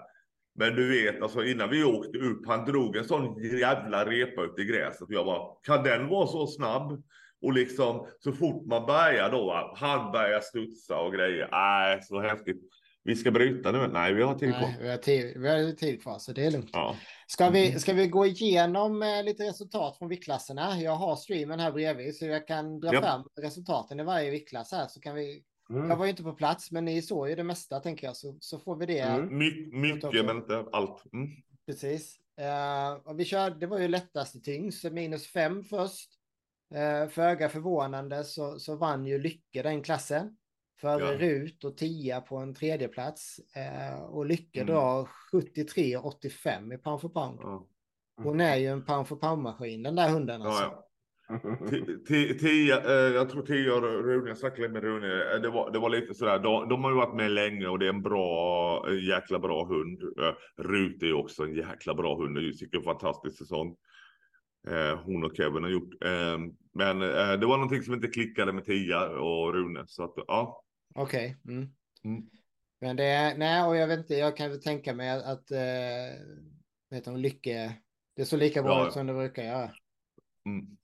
Men 0.56 0.76
du 0.76 0.90
vet, 0.90 1.22
alltså 1.22 1.44
innan 1.46 1.70
vi 1.70 1.84
åkte 1.84 2.18
upp, 2.18 2.48
han 2.48 2.66
drog 2.66 2.96
en 2.96 3.04
sån 3.04 3.44
jävla 3.60 4.06
repa 4.06 4.42
upp 4.42 4.60
i 4.60 4.64
gräset. 4.64 5.02
Och 5.02 5.14
jag 5.14 5.26
bara, 5.26 5.56
kan 5.64 5.84
den 5.84 6.08
vara 6.08 6.28
så 6.28 6.48
snabb? 6.48 7.04
Och 7.42 7.54
liksom, 7.54 8.08
så 8.20 8.32
fort 8.32 8.66
man 8.66 8.86
börjar 8.86 9.32
då, 9.32 9.74
han 9.76 10.12
börjar 10.12 10.40
studsa 10.40 11.00
och 11.00 11.14
grejer. 11.14 11.50
Nej, 11.52 12.00
så 12.04 12.22
häftigt. 12.22 12.62
Vi 13.04 13.16
ska 13.16 13.32
bryta 13.32 13.72
nu. 13.72 13.88
Nej, 13.88 14.14
vi 14.14 14.24
har 14.24 14.36
tid 14.36 14.54
på. 14.54 14.60
Nej, 14.60 14.78
vi 14.82 14.90
har 14.90 14.98
tid, 14.98 15.34
vi 15.38 15.50
har 15.50 15.72
tid 15.72 16.02
kvar, 16.02 16.20
så 16.20 16.32
det 16.34 16.46
är 16.46 16.52
lugnt. 16.52 16.70
Ja. 16.74 16.96
Ska 17.28 17.50
vi, 17.50 17.80
ska 17.80 17.94
vi 17.94 18.08
gå 18.08 18.26
igenom 18.26 19.04
eh, 19.04 19.24
lite 19.24 19.44
resultat 19.44 19.98
från 19.98 20.10
viktklasserna? 20.10 20.82
Jag 20.82 20.96
har 20.96 21.16
streamen 21.16 21.60
här 21.60 21.72
bredvid, 21.72 22.16
så 22.16 22.26
jag 22.26 22.48
kan 22.48 22.80
dra 22.80 22.94
Ja. 22.94 23.02
fram 23.02 23.24
resultaten 23.42 24.00
i 24.00 24.04
varje 24.04 24.32
viktklass 24.32 24.72
här. 24.72 24.88
Så 24.88 25.00
kan 25.00 25.16
vi, 25.16 25.44
Mm. 25.70 25.90
jag 25.90 25.98
var 25.98 26.06
ju 26.06 26.12
inte 26.12 26.24
på 26.24 26.34
plats, 26.34 26.72
men 26.72 26.86
ni 26.86 27.02
såg 27.02 27.30
ju 27.30 27.36
det 27.36 27.44
mesta, 27.44 27.80
tänker 27.80 28.08
jag. 28.08 28.16
Så, 28.16 28.38
så 28.40 28.60
får 28.60 28.76
vi 28.76 28.86
det. 28.86 29.00
Mm. 29.00 29.38
My, 29.38 29.72
mycket, 29.72 30.26
men 30.26 30.38
inte 30.38 30.66
allt. 30.72 31.14
Mm. 31.14 31.30
Precis. 31.66 32.20
Eh, 32.38 32.94
och 32.94 33.20
vi 33.20 33.26
körde, 33.26 33.56
det 33.56 33.68
var 33.68 33.80
ju 33.80 33.88
lättast 33.88 34.36
i 34.36 34.42
tyngst, 34.42 34.84
minus 34.84 35.28
fem 35.28 35.64
först. 35.64 36.10
Uh, 36.76 37.10
Föga 37.10 37.50
förvånande 37.50 38.24
så, 38.24 38.60
så 38.60 38.76
vann 38.76 39.06
ju 39.06 39.20
Lycke 39.20 39.64
den 39.64 39.84
klassen. 39.84 40.38
Före 40.82 41.06
Ja. 41.14 41.20
Rut 41.20 41.64
och 41.64 41.78
Tia 41.78 42.22
på 42.22 42.38
en 42.38 42.54
tredje 42.54 42.88
plats. 42.88 43.40
Eh, 43.56 44.02
och 44.02 44.26
Lycke 44.26 44.62
Mm. 44.62 44.74
drar 44.74 45.10
73,85 45.32 46.74
i 46.74 46.78
pound 46.78 47.02
for 47.02 47.10
pound. 47.10 47.40
Ja. 47.42 47.68
Hon 48.24 48.42
är 48.42 48.56
ju 48.56 48.68
en 48.68 48.86
pound 48.86 49.08
for 49.08 49.16
pound-maskin, 49.16 49.84
den 49.84 49.96
där 49.96 50.10
hunden 50.10 50.42
alltså. 50.42 50.64
Ja, 50.64 50.89
Tia, 52.40 52.78
eh, 52.86 53.14
jag 53.16 53.30
tror 53.30 53.42
Tia 53.42 53.76
och 53.76 53.82
Rune, 53.82 54.28
jag 54.30 54.38
snackade 54.38 54.70
med 54.70 54.84
Rune, 54.84 55.34
eh, 55.34 55.42
det 55.42 55.50
var, 55.50 55.72
det 55.72 55.80
var 55.80 55.90
lite 55.90 56.14
sådär, 56.14 56.40
de, 56.40 56.70
de 56.70 56.84
har 56.84 56.92
ju 56.92 56.98
varit 56.98 57.16
med 57.16 57.32
länge 57.32 57.68
och 57.68 57.80
det 57.80 57.86
är 57.86 57.90
en 57.90 58.02
bra, 58.02 58.86
en 58.90 59.00
jäkla 59.00 59.40
bra 59.40 59.66
hund. 59.66 60.04
Eh, 60.04 60.64
Rut 60.64 61.04
är 61.04 61.14
också 61.14 61.44
en 61.44 61.56
jäkla 61.56 61.94
bra 61.94 62.16
hund, 62.18 62.38
och 62.38 62.58
tycker 62.60 62.78
en 62.78 62.84
fantastisk 62.84 63.38
säsong. 63.38 63.76
Eh, 64.68 65.00
hon 65.04 65.24
och 65.24 65.36
Kevin 65.38 65.64
har 65.64 65.70
gjort. 65.70 65.94
Men 66.74 67.00
det 67.40 67.46
var 67.46 67.58
någonting 67.58 67.84
som 67.84 67.94
inte 67.94 68.08
klickade 68.08 68.54
med 68.54 68.66
Tia 68.66 69.10
och 69.10 69.54
Rune, 69.54 69.84
så 69.88 70.04
att 70.04 70.14
ja. 70.28 70.64
Okej. 70.96 71.38
Mm. 71.48 71.68
Mm. 72.04 72.24
Men 72.82 72.96
det 72.96 73.04
är, 73.04 73.38
nej, 73.38 73.64
och 73.68 73.76
jag 73.78 73.88
vet 73.88 74.00
inte, 74.00 74.14
jag 74.14 74.38
kan 74.38 74.50
väl 74.50 74.62
tänka 74.62 74.94
mig 74.94 75.10
att, 75.10 75.52
eh, 75.52 75.58
heter 76.92 77.12
hon, 77.12 77.22
Lycke, 77.22 77.76
det 78.16 78.26
såg 78.26 78.40
lika 78.40 78.64
bra 78.64 78.80
Ja. 78.80 78.88
ut 78.88 78.94
som 78.94 79.08
det 79.08 79.14
brukar 79.14 79.44
göra. 79.44 79.72
Mm. 80.46 80.79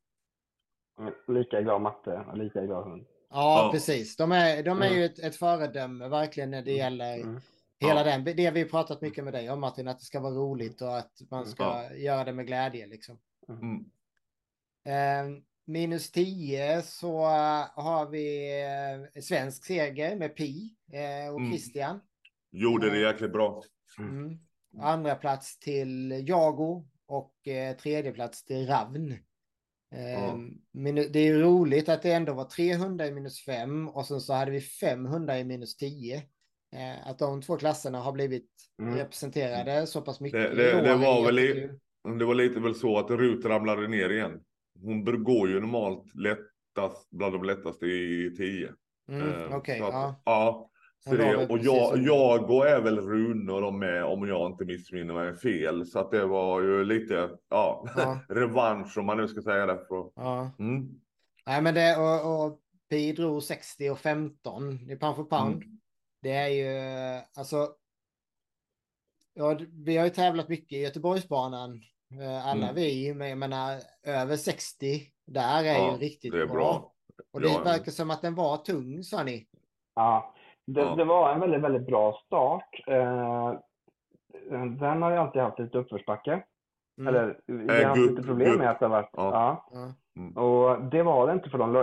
Lika 1.28 1.62
glad 1.62 1.82
matte 1.82 2.26
och 2.32 2.38
lika 2.38 2.62
glad 2.66 2.84
hund. 2.84 3.06
Ja, 3.30 3.64
Ja. 3.66 3.70
precis. 3.72 4.16
De 4.16 4.32
är, 4.32 4.64
de 4.64 4.82
är 4.82 4.86
Mm. 4.88 4.98
ju 5.00 5.06
ett, 5.06 5.20
ett 5.20 5.36
föredöme 5.36 6.08
verkligen 6.08 6.52
när 6.52 6.62
det 6.62 6.72
gäller 6.74 7.16
Mm. 7.16 7.40
hela 7.80 8.00
Ja. 8.00 8.18
den. 8.18 8.24
Det 8.38 8.52
vi 8.52 8.66
pratat 8.66 9.02
mycket 9.02 9.24
med 9.24 9.34
dig 9.34 9.50
om 9.50 9.60
Martin, 9.60 9.88
att 9.88 10.00
det 10.00 10.06
ska 10.06 10.20
vara 10.20 10.34
roligt 10.34 10.82
och 10.82 10.98
att 10.98 11.22
man 11.32 11.46
ska 11.46 11.64
Ja. 11.64 11.94
göra 11.94 12.24
det 12.24 12.34
med 12.34 12.48
glädje 12.48 12.88
liksom. 12.88 13.20
Mm. 13.50 13.86
Eh, 14.86 15.42
minus 15.66 16.12
10 16.12 16.82
så 16.82 17.18
har 17.76 18.06
vi 18.10 18.52
eh, 19.16 19.22
svensk 19.22 19.66
seger 19.66 20.16
med 20.16 20.36
Pi 20.36 20.76
eh, 20.94 21.34
och 21.34 21.40
Mm. 21.40 21.52
Christian. 21.52 22.00
Gjorde 22.52 22.90
det 22.90 23.00
jäkligt 23.00 23.32
bra. 23.34 23.64
Mm. 24.00 24.40
Andra 24.80 25.16
plats 25.16 25.60
till 25.60 26.24
Jago 26.28 26.88
och 27.06 27.48
eh, 27.48 27.76
tredje 27.76 28.12
plats 28.12 28.44
till 28.44 28.68
Ravn. 28.68 29.18
Minu- 30.74 31.10
det 31.14 31.20
är 31.20 31.24
ju 31.26 31.42
roligt 31.42 31.90
att 31.90 32.02
det 32.02 32.12
ändå 32.12 32.34
var 32.34 32.44
300 32.46 33.08
i 33.08 33.12
minus 33.12 33.46
5 33.46 33.90
och 33.90 34.06
sen 34.06 34.22
så 34.22 34.34
hade 34.34 34.52
vi 34.52 34.62
500 34.62 35.40
i 35.40 35.44
minus 35.44 35.76
10. 35.78 36.16
Eh, 36.76 37.08
att 37.08 37.20
de 37.20 37.42
två 37.42 37.58
klasserna 37.58 38.00
har 38.00 38.12
blivit 38.12 38.50
Mm. 38.82 38.96
representerade 38.96 39.88
så 39.88 40.02
pass 40.02 40.20
mycket. 40.20 40.42
Det- 40.42 40.56
det- 40.56 40.82
det 40.82 40.96
var 40.96 41.26
väl 41.26 41.40
i-. 41.40 41.70
Det 42.20 42.26
var 42.26 42.36
lite 42.36 42.60
väl 42.60 42.76
så 42.76 42.98
att 42.98 43.12
Rut 43.12 43.46
ramlade 43.46 43.88
ner 43.88 44.10
igen. 44.10 44.42
Hon 44.82 45.24
går 45.24 45.50
ju 45.50 45.60
normalt 45.60 46.16
lättast, 46.16 47.10
bland 47.12 47.34
de 47.34 47.44
lättaste 47.44 47.86
i 47.86 48.34
10. 48.38 48.70
Mm, 49.10 49.30
Eh, 49.34 49.56
Okej, 49.58 49.80
att- 49.82 49.94
ja. 49.94 50.22
ja. 50.26 50.70
Så 51.04 51.16
det, 51.16 51.48
och 51.48 51.58
jag, 51.60 51.98
jag 51.98 52.50
och 52.52 52.66
väl 52.66 53.00
Rune 53.00 53.52
och 53.54 53.62
de 53.62 53.80
med 53.80 54.04
om 54.04 54.28
jag 54.28 54.52
inte 54.52 54.66
missminner 54.66 55.14
mig 55.14 55.36
fel. 55.36 55.86
Så 55.86 56.00
att 56.00 56.12
det 56.12 56.26
var 56.26 56.62
ju 56.62 56.84
lite 56.86 57.30
ja, 57.50 57.86
Ja. 57.98 58.20
revansch 58.30 58.98
om 58.98 59.06
man 59.06 59.18
nu 59.18 59.28
ska 59.28 59.42
säga 59.42 59.66
det. 59.66 59.80
Ja. 60.16 60.52
mm. 60.60 60.90
Nej, 61.46 61.62
men 61.62 61.74
det 61.74 61.98
och, 61.98 62.46
och 62.46 62.60
Pi 62.90 63.12
drog 63.12 63.44
60 63.44 63.90
och 63.90 64.00
15 64.00 64.92
i 64.92 64.96
pound 64.96 65.16
for 65.16 65.24
pound. 65.24 65.64
Mm. 65.64 65.80
Det 66.22 66.32
är 66.32 66.48
ju 66.48 67.22
alltså. 67.38 67.70
Ja, 69.34 69.60
vi 69.72 69.98
har 69.98 70.04
ju 70.06 70.10
tävlat 70.12 70.50
mycket 70.50 70.72
i 70.78 70.82
Göteborgsbanan. 70.82 71.82
eh, 72.22 72.48
Alla 72.48 72.64
Mm. 72.64 72.76
vi, 72.76 73.14
men 73.14 73.30
jag 73.30 73.38
menar 73.38 73.80
över 74.04 74.38
60. 74.38 75.02
Där 75.26 75.64
är 75.64 75.74
Ja, 75.74 75.92
ju 75.92 75.98
riktigt 75.98 76.32
det 76.32 76.42
är 76.42 76.46
bra. 76.46 76.54
bra. 76.56 76.94
Och 77.32 77.42
det 77.42 77.48
Ja. 77.50 77.64
verkar 77.64 77.92
som 77.92 78.12
att 78.12 78.22
den 78.22 78.36
var 78.36 78.58
tung, 78.58 79.04
sa 79.04 79.24
ni. 79.24 79.48
Ja, 79.96 80.35
det, 80.66 80.82
Ja. 80.82 80.96
det 80.96 81.04
var 81.06 81.34
en 81.34 81.40
väldigt, 81.40 81.62
väldigt 81.62 81.88
bra 81.88 82.14
start. 82.26 82.84
Eh, 82.88 83.54
den 84.80 85.02
har 85.02 85.12
ju 85.12 85.18
alltid 85.18 85.42
haft 85.42 85.60
lite 85.60 85.78
uppförsbacke. 85.78 86.44
Mm. 87.00 87.08
Eller 87.16 87.38
vi 87.46 87.68
Eh, 87.68 87.76
har 87.76 87.84
haft 87.84 88.00
lite 88.12 88.24
problem 88.24 88.50
gupp. 88.52 88.60
med 88.60 88.70
att 88.70 88.80
det 88.80 88.86
har 88.86 88.92
varit... 88.92 89.10
Ja. 89.14 89.64
Ja. 89.74 89.94
Ja. 90.36 90.42
Och 90.42 90.82
det 90.84 91.04
var 91.04 91.28
det 91.28 91.34
inte 91.34 91.50
för 91.50 91.58
de, 91.58 91.76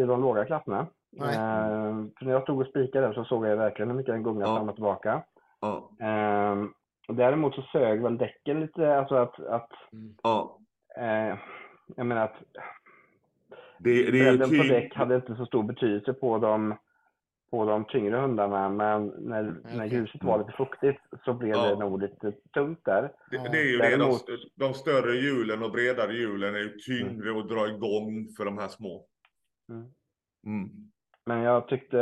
i 0.00 0.04
de 0.06 0.20
låga 0.20 0.44
klasserna. 0.44 0.86
Nej. 1.12 1.28
Eh, 1.34 1.94
för 2.18 2.24
när 2.24 2.32
jag 2.32 2.42
stod 2.42 2.60
och 2.60 2.66
spikade 2.66 3.14
så 3.14 3.24
såg 3.24 3.46
jag 3.46 3.56
verkligen 3.56 3.90
hur 3.90 3.96
mycket 3.96 4.14
den 4.14 4.22
gungade 4.22 4.50
Ja. 4.50 4.56
fram 4.56 4.68
och 4.68 4.74
tillbaka. 4.74 5.22
Ja. 5.60 5.90
Eh, 6.00 6.64
Däremot 7.08 7.54
så 7.54 7.62
sög 7.62 8.02
väl 8.02 8.18
däcken 8.18 8.60
lite, 8.60 8.98
alltså 8.98 9.14
att, 9.14 9.40
att 9.40 9.70
Ja, 10.22 10.58
eh, 10.98 11.36
jag 11.96 12.06
menar 12.06 12.24
att 12.24 12.36
det, 13.78 13.90
det 13.92 14.08
är 14.08 14.10
bredden 14.12 14.48
på 14.48 14.64
däck 14.74 14.94
hade 14.94 15.14
inte 15.14 15.36
så 15.36 15.46
stor 15.46 15.62
betydelse 15.62 16.12
på 16.12 16.38
de, 16.38 16.74
på 17.50 17.64
de 17.64 17.84
tyngre 17.84 18.16
hundarna, 18.16 18.68
men 18.68 19.06
när, 19.06 19.42
när 19.42 19.86
Okej. 19.86 19.88
gruset 19.88 20.24
var 20.24 20.38
lite 20.38 20.52
fuktigt 20.52 21.00
så 21.24 21.34
blev 21.34 21.50
Ja. 21.56 21.68
det 21.68 21.76
nog 21.78 22.00
lite 22.02 22.32
tungt 22.54 22.84
där. 22.84 23.12
Det, 23.30 23.36
det 23.52 23.58
är 23.58 23.64
ju 23.72 23.78
det, 23.78 23.90
de, 23.90 23.96
Däremot- 23.96 24.26
de 24.54 24.74
större 24.74 25.12
hjulen 25.16 25.62
och 25.62 25.70
bredare 25.72 26.12
hjulen 26.12 26.54
är 26.54 26.58
ju 26.58 26.68
tyngre 26.78 27.38
att 27.38 27.48
dra 27.48 27.68
igång 27.68 28.28
för 28.36 28.44
de 28.44 28.58
här 28.58 28.68
små. 28.68 29.04
Mm. 29.70 29.86
Mm. 30.46 30.70
Men 31.26 31.40
jag 31.40 31.68
tyckte, 31.68 31.96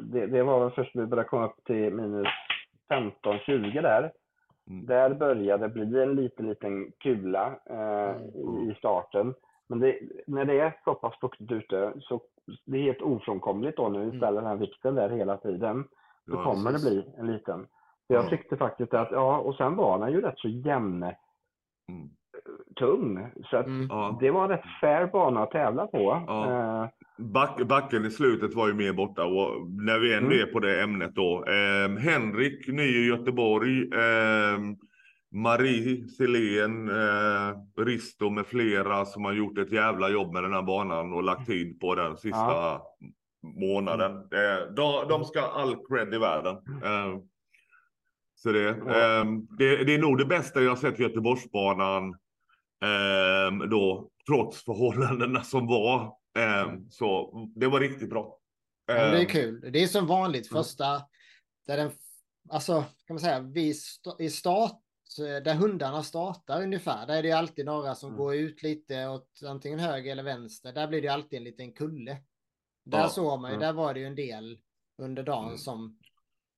det, 0.00 0.26
det 0.26 0.42
var 0.42 0.60
väl 0.64 0.70
först 0.74 0.96
vi 0.96 1.06
började 1.06 1.28
komma 1.28 1.46
upp 1.46 1.64
till 1.64 1.94
minus 1.94 2.26
15-20 2.92 3.82
där. 3.82 4.12
Mm. 4.70 4.86
Där 4.86 5.14
började 5.14 5.68
det 5.68 5.74
bli 5.74 6.02
en 6.02 6.14
liten, 6.14 6.48
liten 6.48 6.92
kula 6.98 7.58
eh, 7.70 8.16
Mm. 8.34 8.70
i 8.70 8.74
starten. 8.78 9.34
Men 9.68 9.78
det, 9.80 9.98
när 10.26 10.44
det 10.44 10.60
är 10.60 10.76
så 10.84 10.94
pass 10.94 11.14
fuktigt 11.20 11.52
ute 11.52 11.92
så 12.00 12.22
det 12.66 12.78
är 12.78 12.82
helt 12.82 13.02
ofrånkomligt 13.02 13.76
då 13.76 13.88
när 13.88 13.98
vi 13.98 14.04
Mm. 14.04 14.18
ställer 14.18 14.40
den 14.40 14.50
här 14.50 14.56
vikten 14.56 14.94
där 14.94 15.10
hela 15.10 15.36
tiden. 15.36 15.84
Så 16.30 16.34
Ja, 16.36 16.44
kommer 16.44 16.70
precis. 16.72 16.88
det 16.88 16.90
bli 16.90 17.04
en 17.18 17.26
liten. 17.32 17.66
Så 18.06 18.14
jag 18.14 18.24
Ja. 18.24 18.28
tyckte 18.28 18.56
faktiskt 18.56 18.94
att, 18.94 19.08
ja, 19.12 19.38
och 19.38 19.54
sen 19.54 19.76
var 19.76 19.98
den 19.98 20.12
ju 20.12 20.20
rätt 20.20 20.38
så 20.38 20.48
jämn 20.48 21.02
Mm. 21.02 22.08
tung. 22.78 23.30
Så 23.50 23.56
Mm. 23.56 23.88
Det 24.20 24.30
var 24.30 24.42
en 24.44 24.48
rätt 24.50 24.64
fair 24.80 25.06
bana 25.06 25.42
att 25.42 25.50
tävla 25.50 25.86
på. 25.86 26.22
Ja. 26.26 26.50
Eh, 26.82 26.88
Back, 27.18 27.62
backen 27.68 28.04
i 28.04 28.10
slutet 28.10 28.54
var 28.54 28.68
ju 28.68 28.74
mer 28.74 28.92
borta 28.92 29.24
och 29.24 29.70
när 29.70 29.98
vi 29.98 30.14
ändå 30.14 30.30
Mm. 30.30 30.48
är 30.48 30.52
på 30.52 30.60
det 30.60 30.82
ämnet 30.82 31.14
då. 31.14 31.44
Eh, 31.44 31.98
Henrik, 31.98 32.68
ny 32.68 32.82
i 32.82 33.06
Göteborg. 33.08 33.82
Eh, 33.82 34.58
Marie 35.32 36.08
Selén, 36.08 36.88
eh, 36.88 37.56
Risto 37.84 38.30
med 38.30 38.46
flera 38.46 39.04
som 39.04 39.24
har 39.24 39.32
gjort 39.32 39.58
ett 39.58 39.72
jävla 39.72 40.08
jobb 40.08 40.32
med 40.32 40.42
den 40.42 40.52
här 40.52 40.62
banan 40.62 41.12
och 41.12 41.22
lagt 41.22 41.46
tid 41.46 41.80
på 41.80 41.94
den 41.94 42.16
sista 42.16 42.80
månaden. 43.42 44.12
Eh, 44.16 44.72
de, 44.76 45.08
de 45.08 45.24
ska 45.24 45.40
all 45.40 45.76
cred 45.88 46.14
i 46.14 46.18
världen. 46.18 46.54
Eh, 46.84 47.18
så 48.34 48.52
det, 48.52 48.60
Ja. 48.60 49.20
eh, 49.20 49.24
det, 49.58 49.84
det 49.84 49.94
är 49.94 49.98
nog 49.98 50.18
det 50.18 50.24
bästa 50.24 50.62
jag 50.62 50.78
sett 50.78 50.98
Göteborgsbanan 50.98 52.08
eh, 52.84 53.68
då, 53.68 54.10
trots 54.26 54.64
förhållandena 54.64 55.42
som 55.42 55.66
var. 55.66 56.02
Eh, 56.38 56.72
så 56.90 57.32
det 57.56 57.66
var 57.66 57.80
riktigt 57.80 58.10
bra. 58.10 58.36
Ja, 58.86 58.94
men 58.94 59.10
det 59.10 59.18
är 59.18 59.20
Eh, 59.20 59.26
kul. 59.26 59.60
Det 59.72 59.82
är 59.82 59.86
som 59.86 60.06
vanligt 60.06 60.50
Mm. 60.50 60.62
första, 60.62 60.84
där 61.66 61.76
den, 61.76 61.90
alltså 62.50 62.74
kan 63.06 63.14
man 63.14 63.18
säga, 63.20 63.40
vi 63.40 63.74
sta, 63.74 64.16
i 64.18 64.30
start, 64.30 64.80
där 65.16 65.54
hundarna 65.54 66.02
startar 66.02 66.62
ungefär, 66.62 67.06
där 67.06 67.14
är 67.16 67.22
det 67.22 67.32
alltid 67.32 67.66
några 67.66 67.94
som 67.94 68.08
Mm. 68.08 68.18
går 68.18 68.34
ut 68.34 68.62
lite 68.62 69.08
åt 69.08 69.28
antingen 69.46 69.78
höger 69.78 70.12
eller 70.12 70.22
vänster. 70.22 70.72
Där 70.72 70.88
blir 70.88 71.02
det 71.02 71.08
alltid 71.08 71.36
en 71.36 71.44
liten 71.44 71.72
kulle. 71.72 72.16
Där 72.84 72.98
Ja, 72.98 73.08
såg 73.08 73.40
man 73.40 73.50
ju, 73.50 73.54
mm. 73.56 73.66
där 73.66 73.72
var 73.72 73.94
det 73.94 74.00
ju 74.00 74.06
en 74.06 74.14
del 74.14 74.58
under 74.98 75.22
dagen 75.22 75.44
Mm. 75.44 75.58
som 75.58 75.98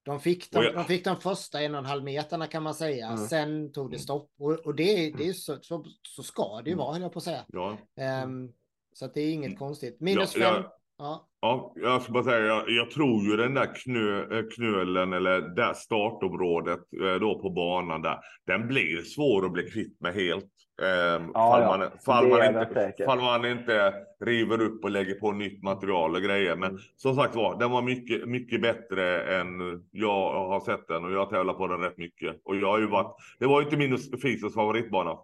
de 0.04 0.20
fick, 0.20 0.50
de, 0.50 0.62
jag- 0.64 0.74
de 0.74 0.84
fick 0.84 1.04
de 1.04 1.16
första 1.16 1.60
en 1.62 1.74
och 1.74 1.78
en 1.78 1.84
halv 1.86 2.04
meterna 2.04 2.46
kan 2.46 2.62
man 2.62 2.74
säga. 2.74 3.06
Mm. 3.06 3.18
Sen 3.26 3.72
tog 3.72 3.90
det 3.90 3.96
Mm. 3.96 4.02
stopp. 4.02 4.30
Och, 4.38 4.52
och 4.52 4.74
det, 4.74 5.10
det 5.10 5.28
är 5.28 5.32
så, 5.32 5.58
så, 5.62 5.84
så 6.02 6.22
ska 6.22 6.60
det 6.64 6.70
ju 6.70 6.72
Mm. 6.72 6.78
vara, 6.84 6.92
höll 6.92 7.02
jag 7.02 7.12
på 7.12 7.18
att 7.18 7.24
säga. 7.24 7.44
ja. 7.48 7.78
Ehm, 7.96 8.52
så 8.92 9.04
att 9.04 9.14
det 9.14 9.20
är 9.20 9.32
inget 9.32 9.46
Mm. 9.48 9.58
konstigt. 9.58 10.00
Minus 10.00 10.36
Ja, 10.36 10.54
fem. 10.54 10.64
ja. 10.98 11.28
Ja. 11.42 11.72
Ja, 11.74 11.74
jag 11.82 12.02
ska 12.02 12.12
bara 12.12 12.24
säga, 12.24 12.46
jag, 12.46 12.70
jag 12.70 12.90
tror 12.90 13.22
ju 13.22 13.36
den 13.36 13.54
där 13.54 13.74
knö, 13.74 14.38
eh, 14.38 14.44
knölen 14.54 15.12
eller 15.12 15.40
där 15.40 15.72
startområdet 15.72 16.80
eh, 17.02 17.14
då 17.14 17.38
på 17.42 17.50
banan 17.50 18.02
där, 18.02 18.18
den 18.46 18.68
blir 18.68 19.02
svår 19.02 19.46
att 19.46 19.52
bli 19.52 19.70
kvitt 19.70 20.00
med 20.00 20.14
helt. 20.14 20.44
Eh, 20.82 21.32
fall, 21.32 21.62
ja. 21.62 21.76
man, 21.78 21.88
fall, 22.06 22.28
man 22.28 22.40
är 22.40 22.52
det 22.52 22.60
inte, 22.60 22.74
säkert. 22.74 23.06
fall 23.06 23.20
man 23.20 23.44
inte 23.44 23.94
river 24.24 24.60
upp 24.62 24.84
och 24.84 24.90
lägger 24.90 25.14
på 25.14 25.32
nytt 25.32 25.62
material 25.62 26.14
och 26.14 26.22
grejer. 26.22 26.56
Men 26.56 26.70
Mm. 26.70 26.82
som 26.96 27.14
sagt 27.14 27.34
var, 27.34 27.58
den 27.58 27.70
var 27.70 27.82
mycket, 27.82 28.28
mycket 28.28 28.62
bättre 28.62 29.22
än 29.22 29.46
jag 29.90 30.48
har 30.48 30.60
sett 30.60 30.88
den 30.88 31.04
och 31.04 31.12
jag 31.12 31.30
tävlar 31.30 31.54
på 31.54 31.66
den 31.66 31.80
rätt 31.80 31.98
mycket. 31.98 32.40
Och 32.44 32.56
jag 32.56 32.68
har 32.68 32.78
ju 32.78 32.86
varit, 32.86 33.16
det 33.38 33.46
var 33.46 33.60
ju 33.60 33.64
inte 33.64 33.76
min 33.76 33.98
Fisers 33.98 34.54
favoritbana. 34.54 35.16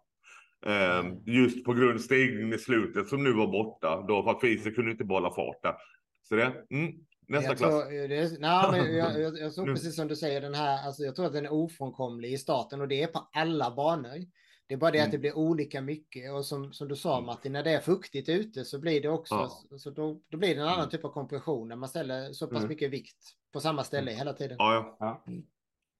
Eh, 0.66 1.04
just 1.26 1.64
på 1.64 1.72
grund 1.72 1.94
av 1.94 1.98
stegringen 1.98 2.52
i 2.52 2.58
slutet 2.58 3.08
som 3.08 3.24
nu 3.24 3.32
var 3.32 3.46
borta. 3.46 4.04
Då 4.08 4.22
för 4.22 4.30
att 4.30 4.40
Fiser 4.40 4.70
kunde 4.70 4.90
inte 4.90 5.04
behålla 5.04 5.30
farten. 5.30 5.72
Så 6.28 6.34
det, 6.34 6.52
mm, 6.70 6.92
nästa 7.28 7.48
jag 7.50 7.58
klass. 7.58 7.70
Tror, 7.70 8.08
det, 8.08 8.16
är- 8.16 8.38
nej, 8.40 8.70
men 8.84 8.96
jag, 8.96 9.20
jag, 9.20 9.38
jag 9.38 9.52
Nu. 9.66 9.72
precis 9.74 9.96
som 9.96 10.08
du 10.08 10.16
säger, 10.16 10.40
den 10.40 10.54
här, 10.54 10.86
alltså 10.86 11.02
jag 11.02 11.16
tror 11.16 11.26
att 11.26 11.32
den 11.32 11.44
är 11.46 11.52
ofrånkomlig 11.52 12.32
i 12.32 12.38
starten 12.38 12.80
och 12.80 12.88
det 12.88 13.02
är 13.02 13.06
på 13.06 13.28
alla 13.32 13.70
banor. 13.74 14.18
Det 14.66 14.74
är 14.74 14.78
bara 14.78 14.90
det 14.90 14.98
att 14.98 15.04
Mm. 15.04 15.10
det 15.12 15.18
blir 15.18 15.36
olika 15.38 15.80
mycket 15.80 16.32
och 16.32 16.44
som, 16.46 16.72
som 16.72 16.88
du 16.88 16.96
sa 16.96 17.14
Mm. 17.16 17.26
Martin, 17.26 17.52
när 17.52 17.62
det 17.62 17.70
är 17.70 17.80
fuktigt 17.80 18.28
ute 18.28 18.64
så 18.64 18.78
blir 18.78 19.00
det 19.02 19.08
också, 19.08 19.34
Ja. 19.70 19.78
så, 19.78 19.90
då, 19.90 20.20
då 20.28 20.36
blir 20.38 20.48
det 20.54 20.60
en 20.60 20.66
annan 20.66 20.78
Mm. 20.78 20.90
typ 20.90 21.04
av 21.04 21.08
kompression 21.12 21.68
när 21.68 21.76
man 21.76 21.88
ställer 21.88 22.32
så 22.32 22.46
pass 22.46 22.56
Mm. 22.58 22.68
mycket 22.68 22.90
vikt 22.90 23.16
på 23.52 23.60
samma 23.60 23.84
ställe 23.84 24.10
hela 24.10 24.32
tiden. 24.32 24.56
Ja, 24.58 24.96
ja. 25.00 25.22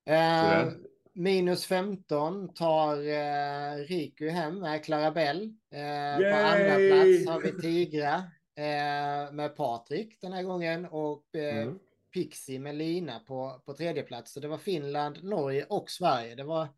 Ja. 0.04 0.12
Eh, 0.12 0.66
det. 0.66 0.72
minus 1.14 1.66
15 1.66 2.54
tar 2.54 2.96
eh, 2.96 3.76
Riku 3.88 4.28
hem 4.28 4.58
med 4.60 4.84
Clarabell. 4.84 5.42
Eh, 5.74 6.18
på 6.18 6.36
andra 6.36 6.74
plats 6.74 7.28
har 7.28 7.40
vi 7.40 7.60
Tigra 7.62 8.22
eh, 8.58 9.32
med 9.32 9.56
Patrik 9.56 10.18
den 10.20 10.32
här 10.32 10.42
gången 10.42 10.86
och 10.86 11.34
eh, 11.34 11.62
Mm. 11.62 11.78
Pixie 12.14 12.58
med 12.58 12.74
Lina 12.74 13.20
på, 13.20 13.62
på 13.66 13.74
tredje 13.74 14.02
plats. 14.02 14.32
Så 14.32 14.40
det 14.40 14.48
var 14.48 14.58
Finland, 14.58 15.24
Norge 15.24 15.66
och 15.70 15.90
Sverige. 15.90 16.34
Det 16.34 16.44
var 16.44 16.68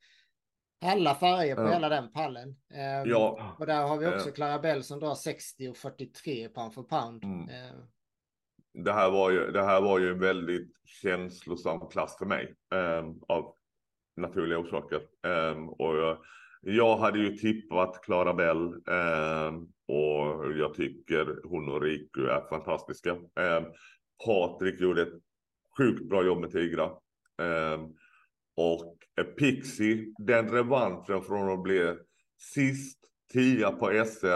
alla 0.85 1.15
färger 1.15 1.55
på 1.57 1.63
Ja. 1.63 1.73
hela 1.73 1.89
den 1.89 2.13
pallen. 2.13 2.57
Eh, 2.75 3.11
Ja. 3.11 3.57
Och 3.59 3.67
där 3.67 3.83
har 3.83 3.97
vi 3.97 4.07
också 4.07 4.29
Ja. 4.29 4.35
Clarabell 4.35 4.83
som 4.85 5.01
drar 5.01 5.15
60 5.15 5.69
och 5.69 5.77
43 5.77 6.49
pound 6.49 6.75
för 6.75 6.83
pound. 6.83 7.25
Mm. 7.25 7.49
Eh, 7.49 7.73
Det, 8.73 8.93
här 8.93 9.11
var 9.11 9.31
ju, 9.31 9.51
det 9.51 9.63
här 9.63 9.81
var 9.81 9.99
ju 9.99 10.11
en 10.11 10.19
väldigt 10.21 10.73
känslosam 10.85 11.89
klass 11.89 12.17
för 12.19 12.27
mig. 12.27 12.55
ehm, 12.75 13.21
av 13.29 13.55
naturliga 14.17 14.59
orsaker. 14.59 15.01
Ehm, 15.27 15.69
och 15.69 15.97
jag, 15.97 16.19
jag 16.61 16.97
hade 16.97 17.19
ju 17.19 17.37
tippat 17.37 18.01
Clara 18.03 18.35
Bell. 18.35 18.67
eh, 18.67 19.53
och 19.89 20.53
jag 20.57 20.75
tycker 20.75 21.41
hon 21.45 21.69
och 21.69 21.83
Riku 21.83 22.27
är 22.27 22.49
fantastiska. 22.49 23.11
Eh, 23.11 23.63
Patrik 24.27 24.81
gjorde 24.81 25.03
ett 25.03 25.23
sjukt 25.79 26.09
bra 26.09 26.25
jobb 26.25 26.41
med 26.41 26.51
Tigra. 26.51 26.85
Eh, 27.43 27.81
och 28.57 28.97
eh, 29.21 29.25
Pixie, 29.25 30.15
den 30.19 30.51
revanschen 30.51 31.23
från 31.23 31.53
att 31.53 31.63
bli 31.63 31.97
sist 32.39 32.99
tia 33.33 33.71
på 33.71 34.05
SM, 34.07 34.27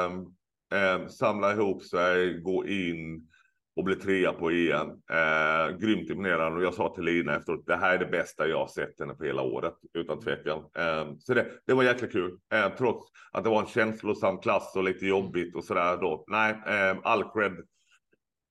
eh, 0.76 1.06
samla 1.08 1.52
ihop 1.52 1.82
sig, 1.82 2.40
gå 2.40 2.66
in 2.66 3.28
och 3.76 3.84
blev 3.84 3.94
trea 3.94 4.32
på 4.32 4.50
EM. 4.50 4.88
Eh, 4.88 5.76
grymt 5.78 6.10
imponerande 6.10 6.58
och 6.58 6.64
jag 6.64 6.74
sa 6.74 6.94
till 6.94 7.04
Lina 7.04 7.36
efteråt, 7.36 7.66
det 7.66 7.76
här 7.76 7.94
är 7.94 7.98
det 7.98 8.06
bästa 8.06 8.48
jag 8.48 8.58
har 8.58 8.66
sett 8.66 9.00
henne 9.00 9.14
på 9.14 9.24
hela 9.24 9.42
året, 9.42 9.74
utan 9.94 10.20
tvekan. 10.20 10.58
Eh, 10.58 11.14
så 11.18 11.34
det, 11.34 11.46
det 11.66 11.72
var 11.72 11.82
jäkla 11.82 12.08
kul, 12.08 12.38
eh, 12.52 12.68
trots 12.76 13.10
att 13.32 13.44
det 13.44 13.50
var 13.50 13.60
en 13.60 13.66
känslosam 13.66 14.38
klass 14.38 14.76
och 14.76 14.84
lite 14.84 15.06
jobbigt 15.06 15.56
och 15.56 15.64
sådär 15.64 15.96
då. 15.96 16.24
Nej, 16.26 16.52
eh, 16.66 16.96
all 17.02 17.24
cred. 17.32 17.56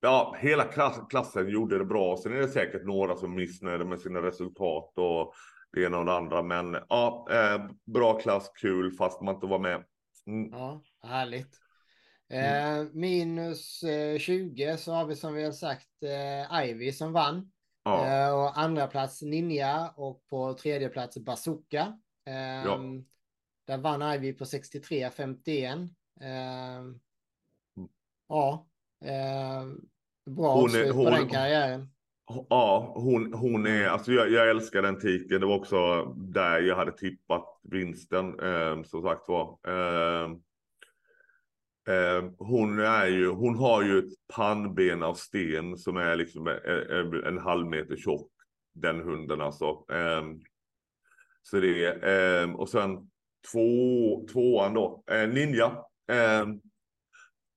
Ja, 0.00 0.36
hela 0.38 0.64
klass, 0.64 1.00
klassen 1.10 1.48
gjorde 1.48 1.78
det 1.78 1.84
bra. 1.84 2.16
Sen 2.16 2.32
är 2.32 2.36
det 2.36 2.48
säkert 2.48 2.84
några 2.84 3.16
som 3.16 3.32
är 3.32 3.36
missnöjda 3.36 3.84
med 3.84 4.00
sina 4.00 4.22
resultat 4.22 4.92
och 4.96 5.34
det 5.72 5.84
ena 5.84 5.98
och 5.98 6.04
det 6.04 6.12
andra. 6.12 6.42
Men 6.42 6.76
ja, 6.88 7.26
eh, 7.30 7.66
bra 7.84 8.18
klass, 8.18 8.50
kul 8.60 8.92
fast 8.92 9.20
man 9.20 9.34
inte 9.34 9.46
var 9.46 9.58
med. 9.58 9.84
Mm. 10.26 10.50
Ja, 10.52 10.82
härligt. 11.02 11.63
Eh, 12.28 12.84
minus 12.92 13.82
eh, 13.82 14.18
20 14.18 14.76
så 14.76 14.92
har 14.92 15.06
vi 15.06 15.16
som 15.16 15.34
vi 15.34 15.44
har 15.44 15.52
sagt 15.52 15.88
eh, 16.02 16.68
Ivy 16.68 16.92
som 16.92 17.12
vann. 17.12 17.50
Ja, 17.84 18.06
Eh, 18.06 18.34
och 18.34 18.58
andra 18.58 18.86
plats 18.86 19.22
Ninja 19.22 19.92
och 19.96 20.26
på 20.30 20.54
tredje 20.54 20.88
plats 20.88 21.18
Bazooka. 21.18 21.98
Eh, 22.26 22.34
Ja. 22.64 22.80
Där 23.66 23.78
vann 23.78 24.14
Ivy 24.14 24.32
på 24.32 24.44
63-51. 24.44 25.88
Eh, 26.20 26.82
ja, 28.28 28.68
eh, 29.04 29.64
bra 30.30 30.54
Hon 30.54 30.64
avslut 30.64 30.92
på 30.92 31.10
den 31.10 31.28
karriären. 31.28 31.88
ja 32.48 32.92
hon, 32.96 33.34
hon 33.34 33.66
är, 33.66 33.86
alltså 33.86 34.12
jag, 34.12 34.30
jag 34.30 34.50
älskar 34.50 34.82
den 34.82 35.00
tiken. 35.00 35.40
Det 35.40 35.46
var 35.46 35.56
också 35.58 36.04
där 36.16 36.60
jag 36.60 36.76
hade 36.76 36.92
tippat 36.92 37.60
vinsten, 37.62 38.40
eh, 38.40 38.82
som 38.82 39.02
sagt 39.02 39.28
var. 39.28 39.58
Eh, 39.68 40.24
eh, 40.24 40.30
Eh, 41.88 42.30
hon 42.38 42.78
är 42.78 43.06
ju, 43.06 43.28
hon 43.28 43.56
har 43.56 43.82
ju 43.82 43.98
ett 43.98 44.12
pannben 44.34 45.02
av 45.02 45.14
sten 45.14 45.78
som 45.78 45.96
är 45.96 46.16
liksom 46.16 46.46
en, 46.46 46.90
en, 46.90 47.24
en 47.24 47.38
halv 47.38 47.66
meter 47.66 47.96
tjock. 47.96 48.30
Den 48.74 49.00
hunden 49.00 49.40
alltså. 49.40 49.84
Eh, 49.90 50.22
så 51.42 51.60
det 51.60 51.84
är, 51.84 52.42
eh, 52.42 52.54
och 52.54 52.68
sen 52.68 53.10
två, 53.52 54.26
tvåan 54.32 54.74
då, 54.74 55.04
eh, 55.10 55.28
Ninja. 55.28 55.66
Eh, 56.10 56.46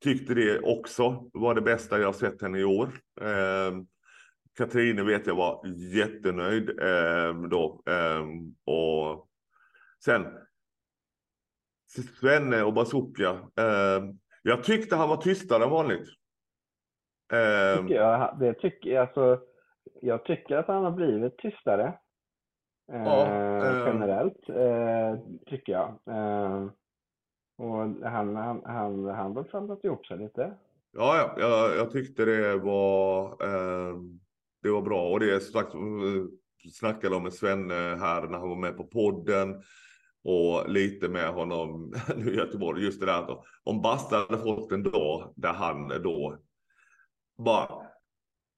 tyckte 0.03 0.33
det 0.33 0.59
också 0.59 1.29
var 1.33 1.55
det 1.55 1.61
bästa 1.61 1.99
jag 1.99 2.15
sett 2.15 2.41
henne 2.41 2.59
i 2.59 2.63
år. 2.63 2.89
Eh, 3.21 3.71
Katrine 4.57 5.03
vet 5.03 5.27
jag 5.27 5.35
var 5.35 5.67
jättenöjd 5.93 6.69
eh, 6.69 7.41
då. 7.49 7.83
Eh, 7.85 8.25
och 8.65 9.27
sen 10.05 10.27
Svenne 12.19 12.63
och 12.63 12.73
Bazooka. 12.73 13.29
Eh, 13.57 14.03
jag 14.41 14.63
tyckte 14.63 14.95
han 14.95 15.09
var 15.09 15.17
tystare 15.17 15.63
än 15.63 15.69
vanligt. 15.69 16.07
Eh, 17.33 17.81
tycker 17.81 17.95
jag, 17.95 18.37
det 18.39 18.53
tycker 18.53 18.89
jag, 18.89 19.01
alltså, 19.01 19.39
jag 20.01 20.25
tycker 20.25 20.57
att 20.57 20.67
han 20.67 20.83
har 20.83 20.91
blivit 20.91 21.37
tystare. 21.37 21.93
Ja, 22.91 23.25
eh, 23.25 23.83
generellt, 23.85 24.49
eh, 24.49 25.19
tycker 25.45 25.73
jag. 25.73 25.87
Eh, 26.15 26.67
och 27.57 27.77
han, 28.09 28.35
han, 28.35 28.61
han, 28.65 29.05
han 29.05 29.35
har 29.35 29.47
samlat 29.51 29.83
ihop 29.83 30.05
sig 30.05 30.17
lite. 30.17 30.53
Ja, 30.91 31.17
ja 31.17 31.35
jag, 31.37 31.77
jag 31.77 31.91
tyckte 31.91 32.25
det 32.25 32.57
var, 32.57 33.23
eh, 33.23 33.95
det 34.63 34.69
var 34.69 34.81
bra. 34.81 35.09
Och 35.09 35.19
det 35.19 35.35
är 35.35 35.39
sagt, 35.39 35.71
snackade 36.71 37.15
om 37.15 37.23
med 37.23 37.33
Svenne 37.33 37.73
här 37.73 38.27
när 38.27 38.37
han 38.37 38.49
var 38.49 38.55
med 38.55 38.77
på 38.77 38.83
podden. 38.83 39.61
Och 40.23 40.69
lite 40.69 41.09
med 41.09 41.29
honom 41.29 41.93
nu 42.15 42.33
i 42.33 42.35
Göteborg. 42.35 42.83
Just 42.83 42.99
det 42.99 43.05
där 43.05 43.19
att 43.19 43.43
om 43.63 43.81
Basta 43.81 44.17
hade 44.17 44.37
fått 44.37 44.71
en 44.71 44.83
dag 44.83 45.33
där 45.35 45.53
han 45.53 45.87
då 45.87 46.37
bara 47.37 47.87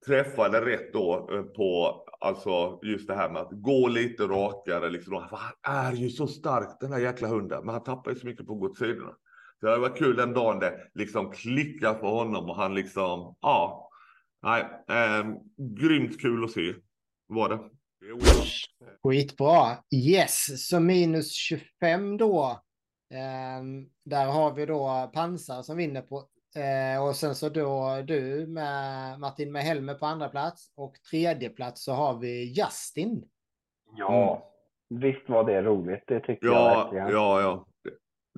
träffade 0.06 0.66
rätt 0.66 0.94
då 0.94 1.30
eh, 1.32 1.44
på 1.44 2.02
alltså 2.20 2.80
just 2.84 3.08
det 3.08 3.16
här 3.16 3.30
med 3.30 3.42
att 3.42 3.52
gå 3.52 3.88
lite 3.88 4.24
rakare. 4.24 4.90
Liksom. 4.90 5.28
Han 5.30 5.76
är 5.76 5.94
ju 5.94 6.10
så 6.10 6.28
stark 6.28 6.78
den 6.80 6.92
här 6.92 7.00
jäkla 7.00 7.28
hunden, 7.28 7.66
men 7.66 7.74
han 7.76 7.84
tappar 7.84 8.12
ju 8.12 8.18
så 8.18 8.28
mycket 8.28 8.48
på 8.48 8.56
godsidorna. 8.56 9.16
Så 9.60 9.66
det 9.66 9.78
var 9.78 9.96
kul 9.96 10.16
den 10.16 10.34
dagen 10.34 10.60
det 10.60 10.90
liksom 10.94 11.32
klickar 11.32 11.94
för 11.94 12.08
honom 12.08 12.50
och 12.50 12.56
han 12.56 12.76
liksom, 12.76 13.36
ja, 13.42 13.90
nej, 14.44 14.86
eh, 14.90 15.26
grymt 15.58 16.22
kul 16.22 16.44
att 16.44 16.52
se 16.52 16.74
var 17.28 17.50
det. 17.50 17.60
Skitbra. 19.04 19.78
Yes, 19.96 20.68
så 20.70 20.80
minus 20.80 21.34
25 21.34 22.18
då. 22.18 22.62
Eh, 23.14 23.64
där 24.06 24.26
har 24.26 24.54
vi 24.54 24.66
då 24.66 25.12
pansar 25.14 25.62
som 25.62 25.78
vinner 25.78 26.02
på 26.02 26.30
Eh, 26.56 27.04
och 27.04 27.16
sen 27.16 27.36
så 27.36 27.50
då 27.50 28.02
du 28.06 28.48
med 28.48 29.20
Martin 29.20 29.52
med 29.52 29.64
Helmer 29.64 29.94
på 29.94 30.06
andra 30.06 30.30
plats 30.30 30.74
och 30.76 30.94
tredje 31.12 31.50
plats 31.50 31.84
så 31.84 31.92
har 31.92 32.20
vi 32.20 32.44
Justin. 32.44 33.24
Ja, 33.96 34.44
mm. 34.90 35.02
visst 35.02 35.30
var 35.30 35.44
det 35.44 35.62
roligt. 35.62 36.04
Det 36.08 36.20
tycker 36.20 36.48
ja, 36.48 36.70
jag 36.70 36.84
verkligen. 36.84 37.10
Ja, 37.10 37.42
ja. 37.42 37.66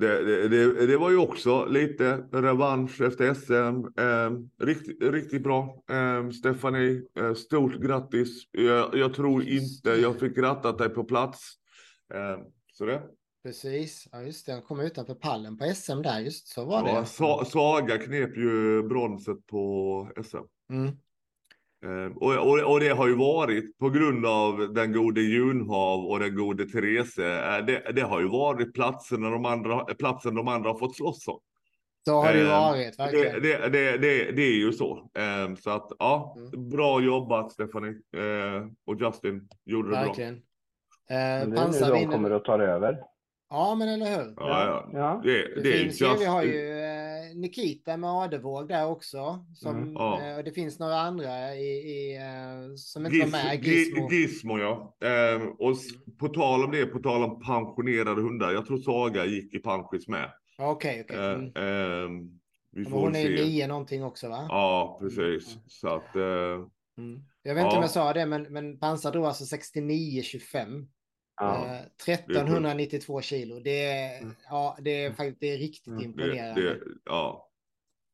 Det, 0.02 0.24
det, 0.26 0.48
det, 0.48 0.88
det, 0.88 0.98
var 0.98 1.10
ju 1.10 1.18
också 1.18 1.66
lite 1.66 2.18
revansch 2.32 3.02
efter 3.02 3.34
SM. 3.34 4.00
Eh, 4.00 4.66
riktigt, 4.66 5.04
riktigt 5.04 5.44
bra. 5.44 5.84
Eh, 5.90 6.30
Stefanie, 6.30 7.02
eh, 7.20 7.34
stort 7.34 7.76
grattis. 7.76 8.44
Jag, 8.52 8.96
jag, 8.96 9.14
tror 9.14 9.44
inte 9.44 9.90
jag 9.90 10.20
fick 10.20 10.36
grattat 10.36 10.78
dig 10.78 10.90
på 10.90 11.04
plats. 11.04 11.54
Eh, 12.14 12.38
så 12.74 12.86
det. 12.86 13.02
Precis, 13.44 14.08
ja 14.12 14.22
just 14.22 14.46
det, 14.46 14.52
han 14.52 14.62
kom 14.62 14.80
utanför 14.80 15.16
pallen 15.16 15.58
på 15.58 15.74
SM 15.76 16.02
där, 16.02 16.20
just 16.20 16.48
så 16.48 16.66
var 16.66 16.88
ja, 16.88 17.00
det. 17.00 17.06
Sa 17.06 17.46
Saga 17.46 17.98
knep 17.98 18.38
ju 18.38 18.84
bronset 18.84 19.48
på 19.48 20.10
SM. 20.24 20.74
Mm. 20.74 20.98
Eh, 21.86 22.18
och, 22.18 22.34
och, 22.34 22.72
och, 22.72 22.80
det 22.80 22.90
har 22.90 23.08
ju 23.08 23.16
varit 23.16 23.78
på 23.78 23.90
grund 23.90 24.26
av 24.26 24.74
den 24.74 24.94
gode 24.94 25.22
Junhav 25.22 26.06
och 26.06 26.20
den 26.20 26.36
gode 26.36 26.66
Therese. 26.66 27.18
Eh, 27.18 27.66
det, 27.66 27.92
det, 27.96 28.02
har 28.02 28.22
ju 28.22 28.28
varit 28.28 28.74
platsen 28.74 29.22
de 29.22 29.46
andra, 29.46 29.86
platsen 29.86 30.36
de 30.36 30.48
andra 30.48 30.70
har 30.70 30.80
fått 30.80 30.96
slåss 30.96 31.28
om. 31.28 31.40
Så 32.06 32.22
har 32.22 32.34
det 32.34 32.40
ju 32.40 32.46
eh, 32.46 32.50
varit, 32.50 33.00
verkligen. 33.00 33.42
Det, 33.42 33.70
det, 33.70 33.98
det, 33.98 34.32
det, 34.32 34.42
är 34.42 34.58
ju 34.58 34.74
så. 34.74 35.10
Eh, 35.18 35.56
så 35.56 35.70
att 35.70 35.92
ja, 36.00 36.38
mm. 36.38 36.70
bra 36.70 37.02
jobbat 37.02 37.52
Stephanie 37.52 37.96
och 38.86 39.02
Justin 39.02 39.50
gjorde 39.66 39.90
det 39.90 39.96
verkligen. 39.96 40.42
bra. 41.08 41.18
Eh, 41.18 41.48
det 41.48 41.62
är 41.62 41.90
nu 41.90 42.06
de 42.06 42.12
kommer 42.12 42.32
att 42.32 42.46
ta 42.46 42.62
över. 42.62 42.98
Ja, 43.50 43.76
men 43.76 43.90
eller 43.90 44.06
hur? 44.06 44.34
Ja, 44.38 44.66
ja. 44.66 44.90
ja. 44.94 45.22
Det, 45.24 45.56
det, 45.56 45.62
det 45.62 45.72
finns 45.78 46.02
ju, 46.02 46.18
vi 46.20 46.26
har 46.26 46.44
ju 46.44 46.91
Nikita 47.36 47.98
med 47.98 48.10
Adevåg 48.10 48.68
där 48.68 48.88
också. 48.88 49.46
Som, 49.54 49.78
mm. 49.78 49.94
ja. 49.94 50.22
eh, 50.22 50.38
och 50.38 50.44
det 50.44 50.52
finns 50.52 50.80
några 50.80 51.00
andra 51.00 51.56
i, 51.56 51.68
i 51.68 52.16
eh, 52.18 52.76
som 52.76 53.06
inte 53.06 53.18
Gis, 53.18 53.26
var 53.26 53.32
med. 53.32 53.64
Gizmo. 53.66 54.12
Gizmo 54.12 54.60
ja. 54.60 54.98
Eh, 55.04 55.42
och 55.42 55.68
mm. 55.68 56.18
på 56.20 56.28
tal 56.28 56.64
om 56.64 56.72
det, 56.72 56.86
på 56.86 57.00
tal 57.00 57.24
om 57.24 57.40
pensionerade 57.40 58.22
hundar. 58.22 58.52
Jag 58.52 58.66
tror 58.66 58.78
Saga 58.78 59.26
gick 59.26 59.54
i 59.54 59.60
pensions 59.60 60.08
med. 60.08 60.32
Okej, 60.58 61.02
okay, 61.02 61.18
okej. 61.18 61.36
Okay. 61.36 61.36
Mm. 61.36 62.06
Ehm, 62.06 62.40
vi 62.72 62.86
får 62.86 63.00
hon 63.00 63.16
är 63.16 63.38
se. 63.38 63.44
nio 63.44 63.68
någonting 63.68 64.04
också 64.04 64.30
va? 64.30 64.46
Ja, 64.50 64.98
precis. 65.02 65.56
Mm. 65.56 65.64
Så 65.68 65.88
att. 65.88 66.16
Eh, 66.16 66.24
mm. 66.98 67.24
Jag 67.44 67.56
vet 67.56 67.64
inte 67.64 67.76
ja. 67.76 67.78
om 67.78 67.82
jag 67.82 67.92
sa 67.92 68.14
det, 68.14 68.26
men, 68.26 68.44
men 68.44 68.80
Pansar 68.80 69.12
drog 69.12 69.26
alltså 69.26 69.56
69-25. 69.56 70.88
Ja. 71.42 71.80
1392 72.08 73.20
eh, 73.20 73.22
kilo. 73.22 73.60
Det 73.60 73.84
är, 73.84 74.22
mm. 74.22 74.36
ja, 74.50 74.78
det 74.82 75.04
är 75.04 75.14
faktiskt 75.14 75.40
det 75.40 75.48
är 75.48 75.58
riktigt 75.58 75.88
mm. 75.88 76.02
imponerande. 76.04 76.62
Det, 76.62 76.74
det, 76.74 76.80
ja. 77.06 77.52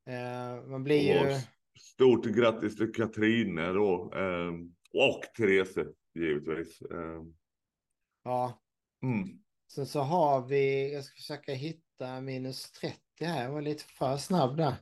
Uh, 0.10 0.70
man 0.70 0.84
blir 0.84 1.02
ju... 1.02 1.40
Stort 1.80 2.26
grattis 2.26 2.76
till 2.78 2.94
Katrine 2.94 3.62
då. 3.62 4.12
Um, 4.16 4.76
och 4.94 5.22
Therese 5.38 5.78
givetvis. 6.16 6.82
Um, 6.82 7.36
ja. 8.24 8.62
Mm. 9.04 9.30
Sen 9.74 9.86
så 9.86 10.00
har 10.00 10.48
vi, 10.48 10.94
jag 10.94 11.04
ska 11.04 11.16
försöka 11.16 11.54
hitta 11.54 12.22
minus 12.22 12.72
30 12.72 12.98
här, 13.22 13.44
jag 13.44 13.52
var 13.52 13.62
lite 13.62 13.84
för 13.84 14.18
snabb 14.18 14.58
där. 14.58 14.76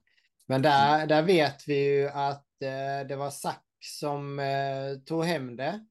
Men 0.46 0.62
där, 0.62 0.96
mm. 0.96 1.08
där 1.08 1.24
vet 1.24 1.68
vi 1.68 1.84
ju 1.84 2.08
att 2.08 2.48
uh, 2.64 3.08
det 3.08 3.16
var 3.16 3.30
Zack 3.30 3.66
som 3.80 4.40
uh, 4.40 5.00
tog 5.06 5.26
hem 5.26 5.56
det. 5.56 5.86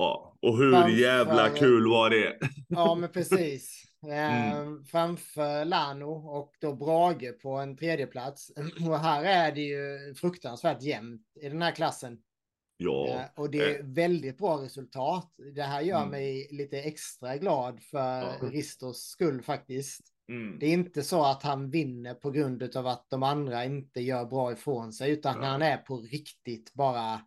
Ja, 0.00 0.36
och 0.42 0.58
hur 0.58 0.72
framför, 0.72 0.90
jävla 0.90 1.48
kul 1.48 1.88
var 1.88 2.10
det? 2.10 2.38
Ja, 2.68 2.94
men 2.94 3.10
precis. 3.10 3.84
Mm. 4.02 4.16
Ehm, 4.16 4.84
framför 4.84 5.64
Lano 5.64 6.10
och 6.10 6.52
då 6.60 6.74
Brage 6.74 7.40
på 7.42 7.50
en 7.56 7.76
tredje 7.76 8.06
plats. 8.06 8.52
Och 8.88 8.98
här 8.98 9.24
är 9.24 9.52
det 9.54 9.60
ju 9.60 10.14
fruktansvärt 10.14 10.82
jämnt 10.82 11.22
i 11.42 11.48
den 11.48 11.62
här 11.62 11.74
klassen. 11.74 12.18
Ja. 12.76 13.08
Ehm, 13.08 13.28
och 13.36 13.50
det 13.50 13.58
är 13.58 13.82
väldigt 13.82 14.38
bra 14.38 14.62
resultat. 14.62 15.34
Det 15.54 15.62
här 15.62 15.80
gör 15.80 15.98
mm. 15.98 16.10
mig 16.10 16.48
lite 16.50 16.78
extra 16.78 17.36
glad 17.36 17.82
för 17.82 18.22
ja. 18.22 18.36
Ristos 18.42 19.02
skull 19.02 19.42
faktiskt. 19.42 20.00
Mm. 20.28 20.58
Det 20.58 20.66
är 20.66 20.72
inte 20.72 21.02
så 21.02 21.24
att 21.24 21.42
han 21.42 21.70
vinner 21.70 22.14
på 22.14 22.30
grund 22.30 22.76
av 22.76 22.86
att 22.86 23.06
de 23.10 23.22
andra 23.22 23.64
inte 23.64 24.00
gör 24.00 24.24
bra 24.24 24.52
ifrån 24.52 24.92
sig, 24.92 25.10
utan 25.10 25.42
ja. 25.42 25.48
han 25.48 25.62
är 25.62 25.76
på 25.76 25.96
riktigt 25.96 26.74
bara 26.74 27.20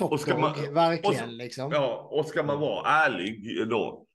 Top 0.00 0.12
och 0.12 0.20
ska 0.20 0.38
man, 0.38 0.74
verkligen. 0.74 1.28
Och, 1.28 1.34
liksom. 1.34 1.72
Ja, 1.72 2.08
och 2.10 2.26
ska 2.26 2.42
man 2.42 2.60
vara 2.60 2.88
ärlig 2.88 3.68
då. 3.68 4.06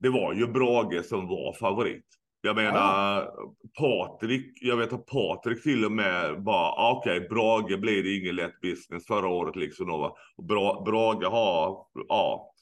Det 0.00 0.08
var 0.08 0.34
ju 0.34 0.46
Brage 0.46 1.04
som 1.04 1.28
var 1.28 1.52
favorit. 1.52 2.04
Jag 2.40 2.56
menar, 2.56 3.20
ja. 3.20 3.34
Patrik, 3.78 4.58
jag 4.60 4.76
vet 4.76 4.92
att 4.92 5.06
Patrik 5.06 5.62
till 5.62 5.84
och 5.84 5.92
med 5.92 6.42
bara, 6.42 6.68
ah, 6.68 6.92
okej, 6.98 7.16
okay, 7.16 7.28
Brage 7.28 7.80
blev 7.80 8.04
det 8.04 8.16
ingen 8.16 8.36
lätt 8.36 8.60
business 8.60 9.06
förra 9.06 9.28
året 9.28 9.56
liksom. 9.56 9.90
Och 9.90 10.16
Bra, 10.48 10.82
Brage 10.86 11.24
har, 11.24 11.86
ja. 12.08 12.54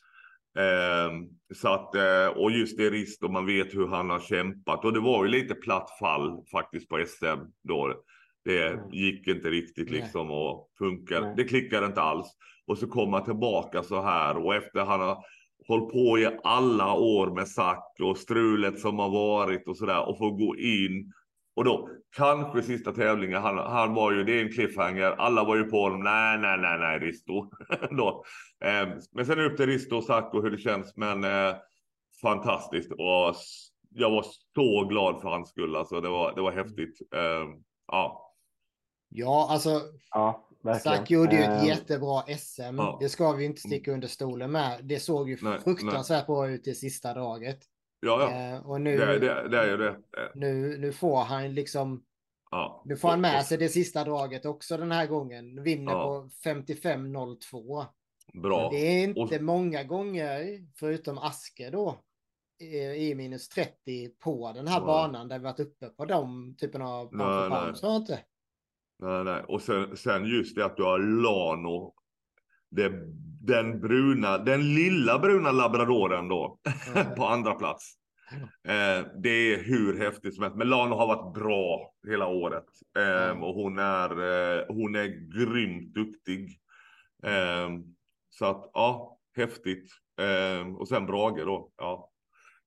Eh, 0.59 1.13
så 1.55 1.69
att, 1.69 1.95
eh, 1.95 2.27
och 2.37 2.51
just 2.51 2.79
det 2.79 2.91
Risto, 2.91 3.29
man 3.29 3.47
vet 3.47 3.75
hur 3.75 3.89
han 3.89 4.11
har 4.11 4.21
kämpat. 4.21 4.85
Och 4.85 4.93
det 4.93 5.01
var 5.01 5.25
ju 5.25 5.31
lite 5.31 5.55
platt 5.55 5.99
fall 5.99 6.45
faktiskt 6.53 6.89
på 6.89 7.05
SM 7.07 7.41
då. 7.69 7.95
Det 8.45 8.81
gick 8.93 9.29
inte 9.29 9.51
riktigt 9.51 9.91
liksom 9.91 10.31
och 10.31 10.69
funkar. 10.79 11.35
Det 11.37 11.45
klickade 11.45 11.87
inte 11.87 12.03
alls. 12.03 12.27
Och 12.67 12.79
så 12.79 12.87
kommer 12.87 13.13
han 13.13 13.25
tillbaka 13.25 13.83
så 13.83 14.03
här 14.03 14.37
och 14.37 14.55
efter 14.55 14.81
han 14.81 15.01
har 15.01 15.25
hållit 15.69 15.93
på 15.93 16.19
i 16.19 16.39
alla 16.45 16.95
år 16.95 17.35
med 17.35 17.49
Sack 17.49 17.97
och 18.03 18.19
strulet 18.19 18.81
som 18.81 18.99
har 18.99 19.11
varit 19.11 19.69
och 19.69 19.77
så 19.77 19.87
där 19.87 20.09
och 20.09 20.19
får 20.19 20.31
gå 20.31 20.57
in. 20.57 21.13
Och 21.57 21.65
då 21.65 21.89
kanske 22.17 22.63
sista 22.63 22.93
tävlingen, 22.93 23.43
han, 23.43 23.59
han 23.59 23.95
var 23.95 24.13
ju, 24.13 24.25
det 24.25 24.41
är 24.41 24.43
en 24.43 24.53
cliffhanger, 24.53 25.11
alla 25.11 25.45
var 25.45 25.57
ju 25.57 25.65
på 25.65 25.83
honom, 25.83 26.03
nej, 26.03 26.39
nej, 26.39 26.59
nej, 26.59 26.79
nej, 26.79 26.99
Risto. 26.99 27.51
då. 27.91 28.25
Eh, 28.65 28.89
men 29.13 29.27
sen 29.27 29.41
upp 29.41 29.57
till 29.57 29.67
Risto 29.67 29.97
och 29.97 30.05
Sack 30.05 30.35
och 30.35 30.43
hur 30.43 30.51
det 30.51 30.59
känns, 30.59 30.97
men 30.97 31.25
eh, 31.25 31.55
fantastiskt. 32.23 32.93
Och 32.93 33.35
jag 33.95 34.11
var 34.11 34.25
så 34.55 34.85
glad 34.85 35.21
för 35.21 35.29
hans 35.29 35.49
skull, 35.49 35.77
alltså 35.77 36.01
det 36.01 36.09
var, 36.09 36.35
det 36.35 36.43
var 36.43 36.53
häftigt. 36.53 37.15
Eh, 37.15 37.49
ja. 37.87 38.22
Ja, 39.15 39.47
alltså. 39.51 39.83
Ja. 40.11 40.49
Zack 40.83 41.11
gjorde 41.11 41.37
ju 41.37 41.43
ett 41.43 41.63
uh, 41.63 41.69
jättebra 41.69 42.23
SM. 42.39 42.63
Ja. 42.63 42.97
Det 43.01 43.09
ska 43.09 43.33
vi 43.33 43.45
inte 43.45 43.61
sticka 43.61 43.93
under 43.93 44.09
stolen 44.09 44.53
med. 44.53 44.81
Det 44.83 44.99
såg 44.99 45.31
ju 45.31 45.39
nej, 45.43 45.61
fruktansvärt 45.61 46.29
nej. 46.29 46.35
bra 46.35 46.49
ut 46.49 46.67
i 46.67 46.75
sista 46.75 47.15
draget. 47.15 47.59
Ja, 48.01 48.31
ja. 48.31 48.57
Uh, 48.57 48.67
och 48.67 48.81
nu, 48.81 48.97
det, 48.97 49.19
det, 49.19 49.49
det 49.49 49.59
är 49.59 49.67
ju 49.67 49.77
det. 49.77 49.97
Nu, 50.35 50.79
nu 50.79 50.93
får 50.93 51.21
han 51.21 51.55
liksom. 51.55 52.05
Ja. 52.51 52.83
Nu 52.85 52.97
får 52.97 53.09
han 53.09 53.21
med 53.21 53.45
sig 53.45 53.59
det 53.59 53.69
sista 53.69 54.05
draget 54.05 54.47
också 54.47 54.77
den 54.77 54.93
här 54.93 55.07
gången. 55.07 55.63
Vinner 55.63 55.93
ja. 55.93 56.05
på 56.05 56.29
55-02. 56.51 57.87
Bra. 58.43 58.71
Det 58.71 58.77
är 58.77 59.05
inte 59.05 59.37
och... 59.37 59.43
många 59.43 59.85
gånger, 59.85 60.67
förutom 60.79 61.19
Aske 61.19 61.71
då, 61.71 61.99
i 62.97 63.15
minus 63.15 63.49
30 63.49 64.09
på 64.09 64.53
den 64.55 64.69
här 64.69 64.81
ja. 64.81 64.87
banan 64.87 65.29
där 65.29 65.39
vi 65.39 65.45
varit 65.45 65.61
uppe 65.61 65.89
på 65.89 66.05
de 66.05 66.55
typerna 66.59 66.89
av 66.89 67.07
pound 67.07 68.01
inte. 68.03 68.19
Nej, 69.03 69.25
nej. 69.25 69.43
Och 69.49 69.63
sen, 69.63 69.97
sen 69.97 70.25
just 70.25 70.57
det 70.57 70.65
att 70.65 70.77
du 70.77 70.83
har 70.83 70.99
Lano 70.99 71.95
det, 72.71 72.93
den 73.41 73.81
bruna, 73.81 74.39
den 74.39 74.75
lilla 74.75 75.19
bruna 75.19 75.53
labradoren 75.53 76.29
då 76.29 76.59
Mm. 76.95 77.15
på 77.17 77.25
andra 77.25 77.55
plats. 77.55 77.95
Eh, 78.69 79.07
det 79.23 79.31
är 79.55 79.63
hur 79.63 79.99
häftigt 79.99 80.35
som 80.35 80.43
helst. 80.43 80.59
Men 80.59 80.69
Lano 80.69 80.95
har 80.95 81.07
varit 81.07 81.35
bra 81.35 81.93
hela 82.09 82.27
året. 82.27 82.65
Eh, 82.99 83.03
Ja. 83.03 83.33
Och 83.33 83.55
hon 83.55 83.79
är, 83.79 84.11
eh, 84.11 84.65
hon 84.69 84.95
är 84.95 85.07
grymt 85.39 85.95
duktig. 85.95 86.59
Eh, 87.23 87.71
så 88.31 88.47
att 88.47 88.71
ja, 88.75 89.19
häftigt. 89.37 89.91
Eh, 90.21 90.75
och 90.75 90.89
sen 90.89 91.07
Brage 91.07 91.45
då. 91.47 91.71
Ja, 91.77 92.11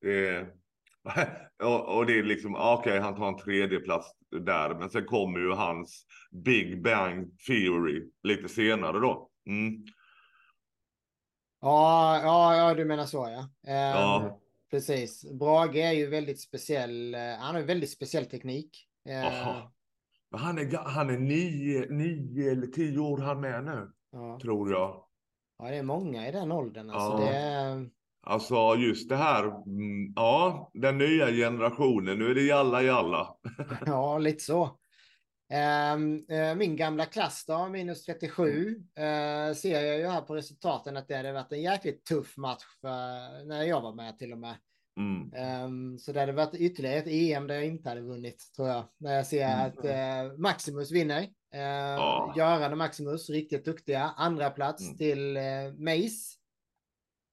är, 0.06 0.48
och, 1.64 1.98
och 1.98 2.06
det 2.06 2.20
är 2.20 2.24
liksom, 2.24 2.54
ja, 2.54 2.78
okej, 2.80 3.00
han 3.00 3.16
tar 3.16 3.28
en 3.28 3.38
tredje 3.38 3.80
plats 3.80 4.08
där. 4.40 4.76
Men 4.76 4.90
sen 4.90 5.06
kommer 5.06 5.40
ju 5.40 5.52
hans 5.52 6.06
Big 6.32 6.84
Bang 6.84 7.40
Theory 7.48 8.10
lite 8.24 8.50
senare 8.50 9.00
då. 9.00 9.30
Mm. 9.48 9.86
Ja, 11.62 12.20
ja, 12.24 12.56
ja, 12.58 12.74
du 12.74 12.86
menar 12.86 13.06
så 13.06 13.18
ja. 13.18 13.72
Eh, 13.72 13.76
Ja. 13.76 14.42
Precis. 14.72 15.32
Brage 15.32 15.76
är 15.76 15.92
ju 15.92 16.08
väldigt 16.08 16.42
speciell. 16.42 17.16
eh, 17.16 17.20
Han 17.40 17.56
har 17.56 17.62
ju 17.62 17.68
väldigt 17.68 17.92
speciell 17.92 18.26
teknik. 18.26 18.88
Eh. 19.10 19.58
Men 20.32 20.40
han 20.40 20.58
är, 20.58 20.78
han 20.78 21.10
är 21.10 21.18
nio, 21.20 21.86
nio 21.90 22.52
eller 22.52 22.68
tio 22.68 23.00
år 23.00 23.18
han 23.18 23.42
med 23.42 23.64
nu, 23.66 23.92
ja. 24.12 24.40
tror 24.42 24.72
jag. 24.72 25.06
ja, 25.60 25.66
det 25.70 25.76
är 25.76 25.84
många 25.84 26.28
i 26.28 26.32
den 26.32 26.52
åldern. 26.52 26.90
Alltså, 26.90 27.24
Ja. 27.24 27.32
det 27.32 27.38
är, 27.38 27.90
Alltså 28.26 28.76
just 28.76 29.10
det 29.10 29.16
här, 29.16 29.44
mm, 29.44 30.14
ja, 30.16 30.72
den 30.74 30.98
nya 30.98 31.32
generationen, 31.32 32.20
nu 32.20 32.32
är 32.32 32.36
det 32.36 32.42
jalla 32.44 32.82
jalla. 32.84 33.36
ja, 33.86 34.18
lite 34.18 34.44
så. 34.44 34.80
Ehm, 35.54 36.26
eh, 36.30 36.56
min 36.56 36.76
gamla 36.76 37.06
klass 37.06 37.46
då, 37.48 37.68
minus 37.68 38.06
37, 38.06 38.76
eh, 38.98 39.54
ser 39.56 39.82
jag 39.86 39.98
ju 39.98 40.08
här 40.08 40.22
på 40.22 40.36
resultaten 40.36 40.98
att 40.98 41.08
det 41.08 41.16
hade 41.16 41.32
varit 41.34 41.52
en 41.52 41.62
jäkligt 41.62 42.06
tuff 42.06 42.38
match 42.38 42.64
när 43.46 43.64
jag 43.64 43.82
var 43.82 43.94
med 43.96 44.18
till 44.18 44.32
och 44.32 44.38
med. 44.40 44.56
Mm. 45.00 45.34
Ehm, 45.36 45.98
så 46.00 46.12
det 46.12 46.20
hade 46.20 46.32
varit 46.32 46.56
ytterligare 46.56 46.96
ett 46.98 47.08
EM 47.08 47.48
där 47.48 47.56
jag 47.56 47.66
inte 47.66 47.90
hade 47.90 48.02
vunnit, 48.02 48.44
tror 48.56 48.68
jag. 48.68 48.84
När 48.98 49.14
jag 49.14 49.26
ser 49.26 49.46
Mm. 49.48 49.60
att 49.66 49.86
eh, 49.86 50.38
Maximus 50.38 50.92
vinner. 50.92 51.22
Uh, 51.22 51.62
Ja. 51.62 52.34
Göran 52.38 52.72
och 52.72 52.78
Maximus, 52.78 53.30
riktigt 53.30 53.66
duktiga. 53.66 54.14
Andra 54.18 54.50
plats 54.50 54.84
Mm. 54.86 54.98
till 54.98 55.38
Mace. 55.78 56.36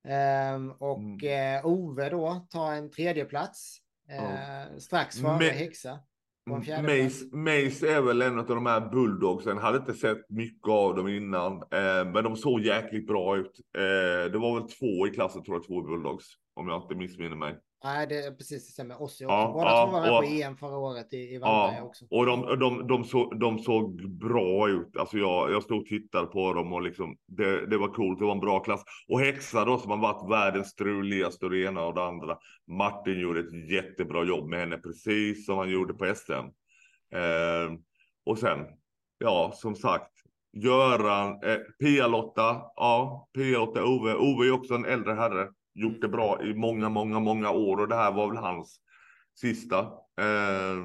Ehm, 0.09 0.71
och 0.73 0.99
Mm. 0.99 1.57
eh, 1.59 1.67
Ove 1.67 2.09
då 2.09 2.47
tar 2.51 2.73
en 2.73 2.91
tredje 2.91 3.25
plats. 3.25 3.79
Eh, 4.11 4.77
strax 4.79 5.21
före 5.21 5.39
Men- 5.39 5.55
Häxa. 5.55 5.99
Mace, 6.47 7.25
Mace 7.37 7.95
är 7.95 8.01
väl 8.03 8.23
en 8.23 8.39
av 8.39 8.47
de 8.47 8.67
här 8.67 8.81
bulldogsen, 8.91 9.59
hade 9.59 9.79
inte 9.79 9.95
sett 9.95 10.31
mycket 10.31 10.69
av 10.69 10.97
dem 10.97 11.09
innan, 11.09 11.53
eh, 11.53 12.05
men 12.13 12.25
de 12.25 12.37
såg 12.37 12.61
jäkligt 12.61 13.07
bra 13.07 13.37
ut. 13.37 13.61
Eh, 13.79 14.33
det 14.33 14.39
var 14.39 14.61
väl 14.61 14.69
två 14.69 15.07
i 15.07 15.11
klassen 15.11 15.45
tror 15.45 15.57
jag, 15.57 15.67
två 15.67 15.83
bulldogs, 15.83 16.25
om 16.55 16.69
jag 16.69 16.83
inte 16.83 16.95
missminner 16.95 17.37
mig. 17.37 17.59
Nej, 17.85 18.07
det 18.07 18.27
är 18.27 18.31
precis 18.31 18.67
det 18.67 18.73
stämmer. 18.73 19.03
Ossi 19.03 19.25
också. 19.25 19.35
Ja, 19.35 19.51
Båda 19.55 19.71
ja, 19.71 19.87
två 19.87 19.93
var 19.93 20.01
med 20.01 20.11
och- 20.11 20.25
på 20.25 20.31
EM 20.31 20.57
förra 20.57 20.77
året 20.79 21.13
i, 21.13 21.17
i 21.35 21.39
Vallberga 21.39 21.79
Ja, 21.79 21.85
också. 21.85 22.05
och 22.11 22.27
de, 22.27 22.59
de, 22.59 22.87
de, 22.87 23.05
såg, 23.05 23.41
de 23.41 23.59
såg 23.59 24.11
bra 24.19 24.69
ut. 24.69 24.97
Alltså 24.97 25.19
jag, 25.19 25.51
jag 25.53 25.63
stod 25.63 25.81
och 25.81 25.87
tittade 25.87 26.27
på 26.27 26.53
dem 26.53 26.73
och 26.73 26.83
liksom, 26.83 27.17
det, 27.27 27.67
det 27.67 27.79
var 27.79 27.89
coolt. 27.89 28.19
Det 28.19 28.25
var 28.25 28.33
en 28.33 28.41
bra 28.41 28.61
klass. 28.61 28.85
Och 29.09 29.21
Häxa 29.21 29.65
då 29.65 29.79
som 29.79 29.91
har 29.91 29.99
varit 29.99 30.31
världens 30.31 30.69
struligaste 30.71 31.45
och 31.45 31.51
det 31.51 31.63
ena 31.65 31.85
och 31.85 31.95
det 31.95 32.05
andra. 32.05 32.39
Martin 32.67 33.21
gjorde 33.21 33.41
ett 33.41 33.71
jättebra 33.71 34.25
jobb 34.25 34.49
med 34.49 34.61
henne, 34.61 34.79
precis 34.79 35.47
som 35.47 35.59
han 35.59 35.71
gjorde 35.71 35.95
på 35.95 36.15
SM. 36.15 36.33
Eh, 37.15 37.73
och 38.27 38.39
sen, 38.39 38.59
ja, 39.19 39.53
som 39.55 39.75
sagt, 39.75 40.11
Göran, 40.57 41.29
eh, 41.45 41.57
Pia-Lotta, 41.81 42.63
ja, 42.77 43.29
Pia-Lotta, 43.35 43.85
Ove. 43.85 44.15
Ove 44.15 44.47
är 44.47 44.53
också 44.53 44.75
en 44.75 44.85
äldre 44.85 45.13
herre. 45.15 45.49
Gjort 45.75 46.01
det 46.01 46.09
bra 46.09 46.43
i 46.43 46.55
många, 46.55 46.89
många, 46.89 47.21
många 47.21 47.51
år 47.51 47.81
och 47.81 47.89
det 47.89 47.97
här 47.97 48.13
var 48.13 48.29
väl 48.29 48.37
hans 48.37 48.81
sista. 49.35 49.79
Eh, 50.21 50.77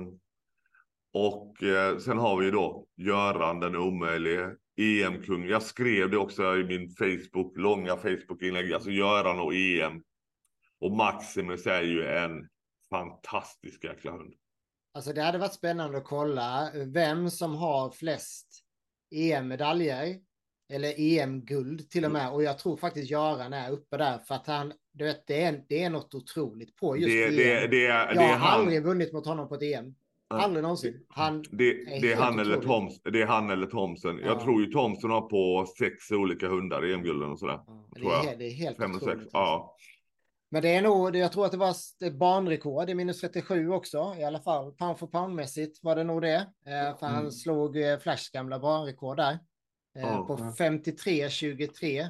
och 1.14 1.64
eh, 1.64 1.98
sen 1.98 2.18
har 2.18 2.38
vi 2.38 2.52
då 2.52 2.88
Göran 2.96 3.60
den 3.60 3.76
omöjlige, 3.76 4.56
EM-kung. 4.78 5.48
Jag 5.48 5.64
skrev 5.64 6.10
det 6.10 6.18
också 6.18 6.58
i 6.58 6.64
min 6.64 6.90
Facebook, 6.90 7.58
långa 7.58 7.98
Facebook-inlägg, 7.98 8.74
alltså 8.74 8.92
Göran 8.92 9.40
och 9.40 9.54
EM. 9.56 10.04
Och 10.80 10.92
Maximus 10.92 11.68
är 11.68 11.82
ju 11.82 12.08
en 12.08 12.50
fantastisk 12.90 13.84
jäkla 13.84 14.12
hund. 14.12 14.34
Alltså 14.94 15.14
det 15.14 15.22
hade 15.22 15.38
varit 15.38 15.54
spännande 15.54 15.98
att 15.98 16.04
kolla 16.04 16.72
vem 16.86 17.30
som 17.30 17.56
har 17.56 17.92
flest 17.92 18.48
EM-medaljer. 19.16 20.16
Eller 20.70 20.94
EM-guld 20.98 21.90
till 21.90 22.06
och 22.06 22.12
med. 22.12 22.32
Och 22.32 22.44
jag 22.44 22.58
tror 22.60 22.78
faktiskt 22.78 23.12
Göran 23.12 23.54
är 23.54 23.72
uppe 23.72 23.98
där. 23.98 24.18
För 24.18 24.36
att 24.36 24.48
han, 24.48 24.74
du 24.94 25.06
vet, 25.06 25.28
det 25.28 25.42
är, 25.44 25.64
det 25.70 25.84
är 25.84 25.90
något 25.90 26.14
otroligt 26.14 26.76
på 26.76 26.98
just 26.98 27.08
Det, 27.08 27.24
EM. 27.28 27.36
det, 27.36 27.68
det, 27.68 27.78
jag 27.84 28.22
har 28.22 28.28
han. 28.36 28.60
aldrig 28.62 28.84
vunnit 28.84 29.14
mot 29.14 29.26
honom 29.26 29.48
på 29.50 29.56
ett 29.56 29.62
EM. 29.64 29.96
Aldrig 30.30 30.64
någonsin. 30.64 31.06
Han, 31.10 31.44
Det, 31.52 31.64
är 31.70 32.02
det, 32.02 32.12
är 32.12 32.18
han 32.18 32.40
eller. 32.40 32.58
Toms, 32.62 33.02
det 33.04 33.22
är 33.22 33.26
han 33.26 33.50
eller 33.50 33.68
Thomsen. 33.68 34.18
Ja. 34.22 34.26
Jag 34.28 34.40
tror 34.40 34.62
ju 34.62 34.72
Thomsen 34.72 35.10
har 35.10 35.22
på 35.22 35.66
sex 35.80 36.12
olika 36.12 36.48
hundar 36.48 36.86
i 36.86 36.94
EM-gulden 36.94 37.32
och 37.32 37.40
sådär. 37.40 37.60
ja, 37.68 37.88
det, 37.96 38.00
tror 38.02 38.12
jag. 38.14 38.24
är, 38.24 38.28
helt- 38.28 38.40
det 38.40 38.46
är 38.48 38.52
helt 38.54 38.78
Fem 38.78 38.92
och 38.92 38.96
otroligt. 38.98 39.14
sex. 39.20 39.24
alltså. 39.24 39.38
Ja. 39.38 39.76
Men 40.52 40.62
det 40.62 40.70
är 40.76 40.82
nog, 40.82 41.16
jag 41.16 41.32
tror 41.32 41.46
att 41.46 41.52
det 41.52 41.58
var 41.58 41.70
ett 42.06 42.14
barnrekord 42.14 42.90
i 42.90 42.96
minus 42.96 43.22
37 43.22 43.70
också. 43.70 44.16
I 44.20 44.24
alla 44.24 44.40
fall 44.40 44.72
pound 44.72 44.98
for 45.00 45.08
pound 45.08 45.36
mässigt 45.36 45.80
var 45.84 45.96
det 45.96 46.04
nog 46.04 46.22
det. 46.22 46.36
Eh, 46.66 46.98
för 47.00 47.06
han 47.06 47.20
Mm. 47.20 47.32
slog 47.32 47.78
eh, 47.78 47.98
Flashs 48.00 48.30
gamla 48.30 48.60
barnrekord 48.60 49.18
där. 49.18 49.40
Eh, 49.98 50.26
på 50.28 50.38
53-23. 50.58 52.00
Eh, 52.02 52.08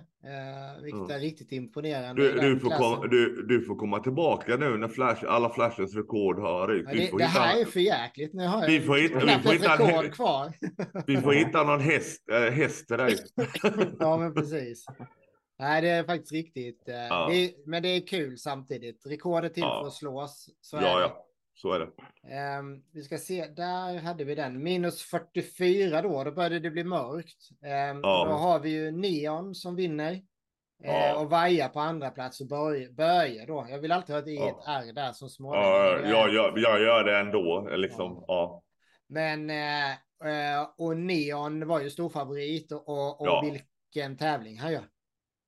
vilket 0.84 1.10
Ja. 1.10 1.16
är 1.16 1.20
riktigt 1.20 1.52
imponerande. 1.52 2.22
Du, 2.22 2.32
du, 2.40 2.60
får 2.60 2.68
klassen. 2.70 2.96
kom, 3.00 3.10
du, 3.10 3.46
du 3.48 3.62
får 3.62 3.76
komma 3.76 4.00
tillbaka 4.00 4.56
nu 4.58 4.78
när 4.78 4.88
flash, 4.88 5.24
alla 5.28 5.50
Flashens 5.50 5.96
rekord 5.96 6.40
har 6.40 6.68
rykt. 6.68 6.86
Ja, 6.88 6.94
det, 6.94 7.00
det 7.00 7.04
hitta- 7.06 7.26
här 7.28 7.62
är 7.62 7.66
för 7.66 7.80
jäkligt. 7.80 8.34
Nu 8.34 8.46
har 8.48 8.62
jag 8.62 8.68
Vi 8.70 8.82
får 8.82 8.96
hitta- 8.98 9.20
vi 9.20 9.44
får 9.44 9.52
hitta 9.54 9.74
en- 9.74 9.88
rekord 9.88 10.12
kvar. 10.14 10.54
Vi 11.08 11.18
får 11.18 11.34
hitta 11.46 11.64
någon 11.64 11.80
häst, 11.82 12.30
äh, 12.32 12.40
häst 12.54 12.88
till 12.88 12.98
dig. 12.98 13.16
ja, 14.00 14.18
men 14.18 14.34
precis. 14.34 14.86
Nej, 15.60 15.82
det 15.82 15.90
är 15.90 16.04
faktiskt 16.04 16.32
riktigt. 16.32 16.90
eh, 16.90 16.96
Ja. 16.96 17.28
det 17.32 17.36
är, 17.36 17.52
men 17.70 17.84
det 17.84 17.90
är 17.90 18.08
kul 18.08 18.38
samtidigt. 18.38 19.06
Rekord 19.06 19.46
är 19.46 19.50
till 19.50 19.64
Ja. 19.64 19.80
för 19.82 19.88
att 19.88 19.94
slås. 19.94 20.50
Så 20.62 20.78
är 20.78 20.82
Ja, 20.82 21.00
det. 21.00 21.12
Så 21.62 21.72
är 21.74 21.80
det. 21.80 21.90
Ehm, 22.36 22.84
vi 22.94 23.04
ska 23.04 23.18
se, 23.18 23.48
där 23.48 23.98
hade 24.00 24.24
vi 24.24 24.36
den. 24.36 24.64
Minus 24.64 25.02
44 25.04 26.02
då, 26.02 26.24
då 26.24 26.32
började 26.32 26.60
det 26.60 26.70
bli 26.72 26.84
mörkt. 26.84 27.50
Ehm, 27.66 28.00
Ja. 28.04 28.26
Då 28.30 28.34
har 28.34 28.60
vi 28.60 28.70
ju 28.70 28.92
Neon 28.92 29.56
som 29.56 29.76
vinner. 29.76 30.12
Eh, 30.84 30.92
Ja. 30.92 31.20
Och 31.20 31.30
Vaja 31.30 31.70
på 31.70 31.80
andra 31.80 32.10
plats 32.10 32.42
och 32.42 32.48
Börje, 32.48 32.90
Börje 32.92 33.46
då. 33.46 33.68
Jag 33.70 33.80
vill 33.80 33.92
alltid 33.92 34.16
ha 34.16 34.22
ett 34.22 34.28
E, 34.28 34.36
Ja. 34.36 34.64
R 34.68 34.94
där 34.94 35.12
som 35.12 35.30
små. 35.30 35.56
Ja, 35.56 36.00
jag, 36.04 36.34
jag, 36.34 36.58
jag 36.60 36.82
gör 36.82 37.04
det 37.04 37.18
ändå, 37.18 37.70
liksom. 37.72 38.24
Ja. 38.28 38.64
Men, 39.08 39.50
eh, 39.50 39.92
eh, 39.92 40.68
och 40.78 40.98
Neon 40.98 41.68
var 41.68 41.82
ju 41.82 41.90
stor 41.90 42.10
favorit 42.10 42.72
och, 42.72 42.90
och, 42.90 43.22
och 43.22 43.28
Ja. 43.28 43.44
vilken 43.94 44.18
tävling 44.18 44.60
han 44.60 44.72
gör. 44.72 44.84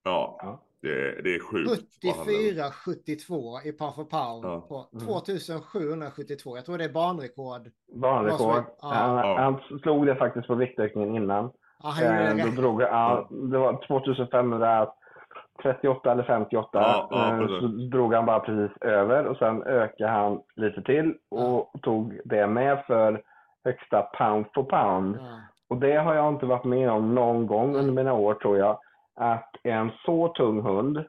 Ja, 0.04 0.40
Ja. 0.42 0.66
Det, 0.82 1.22
det 1.24 1.36
är 1.36 1.40
sjukt. 1.52 1.70
vad 2.04 2.16
han 2.16 2.28
är. 2.28 2.72
74-72 2.72 3.68
i 3.68 3.72
pound 3.72 3.96
for 3.96 4.04
pound 4.04 4.46
Ja. 4.46 4.66
på 4.70 4.88
Mm. 4.94 5.06
2772. 5.08 6.58
Jag 6.58 6.66
tror 6.66 6.78
det 6.78 6.84
är 6.84 6.94
banrekord. 6.94 7.62
Banrekord. 8.02 8.64
Ja. 8.82 8.88
Han, 8.94 9.16
Ja. 9.18 9.36
han 9.40 9.80
slog 9.82 10.06
det 10.06 10.16
faktiskt 10.16 10.48
på 10.48 10.56
viktökningen 10.56 11.16
innan. 11.16 11.52
Ja, 11.84 11.90
han 11.90 12.04
Eh, 12.06 12.12
det 12.36 12.42
då 12.42 12.48
rätt. 12.48 12.56
drog, 12.56 12.82
ja, 12.82 13.28
det 13.52 13.58
var 13.58 13.74
2538 13.88 16.12
eller 16.12 16.24
58. 16.24 16.80
Ja, 16.82 17.08
ja, 17.12 17.42
eh, 17.42 17.48
så 17.60 17.68
drog 17.68 18.14
han 18.14 18.26
bara 18.26 18.40
precis 18.40 18.78
över 18.82 19.26
och 19.26 19.38
sen 19.38 19.64
ökade 19.64 20.10
han 20.10 20.42
lite 20.56 20.82
till 20.82 21.14
och 21.32 21.72
tog 21.82 22.20
det 22.26 22.48
med 22.48 22.84
för 22.88 23.22
högsta 23.66 24.02
pound 24.02 24.46
for 24.54 24.64
pound. 24.64 25.16
Ja. 25.20 25.40
Och 25.70 25.78
det 25.78 25.96
har 25.96 26.16
jag 26.16 26.34
inte 26.34 26.46
varit 26.46 26.64
med 26.66 26.92
om 26.92 27.16
någon 27.16 27.48
gång 27.48 27.76
under 27.76 27.94
mina 27.94 28.14
år 28.14 28.34
tror 28.34 28.58
jag. 28.58 28.80
Att 29.20 29.52
en 29.64 29.92
så 30.06 30.28
tung 30.28 30.62
hund 30.62 31.06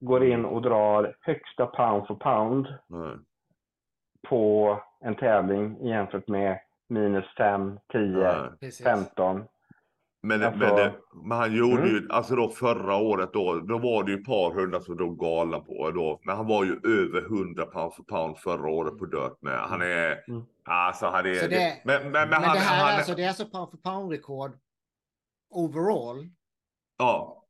går 0.00 0.24
in 0.24 0.44
och 0.44 0.62
drar 0.62 1.16
högsta 1.20 1.66
pound 1.66 2.06
for 2.06 2.14
pound 2.14 2.66
Nej. 2.88 3.16
på 4.28 4.78
en 5.00 5.14
tävling 5.14 5.86
jämfört 5.86 6.28
med 6.28 6.58
minus 6.88 7.24
5, 7.36 7.78
10, 7.92 8.00
Nej. 8.00 8.50
Precis. 8.60 8.84
15. 8.86 9.44
Men, 10.22 10.40
det- 10.40 10.46
Alltså- 10.46 10.58
men, 10.60 10.76
det, 10.76 10.92
men 11.24 11.38
han 11.38 11.52
gjorde 11.56 11.82
Mm. 11.82 11.88
ju, 11.94 12.08
alltså 12.10 12.36
då 12.36 12.48
förra 12.48 12.96
året 12.96 13.32
då, 13.32 13.54
då 13.60 13.78
var 13.78 14.04
det 14.04 14.12
ju 14.12 14.18
ett 14.18 14.26
par 14.26 14.54
hundar 14.54 14.80
som 14.80 14.96
drog 14.96 15.18
galna 15.18 15.60
på 15.60 15.90
då. 15.90 16.20
Men 16.22 16.36
han 16.36 16.46
var 16.46 16.64
ju 16.64 16.72
över 16.72 17.22
100 17.38 17.66
pound 17.66 17.94
för 17.94 18.02
pound 18.02 18.38
förra 18.38 18.70
året 18.70 18.98
på 18.98 19.04
dirt 19.06 19.42
med. 19.42 19.58
Han 19.58 19.82
är, 19.82 20.24
Mm. 20.28 20.42
alltså 20.64 21.06
han 21.06 21.26
är, 21.26 21.34
Så 21.34 21.46
det- 21.48 21.82
men, 21.84 22.02
men, 22.02 22.12
men, 22.12 22.28
Men 22.30 22.42
han, 22.42 22.54
det 22.54 22.60
här 22.60 22.84
han, 22.84 22.92
är 22.92 22.96
alltså, 22.96 23.14
det 23.14 23.22
är 23.24 23.28
alltså 23.28 23.44
pound 23.48 23.70
for 23.70 23.76
pound 23.78 24.10
rekord 24.10 24.52
overall 25.50 26.28
ja. 26.98 27.43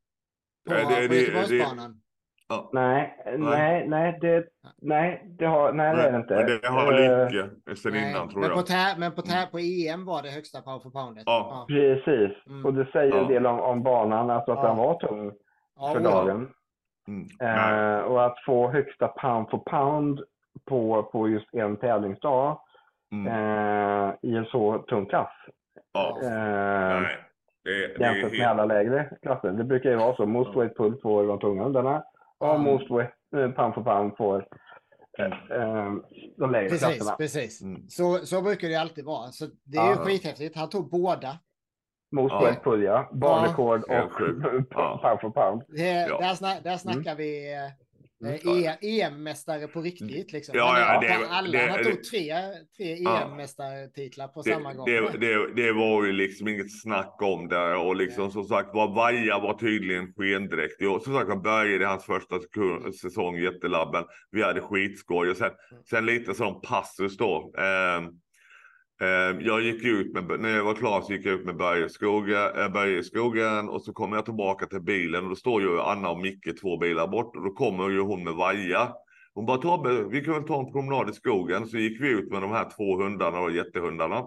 På, 0.69 0.74
det- 0.74 0.82
på 0.85 0.91
det- 0.91 1.15
Göteborgsbanan. 1.20 2.01
Ja. 2.49 2.70
Nej, 2.73 3.16
nej, 3.39 3.89
nej, 3.89 4.19
det, 4.20 4.45
nej, 4.82 5.24
det 5.39 5.47
har, 5.47 5.73
nej, 5.73 5.97
det 5.97 6.03
är 6.03 6.12
det 6.12 6.19
inte. 6.19 6.35
Men 6.35 6.47
det 6.47 6.69
har 6.69 6.93
Lycke 6.93 7.77
sen 7.77 7.93
Nej, 7.93 8.11
innan 8.11 8.28
tror 8.28 8.41
men, 8.41 8.51
på 8.51 8.57
jag. 8.57 8.65
tä- 8.66 8.99
men 8.99 9.12
på, 9.12 9.20
tä- 9.23 9.51
på 9.51 9.59
EM 9.59 10.05
var 10.05 10.23
det 10.23 10.31
högsta 10.31 10.61
pound 10.62 10.82
for 10.82 10.91
poundet. 10.91 11.23
Ja. 11.27 11.65
Precis, 11.69 12.47
Mm. 12.47 12.65
och 12.66 12.74
det 12.74 12.86
säger 12.93 13.15
Ja. 13.15 13.20
en 13.23 13.28
del 13.28 13.47
om, 13.47 13.61
om 13.61 13.82
banan, 13.82 14.31
alltså 14.31 14.53
att 14.53 14.59
Ja. 14.62 14.69
den 14.69 14.77
var 14.77 14.95
tung 14.95 15.32
Ja, 15.77 15.93
för 15.95 16.01
ja. 16.01 16.11
dagen. 16.11 16.51
Mm. 17.09 17.27
Nej. 17.41 17.95
Eh, 17.95 18.01
och 18.01 18.24
att 18.27 18.36
få 18.47 18.70
högsta 18.70 19.09
pound 19.09 19.51
for 19.51 19.59
pound 19.59 20.20
på, 20.65 21.03
på 21.03 21.28
just 21.28 21.55
en 21.55 21.77
tävlingsdag 21.77 22.59
Mm. 23.12 23.27
eh, 23.27 24.15
i 24.23 24.36
en 24.36 24.45
så 24.45 24.78
tung 24.78 25.07
klass. 25.07 25.32
Ja. 25.93 26.19
Eh, 26.23 27.01
Nej. 27.01 27.16
Det, 27.65 27.70
det 27.99 28.05
är 28.05 28.12
jämfört 28.15 28.31
med 28.31 28.41
helt... 28.41 28.51
alla 28.51 28.65
lägre 28.65 29.11
klasser. 29.23 29.53
Det 29.53 29.65
brukar 29.65 29.91
ju 29.91 29.97
vara 29.97 30.16
så. 30.16 30.27
Most 30.27 30.51
Ja. 30.55 30.61
weight 30.61 30.77
pull 30.77 30.97
får 31.03 31.27
de 31.27 31.39
tunga 31.39 31.62
hundarna 31.62 31.99
och 32.39 32.47
Ja. 32.47 32.59
most 32.59 32.91
weight 32.91 33.11
eh, 33.36 33.51
pound 33.51 33.74
for 33.74 33.82
pound 33.82 34.16
får 34.16 34.47
Mm. 35.19 35.32
eh, 35.32 35.93
de 36.36 36.51
lägre 36.51 36.69
Precis, 36.69 36.86
klasserna. 36.86 37.16
precis. 37.16 37.62
Mm. 37.62 37.89
Så, 37.89 38.19
så 38.19 38.43
brukar 38.43 38.69
det 38.69 38.74
alltid 38.77 39.05
vara. 39.05 39.27
Så 39.31 39.47
det 39.65 39.78
är 39.78 39.85
ju 39.85 39.91
Ja. 39.91 39.97
skithäftigt. 39.97 40.57
Han 40.57 40.69
tog 40.69 40.91
båda. 40.91 41.39
Most 42.12 42.32
Ja. 42.32 42.41
weight 42.45 42.65
pull 42.65 42.82
ja. 42.82 43.11
Banrekord 43.12 43.89
Helt 43.89 44.15
och. 44.15 44.20
Ja. 44.70 44.99
pound 45.03 45.20
for 45.20 45.31
pound. 45.31 45.62
Det, 45.69 45.91
Ja. 46.09 46.19
där, 46.20 46.35
snack, 46.35 46.61
där 46.65 46.77
snackar 46.77 47.15
vi 47.15 47.53
eh, 47.55 47.59
Mm. 48.27 48.65
eh, 48.65 48.73
E- 48.73 48.79
EM-mästare 49.03 49.67
på 49.69 49.81
riktigt. 49.81 50.33
Liksom. 50.33 50.55
Ja, 50.59 50.79
ja, 50.79 51.01
det- 51.01 51.29
alla, 51.29 51.51
det- 51.51 51.71
han 51.71 51.85
tog 51.85 52.05
tre, 52.05 52.35
tre 52.77 52.95
Ja. 52.97 53.21
EM-mästartitlar 53.23 54.29
på 54.29 54.43
samma 54.43 54.69
Det, 54.71 54.77
gång. 54.77 54.87
det, 54.87 55.19
det, 55.27 55.55
det 55.63 55.73
var 55.73 56.05
ju 56.05 56.13
liksom 56.13 56.49
inget 56.49 56.81
snack 56.83 57.17
om 57.23 57.49
det 57.49 57.75
och 57.77 57.97
liksom 57.97 58.31
som 58.31 58.45
sagt 58.45 58.69
var 58.75 58.95
Vaja 58.95 59.39
var 59.39 59.55
tydligen 59.59 60.13
skendräkt. 60.17 60.83
Och 60.83 61.03
som 61.03 61.15
sagt 61.15 61.29
var 61.29 61.37
började 61.37 61.87
hans 61.87 62.05
första 62.05 62.37
säsong 63.03 63.37
i 63.37 63.43
Jättelabben. 63.43 64.05
Vi 64.31 64.43
hade 64.43 64.61
skitskoj 64.61 65.31
och 65.31 65.37
sen, 65.37 65.51
sen 65.91 66.07
lite 66.07 66.35
som 66.35 66.61
passus 66.61 67.17
då. 67.17 67.53
Ehm, 67.59 68.05
Ehm, 69.01 69.41
jag 69.41 69.62
gick 69.62 69.85
ut 69.85 70.12
med, 70.12 70.41
när 70.41 70.57
jag 70.57 70.65
var 70.65 70.75
klar 70.75 71.01
så 71.01 71.12
gick 71.12 71.27
jag 71.27 71.35
ut 71.35 71.47
med 71.47 71.57
Börje 71.57 71.85
eh, 72.95 72.99
i 72.99 73.03
skogen, 73.03 73.69
och 73.69 73.83
så 73.83 73.93
kommer 73.93 74.16
jag 74.16 74.25
tillbaka 74.25 74.66
till 74.66 74.81
bilen 74.81 75.25
och 75.25 75.29
då 75.29 75.37
står 75.37 75.62
ju 75.62 75.81
Anna 75.81 76.11
och 76.11 76.21
Micke 76.21 76.61
två 76.61 76.77
bilar 76.77 77.09
bort 77.09 77.37
och 77.37 77.45
då 77.45 77.51
kommer 77.51 77.91
ju 77.91 78.01
hon 78.01 78.25
med 78.25 78.35
Vaja. 78.35 78.93
Hon 79.35 79.47
bara 79.47 79.59
Tobbe, 79.59 80.05
vi 80.05 80.25
kan 80.25 80.35
väl 80.35 80.45
ta 80.45 80.61
en 80.61 80.73
promenad 80.73 81.11
i 81.11 81.12
skogen. 81.12 81.66
Så 81.66 81.79
gick 81.79 82.01
vi 82.01 82.09
ut 82.09 82.31
med 82.31 82.43
de 82.43 82.51
här 82.51 82.71
två 82.77 83.03
hundarna 83.03 83.41
och 83.41 83.53
jättehundarna. 83.53 84.25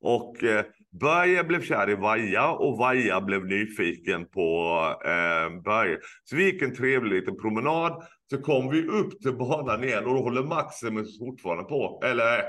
Och 0.00 0.44
eh, 0.44 0.64
Börje 1.00 1.44
blev 1.44 1.62
kär 1.62 1.90
i 1.90 1.94
Vaja 1.94 2.50
och 2.50 2.78
Vaja 2.78 3.20
blev 3.20 3.46
nyfiken 3.46 4.26
på 4.26 4.78
eh, 5.04 5.62
Börje. 5.62 5.98
Så 6.24 6.36
vi 6.36 6.44
gick 6.44 6.62
en 6.62 6.74
trevlig 6.74 7.20
liten 7.20 7.36
promenad. 7.36 8.02
Så 8.30 8.42
kom 8.42 8.70
vi 8.70 8.86
upp 8.88 9.20
till 9.20 9.36
banan 9.36 9.84
igen 9.84 10.04
och 10.04 10.14
då 10.14 10.20
håller 10.20 10.42
Maximus 10.42 11.18
fortfarande 11.18 11.64
på. 11.64 12.00
Eller 12.04 12.42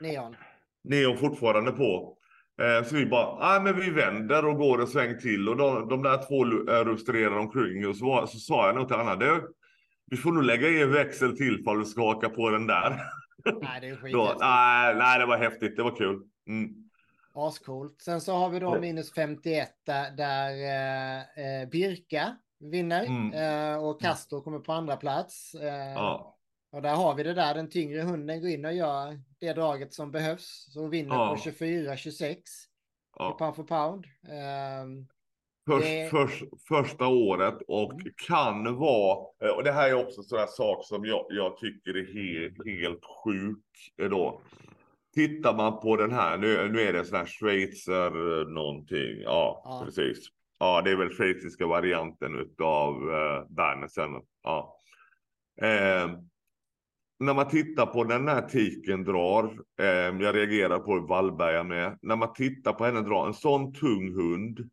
Neon 0.00 0.36
eh, 0.84 0.90
Neon. 0.90 1.02
Neon 1.10 1.18
fortfarande 1.18 1.72
på. 1.72 2.16
Eh, 2.62 2.84
så 2.86 2.94
vi 2.96 3.06
bara, 3.06 3.26
ah, 3.26 3.60
men 3.60 3.76
vi 3.80 3.90
vänder 3.90 4.44
och 4.46 4.56
går 4.58 4.80
en 4.80 4.86
sväng 4.86 5.18
till. 5.18 5.48
Och 5.48 5.56
de, 5.56 5.88
de 5.88 6.02
där 6.02 6.18
två 6.28 6.44
eh, 6.72 6.84
rustrerar 6.84 7.38
omkring. 7.38 7.86
Och 7.88 7.96
så, 7.96 8.26
så 8.26 8.38
sa 8.38 8.66
jag 8.66 8.74
nog 8.76 8.88
till 8.88 8.96
Anna, 8.96 9.16
du, 9.16 9.54
vi 10.10 10.16
får 10.16 10.32
nog 10.32 10.42
lägga 10.42 10.68
i 10.68 10.82
en 10.82 10.92
växel 10.92 11.36
till 11.36 11.64
för 11.64 11.72
att 11.74 11.80
vi 11.80 11.84
ska 11.84 12.06
haka 12.06 12.28
på 12.28 12.50
den 12.50 12.66
där. 12.66 12.90
Nej, 13.62 13.80
det 13.80 13.86
är 13.86 13.90
Då, 13.90 13.96
skithäftigt. 13.96 14.40
nej, 14.40 14.94
nej, 14.94 15.18
det 15.18 15.26
var 15.26 15.36
häftigt. 15.38 15.76
Det 15.76 15.82
var 15.82 15.96
kul. 15.96 16.22
Mm. 16.48 16.70
Ascoolt. 17.34 18.00
Sen 18.02 18.20
så 18.20 18.32
har 18.36 18.48
vi 18.50 18.58
då 18.60 18.80
minus 18.80 19.12
51 19.14 19.68
där, 19.86 20.10
där 20.10 20.50
eh, 20.50 21.62
eh, 21.62 21.68
Birka 21.68 22.36
vinner 22.60 23.04
Mm. 23.06 23.32
eh, 23.72 23.84
och 23.84 24.00
Castro 24.00 24.40
kommer 24.40 24.58
på 24.58 24.72
andra 24.72 24.96
plats. 24.96 25.54
Eh, 25.54 25.92
Ja. 25.94 26.30
Och 26.72 26.82
där 26.82 26.94
har 26.94 27.14
vi 27.14 27.22
det 27.22 27.34
där, 27.34 27.54
den 27.54 27.70
tyngre 27.70 28.00
hunden 28.02 28.40
går 28.40 28.50
in 28.50 28.64
och 28.64 28.72
gör 28.72 29.20
det 29.46 29.52
draget 29.52 29.92
som 29.94 30.10
behövs. 30.10 30.66
Så 30.72 30.88
vinner 30.88 31.14
Ja. 31.14 31.28
på 31.36 31.50
24-26 31.50 32.36
i 32.36 32.40
Ja. 33.18 33.36
pound 33.38 33.56
for 33.56 33.64
pound. 33.64 34.04
Ehm, 34.28 35.06
Först, 35.66 35.86
Det- 35.86 36.08
först, 36.10 36.44
första 36.68 37.06
året 37.06 37.54
och 37.68 37.92
Mm. 37.92 38.12
kan 38.28 38.76
vara, 38.76 39.18
eh, 39.44 39.50
och 39.50 39.64
det 39.64 39.72
här 39.72 39.88
är 39.88 39.94
också 40.06 40.22
sådana 40.22 40.46
sak 40.46 40.86
som 40.86 41.04
jag, 41.04 41.26
jag 41.28 41.56
tycker 41.56 41.96
är 41.96 42.14
helt, 42.14 42.80
helt 42.80 43.00
sjuk 43.24 43.64
eh, 44.02 44.08
då. 44.10 44.40
Tittar 45.14 45.56
man 45.56 45.80
på 45.80 45.96
den 45.96 46.12
här, 46.12 46.38
nu, 46.38 46.68
nu 46.72 46.80
är 46.80 46.92
det 46.92 46.98
en 46.98 47.06
sån 47.06 47.18
här 47.18 47.26
schweizer 47.26 48.40
eh, 48.40 48.46
någonting, 48.48 49.20
ja, 49.22 49.62
Ja. 49.64 49.82
precis. 49.84 50.18
Ja, 50.58 50.82
det 50.82 50.90
är 50.90 50.96
väl 50.96 51.10
schweiziska 51.16 51.66
varianten 51.66 52.34
utav 52.38 52.94
eh, 52.94 53.44
Bernesen. 53.48 54.10
Ja. 54.42 54.76
Eh, 55.62 56.10
när 57.20 57.34
man 57.34 57.48
tittar 57.48 57.86
på 57.86 58.04
den 58.04 58.28
här 58.28 58.42
tiken 58.42 59.04
drar, 59.04 59.44
eh, 59.80 59.86
jag 59.86 60.34
reagerar 60.34 60.78
på 60.78 60.92
hur 60.94 61.08
Wallberga 61.08 61.64
med, 61.64 61.98
när 62.02 62.16
man 62.16 62.32
tittar 62.32 62.72
på 62.72 62.84
henne 62.84 63.00
dra 63.00 63.26
en 63.26 63.34
sån 63.34 63.72
tung 63.72 64.14
hund, 64.14 64.70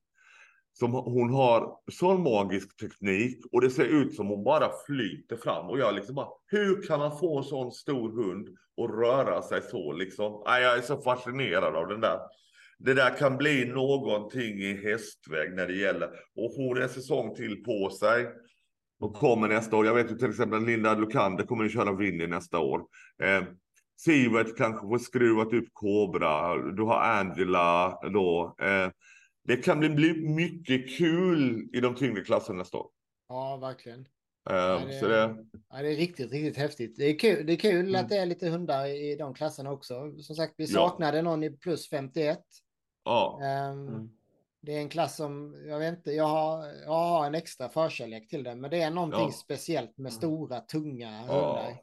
som 0.73 0.91
hon 0.91 1.33
har 1.33 1.77
sån 1.91 2.23
magisk 2.23 2.77
teknik 2.77 3.45
och 3.51 3.61
det 3.61 3.69
ser 3.69 3.85
ut 3.85 4.15
som 4.15 4.27
hon 4.27 4.43
bara 4.43 4.69
flyter 4.87 5.35
fram 5.35 5.65
och 5.65 5.79
jag 5.79 5.95
liksom 5.95 6.15
bara, 6.15 6.27
hur 6.45 6.87
kan 6.87 6.99
man 6.99 7.19
få 7.19 7.37
en 7.37 7.43
sån 7.43 7.71
stor 7.71 8.11
hund 8.11 8.47
att 8.81 8.89
röra 8.89 9.41
sig 9.41 9.61
så 9.61 9.93
liksom? 9.93 10.43
Nej, 10.45 10.63
jag 10.63 10.77
är 10.77 10.81
så 10.81 11.01
fascinerad 11.01 11.75
av 11.75 11.87
den 11.87 12.01
där. 12.01 12.19
Det 12.79 12.93
där 12.93 13.17
kan 13.17 13.37
bli 13.37 13.65
någonting 13.65 14.59
i 14.59 14.81
hästväg 14.83 15.53
när 15.55 15.67
det 15.67 15.75
gäller 15.75 16.07
och 16.35 16.51
hon 16.55 16.77
har 16.77 16.83
en 16.83 16.89
säsong 16.89 17.35
till 17.35 17.63
på 17.63 17.89
sig 17.89 18.27
och 19.01 19.13
kommer 19.13 19.47
nästa 19.47 19.75
år. 19.75 19.85
Jag 19.85 19.93
vet 19.93 20.11
ju 20.11 20.15
till 20.17 20.29
exempel 20.29 20.65
Linda 20.65 20.95
Lukander 20.95 21.43
kommer 21.45 21.65
att 21.65 21.73
köra 21.73 21.93
Winnie 21.95 22.27
nästa 22.27 22.59
år. 22.59 22.79
Eh, 23.23 23.43
Sivert 23.99 24.57
kanske 24.57 24.87
får 24.87 24.97
skruvat 24.97 25.53
upp 25.53 25.67
Cobra. 25.73 26.57
Du 26.71 26.83
har 26.83 26.99
Angela 27.01 27.99
då. 28.13 28.55
Eh, 28.61 28.89
det 29.43 29.55
kan 29.57 29.79
bli, 29.79 29.89
bli 29.89 30.29
mycket 30.29 30.97
kul 30.97 31.69
i 31.73 31.79
de 31.79 31.95
tyngre 31.95 32.21
klasserna 32.21 32.57
nästa 32.57 32.77
år. 32.77 32.87
ja, 33.29 33.57
verkligen. 33.61 33.99
Eh, 34.49 34.55
Ja, 34.55 34.81
det- 34.87 34.99
Så 34.99 35.07
det, 35.07 35.35
Ja, 35.69 35.81
det 35.81 35.91
är 35.91 35.95
riktigt, 35.95 36.31
riktigt 36.31 36.57
häftigt. 36.57 36.95
Det 36.97 37.05
är 37.05 37.19
kul, 37.19 37.45
det 37.45 37.53
är 37.53 37.57
kul 37.57 37.89
Mm. 37.89 38.01
att 38.01 38.09
det 38.09 38.17
är 38.17 38.25
lite 38.25 38.49
hundar 38.49 38.85
i 38.85 39.15
de 39.15 39.33
klasserna 39.33 39.71
också. 39.71 40.17
Som 40.17 40.35
sagt, 40.35 40.53
vi 40.57 40.63
Ja. 40.63 40.69
saknade 40.69 41.21
någon 41.21 41.43
i 41.43 41.49
plus 41.57 41.89
51. 41.89 42.39
ja. 43.05 43.39
Ehm, 43.43 43.87
Mm. 43.87 44.09
Det 44.61 44.75
är 44.75 44.79
en 44.79 44.89
klass 44.89 45.15
som, 45.15 45.55
jag 45.67 45.79
vet 45.79 45.97
inte, 45.97 46.11
jag 46.11 46.27
har, 46.27 46.67
jag 46.85 46.91
har 46.91 47.25
en 47.25 47.35
extra 47.35 47.69
förkärlek 47.69 48.29
till 48.29 48.43
den, 48.43 48.61
men 48.61 48.69
det 48.71 48.81
är 48.81 48.91
någonting 48.91 49.19
Ja. 49.21 49.31
speciellt 49.31 49.97
med 49.97 50.13
stora, 50.13 50.59
tunga 50.59 51.23
Ja. 51.27 51.33
hundar. 51.33 51.77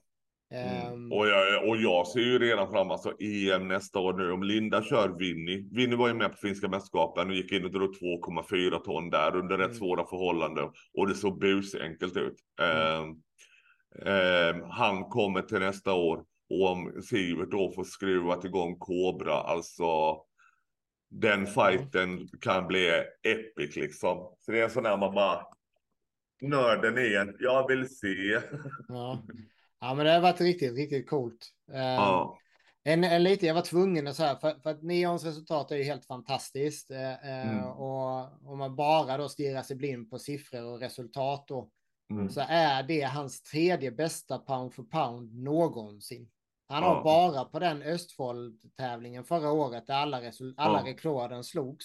Mm. 0.50 0.92
Ehm, 0.92 1.12
Och, 1.12 1.28
jag, 1.28 1.68
och 1.68 1.76
jag 1.76 2.06
ser 2.06 2.20
ju 2.20 2.38
redan 2.38 2.70
fram 2.72 2.90
alltså 2.90 3.12
EM 3.20 3.68
nästa 3.68 3.98
år 3.98 4.12
nu. 4.12 4.32
Om 4.32 4.42
Linda 4.42 4.82
kör 4.82 5.08
Winnie. 5.18 5.68
Winnie 5.72 5.96
var 5.96 6.08
ju 6.08 6.14
med 6.14 6.30
på 6.30 6.36
finska 6.36 6.68
mästerskapen 6.68 7.28
och 7.28 7.34
gick 7.34 7.52
in 7.52 7.64
och 7.64 7.70
drog 7.70 7.90
2,4 7.94 8.78
ton 8.78 9.10
där 9.10 9.36
under 9.36 9.58
rätt 9.58 9.66
Mm. 9.66 9.78
svåra 9.78 10.04
förhållanden. 10.06 10.64
Och 10.98 11.08
det 11.08 11.14
såg 11.14 11.38
busenkelt 11.40 12.16
ut. 12.16 12.36
Mm. 12.62 13.04
Ehm, 13.04 13.16
ehm, 14.06 14.62
han 14.70 15.04
kommer 15.04 15.42
till 15.42 15.58
nästa 15.60 15.92
år. 15.94 16.24
Och 16.50 16.70
om 16.70 17.02
Sivert 17.02 17.50
då 17.50 17.72
får 17.72 17.84
skruva 17.84 18.36
igång 18.44 18.78
Cobra, 18.78 19.34
alltså 19.34 20.16
den 21.10 21.46
fighten 21.46 22.28
kan 22.40 22.66
bli 22.66 23.04
epic 23.22 23.76
liksom. 23.76 24.34
Så 24.40 24.52
det 24.52 24.60
är 24.60 24.64
en 24.64 24.70
sån 24.70 24.82
där 24.82 24.96
man 24.96 25.14
bara 25.14 25.46
nörden 26.42 26.98
igen. 26.98 27.36
Jag 27.40 27.68
vill 27.68 27.96
se. 27.96 28.06
ja. 28.88 29.22
ja, 29.80 29.94
men 29.94 30.06
det 30.06 30.12
har 30.12 30.20
varit 30.20 30.40
riktigt, 30.40 30.76
riktigt 30.76 31.10
coolt. 31.10 31.46
Ehm, 31.72 31.76
Ja. 31.80 32.38
En, 32.84 33.04
en 33.04 33.22
lite, 33.22 33.46
jag 33.46 33.54
var 33.54 33.62
tvungen 33.62 34.06
att 34.06 34.16
säga, 34.16 34.36
för, 34.36 34.54
för 34.62 34.70
att 34.70 34.82
Neons 34.82 35.24
resultat 35.24 35.70
är 35.70 35.76
ju 35.76 35.82
helt 35.82 36.06
fantastiskt. 36.06 36.90
Eh, 36.90 37.12
eh, 37.12 37.50
Mm. 37.50 37.64
Och 37.64 38.50
om 38.50 38.58
man 38.58 38.76
bara 38.76 39.16
då 39.16 39.28
stirrar 39.28 39.62
sig 39.62 39.76
blind 39.76 40.10
på 40.10 40.18
siffror 40.18 40.64
och 40.64 40.80
resultat 40.80 41.44
då, 41.48 41.70
Mm. 42.10 42.30
så 42.30 42.40
är 42.48 42.82
det 42.82 43.02
hans 43.02 43.42
tredje 43.42 43.90
bästa 43.92 44.38
pound 44.38 44.74
for 44.74 44.82
pound 44.82 45.34
någonsin. 45.34 46.28
Han 46.68 46.82
har 46.82 46.94
Ja. 46.94 47.02
bara 47.04 47.44
på 47.44 47.58
den 47.58 47.82
Östfold-tävlingen 47.82 49.24
förra 49.24 49.52
året 49.52 49.86
där 49.86 49.94
alla, 49.94 50.16
alla 50.56 50.82
Ja. 50.84 50.86
rekorden 50.86 51.44
slogs. 51.44 51.84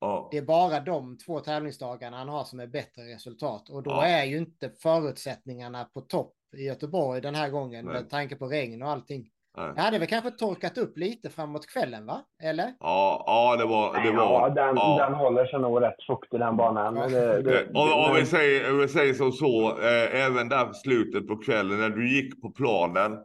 Ja. 0.00 0.28
Det 0.30 0.38
är 0.38 0.42
bara 0.42 0.80
de 0.80 1.18
två 1.18 1.40
tävlingsdagarna 1.40 2.16
han 2.16 2.28
har 2.28 2.44
som 2.44 2.60
är 2.60 2.66
bättre 2.66 3.02
resultat. 3.14 3.68
Och 3.70 3.82
då 3.82 3.90
Ja. 3.90 4.04
är 4.06 4.24
ju 4.24 4.36
inte 4.38 4.70
förutsättningarna 4.82 5.84
på 5.84 6.00
topp 6.00 6.34
i 6.56 6.62
Göteborg 6.64 7.20
den 7.20 7.34
här 7.34 7.48
gången 7.50 7.84
Nej. 7.84 7.94
med 7.94 8.10
tanke 8.10 8.36
på 8.36 8.46
regn 8.46 8.82
och 8.82 8.88
allting. 8.88 9.28
Nej. 9.56 9.72
Jag 9.76 9.82
hade 9.82 9.98
väl 9.98 10.08
kanske 10.08 10.30
torkat 10.30 10.78
upp 10.78 10.98
lite 10.98 11.30
framåt 11.30 11.66
kvällen, 11.66 12.06
va? 12.06 12.20
Eller? 12.42 12.64
Ja, 12.80 13.24
ja, 13.26 13.56
det 13.56 13.64
var... 13.64 14.02
Det 14.02 14.08
Ja, 14.08 14.28
var 14.28 14.50
den, 14.50 14.76
ja. 14.76 14.98
den 15.06 15.14
håller 15.14 15.46
sig 15.46 15.60
nog 15.60 15.82
rätt 15.82 16.02
fuktig 16.06 16.40
den 16.40 16.56
banan. 16.56 16.96
Ja. 16.96 17.08
Det, 17.08 17.42
det, 17.42 17.66
Om, 17.74 17.92
om, 17.92 18.14
vi 18.16 18.26
säger, 18.26 18.70
om 18.72 18.78
vi 18.78 18.88
säger 18.88 19.14
som 19.14 19.32
så, 19.32 19.70
eh, 19.70 20.24
även 20.26 20.48
där 20.48 20.72
slutet 20.72 21.28
på 21.28 21.36
kvällen 21.36 21.80
när 21.80 21.90
du 21.90 22.14
gick 22.16 22.42
på 22.42 22.50
planen 22.50 23.18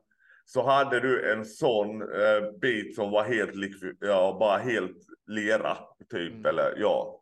så 0.50 0.64
hade 0.70 1.00
du 1.00 1.32
en 1.34 1.46
sån 1.46 2.02
eh, 2.02 2.42
bit 2.62 2.96
som 2.96 3.12
var 3.12 3.24
helt 3.24 3.56
ja, 4.00 4.38
bara 4.40 4.58
helt 4.58 4.98
lera 5.28 5.74
typ, 6.12 6.34
Mm. 6.34 6.46
eller 6.46 6.74
ja. 6.78 7.20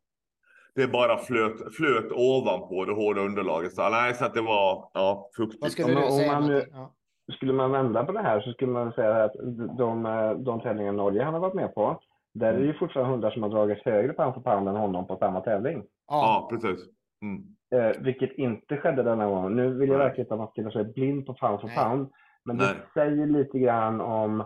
det 0.75 0.87
bara 0.87 1.17
flöt, 1.17 1.75
flöt 1.75 2.11
ovanpå 2.11 2.85
det 2.85 2.93
hårda 2.93 3.21
underlaget. 3.21 3.73
Så, 3.73 3.89
nej, 3.89 4.13
så 4.13 4.25
att 4.25 4.33
det 4.33 4.41
var 4.41 4.89
ja, 4.93 5.29
fuktigt. 5.37 5.71
skulle 5.71 5.95
Om- 5.95 6.03
om 6.21 6.27
man 6.27 6.47
nu-? 6.47 6.65
Ja. 6.71 6.91
Skulle 7.35 7.53
man 7.53 7.71
vända 7.71 8.03
på 8.05 8.11
det 8.11 8.21
här 8.21 8.41
så 8.41 8.51
skulle 8.51 8.71
man 8.71 8.91
säga 8.93 9.23
att 9.23 9.33
de, 9.77 10.05
eh, 10.05 10.31
de 10.31 10.61
tävlingar 10.61 10.91
Norge 10.91 11.23
han 11.23 11.33
har 11.33 11.41
varit 11.41 11.53
med 11.53 11.73
på, 11.75 11.99
där 12.33 12.53
är 12.53 12.59
det 12.59 12.65
ju 12.65 12.73
fortfarande 12.73 13.11
hundar 13.11 13.31
som 13.31 13.43
har 13.43 13.49
dragit 13.49 13.85
högre 13.85 14.13
pound 14.13 14.33
för 14.33 14.41
pound 14.41 14.67
än 14.69 14.75
honom 14.75 15.07
på 15.07 15.17
samma 15.17 15.41
tävling. 15.41 15.77
Ja. 15.77 15.87
Ja, 16.07 16.47
precis. 16.51 16.85
Mm. 17.21 17.43
Eh, 17.75 18.01
vilket 18.01 18.31
inte 18.37 18.77
skedde 18.77 19.03
denna 19.03 19.25
gång. 19.27 19.55
Nu 19.55 19.73
vill 19.73 19.89
jag 19.89 19.97
verkligen 19.97 20.25
inte 20.25 20.33
att 20.33 20.39
man 20.39 20.47
ska 20.47 20.71
sig 20.71 20.83
blind 20.93 21.25
på 21.25 21.33
pound 21.33 21.59
för 21.61 21.67
Nej. 21.67 21.77
pound. 21.77 22.09
Men 22.45 22.57
Nej. 22.57 22.67
det 22.75 22.99
säger 22.99 23.25
lite 23.25 23.59
grann 23.59 24.01
om 24.01 24.43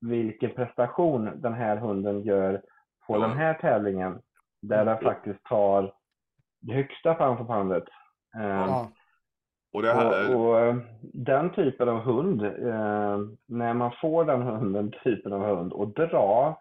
vilken 0.00 0.50
prestation 0.50 1.30
den 1.40 1.52
här 1.54 1.76
hunden 1.76 2.22
gör 2.22 2.62
på 3.06 3.14
Ja. 3.16 3.20
den 3.20 3.36
här 3.36 3.54
tävlingen. 3.54 4.18
Där 4.62 4.84
den 4.84 4.98
faktiskt 4.98 5.44
tar 5.44 5.92
det 6.60 6.74
högsta 6.74 7.14
pound 7.14 7.38
för 7.38 7.44
poundet. 7.44 7.84
Eh, 8.36 8.42
Ja. 8.48 8.88
Och 9.74 9.82
här, 9.82 10.34
och, 10.36 10.40
och 10.50 10.58
eh, 10.60 10.76
den 11.02 11.50
typen 11.50 11.88
av 11.88 11.98
hund, 12.00 12.42
eh, 12.42 13.18
när 13.46 13.74
man 13.74 13.92
får 14.00 14.24
den 14.24 14.42
hunden, 14.42 14.92
typen 15.04 15.32
av 15.32 15.40
hund 15.42 15.72
och 15.72 15.88
dra, 15.88 16.58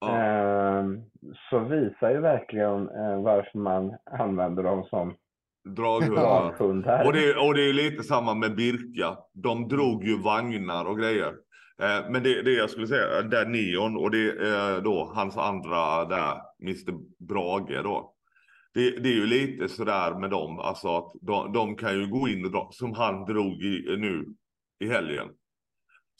ja, 0.00 0.16
eh, 0.18 0.84
så 1.50 1.58
visar 1.58 2.10
ju 2.10 2.20
verkligen 2.20 2.88
eh, 2.88 3.22
varför 3.22 3.58
man 3.58 3.96
använder 4.04 4.62
dem 4.62 4.84
som 4.84 5.14
draghundar. 5.64 7.06
Och 7.06 7.12
det, 7.12 7.34
och 7.36 7.54
det 7.54 7.68
är 7.68 7.72
lite 7.72 8.02
samma 8.02 8.34
med 8.34 8.56
Birka. 8.56 9.16
De 9.34 9.68
drog 9.68 10.04
ju 10.04 10.18
vagnar 10.18 10.84
och 10.84 10.98
grejer. 10.98 11.34
Eh, 11.82 12.10
men 12.10 12.22
det, 12.22 12.42
det 12.42 12.52
jag 12.52 12.70
skulle 12.70 12.86
säga, 12.86 13.22
där 13.22 13.46
Neon 13.46 13.96
och 13.96 14.10
det 14.10 14.28
är 14.28 14.80
då 14.80 15.12
hans 15.14 15.36
andra 15.36 16.04
där, 16.04 16.40
Mr 16.62 16.94
Brage 17.28 17.82
då. 17.82 18.14
Det, 18.74 18.90
det 18.90 19.08
är 19.08 19.14
ju 19.14 19.26
lite 19.26 19.68
sådär 19.68 20.18
med 20.20 20.30
dem, 20.30 20.58
alltså 20.58 20.96
att 20.96 21.12
de, 21.20 21.52
de 21.52 21.76
kan 21.76 22.00
ju 22.00 22.06
gå 22.06 22.28
in 22.28 22.44
och 22.44 22.50
dra, 22.50 22.68
som 22.72 22.94
han 22.94 23.24
drog 23.24 23.62
i, 23.62 23.96
nu 23.98 24.26
i 24.80 24.88
helgen. 24.88 25.28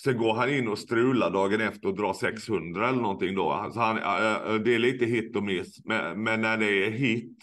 Sen 0.02 0.18
går 0.18 0.34
han 0.34 0.50
in 0.50 0.68
och 0.68 0.78
strular 0.78 1.30
dagen 1.30 1.60
efter 1.60 1.88
och 1.88 1.96
drar 1.96 2.12
600 2.12 2.88
eller 2.88 3.02
någonting 3.02 3.34
då. 3.34 3.50
Alltså 3.50 3.80
han, 3.80 3.96
eh, 3.96 4.54
det 4.54 4.74
är 4.74 4.78
lite 4.78 5.04
hit 5.04 5.36
och 5.36 5.42
miss, 5.42 5.84
men, 5.84 6.22
men 6.22 6.40
när 6.40 6.56
det 6.56 6.86
är 6.86 6.90
hit 6.90 7.38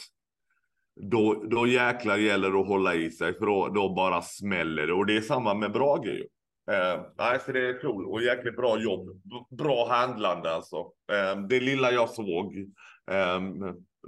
då, 1.02 1.44
då 1.52 1.68
jäklar 1.68 2.18
gäller 2.18 2.52
det 2.52 2.60
att 2.60 2.68
hålla 2.68 2.96
i 2.96 3.12
sig 3.12 3.34
för 3.34 3.46
då, 3.46 3.68
då 3.68 3.94
bara 3.94 4.22
smäller 4.22 4.88
det. 4.88 4.94
Och 4.94 5.06
det 5.06 5.18
är 5.18 5.22
samma 5.22 5.54
med 5.54 5.72
Brage 5.72 6.06
ju. 6.06 6.28
Eh, 6.72 7.02
nej, 7.18 7.40
så 7.46 7.52
det 7.52 7.70
är 7.70 7.82
cool 7.82 8.06
och 8.06 8.22
jäkligt 8.22 8.56
bra 8.56 8.80
jobb. 8.80 9.22
Bra 9.58 9.88
handlande 9.90 10.52
alltså. 10.56 10.76
Eh, 11.12 11.42
det 11.50 11.60
lilla 11.60 11.92
jag 11.92 12.10
såg 12.10 12.58
eh, 13.12 13.40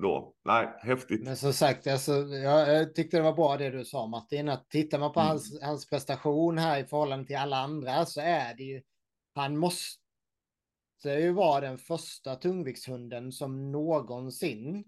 då. 0.01 0.33
Nej, 0.45 0.67
häftigt. 0.81 1.23
Men 1.23 1.37
som 1.37 1.53
sagt, 1.53 1.87
alltså, 1.87 2.11
jag, 2.13 2.75
jag 2.75 2.95
tyckte 2.95 3.17
det 3.17 3.23
var 3.23 3.33
bra 3.33 3.57
det 3.57 3.69
du 3.69 3.85
sa 3.85 4.07
Martin, 4.07 4.49
att 4.49 4.69
tittar 4.69 4.99
man 4.99 5.13
på 5.13 5.19
Mm. 5.19 5.29
hans, 5.29 5.61
hans 5.61 5.89
prestation 5.89 6.57
här 6.57 6.79
i 6.79 6.85
förhållande 6.85 7.25
till 7.27 7.37
alla 7.37 7.57
andra 7.57 8.05
så 8.05 8.21
är 8.21 8.55
det 8.57 8.63
ju, 8.63 8.81
han 9.35 9.57
måste 9.57 9.99
ju 11.05 11.31
vara 11.31 11.61
den 11.61 11.77
första 11.77 12.35
tungviktshunden 12.35 13.31
som 13.31 13.71
någonsin 13.71 14.83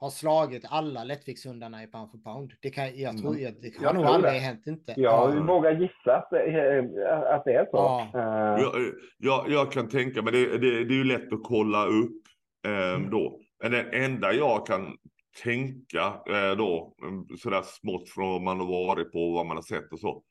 har 0.00 0.10
slagit 0.10 0.64
alla 0.70 1.04
lättviktshundarna 1.04 1.82
i 1.82 1.86
pound 1.86 2.10
for 2.10 2.18
pound. 2.18 2.52
Det 2.62 2.70
kan, 2.70 2.98
jag 2.98 3.18
tror, 3.18 3.30
Mm. 3.30 3.42
jag, 3.42 3.52
det 3.62 3.76
har 3.78 3.84
Jag 3.84 3.94
nog 3.94 4.04
tror 4.04 4.14
aldrig 4.14 4.32
det. 4.32 4.38
hänt 4.38 4.66
inte. 4.66 4.94
Jag 4.96 5.36
Ja. 5.36 5.42
vågar 5.42 5.72
gissa 5.72 6.16
att 6.16 6.28
det, 6.30 6.42
är- 6.42 7.34
att 7.34 7.44
det 7.44 7.52
är 7.54 7.64
så. 7.64 7.70
Ja. 7.72 8.08
Eh, 8.14 8.62
Jag, 8.62 8.72
jag, 9.18 9.50
jag 9.50 9.72
kan 9.72 9.88
tänka 9.88 10.22
mig, 10.22 10.32
det, 10.32 10.58
det, 10.58 10.84
det 10.84 10.94
är 10.94 10.96
ju 10.98 11.04
lätt 11.04 11.32
att 11.32 11.42
kolla 11.42 11.86
upp 11.86 12.22
eh, 12.66 12.94
Mm. 12.94 13.10
då. 13.10 13.40
Men 13.62 13.72
det 13.72 13.82
enda 13.82 14.32
jag 14.32 14.66
kan 14.66 14.96
tänka 15.44 16.02
eh, 16.28 16.56
då, 16.58 16.94
mm, 17.02 17.24
sådär 17.38 17.62
smått 17.62 18.08
från 18.08 18.28
vad 18.30 18.42
man 18.42 18.60
har 18.60 18.66
varit 18.86 19.12
på 19.12 19.18
och 19.18 19.32
vad 19.34 19.46
man 19.46 19.56
har 19.56 19.62
sett 19.62 19.92
och 19.92 20.00
så. 20.00 20.22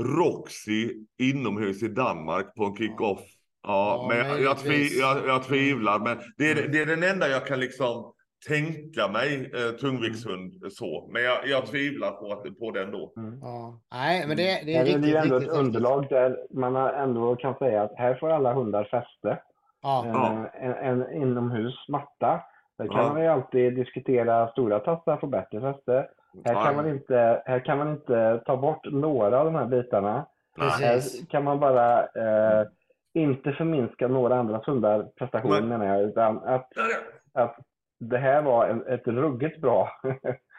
Roxy 0.00 0.90
inomhus 1.18 1.82
i 1.82 1.88
Danmark 1.88 2.54
på 2.54 2.64
en 2.64 2.76
kick-off. 2.76 3.20
Ja, 3.62 3.98
Ja, 4.02 4.06
men 4.08 4.26
jag, 4.28 4.40
jag, 4.42 4.58
tvi, 4.58 4.98
jag, 5.00 5.26
jag 5.28 5.42
tvivlar. 5.44 5.98
Men 5.98 6.18
det 6.36 6.50
är, 6.50 6.56
Mm. 6.58 6.72
det 6.72 6.78
är 6.82 6.86
den 6.86 7.02
enda 7.02 7.28
jag 7.28 7.46
kan 7.46 7.60
liksom 7.60 8.12
tänka 8.48 9.08
mig 9.08 9.50
eh, 9.54 9.76
tungviktshund 9.76 10.52
så. 10.72 11.08
Men 11.12 11.22
jag, 11.22 11.38
jag 11.46 11.66
tvivlar 11.66 12.10
på, 12.10 12.32
att, 12.32 12.58
på 12.58 12.70
den 12.70 12.90
då. 12.90 13.12
mm. 13.16 13.38
Ja. 13.42 13.80
Nej, 13.92 14.24
men 14.28 14.36
det, 14.36 14.42
det 14.66 14.76
är 14.76 14.84
Men 14.84 14.84
riktigt, 14.86 15.02
det 15.02 15.08
är 15.08 15.10
ju 15.10 15.16
ändå 15.16 15.36
ett 15.36 15.42
riktigt 15.42 15.56
häftigt. 15.56 15.66
underlag 15.66 16.06
där 16.08 16.38
man 16.50 16.74
har 16.74 16.92
ändå 16.92 17.36
kan 17.36 17.54
säga 17.54 17.82
att 17.82 17.92
här 17.96 18.14
får 18.14 18.30
alla 18.30 18.52
hundar 18.52 18.84
fäste. 18.84 19.42
Ja. 19.82 20.04
Eh, 20.06 20.64
En, 20.64 20.72
en 21.02 21.12
inomhus 21.22 21.88
matta. 21.88 22.40
Där 22.78 22.86
kan 22.86 22.96
Ja. 23.04 23.12
man 23.12 23.22
ju 23.22 23.28
alltid 23.28 23.74
diskutera 23.74 24.48
stora 24.48 24.78
tassar 24.80 25.16
får 25.16 25.28
bättre 25.28 25.60
fäste. 25.60 25.92
Här 26.44 26.54
Ja. 26.54 26.64
kan, 26.64 26.76
man 26.76 26.88
inte, 26.88 27.42
här 27.46 27.64
kan 27.64 27.78
man 27.78 27.88
inte 27.92 28.42
ta 28.46 28.56
bort 28.56 28.84
några 28.92 29.38
av 29.38 29.44
de 29.44 29.54
här 29.54 29.66
bitarna. 29.66 30.26
Precis. 30.58 31.20
Här 31.20 31.26
kan 31.30 31.44
man 31.44 31.60
bara 31.60 32.00
eh, 32.02 32.66
inte 33.14 33.52
förminska 33.52 34.08
några 34.08 34.36
andra 34.38 34.62
hundar 34.66 35.02
prestation 35.18 35.50
Nej. 35.50 35.62
menar 35.62 35.86
jag. 35.86 36.02
Utan 36.02 36.38
att, 36.44 36.68
att 37.34 37.56
det 38.00 38.18
här 38.18 38.42
var 38.42 38.66
en, 38.68 38.86
ett 38.86 39.06
ruggigt 39.06 39.60
bra. 39.60 39.90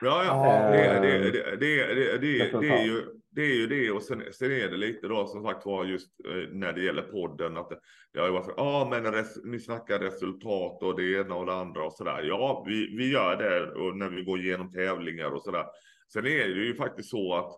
Ja, 0.01 0.23
ja. 0.25 0.69
Det, 0.71 0.99
det, 0.99 1.31
det, 1.55 2.17
det, 2.17 2.59
det, 2.59 2.69
är 2.69 2.85
ju, 2.85 3.03
det 3.31 3.41
är 3.41 3.55
ju 3.55 3.67
det 3.67 3.91
och 3.91 4.03
sen, 4.03 4.23
sen 4.31 4.51
är 4.51 4.69
det 4.69 4.77
lite 4.77 5.07
då 5.07 5.27
som 5.27 5.43
sagt 5.43 5.65
var 5.65 5.85
just 5.85 6.09
eh, 6.25 6.49
när 6.51 6.73
det 6.73 6.81
gäller 6.81 7.01
podden 7.01 7.57
att 7.57 7.69
det, 8.13 8.19
har 8.19 8.27
ju 8.27 8.33
varit 8.33 8.45
så, 8.45 8.53
ja 8.57 8.87
men 8.91 9.13
res, 9.13 9.43
ni 9.43 9.59
snackar 9.59 9.99
resultat 9.99 10.83
och 10.83 10.95
det 10.95 11.13
ena 11.13 11.35
och 11.35 11.45
det 11.45 11.53
andra 11.53 11.83
och 11.83 11.93
sådär. 11.93 12.23
Ja, 12.23 12.63
vi, 12.67 12.95
vi 12.97 13.11
gör 13.11 13.35
det 13.35 13.71
och 13.71 13.97
när 13.97 14.09
vi 14.09 14.23
går 14.23 14.39
igenom 14.39 14.71
tävlingar 14.71 15.29
och 15.29 15.41
sådär. 15.41 15.65
Sen 16.13 16.25
är 16.25 16.47
det 16.47 16.65
ju 16.65 16.75
faktiskt 16.75 17.09
så 17.09 17.35
att 17.35 17.51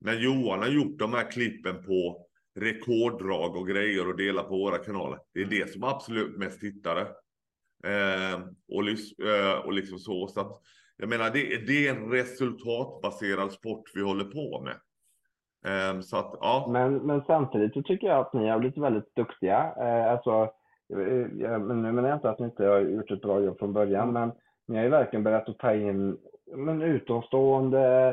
när 0.00 0.14
Johan 0.14 0.58
har 0.58 0.68
gjort 0.68 0.98
de 0.98 1.12
här 1.12 1.30
klippen 1.30 1.84
på 1.84 2.26
rekorddrag 2.60 3.56
och 3.56 3.68
grejer 3.68 4.08
och 4.08 4.16
delar 4.16 4.42
på 4.42 4.56
våra 4.58 4.78
kanaler. 4.78 5.18
Det 5.34 5.40
är 5.40 5.44
det 5.44 5.72
som 5.72 5.84
absolut 5.84 6.36
mest 6.36 6.60
tittare. 6.60 7.06
Eh, 7.84 8.40
och, 8.76 8.82
eh, 9.28 9.58
och 9.66 9.72
liksom 9.72 9.98
så. 9.98 10.28
så 10.28 10.40
att, 10.40 10.60
jag 10.96 11.08
menar, 11.08 11.24
det, 11.24 11.66
det 11.66 11.88
är 11.88 11.94
en 11.94 12.10
resultatbaserad 12.10 13.52
sport 13.52 13.82
vi 13.94 14.02
håller 14.02 14.24
på 14.24 14.60
med. 14.64 14.74
Eh, 15.66 16.00
så 16.00 16.16
att, 16.16 16.34
ja. 16.40 16.68
Men, 16.70 16.94
men 16.94 17.22
samtidigt 17.26 17.72
så 17.74 17.82
tycker 17.82 18.06
jag 18.06 18.18
att 18.18 18.32
ni 18.32 18.48
har 18.48 18.58
blivit 18.58 18.78
väldigt 18.78 19.14
duktiga. 19.14 19.72
Eh, 19.80 20.12
alltså, 20.12 20.50
jag, 21.38 21.60
men 21.60 21.82
nu 21.82 21.92
menar 21.92 22.08
jag 22.08 22.16
inte 22.16 22.30
att 22.30 22.38
ni 22.38 22.44
inte 22.44 22.66
har 22.66 22.80
gjort 22.80 23.10
ett 23.10 23.22
bra 23.22 23.40
jobb 23.40 23.58
från 23.58 23.72
början, 23.72 24.12
men 24.12 24.32
ni 24.68 24.76
har 24.76 24.84
ju 24.84 24.90
verkligen 24.90 25.24
börjat 25.24 25.48
att 25.48 25.58
ta 25.58 25.74
in 25.74 26.18
men, 26.56 26.82
utomstående, 26.82 28.08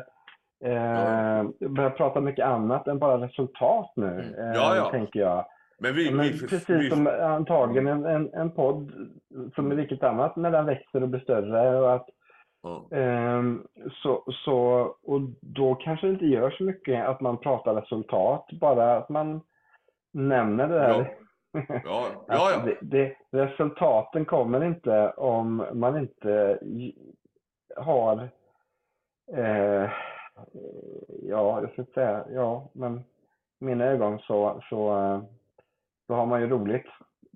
eh, 0.63 1.43
börjat 1.69 1.97
prata 1.97 2.21
mycket 2.21 2.45
annat 2.45 2.87
än 2.87 2.99
bara 2.99 3.25
resultat 3.27 3.93
nu, 3.95 4.05
Mm. 4.07 4.19
eh, 4.49 4.55
Ja, 4.55 4.75
ja. 4.75 4.89
tänker 4.91 5.19
jag. 5.19 5.45
Men 5.77 5.95
vi, 5.95 6.11
Men 6.11 6.25
vi, 6.25 6.39
precis 6.39 6.69
vi, 6.69 6.89
som 6.89 7.07
antagligen 7.07 7.87
en, 7.87 8.05
en, 8.05 8.33
en 8.33 8.51
podd 8.51 8.91
som 9.55 9.71
är 9.71 9.75
vilket 9.75 10.03
annat 10.03 10.35
när 10.35 10.51
den 10.51 10.65
växer 10.65 11.03
och 11.03 11.09
blir 11.09 11.19
större 11.19 11.79
och 11.79 11.93
att 11.93 12.09
ja. 12.61 12.97
Ehm, 12.97 13.67
så, 13.91 14.23
så, 14.45 14.59
och 15.03 15.21
då 15.41 15.75
kanske 15.75 16.07
det 16.07 16.13
inte 16.13 16.25
gör 16.25 16.49
så 16.49 16.63
mycket 16.63 17.05
att 17.05 17.21
man 17.21 17.37
pratar 17.37 17.75
resultat, 17.75 18.47
bara 18.51 18.97
att 18.97 19.09
man 19.09 19.41
nämner 20.13 20.67
det 20.67 20.79
där. 20.79 21.17
Ja, 21.83 22.07
Att 22.27 22.37
ja, 22.37 22.51
ja. 22.51 22.61
Det, 22.65 22.77
det, 22.81 23.15
resultaten 23.31 24.25
kommer 24.25 24.63
inte 24.63 25.09
om 25.09 25.65
man 25.73 25.97
inte 25.97 26.59
har, 27.75 28.29
eh, 29.33 29.89
ja, 31.21 31.61
jag 31.61 31.71
ska 31.71 31.85
säga, 31.93 32.25
ja, 32.29 32.69
men 32.73 32.99
i 33.59 33.65
mina 33.65 33.85
ögon 33.85 34.19
så, 34.19 34.61
så, 34.69 34.91
så 36.07 36.13
har 36.13 36.25
man 36.25 36.41
ju 36.41 36.47
roligt 36.47 36.85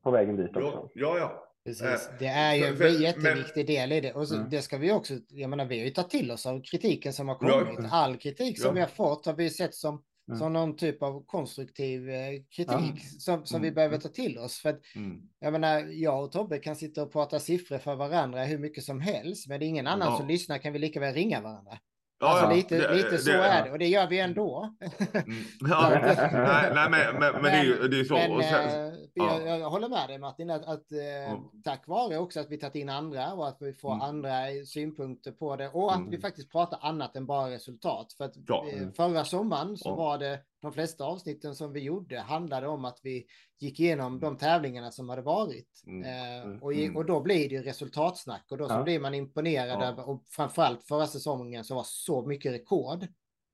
på 0.04 0.12
vägen 0.12 0.36
dit 0.36 0.48
också. 0.56 0.60
Ja, 0.62 0.90
ja, 0.94 1.18
ja. 1.18 1.46
Precis. 1.66 1.84
Eh, 2.10 2.14
Det 2.20 2.26
är 2.28 2.56
ju 2.56 2.64
en 2.66 2.78
för- 2.78 2.90
för- 2.90 3.02
jätteviktig 3.02 3.68
del 3.68 3.91
i 3.91 4.02
det. 4.02 4.14
Och 4.14 4.28
så, 4.28 4.36
Mm. 4.36 4.50
det 4.50 4.62
ska 4.62 4.78
vi 4.78 4.91
också, 4.91 5.14
jag 5.30 5.50
menar, 5.50 5.66
vi 5.66 5.78
har 5.80 5.86
ju 5.86 5.91
tagit 5.91 6.10
till 6.10 6.32
oss 6.32 6.46
av 6.46 6.62
kritiken 6.62 7.14
som 7.14 7.28
har 7.28 7.38
Ja. 7.41 7.60
kommit. 7.66 7.91
All 7.91 8.18
kritik 8.18 8.60
som 8.60 8.68
Ja. 8.68 8.74
vi 8.74 8.80
har 8.80 8.88
fått 8.88 9.26
har 9.26 9.34
vi 9.34 9.50
sett 9.50 9.76
som, 9.76 10.04
Mm. 10.28 10.40
som 10.40 10.54
någon 10.54 10.76
typ 10.78 11.04
av 11.04 11.26
konstruktiv 11.26 12.10
eh, 12.10 12.32
kritik 12.56 13.04
som, 13.20 13.46
som 13.46 13.62
vi 13.62 13.68
Mm. 13.68 13.76
behöver 13.76 13.98
ta 13.98 14.10
till 14.10 14.38
oss. 14.38 14.60
För 14.60 14.70
att, 14.70 14.80
Mm. 14.96 15.22
jag 15.40 15.52
menar, 15.54 15.80
jag 15.91 16.24
och 16.24 16.32
Tobbe 16.32 16.58
kan 16.58 16.76
sitta 16.76 17.04
och 17.04 17.12
prata 17.12 17.40
siffror 17.40 17.78
för 17.78 17.96
varandra 17.96 18.44
hur 18.44 18.58
mycket 18.58 18.84
som 18.84 19.02
helst, 19.02 19.48
men 19.48 19.60
det 19.60 19.66
är 19.66 19.68
ingen 19.68 19.88
annan 19.88 20.08
Ja. 20.12 20.18
som 20.18 20.28
lyssnar 20.28 20.58
kan 20.58 20.74
vi 20.74 20.80
lika 20.80 21.00
väl 21.00 21.14
ringa 21.14 21.41
varandra. 21.41 21.78
Ja, 22.22 22.28
alltså 22.28 22.46
ja. 22.46 22.56
lite, 22.56 22.78
Det- 22.78 22.96
lite 22.96 23.18
så 23.18 23.30
det- 23.32 23.38
är 23.38 23.64
det 23.66 23.72
och 23.72 23.80
det 23.80 23.88
gör 23.88 24.08
vi 24.08 24.20
ändå. 24.20 24.74
Mm. 25.14 25.44
Ja, 25.60 25.90
nej, 26.02 26.72
nej, 26.74 26.90
men, 26.90 27.20
men, 27.20 27.34
men 27.34 27.44
det 27.44 27.50
är 27.52 27.64
ju 27.64 27.88
det 27.88 28.00
är 28.00 28.04
så. 28.04 28.14
Men 28.14 28.32
och 28.32 28.44
sen, 28.44 28.70
eh, 28.88 28.94
ja. 29.14 29.41
jag, 29.46 29.60
jag 29.60 29.70
håller 29.70 29.90
med 29.90 30.10
dig 30.10 30.18
Martin, 30.18 30.50
att, 30.50 30.66
att 30.66 30.91
eh, 30.91 31.30
Mm. 31.32 31.40
tack 31.64 31.88
vare 31.88 32.18
också 32.18 32.40
att 32.40 32.50
vi 32.50 32.58
tagit 32.58 32.76
in 32.76 32.90
andra 32.90 33.34
och 33.34 33.48
att 33.48 33.58
vi 33.60 33.74
får 33.74 33.91
Mm. 33.94 34.02
andra 34.02 34.32
synpunkter 34.66 35.32
på 35.32 35.56
det 35.56 35.70
och 35.70 35.91
att 35.91 35.98
Mm. 35.98 36.10
vi 36.10 36.18
faktiskt 36.20 36.52
pratar 36.52 36.80
annat 36.82 37.16
än 37.16 37.26
bara 37.26 37.50
resultat. 37.50 38.14
För 38.18 38.26
att 38.26 38.34
Ja. 38.48 38.66
eh, 38.74 38.90
förra 38.98 39.26
sommaren 39.26 39.78
så 39.78 39.90
Ja. 39.90 39.96
var 39.96 40.18
det 40.18 40.40
de 40.61 40.73
flesta 40.73 41.03
avsnitten 41.06 41.56
som 41.56 41.73
vi 41.73 41.80
gjorde 41.80 42.19
handlade 42.19 42.68
om 42.68 42.86
att 42.86 42.99
vi 43.03 43.26
gick 43.60 43.80
igenom 43.80 44.19
de 44.19 44.38
tävlingarna 44.38 44.91
som 44.91 45.10
hade 45.10 45.22
varit. 45.22 45.84
Mm. 45.88 46.03
Eh, 46.03 46.44
Mm. 46.44 46.64
och, 46.64 46.73
i, 46.73 46.90
och 46.95 47.06
då 47.06 47.22
blir 47.22 47.49
det 47.49 47.56
ju 47.56 47.61
resultatsnack 47.64 48.45
och 48.52 48.57
då 48.57 48.68
så 48.68 48.73
Ja. 48.73 48.84
blir 48.84 48.99
man 48.99 49.14
imponerad 49.14 49.81
Ja. 49.81 49.86
över, 49.86 50.10
och 50.10 50.23
framförallt 50.30 50.84
förra 50.88 51.07
säsongen 51.07 51.64
så 51.64 51.76
var 51.76 51.84
så 51.86 52.26
mycket 52.26 52.52
rekord. 52.53 53.07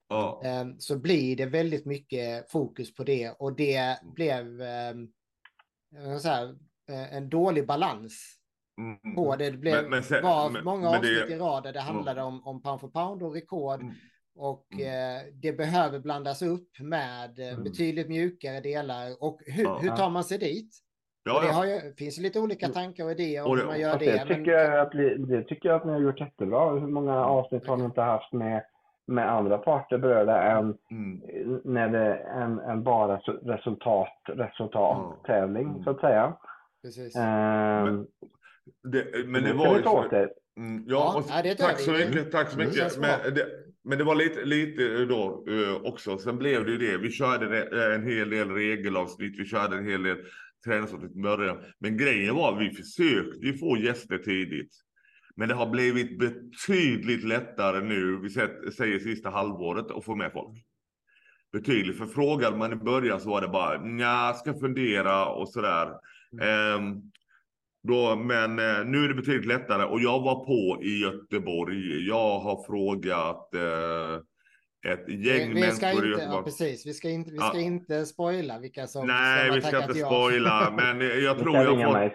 Ja. 0.10 0.42
Eh, 0.46 0.66
så 0.80 0.98
blir 1.00 1.36
det 1.36 1.46
väldigt 1.46 1.86
mycket 1.86 2.52
fokus 2.52 2.94
på 2.96 3.04
det 3.04 3.32
och 3.32 3.56
det 3.56 3.76
Mm. 3.76 4.14
blev 4.14 4.62
eh, 4.62 4.94
ska 6.10 6.20
säga, 6.20 6.56
eh, 6.90 7.14
en 7.16 7.30
dålig 7.30 7.68
balans 7.68 8.36
Mm. 8.78 9.16
på 9.16 9.36
det. 9.36 9.52
Det 9.52 9.58
blev, 9.58 9.82
Men- 9.82 9.90
men 9.90 10.04
sen- 10.04 10.24
var 10.24 10.50
men- 10.50 10.64
många 10.64 10.92
men 10.92 11.02
det- 11.02 11.22
avsnitt 11.22 11.36
i 11.36 11.40
rad 11.40 11.64
där 11.64 11.74
det 11.74 11.80
handlade 11.80 12.22
om, 12.22 12.48
om 12.48 12.62
pound 12.62 12.82
for 12.82 12.88
pound 12.90 13.24
och 13.24 13.34
rekord. 13.34 13.82
Mm. 13.82 13.94
Och 14.38 14.66
Mm. 14.74 14.86
eh, 14.88 15.22
det 15.42 15.54
behöver 15.54 16.00
blandas 16.00 16.42
upp 16.42 16.80
med 16.80 17.40
eh, 17.40 17.50
Mm. 17.52 17.64
betydligt 17.64 18.10
mjukare 18.10 18.60
delar. 18.60 19.24
Och 19.24 19.40
hur, 19.46 19.64
Ja. 19.64 19.78
hur 19.82 19.90
tar 19.90 20.10
man 20.10 20.24
sig 20.24 20.38
dit? 20.38 20.76
Ja, 21.24 21.42
det 21.42 21.52
har 21.52 21.66
ju, 21.66 21.94
finns 21.98 22.18
lite 22.18 22.40
olika 22.40 22.68
tankar 22.68 23.06
och 23.06 23.12
idéer 23.12 23.44
om 23.44 23.50
Och 23.50 23.56
det- 23.56 23.62
hur 23.62 23.68
man 23.70 23.80
gör 23.80 24.00
det. 24.00 24.06
det, 24.06 24.36
tycker 24.36 24.52
jag 24.52 24.80
att 24.80 24.92
det 25.30 25.44
tycker 25.44 25.70
jag 25.70 25.76
att 25.76 25.86
ni 25.86 25.92
har 25.92 26.00
gjort 26.00 26.20
jättebra. 26.20 26.70
Hur 26.72 26.88
många 26.88 27.26
avsnitt 27.26 27.68
har 27.68 27.78
ni 27.78 27.84
inte 27.86 28.02
haft 28.02 28.34
med, 28.34 28.64
med 29.08 29.32
andra 29.32 29.58
parter 29.58 29.98
berörda 29.98 30.44
än 30.44 30.78
Mm. 30.92 31.22
när 31.64 31.90
det 31.90 32.00
är 32.00 32.42
en, 32.42 32.60
en 32.60 32.84
bara 32.84 33.18
su- 33.20 33.48
resultat, 33.48 34.08
resultattävling 34.26 35.68
Mm. 35.70 35.84
så 35.84 35.90
att 35.90 36.00
säga. 36.00 36.38
Precis. 36.82 37.16
Ehm, 37.16 38.08
Det, 38.84 39.28
men 39.28 39.44
det 39.44 39.54
var 39.54 39.78
ju 39.80 39.86
åt 39.88 40.10
det. 40.10 40.30
Mm, 40.58 40.86
Ja, 40.88 41.24
ja, 41.28 41.38
och 41.38 41.44
det 41.44 41.56
tack 41.56 41.80
så 41.80 41.92
mycket. 41.92 42.32
Tack 42.32 42.50
så 42.50 42.56
Mm. 42.60 42.68
mycket. 42.70 42.98
Men 43.00 43.34
det, 43.34 43.46
men 43.86 43.98
det 43.98 44.04
var 44.04 44.16
lite, 44.16 44.46
lite 44.46 45.06
då 45.06 45.46
eh, 45.50 45.76
också. 45.76 46.18
Sen 46.18 46.38
blev 46.38 46.66
det 46.66 46.72
ju 46.72 46.78
det. 46.78 46.98
Vi 46.98 47.12
körde 47.12 47.64
eh, 47.64 47.96
en 47.96 48.08
hel 48.08 48.30
del 48.30 48.50
regelavsnitt. 48.50 49.40
Vi 49.40 49.46
körde 49.46 49.78
en 49.78 49.86
hel 49.86 50.04
del 50.04 50.18
träningsavsnitt 50.66 51.16
i 51.16 51.22
början. 51.22 51.58
Men 51.80 51.98
grejen 51.98 52.36
var 52.36 52.54
att 52.54 52.62
vi 52.62 52.70
försökte 52.70 53.46
ju 53.46 53.58
få 53.58 53.78
gäster 53.78 54.18
tidigt. 54.18 54.72
Men 55.36 55.50
det 55.50 55.56
har 55.56 55.70
blivit 55.70 56.20
betydligt 56.20 57.24
lättare 57.24 57.82
nu, 57.82 58.20
vi 58.22 58.30
säger 58.72 59.00
sista 59.00 59.30
halvåret, 59.30 59.92
att 59.92 60.06
få 60.06 60.16
med 60.16 60.32
folk. 60.32 60.66
Betydligt. 61.54 61.98
För 61.98 62.06
frågade 62.06 62.58
man 62.58 62.74
i 62.74 62.76
början 62.76 63.20
så 63.20 63.30
var 63.30 63.42
det 63.42 63.48
bara, 63.48 63.82
nja, 63.82 64.34
ska 64.34 64.54
fundera 64.54 65.26
och 65.26 65.50
sådär. 65.50 65.90
Ehm, 66.42 67.02
då, 67.88 68.16
men 68.16 68.60
eh, 68.60 68.86
nu 68.86 69.04
är 69.04 69.08
det 69.08 69.14
betydligt 69.16 69.46
lättare 69.48 69.84
och 69.86 70.00
jag 70.02 70.20
var 70.22 70.46
på 70.46 70.84
i 70.84 71.00
Göteborg. 71.02 72.08
Jag 72.08 72.40
har 72.40 72.64
frågat 72.68 73.54
eh, 73.54 74.22
ett 74.92 75.10
gäng 75.10 75.54
vi, 75.54 75.62
vi 75.62 75.72
ska 75.72 75.86
människor 75.86 76.08
i 76.08 76.12
inte, 76.12 76.24
ja, 76.24 76.42
precis, 76.44 76.86
vi 76.86 76.94
ska 76.94 77.10
inte, 77.10 77.32
vi 77.32 77.38
ska 77.38 77.52
Ja. 77.54 77.60
inte 77.60 78.06
spoila 78.06 78.60
vilka 78.60 78.88
som, 78.88 79.08
Nej, 79.08 79.52
vi 79.56 79.62
ska 79.62 79.82
inte 79.82 79.94
spoila, 79.94 80.74
men 80.78 81.02
jag 81.24 81.40
tror 81.40 81.56
jag 81.58 81.66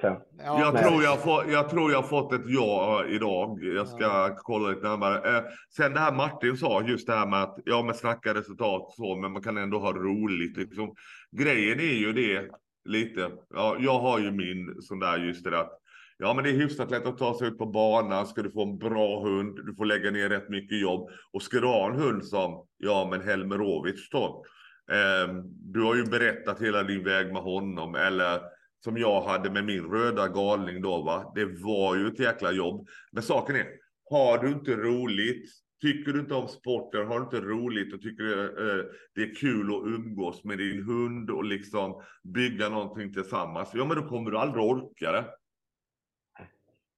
fått. 0.00 0.02
Ja, 0.44 0.60
jag, 0.60 0.84
tror 0.84 1.02
jag, 1.02 1.22
får, 1.22 1.50
jag 1.50 1.70
tror 1.70 1.90
jag 1.92 1.98
har 2.02 2.08
fått 2.08 2.32
ett 2.32 2.40
ja 2.46 3.04
idag. 3.08 3.58
Jag 3.64 3.88
ska 3.88 4.00
Ja. 4.04 4.36
kolla 4.38 4.68
lite 4.68 4.88
närmare. 4.88 5.36
Eh, 5.36 5.42
sen 5.76 5.92
det 5.94 6.00
här 6.00 6.12
Martin 6.12 6.56
sa, 6.56 6.82
just 6.82 7.06
det 7.06 7.12
här 7.14 7.26
med 7.26 7.42
att 7.42 7.58
ja, 7.64 7.82
men 7.82 7.94
snacka 7.94 8.34
resultat 8.34 8.92
så, 8.96 9.16
men 9.16 9.32
man 9.32 9.42
kan 9.42 9.56
ändå 9.56 9.78
ha 9.78 9.92
roligt. 9.92 10.56
Liksom. 10.56 10.94
Grejen 11.38 11.80
är 11.80 11.94
ju 11.98 12.12
det 12.12 12.48
lite. 12.84 13.30
Ja, 13.50 13.76
jag 13.80 14.00
har 14.00 14.18
ju 14.18 14.30
min 14.30 14.82
sån 14.82 14.98
där 14.98 15.18
just 15.18 15.44
det 15.44 15.60
att 15.60 15.80
Ja, 16.22 16.34
men 16.34 16.44
det 16.44 16.50
är 16.50 16.54
hyfsat 16.54 16.90
lätt 16.90 17.06
att 17.06 17.18
ta 17.18 17.38
sig 17.38 17.48
ut 17.48 17.58
på 17.58 17.66
banan. 17.66 18.26
Ska 18.26 18.42
du 18.42 18.50
få 18.50 18.62
en 18.62 18.78
bra 18.78 19.22
hund, 19.22 19.66
du 19.66 19.74
får 19.74 19.84
lägga 19.84 20.10
ner 20.10 20.28
rätt 20.28 20.48
mycket 20.48 20.80
jobb. 20.80 21.10
Och 21.32 21.42
ska 21.42 21.60
du 21.60 21.66
ha 21.66 21.90
en 21.90 21.96
hund 21.96 22.24
som, 22.24 22.66
ja 22.78 23.08
men 23.10 23.20
Helmerovic 23.20 24.08
då. 24.10 24.44
Eh, 24.92 25.34
du 25.44 25.82
har 25.82 25.94
ju 25.94 26.04
berättat 26.04 26.62
hela 26.62 26.82
din 26.82 27.04
väg 27.04 27.32
med 27.32 27.42
honom. 27.42 27.94
Eller 27.94 28.40
som 28.84 28.98
jag 28.98 29.22
hade 29.22 29.50
med 29.50 29.64
min 29.64 29.84
röda 29.84 30.28
galning 30.28 30.82
då 30.82 31.02
va. 31.02 31.32
Det 31.34 31.44
var 31.44 31.96
ju 31.96 32.06
ett 32.06 32.18
jäkla 32.18 32.52
jobb. 32.52 32.88
Men 33.12 33.22
saken 33.22 33.56
är, 33.56 33.66
har 34.10 34.38
du 34.38 34.48
inte 34.48 34.76
roligt, 34.76 35.50
tycker 35.80 36.12
du 36.12 36.20
inte 36.20 36.34
om 36.34 36.48
sporten, 36.48 37.06
har 37.06 37.18
du 37.18 37.24
inte 37.24 37.40
roligt 37.40 37.94
och 37.94 38.02
tycker 38.02 38.42
eh, 38.42 38.84
det 39.14 39.22
är 39.22 39.34
kul 39.34 39.74
att 39.74 39.86
umgås 39.86 40.44
med 40.44 40.58
din 40.58 40.82
hund 40.82 41.30
och 41.30 41.44
liksom 41.44 42.02
bygga 42.22 42.68
någonting 42.68 43.12
tillsammans. 43.12 43.70
Ja 43.74 43.84
men 43.84 43.96
då 43.96 44.08
kommer 44.08 44.30
du 44.30 44.38
aldrig 44.38 44.64
orka 44.64 45.12
det. 45.12 45.24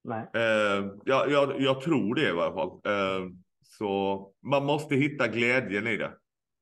Nej. 0.04 0.30
Eh, 0.34 0.86
jag, 1.04 1.30
jag, 1.30 1.60
jag 1.60 1.80
tror 1.80 2.14
det 2.14 2.22
i 2.22 2.30
alla 2.30 2.52
fall. 2.52 2.68
Eh, 2.68 3.28
så 3.62 4.32
man 4.42 4.64
måste 4.64 4.94
hitta 4.94 5.28
glädjen 5.28 5.86
i 5.86 5.96
det. 5.96 6.12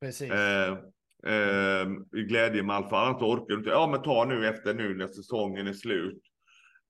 Precis. 0.00 0.30
Eh, 0.30 0.72
eh, 1.26 1.88
i 2.16 2.22
glädje 2.22 2.62
med 2.62 2.76
allt, 2.76 2.88
för 2.88 2.96
annars 2.96 3.22
orkar 3.22 3.46
du 3.46 3.54
inte. 3.54 3.70
Ja, 3.70 3.88
men 3.90 4.02
ta 4.02 4.24
nu 4.24 4.46
efter 4.46 4.74
nu 4.74 4.94
när 4.94 5.06
säsongen 5.06 5.66
är 5.66 5.72
slut. 5.72 6.22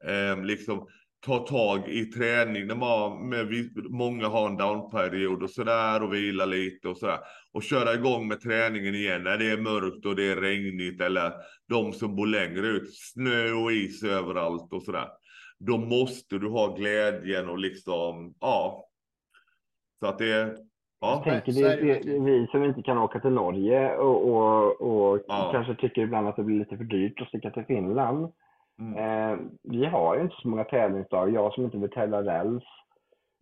Eh, 0.05 0.43
liksom 0.43 0.89
ta 1.27 1.39
tag 1.39 1.89
i 1.89 2.05
träning 2.05 2.67
när 2.67 2.75
man, 2.75 3.29
med, 3.29 3.47
många 3.91 4.29
har 4.29 4.47
en 4.47 4.57
downperiod 4.57 5.43
och 5.43 5.51
sådär 5.51 6.03
och 6.03 6.15
vila 6.15 6.47
lite 6.47 6.89
och 6.89 6.97
sådär. 6.97 7.19
Och 7.53 7.63
köra 7.63 7.95
igång 7.95 8.29
med 8.29 8.41
träningen 8.41 8.95
igen 8.95 9.23
när 9.23 9.39
det 9.39 9.51
är 9.51 9.59
mörkt 9.59 10.07
och 10.07 10.17
det 10.17 10.25
är 10.33 10.37
regnigt 10.37 11.01
eller 11.01 11.33
de 11.69 11.93
som 11.93 12.17
bor 12.17 12.27
längre 12.27 12.67
ut, 12.67 12.95
snö 12.95 13.53
och 13.53 13.73
is 13.73 14.03
överallt 14.03 14.73
och 14.73 14.83
sådär. 14.83 15.09
Då 15.59 15.79
måste 15.79 16.39
du 16.39 16.49
ha 16.49 16.75
glädjen 16.75 17.49
och 17.49 17.59
liksom, 17.59 18.35
ja. 18.41 18.87
Så 20.01 20.07
att 20.07 20.19
det, 20.19 20.57
ja. 21.01 21.23
Jag 21.25 21.25
tänker 21.25 21.53
det, 21.53 21.73
är 21.73 21.77
det 21.77 22.13
det, 22.13 22.21
vi 22.21 22.47
som 22.51 22.65
inte 22.65 22.83
kan 22.83 22.99
åka 22.99 23.21
till 23.21 23.31
Norge 23.31 23.97
och, 23.97 24.29
och, 24.29 24.81
och 24.81 25.21
Ja. 25.29 25.51
kanske 25.53 25.75
tycker 25.75 26.03
ibland 26.03 26.29
att 26.29 26.37
det 26.37 26.43
blir 26.43 26.59
lite 26.59 26.77
för 26.77 26.85
dyrt 26.85 27.21
att 27.21 27.29
sticka 27.29 27.51
till 27.51 27.65
Finland. 27.65 28.33
Mm. 28.81 28.97
Eh, 29.33 29.39
vi 29.63 29.85
har 29.87 30.17
ju 30.17 30.21
inte 30.23 30.37
så 30.43 30.49
många 30.49 30.65
tävlingsdagar. 30.65 31.35
Jag 31.35 31.53
som 31.55 31.65
inte 31.65 31.79
vill 31.79 31.91
tävla 31.91 32.23
räls. 32.23 32.65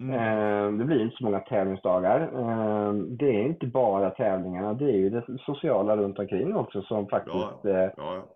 Mm. 0.02 0.14
Eh, 0.14 0.78
det 0.78 0.84
blir 0.84 1.02
inte 1.02 1.16
så 1.16 1.24
många 1.24 1.40
tävlingsdagar. 1.40 2.20
Eh, 2.20 2.92
det 2.92 3.26
är 3.28 3.42
inte 3.42 3.66
bara 3.66 4.10
tävlingarna, 4.10 4.74
det 4.74 4.84
är 4.84 4.96
ju 4.96 5.10
det 5.10 5.24
sociala 5.38 5.96
runt 5.96 6.18
omkring 6.18 6.56
också 6.56 6.82
som 6.82 7.08
faktiskt, 7.08 7.64
eh, 7.64 7.72
Ja, 7.72 7.90
ja. 7.96 8.26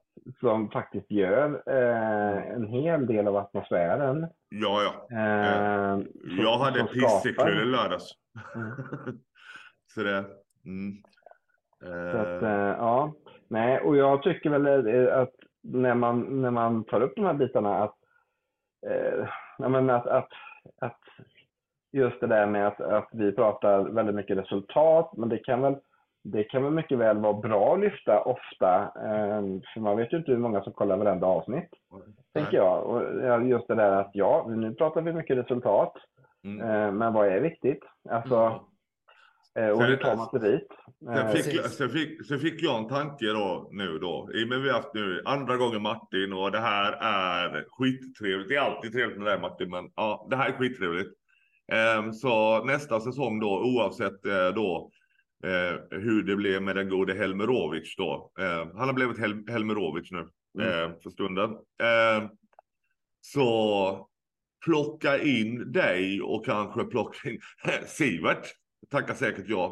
som 0.40 0.70
faktiskt 0.70 1.10
gör 1.10 1.62
eh, 1.66 2.52
en 2.54 2.66
hel 2.66 3.06
del 3.06 3.28
av 3.28 3.36
atmosfären. 3.36 4.26
Ja, 4.48 4.80
ja. 4.82 5.16
Eh, 5.16 5.98
Jag 6.38 6.52
som- 6.54 6.60
hade 6.60 6.78
som 6.78 6.88
pissekväll 6.88 7.34
skapar. 7.34 7.62
i 7.62 7.64
lördags. 7.64 8.10
Mm. 8.54 8.70
Så 9.94 10.02
det... 10.02 10.24
Mm. 10.66 10.92
Så 12.12 12.18
att, 12.18 12.42
Eh, 12.42 12.48
eh, 12.52 12.74
ja. 12.78 13.12
Nej, 13.48 13.80
och 13.80 13.96
jag 13.96 14.22
tycker 14.22 14.50
väl 14.50 14.86
eh, 15.06 15.18
att 15.18 15.32
när 15.62 15.94
man, 15.94 16.42
när 16.42 16.50
man 16.50 16.84
tar 16.84 17.00
upp 17.00 17.12
de 17.16 17.24
här 17.24 17.34
bitarna 17.34 17.82
att, 17.82 17.94
eh, 18.86 19.28
att, 19.90 20.06
att, 20.06 20.28
att 20.80 21.00
just 21.92 22.20
det 22.20 22.26
där 22.26 22.46
med 22.46 22.66
att, 22.66 22.80
att 22.80 23.08
vi 23.12 23.32
pratar 23.32 23.80
väldigt 23.82 24.14
mycket 24.14 24.38
resultat, 24.38 25.12
men 25.16 25.28
det 25.28 25.38
kan 25.38 25.60
väl 25.62 25.76
det 26.24 26.44
kan 26.44 26.62
väl 26.62 26.72
mycket 26.72 26.98
väl 26.98 27.18
vara 27.18 27.32
bra 27.32 27.74
att 27.74 27.80
lyfta 27.80 28.22
ofta, 28.22 28.82
eh, 28.82 29.42
för 29.74 29.80
man 29.80 29.96
vet 29.96 30.12
ju 30.12 30.16
inte 30.16 30.32
hur 30.32 30.38
många 30.38 30.62
som 30.62 30.72
kollar 30.72 30.96
varenda 30.96 31.26
avsnitt, 31.26 31.70
tänker 32.32 32.56
jag. 32.56 32.84
Och 32.86 33.02
just 33.46 33.68
det 33.68 33.74
där 33.74 33.92
att 33.92 34.10
ja, 34.12 34.46
nu 34.48 34.74
pratar 34.74 35.00
vi 35.00 35.12
mycket 35.12 35.38
resultat, 35.38 35.92
Mm. 36.44 36.60
eh, 36.70 36.92
men 36.92 37.12
vad 37.12 37.26
är 37.26 37.40
viktigt? 37.40 37.84
Alltså, 38.10 38.34
eh, 38.34 38.60
och 39.54 39.78
Sen- 39.78 39.88
hur 39.90 39.96
tar 39.96 40.16
man 40.16 40.30
sig 40.30 40.40
dit? 40.40 40.68
Sen 41.04 41.16
Eh, 41.16 41.30
fick, 41.32 41.60
sen, 41.66 41.90
fick, 41.90 42.26
sen 42.26 42.38
fick 42.40 42.62
jag 42.62 42.78
en 42.78 42.88
tanke 42.88 43.26
då 43.26 43.68
nu 43.72 43.98
då. 43.98 44.28
I 44.34 44.44
och 44.44 44.48
med 44.48 44.60
vi 44.60 44.68
har 44.68 44.76
haft 44.76 44.94
nu 44.94 45.22
andra 45.24 45.56
gången 45.56 45.82
Martin 45.82 46.32
och 46.32 46.52
det 46.52 46.58
här 46.60 46.92
är 46.92 47.64
skittrevligt. 47.68 48.48
Det 48.48 48.54
är 48.56 48.60
alltid 48.60 48.92
trevligt 48.92 49.18
med 49.18 49.26
dig 49.26 49.40
Martin, 49.40 49.70
men 49.70 49.90
ja, 49.96 50.26
det 50.30 50.36
här 50.36 50.48
är 50.48 50.52
skittrevligt. 50.58 51.10
Ehm, 51.72 52.12
så 52.12 52.64
nästa 52.64 53.00
säsong 53.00 53.40
då, 53.40 53.62
oavsett 53.64 54.26
eh, 54.26 54.48
då 54.54 54.90
eh, 55.44 55.98
hur 56.00 56.22
det 56.22 56.36
blev 56.36 56.62
med 56.62 56.76
den 56.76 56.88
gode 56.88 57.14
Helmerovic 57.14 57.94
då. 57.96 58.32
Eh, 58.38 58.66
han 58.76 58.88
har 58.88 58.92
blivit 58.92 59.18
Hel 59.18 59.44
Helmerovic 59.48 60.10
nu 60.10 60.28
Mm. 60.60 60.68
eh, 60.90 60.90
för 61.02 61.10
stunden. 61.10 61.50
Eh, 61.82 62.28
så 63.20 64.08
plocka 64.64 65.18
in 65.22 65.72
dig 65.72 66.22
och 66.22 66.44
kanske 66.46 66.84
plocka 66.84 67.28
in 67.30 67.40
Sivert. 67.86 68.46
Tackar 68.90 69.14
säkert 69.14 69.48
jag. 69.48 69.70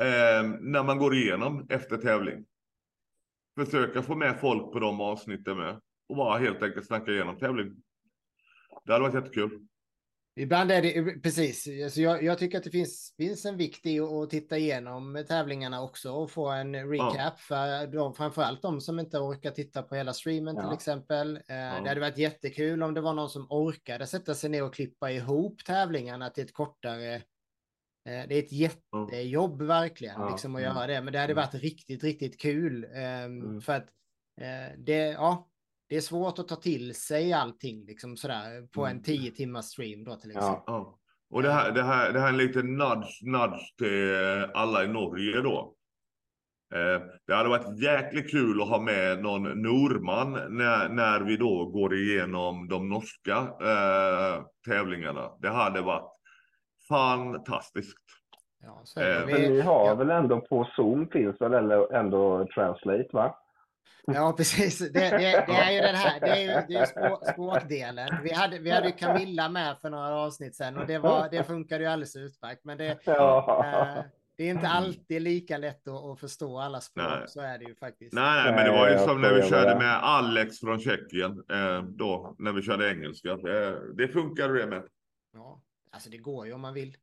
Eh, 0.00 0.42
när 0.60 0.82
man 0.82 0.98
går 0.98 1.14
igenom 1.14 1.66
efter 1.70 1.96
tävling. 1.96 2.44
Försöka 3.58 4.02
få 4.02 4.14
med 4.14 4.40
folk 4.40 4.72
på 4.72 4.78
de 4.78 5.00
avsnitten 5.00 5.56
med. 5.56 5.80
Och 6.08 6.16
bara 6.16 6.38
helt 6.38 6.62
enkelt 6.62 6.86
snacka 6.86 7.10
igenom 7.10 7.38
tävling. 7.38 7.74
Det 8.84 8.92
hade 8.92 9.02
varit 9.02 9.14
jättekul. 9.14 9.66
Ibland 10.36 10.70
är 10.72 10.82
det 10.82 11.20
precis. 11.22 11.68
Alltså 11.84 12.00
jag, 12.00 12.22
jag 12.22 12.38
tycker 12.38 12.58
att 12.58 12.64
det 12.64 12.70
finns, 12.70 13.14
finns 13.16 13.44
en 13.44 13.56
vikt 13.56 13.86
i 13.86 14.00
att 14.00 14.30
titta 14.30 14.58
igenom 14.58 15.24
tävlingarna 15.28 15.82
också 15.82 16.12
och 16.12 16.30
få 16.30 16.48
en 16.48 16.88
recap 16.90 17.40
för 17.40 17.86
de, 17.86 18.14
framförallt 18.14 18.62
de 18.62 18.80
som 18.80 18.98
inte 19.00 19.18
orkar 19.18 19.50
titta 19.50 19.82
på 19.82 19.94
hela 19.94 20.12
streamen 20.12 20.56
till 20.56 20.64
Ja. 20.64 20.74
exempel. 20.74 21.36
Eh, 21.36 21.42
Det 21.48 21.88
hade 21.88 22.00
varit 22.00 22.18
jättekul 22.18 22.82
om 22.82 22.94
det 22.94 23.00
var 23.00 23.12
någon 23.14 23.30
som 23.30 23.46
orkade 23.50 24.06
sätta 24.06 24.34
sig 24.34 24.50
ner 24.50 24.64
och 24.64 24.74
klippa 24.74 25.10
ihop 25.10 25.64
tävlingarna 25.64 26.30
till 26.30 26.44
ett 26.44 26.52
kortare 26.54 27.22
det 28.04 28.10
är 28.34 28.38
ett 28.38 28.52
jättejobb 28.52 29.62
verkligen 29.62 30.20
Ja, 30.20 30.30
liksom, 30.30 30.54
att 30.56 30.62
mm. 30.62 30.74
göra 30.76 30.86
det, 30.86 31.02
men 31.02 31.12
det 31.12 31.18
hade 31.18 31.32
Mm. 31.32 31.42
varit 31.46 31.54
riktigt, 31.62 32.04
riktigt 32.04 32.40
kul. 32.40 32.84
eh, 32.94 33.24
Mm. 33.24 33.60
För 33.60 33.72
att 33.72 33.86
eh, 34.40 34.78
det, 34.78 34.96
ja, 34.96 35.48
det 35.88 35.96
är 35.96 36.00
svårt 36.00 36.38
att 36.38 36.48
ta 36.48 36.56
till 36.56 36.94
sig 36.94 37.32
allting 37.32 37.84
liksom 37.86 38.16
sådär 38.16 38.66
på 38.66 38.84
Mm. 38.86 38.96
en 38.96 39.02
10 39.02 39.30
timmars 39.30 39.64
stream 39.64 40.04
då 40.04 40.16
till 40.16 40.30
exempel. 40.30 40.62
Ja. 40.66 40.98
Och 41.30 41.42
det 41.42 41.52
här, 41.52 41.72
det 41.72 41.82
här, 41.82 42.12
det 42.12 42.20
här 42.20 42.26
är 42.26 42.32
en 42.32 42.36
liten 42.38 42.76
nudge, 42.76 43.22
nudge 43.22 43.76
till 43.78 44.14
alla 44.54 44.84
i 44.84 44.88
Norge 44.88 45.40
då. 45.40 45.74
Eh, 46.74 47.02
det 47.26 47.34
hade 47.34 47.48
varit 47.48 47.82
jäkligt 47.82 48.30
kul 48.30 48.62
att 48.62 48.68
ha 48.68 48.80
med 48.80 49.22
någon 49.22 49.42
norman 49.42 50.32
när, 50.32 50.88
när 50.88 51.20
vi 51.20 51.36
då 51.36 51.66
går 51.66 51.94
igenom 51.94 52.68
de 52.68 52.88
norska 52.88 53.36
eh, 53.62 54.44
tävlingarna. 54.66 55.30
Det 55.40 55.48
hade 55.48 55.80
varit 55.80 56.13
fantastiskt. 56.88 57.98
Ja, 58.62 58.80
så 58.84 59.00
är 59.00 59.04
det. 59.04 59.14
Eh, 59.20 59.26
Vi- 59.26 59.32
Men 59.32 59.42
ni 59.52 59.60
har 59.60 59.86
ja. 59.86 59.94
väl 59.94 60.10
ändå 60.10 60.40
på 60.40 60.64
Zoom 60.76 61.08
finns 61.08 61.40
väl 61.40 61.54
ändå, 61.54 61.90
ändå 61.92 62.46
Translate 62.54 63.08
va? 63.12 63.38
Ja, 64.06 64.34
precis. 64.36 64.78
Det, 64.78 64.88
det, 65.10 65.18
det 65.46 65.52
är 65.52 65.72
ju 65.72 65.80
den 65.80 65.94
här, 65.94 66.20
det 66.20 66.26
är 66.28 66.40
ju, 66.40 66.46
det 66.68 66.74
är 66.74 66.80
ju 66.80 66.86
språk, 66.86 67.28
språkdelen. 67.32 68.08
Vi 68.22 68.32
hade, 68.32 68.58
vi 68.58 68.70
hade 68.70 68.86
ju 68.86 68.92
Camilla 68.92 69.48
med 69.48 69.76
för 69.80 69.90
några 69.90 70.14
avsnitt 70.14 70.56
sedan 70.56 70.78
och 70.78 70.86
det, 70.86 70.98
var, 70.98 71.28
det 71.30 71.44
funkade 71.44 71.84
ju 71.84 71.90
alldeles 71.90 72.16
utmärkt. 72.16 72.64
Men 72.64 72.78
det, 72.78 72.98
Ja. 73.04 73.64
eh, 73.96 74.04
det 74.36 74.44
är 74.44 74.50
inte 74.50 74.68
alltid 74.68 75.22
lika 75.22 75.58
lätt 75.58 75.88
att, 75.88 76.04
att 76.04 76.20
förstå 76.20 76.58
alla 76.60 76.80
språk. 76.80 77.06
Nej. 77.10 77.28
Så 77.28 77.40
är 77.40 77.58
det 77.58 77.64
ju 77.64 77.74
faktiskt. 77.74 78.12
Nej, 78.14 78.44
nej, 78.44 78.54
men 78.54 78.64
det 78.64 78.78
var 78.80 78.90
ju 78.90 78.98
som 78.98 79.20
när 79.20 79.34
vi 79.34 79.42
körde 79.42 79.76
med 79.78 79.94
Alex 80.04 80.60
från 80.60 80.80
Tjeckien. 80.80 81.30
Eh, 81.52 81.82
då, 81.82 82.34
när 82.38 82.52
vi 82.52 82.62
körde 82.62 82.90
engelska. 82.90 83.36
Det, 83.36 83.94
det 83.94 84.08
funkade 84.08 84.58
det 84.58 84.66
med. 84.66 84.82
Ja, 85.34 85.60
alltså 85.94 86.10
det 86.10 86.18
går 86.18 86.46
ju 86.46 86.52
om 86.52 86.60
man 86.60 86.74
vill. 86.74 86.96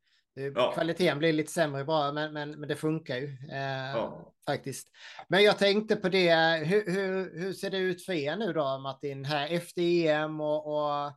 Ja. 0.56 0.72
Kvaliteten 0.72 1.20
blir 1.20 1.34
lite 1.34 1.52
sämre 1.52 1.84
bara, 1.86 2.12
men, 2.12 2.34
men, 2.34 2.52
men 2.60 2.70
det 2.70 2.76
funkar 2.76 3.16
ju 3.16 3.26
eh, 3.52 3.92
Ja. 3.96 4.34
faktiskt. 4.46 4.88
Men 5.28 5.44
jag 5.44 5.58
tänkte 5.58 5.96
på 5.96 6.10
det, 6.10 6.34
hur, 6.66 6.86
hur, 6.92 7.40
hur 7.40 7.54
ser 7.54 7.70
det 7.70 7.78
ut 7.78 8.06
för 8.06 8.14
er 8.14 8.36
nu 8.36 8.54
då 8.54 8.78
Martin, 8.78 9.26
här 9.26 9.54
efter 9.56 9.82
EM 9.82 10.42
och, 10.42 10.68
och 10.68 11.12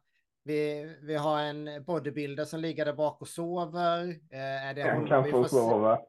vi, 0.45 0.95
vi 1.03 1.17
har 1.17 1.41
en 1.41 1.85
bodybuilder 1.85 2.45
som 2.45 2.61
ligger 2.61 2.85
där 2.85 2.93
bak 2.93 3.21
och 3.21 3.29
sover. 3.29 4.09
Eh, 4.33 4.69
är 4.69 4.75
det 4.75 4.83
En 4.83 4.91
honom 4.95 5.09
kan 5.09 5.23
vi 5.25 5.31
få 5.31 5.45
sova. 5.45 5.99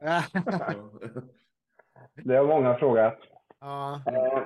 Det 2.24 2.36
har 2.36 2.46
många 2.46 2.74
frågat. 2.78 3.18
ja, 3.60 4.02
Eh, 4.06 4.42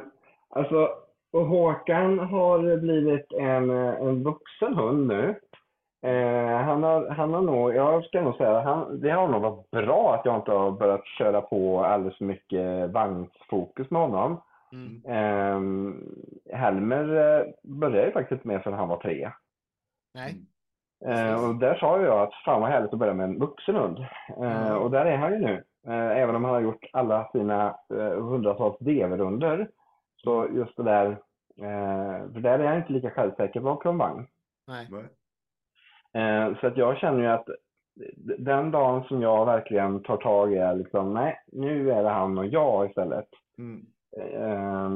alltså, 0.49 0.89
och 1.33 1.47
Håkan 1.47 2.19
har 2.19 2.77
blivit 2.77 3.33
en, 3.33 3.71
en 3.71 4.23
vuxen 4.23 4.75
hund 4.75 5.07
nu. 5.07 5.41
Eh, 6.03 6.57
han, 6.57 6.83
har, 6.83 7.09
han 7.09 7.35
har 7.35 7.43
nog, 7.43 7.75
jag 7.75 8.05
ska 8.05 8.23
nog 8.23 8.37
säga, 8.37 8.61
han, 8.61 9.01
det 9.01 9.11
har 9.11 9.29
nog 9.29 9.43
varit 9.43 9.71
bra 9.71 10.15
att 10.15 10.25
jag 10.25 10.37
inte 10.37 10.53
har 10.53 10.71
börjat 10.71 11.07
köra 11.07 11.41
på 11.41 11.85
alldeles 11.85 12.19
för 12.19 12.25
mycket 12.25 12.91
vagnsfokus 12.91 13.91
med 13.91 14.01
honom. 14.03 14.43
mm, 14.73 15.03
Eh, 15.05 15.61
Helmer 16.59 17.05
började 17.63 18.07
ju 18.07 18.13
faktiskt 18.13 18.45
med 18.45 18.63
förrän 18.63 18.79
han 18.79 18.89
var 18.89 18.97
tre. 18.97 19.31
nej. 20.15 20.37
Eh, 21.05 21.49
och 21.49 21.55
där 21.55 21.75
sa 21.75 22.01
jag 22.01 22.23
att 22.23 22.35
fan 22.45 22.61
vad 22.61 22.71
härligt 22.71 22.93
att 22.93 22.99
börja 22.99 23.15
med 23.15 23.25
en 23.25 23.39
vuxen 23.39 23.75
hund. 23.75 23.99
Eh, 24.39 24.67
Mm. 24.67 24.79
och 24.83 24.91
där 24.91 25.05
är 25.07 25.17
han 25.17 25.33
ju 25.33 25.39
nu. 25.39 25.65
Eh, 25.87 26.11
även 26.23 26.35
om 26.37 26.45
han 26.45 26.55
har 26.55 26.61
gjort 26.61 26.85
alla 26.93 27.29
sina 27.33 27.67
eh, 27.95 28.23
hundratals 28.23 28.79
DV-runder. 28.79 29.69
Så 30.17 30.47
just 30.53 30.77
det 30.77 30.83
där, 30.83 31.07
eh, 31.59 32.33
för 32.33 32.41
där 32.41 32.59
är 32.59 32.67
han 32.67 32.77
inte 32.77 32.93
lika 32.93 33.11
självsäker 33.11 33.61
bakom 33.61 33.99
vagn. 33.99 34.27
nej. 34.67 34.87
Eh, 36.15 36.59
så 36.61 36.67
att 36.67 36.77
jag 36.77 36.97
känner 36.99 37.21
ju 37.21 37.27
att 37.27 37.47
den 38.39 38.71
dagen 38.71 39.05
som 39.05 39.23
jag 39.23 39.47
verkligen 39.47 40.03
tar 40.03 40.17
tag 40.17 40.53
i 40.53 40.57
är 40.57 40.75
liksom, 40.75 41.15
nej, 41.15 41.41
nu 41.53 41.91
är 41.93 42.03
det 42.03 42.09
han 42.09 42.39
och 42.39 42.47
jag 42.47 42.89
istället. 42.89 43.29
Mm. 43.59 43.87
Eh, 44.17 44.91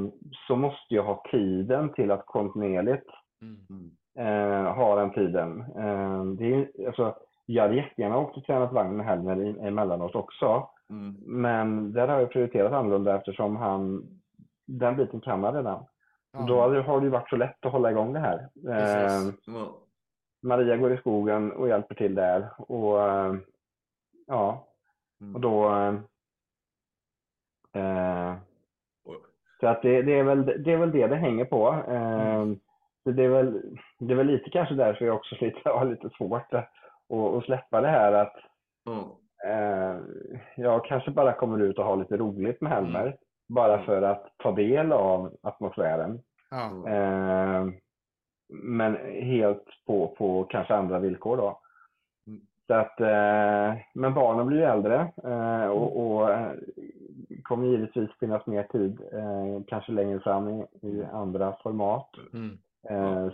så 0.49 0.57
måste 0.57 0.95
jag 0.95 1.03
ha 1.03 1.23
tiden 1.31 1.93
till 1.93 2.11
att 2.11 2.27
kontinuerligt 2.27 3.07
Mm. 3.43 3.91
Eh, 4.19 4.73
har 4.75 4.97
den 4.97 5.11
tiden. 5.11 5.61
Eh, 5.61 6.25
det 6.25 6.55
är, 6.55 6.87
alltså, 6.87 7.15
jag 7.47 7.63
hade 7.63 7.75
jättegärna 7.77 8.19
åkt 8.19 8.37
och 8.37 8.45
tränat 8.45 8.73
vagn 8.73 8.97
med 8.97 9.07
Helmer 9.07 9.67
emellanåt 9.67 10.15
också. 10.15 10.69
Mm. 10.91 11.15
Men 11.27 11.93
där 11.93 12.09
har 12.09 12.21
jag 12.21 12.31
prioriterat 12.31 12.73
annorlunda 12.73 13.17
eftersom 13.17 13.57
han, 13.57 14.03
den 14.67 14.97
biten 14.97 15.21
kan 15.21 15.45
han 15.45 15.55
redan. 15.55 15.85
Ja, 16.33 16.45
Då 16.49 16.61
har 16.61 16.71
det- 17.01 17.05
ju 17.07 17.11
varit 17.11 17.29
så 17.29 17.37
lätt 17.37 17.67
att 17.67 17.73
hålla 17.73 17.91
igång 17.91 18.13
det 18.13 18.19
här. 18.21 18.49
Precis. 18.67 19.29
Eh, 19.49 19.55
Ja. 19.55 19.75
Maria 20.45 20.77
går 20.77 20.93
i 20.93 20.97
skogen 20.97 21.53
och 21.53 21.69
hjälper 21.69 21.95
till 21.95 22.15
där. 22.15 22.49
Och 22.59 23.03
eh, 23.03 23.35
ja, 24.27 24.67
Mm. 25.21 25.35
och 25.35 25.41
då... 25.41 25.69
eh, 27.75 28.35
så 29.61 29.67
att 29.67 29.83
det, 29.83 30.03
det, 30.03 30.19
är 30.19 30.23
väl, 30.25 30.47
det 30.65 30.73
är 30.73 30.77
väl 30.77 30.91
det 30.91 31.07
det 31.07 31.17
hänger 31.17 31.45
på. 31.45 31.69
Eh, 31.89 32.45
så 33.05 33.11
det, 33.11 33.25
är 33.25 33.29
väl, 33.29 33.63
det 33.99 34.13
är 34.13 34.17
väl 34.17 34.27
lite 34.27 34.51
kanske 34.51 34.75
därför 34.75 35.05
jag 35.05 35.17
också 35.17 35.37
lite, 35.41 35.61
har 35.69 35.85
lite 35.85 36.11
svårt 36.11 36.55
att, 36.55 36.71
att, 37.37 37.45
släppa 37.45 37.81
det 37.81 37.89
här 37.89 38.13
att 38.13 38.37
eh, 39.45 39.99
jag 40.57 40.85
kanske 40.85 41.11
bara 41.11 41.33
kommer 41.33 41.59
ut 41.59 41.79
och 41.79 41.85
har 41.85 41.97
lite 41.97 42.17
roligt 42.17 42.61
med 42.61 42.73
Helmer. 42.73 43.17
Bara 43.49 43.85
för 43.85 44.03
att 44.03 44.27
ta 44.37 44.53
del 44.53 44.93
av 44.93 45.37
atmosfären. 45.43 46.23
Eh, 46.87 47.67
men 48.49 48.97
helt 49.23 49.65
på, 49.87 50.15
på 50.19 50.45
kanske 50.45 50.75
andra 50.75 50.99
villkor 50.99 51.37
då. 51.37 51.61
Mm. 52.27 52.41
Så 52.67 52.75
att, 52.75 53.01
eh, 53.01 53.81
men 53.95 54.15
barnen 54.15 54.47
blir 54.47 54.59
ju 54.59 54.65
äldre 54.65 55.13
eh, 55.25 55.67
och, 55.67 56.07
och 56.07 56.31
eh, 56.31 56.53
kommer 57.43 57.67
givetvis 57.67 58.11
finnas 58.21 58.47
mer 58.47 58.63
tid, 58.63 59.01
kanske 59.67 59.93
längre 59.93 60.21
fram 60.21 60.49
i, 60.49 60.67
i 60.83 61.05
andra 61.13 61.57
format. 61.63 62.11
mm. 62.33 62.59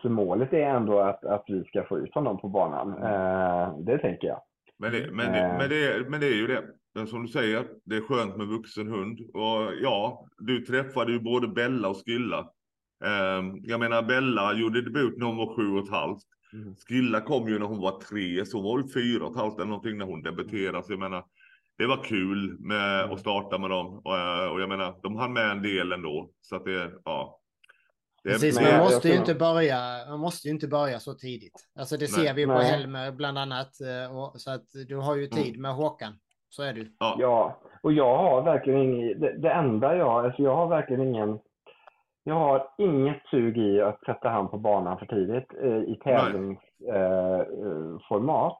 Så 0.02 0.08
målet 0.08 0.52
är 0.52 0.66
ändå 0.66 1.00
att, 1.00 1.24
att 1.24 1.44
vi 1.46 1.64
ska 1.64 1.84
få 1.84 1.98
ut 1.98 2.14
honom 2.14 2.38
på 2.38 2.48
banan. 2.48 2.90
Det 3.84 3.98
tänker 3.98 4.28
jag. 4.28 4.40
Men, 4.78 4.92
det, 4.92 5.10
men, 5.12 5.32
det, 5.32 5.56
men, 5.58 5.68
det, 5.70 6.10
men 6.10 6.20
det 6.20 6.26
är 6.26 6.36
ju 6.36 6.46
det. 6.46 6.62
Men 6.94 7.06
som 7.06 7.22
du 7.22 7.28
säger, 7.28 7.66
det 7.84 7.96
är 7.96 8.00
skönt 8.00 8.36
med 8.36 8.46
vuxen 8.46 8.88
hund. 8.88 9.20
Och 9.34 9.74
ja, 9.82 10.26
du 10.38 10.60
träffade 10.60 11.12
ju 11.12 11.20
både 11.20 11.48
Bella 11.48 11.88
och 11.88 11.96
Skilla. 12.04 12.50
Ehm, 13.04 13.60
jag 13.62 13.80
menar, 13.80 14.02
Bella 14.02 14.52
gjorde 14.54 14.82
debut 14.82 15.18
när 15.18 15.26
hon 15.26 15.36
var 15.36 15.56
sju 15.56 15.70
och 15.78 15.84
ett 15.84 15.90
halvt. 15.90 16.22
Mm. 16.52 16.74
Skilla 16.88 17.20
kom 17.20 17.48
ju 17.48 17.58
när 17.58 17.66
hon 17.66 17.80
var 17.80 18.00
tre, 18.00 18.46
så 18.46 18.56
hon 18.56 18.64
var 18.64 18.78
väl 18.78 18.92
fyra 18.92 19.24
och 19.24 19.30
ett 19.30 19.36
halvt 19.38 19.54
eller 19.56 19.66
någonting 19.66 19.98
när 19.98 20.04
hon 20.06 20.22
debuterade. 20.22 20.82
Så 20.82 20.92
jag 20.92 20.98
menar, 21.00 21.24
det 21.78 21.86
var 21.86 22.04
kul 22.04 22.56
med 22.60 23.00
Mm. 23.00 23.12
att 23.14 23.20
starta 23.20 23.58
med 23.58 23.70
dem. 23.70 23.98
Och, 24.04 24.18
eh, 24.18 24.46
och 24.52 24.60
jag 24.60 24.68
menar, 24.68 24.94
de 25.02 25.16
hann 25.16 25.32
med 25.32 25.50
en 25.50 25.62
del 25.62 25.92
ändå. 25.92 26.30
Så 26.40 26.56
att 26.56 26.64
det, 26.64 26.90
ja. 27.04 27.36
Det, 28.24 28.30
Precis, 28.30 28.60
man 28.60 28.78
måste 28.78 29.08
ju 29.08 29.14
inte 29.16 29.34
börja, 29.34 29.78
man 30.08 30.20
måste 30.20 30.48
ju 30.48 30.54
inte 30.54 30.68
börja 30.68 31.00
så 31.00 31.14
tidigt. 31.14 31.66
Alltså 31.78 31.96
det 31.96 32.16
Nej. 32.16 32.26
ser 32.26 32.34
vi 32.34 32.46
på 32.46 32.52
Nej. 32.52 32.64
Helmer 32.70 33.12
bland 33.12 33.38
annat. 33.38 33.80
eh, 33.80 34.16
Och, 34.18 34.40
så 34.40 34.50
att 34.50 34.64
du 34.88 34.96
har 34.96 35.16
ju 35.16 35.26
tid 35.26 35.58
med 35.60 35.74
Håkan. 35.74 36.12
Så 36.48 36.62
är 36.62 36.72
det 36.72 36.80
ju. 36.80 36.86
ja. 36.98 37.16
Ja, 37.18 37.60
och 37.82 37.92
jag 37.92 38.16
har 38.18 38.42
verkligen 38.42 38.80
ingen, 38.80 39.20
det, 39.20 39.38
det 39.38 39.50
enda 39.50 39.96
jag, 39.96 40.24
alltså 40.24 40.42
jag 40.42 40.56
har 40.56 40.68
verkligen 40.68 41.02
ingen, 41.02 41.38
jag 42.24 42.34
har 42.34 42.68
inget 42.78 43.26
sug 43.26 43.58
i 43.58 43.80
att 43.80 44.04
sätta 44.04 44.28
han 44.28 44.48
på 44.48 44.58
banan 44.58 44.98
för 44.98 45.06
tidigt 45.06 45.52
eh, 45.62 45.76
i 45.76 46.00
tävlingsformat. 46.04 48.58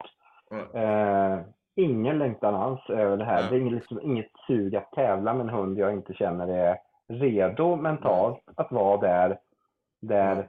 Eh, 0.73 1.39
ingen 1.75 2.19
längtan 2.19 2.55
alls 2.55 2.89
över 2.89 3.17
det 3.17 3.25
här. 3.25 3.41
Nej. 3.41 3.49
Det 3.49 3.57
är 3.67 3.71
liksom, 3.71 4.01
inget 4.01 4.31
sug 4.47 4.75
att 4.75 4.91
tävla 4.91 5.33
med 5.33 5.41
en 5.41 5.49
hund 5.49 5.77
jag 5.77 5.93
inte 5.93 6.13
känner 6.13 6.47
är 6.47 6.77
redo 7.07 7.75
mentalt 7.75 8.43
att 8.55 8.71
vara 8.71 8.97
där, 8.97 9.39
där 10.01 10.47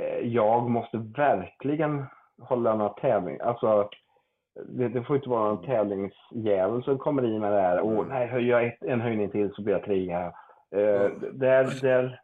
eh, 0.00 0.26
jag 0.26 0.70
måste 0.70 0.98
verkligen 0.98 2.04
hålla 2.42 2.74
några 2.74 2.92
tävling. 2.92 3.38
Alltså, 3.40 3.88
det, 4.68 4.88
det 4.88 5.02
får 5.02 5.16
inte 5.16 5.28
vara 5.28 5.54
någon 5.54 5.64
tävlingsdjävul 5.64 6.82
som 6.82 6.98
kommer 6.98 7.24
i 7.24 7.38
med 7.38 7.52
det 7.52 7.60
här. 7.60 7.80
Åh, 7.82 8.06
nej, 8.08 8.26
höjer 8.26 8.50
jag 8.50 8.66
ett, 8.66 8.82
en 8.82 9.00
höjning 9.00 9.30
till 9.30 9.52
så 9.52 9.62
blir 9.62 9.74
jag 9.74 9.84
trea. 9.84 10.32
Eh, 10.72 11.10
där, 11.32 11.80
där, 11.82 12.04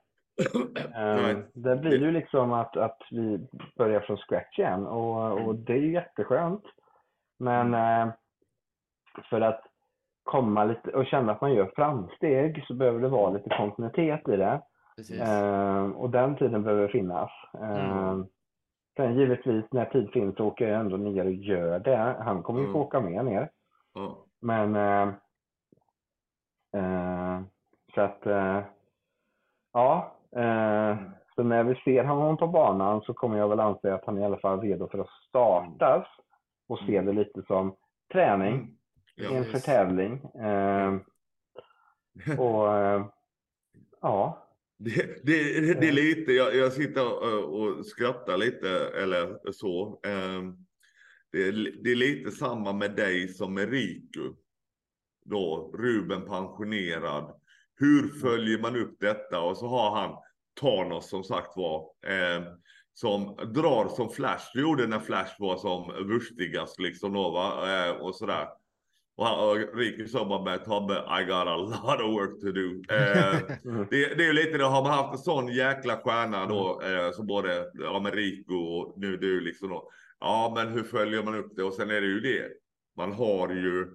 eh, 0.94 1.38
där 1.54 1.76
blir 1.76 1.90
det 1.98 2.04
ju 2.06 2.10
liksom 2.10 2.52
att, 2.52 2.76
att 2.76 2.98
vi 3.10 3.46
börjar 3.76 4.00
från 4.00 4.16
scratch 4.16 4.58
igen 4.58 4.86
och, 4.86 5.46
och 5.46 5.54
det 5.54 5.72
är 5.72 5.76
ju 5.76 5.92
jätteskönt. 5.92 6.64
Men 7.38 7.74
eh, 7.74 8.12
för 9.30 9.40
att 9.40 9.62
komma 10.22 10.64
lite 10.64 10.90
och 10.90 11.06
känna 11.06 11.32
att 11.32 11.40
man 11.40 11.54
gör 11.54 11.72
framsteg 11.76 12.64
så 12.66 12.74
behöver 12.74 13.00
det 13.00 13.08
vara 13.08 13.30
lite 13.30 13.48
kontinuitet 13.56 14.28
i 14.28 14.36
det. 14.36 14.62
Precis. 14.96 15.20
Eh, 15.20 15.84
och 15.90 16.10
den 16.10 16.36
tiden 16.36 16.62
behöver 16.62 16.88
finnas. 16.88 17.30
Eh, 17.54 17.90
Mm. 18.08 18.26
Sen 18.96 19.16
givetvis 19.18 19.64
när 19.72 19.84
tid 19.84 20.10
finns 20.12 20.36
så 20.36 20.46
åker 20.46 20.68
jag 20.68 20.80
ändå 20.80 20.96
ner 20.96 21.24
och 21.24 21.32
gör 21.32 21.78
det. 21.78 22.16
Han 22.20 22.42
kommer 22.42 22.60
ju 22.60 22.66
få 22.66 22.70
Mm. 22.70 22.82
åka 22.82 23.00
med 23.00 23.24
ner. 23.24 23.50
Ja. 23.94 24.16
Men 24.40 24.76
eh, 24.76 25.08
eh, 26.76 27.15
så 27.96 28.02
att 28.02 28.26
eh, 28.26 28.60
ja. 29.72 30.16
Eh, 30.36 30.96
så 31.34 31.42
när 31.42 31.64
vi 31.64 31.74
ser 31.74 32.04
honom 32.04 32.36
på 32.36 32.46
banan 32.46 33.00
så 33.02 33.14
kommer 33.14 33.38
jag 33.38 33.48
väl 33.48 33.60
anse 33.60 33.94
att 33.94 34.04
han 34.06 34.16
är 34.18 34.22
i 34.22 34.24
alla 34.24 34.38
fall 34.38 34.60
redo 34.60 34.88
för 34.88 34.98
att 34.98 35.10
startas 35.28 36.06
och 36.68 36.78
se 36.78 37.00
det 37.00 37.12
lite 37.12 37.42
som 37.46 37.76
träning 38.12 38.54
Mm. 39.18 39.32
Ja. 39.32 39.38
inför 39.38 39.58
tävling. 39.58 40.12
Eh, 40.24 40.94
och 42.38 42.76
eh, 42.76 43.06
ja, 44.00 44.48
Det, 44.78 45.24
det, 45.24 45.80
det, 45.80 45.88
är 45.88 45.92
lite, 45.92 46.32
jag, 46.32 46.56
jag 46.56 46.72
sitter 46.72 47.06
och, 47.06 47.60
och 47.60 47.86
skrattar 47.86 48.36
lite 48.36 48.68
eller 49.02 49.52
så. 49.52 50.00
Ehm, 50.06 50.56
Det 51.32 51.48
är, 51.48 51.52
det 51.84 51.90
är 51.90 51.96
lite 51.96 52.30
samma 52.30 52.72
med 52.72 52.96
dig 52.96 53.28
som 53.28 53.54
med 53.54 53.70
Riku. 53.70 54.32
Då 55.24 55.70
Ruben 55.74 56.24
pensionerad. 56.26 57.40
Hur 57.76 58.08
följer 58.08 58.58
man 58.58 58.76
upp 58.76 58.96
detta? 59.00 59.40
Och 59.40 59.56
så 59.56 59.66
har 59.66 60.00
han 60.00 60.16
Thanos 60.60 61.08
som 61.10 61.24
sagt 61.24 61.56
var. 61.56 61.80
Eh, 62.06 62.42
som 62.94 63.36
drar 63.54 63.88
som 63.88 64.10
Flash 64.10 64.44
gjorde 64.54 64.86
när 64.86 64.98
Flash 64.98 65.34
var 65.38 65.56
som 65.56 66.06
vurstigast 66.08 66.80
liksom 66.80 67.12
då 67.12 67.30
va. 67.30 67.70
Eh, 67.70 67.90
och 67.90 68.14
sådär. 68.14 68.48
Och, 69.16 69.26
han, 69.26 69.48
och 69.48 69.76
Riku 69.76 70.08
sa 70.08 70.24
bara 70.24 70.44
med 70.44 70.64
Tobbe, 70.64 70.94
I 70.94 71.24
got 71.24 71.46
a 71.46 71.56
lot 71.56 72.00
of 72.00 72.12
work 72.12 72.40
to 72.40 72.52
do. 72.52 72.94
Eh, 72.94 73.38
det, 73.90 74.14
det 74.14 74.22
är 74.22 74.26
ju 74.26 74.32
lite 74.32 74.58
det, 74.58 74.64
har 74.64 74.82
man 74.82 74.92
haft 74.92 75.12
en 75.12 75.18
sån 75.18 75.48
jäkla 75.48 75.96
stjärna 75.96 76.46
då, 76.46 76.82
eh, 76.82 77.10
som 77.12 77.26
både 77.26 77.70
ja, 77.74 78.00
med 78.00 78.14
Rico 78.14 78.54
och 78.54 78.98
nu 78.98 79.16
du 79.16 79.40
liksom 79.40 79.68
då. 79.68 79.90
Ja, 80.20 80.52
men 80.56 80.68
hur 80.68 80.82
följer 80.82 81.22
man 81.22 81.34
upp 81.34 81.56
det? 81.56 81.62
Och 81.62 81.74
sen 81.74 81.90
är 81.90 82.00
det 82.00 82.06
ju 82.06 82.20
det. 82.20 82.48
Man 82.96 83.12
har 83.12 83.48
ju. 83.48 83.86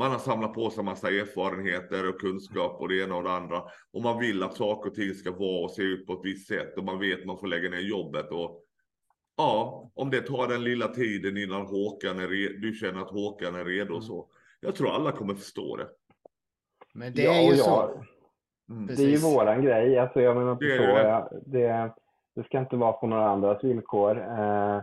Man 0.00 0.10
har 0.10 0.18
samlat 0.18 0.54
på 0.54 0.70
sig 0.70 0.84
massa 0.84 1.08
erfarenheter 1.08 2.08
och 2.08 2.20
kunskap 2.20 2.80
och 2.80 2.88
det 2.88 3.02
ena 3.02 3.16
och 3.16 3.22
det 3.22 3.32
andra. 3.32 3.62
Och 3.92 4.02
man 4.02 4.18
vill 4.18 4.42
att 4.42 4.54
saker 4.54 4.90
och 4.90 4.96
ting 4.96 5.14
ska 5.14 5.32
vara 5.32 5.64
och 5.64 5.70
se 5.70 5.82
ut 5.82 6.06
på 6.06 6.12
ett 6.12 6.20
visst 6.22 6.48
sätt. 6.48 6.78
Och 6.78 6.84
man 6.84 6.98
vet 6.98 7.20
att 7.20 7.26
man 7.26 7.38
får 7.38 7.46
lägga 7.46 7.70
ner 7.70 7.80
jobbet. 7.80 8.30
Och 8.30 8.64
ja, 9.36 9.90
om 9.94 10.10
det 10.10 10.20
tar 10.20 10.48
den 10.48 10.64
lilla 10.64 10.88
tiden 10.88 11.36
innan 11.36 11.66
Håkan 11.66 12.18
är 12.18 12.28
redo, 12.28 12.58
du 12.58 12.72
känner 12.72 13.00
att 13.00 13.10
Håkan 13.10 13.54
är 13.54 13.64
redo 13.64 13.94
och 13.94 14.04
så. 14.04 14.26
Jag 14.60 14.74
tror 14.74 14.90
alla 14.90 15.12
kommer 15.12 15.34
förstå 15.34 15.76
det. 15.76 15.88
Men 16.94 17.14
det 17.14 17.22
ja, 17.22 17.32
är 17.32 17.42
ju 17.42 17.50
och 17.50 17.56
så. 17.56 18.04
Mm. 18.70 18.86
Det 18.86 19.02
är 19.02 19.08
ju 19.08 19.16
våran 19.16 19.62
grej. 19.62 19.98
Alltså, 19.98 20.20
jag 20.20 20.36
menar 20.36 20.56
Det 20.60 20.72
är 20.72 20.78
så. 20.78 20.82
det. 20.82 21.08
Jag, 21.08 21.42
det, 21.46 21.94
det 22.34 22.44
ska 22.44 22.58
inte 22.58 22.76
vara 22.76 22.92
på 22.92 23.06
några 23.06 23.30
andras 23.30 23.64
villkor. 23.64 24.18
Eh, 24.18 24.80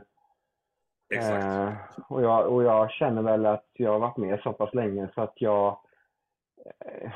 Exakt. 1.09 1.43
Eh, 1.43 1.73
och, 2.09 2.23
jag, 2.23 2.53
och 2.53 2.63
jag 2.63 2.91
känner 2.91 3.21
väl 3.21 3.45
att 3.45 3.65
jag 3.73 3.91
har 3.91 3.99
varit 3.99 4.17
med 4.17 4.39
så 4.39 4.53
pass 4.53 4.73
länge 4.73 5.09
så 5.15 5.21
att 5.21 5.33
jag... 5.35 5.79
Eh, 6.85 7.11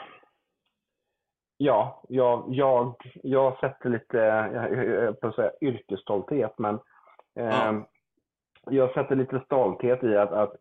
ja, 1.58 2.02
jag, 2.10 2.44
jag, 2.48 2.96
jag 3.24 3.60
sätter 3.60 3.90
lite, 3.90 4.18
jag, 4.18 4.86
jag, 4.86 5.20
på 5.20 5.28
att 5.28 5.36
säga 5.36 5.52
yrkesstolthet, 5.62 6.54
men 6.58 6.76
eh, 7.36 7.50
Ja. 7.50 7.88
jag 8.70 8.94
sätter 8.94 9.16
lite 9.16 9.40
stolthet 9.46 10.04
i 10.04 10.18
att, 10.18 10.32
att, 10.32 10.56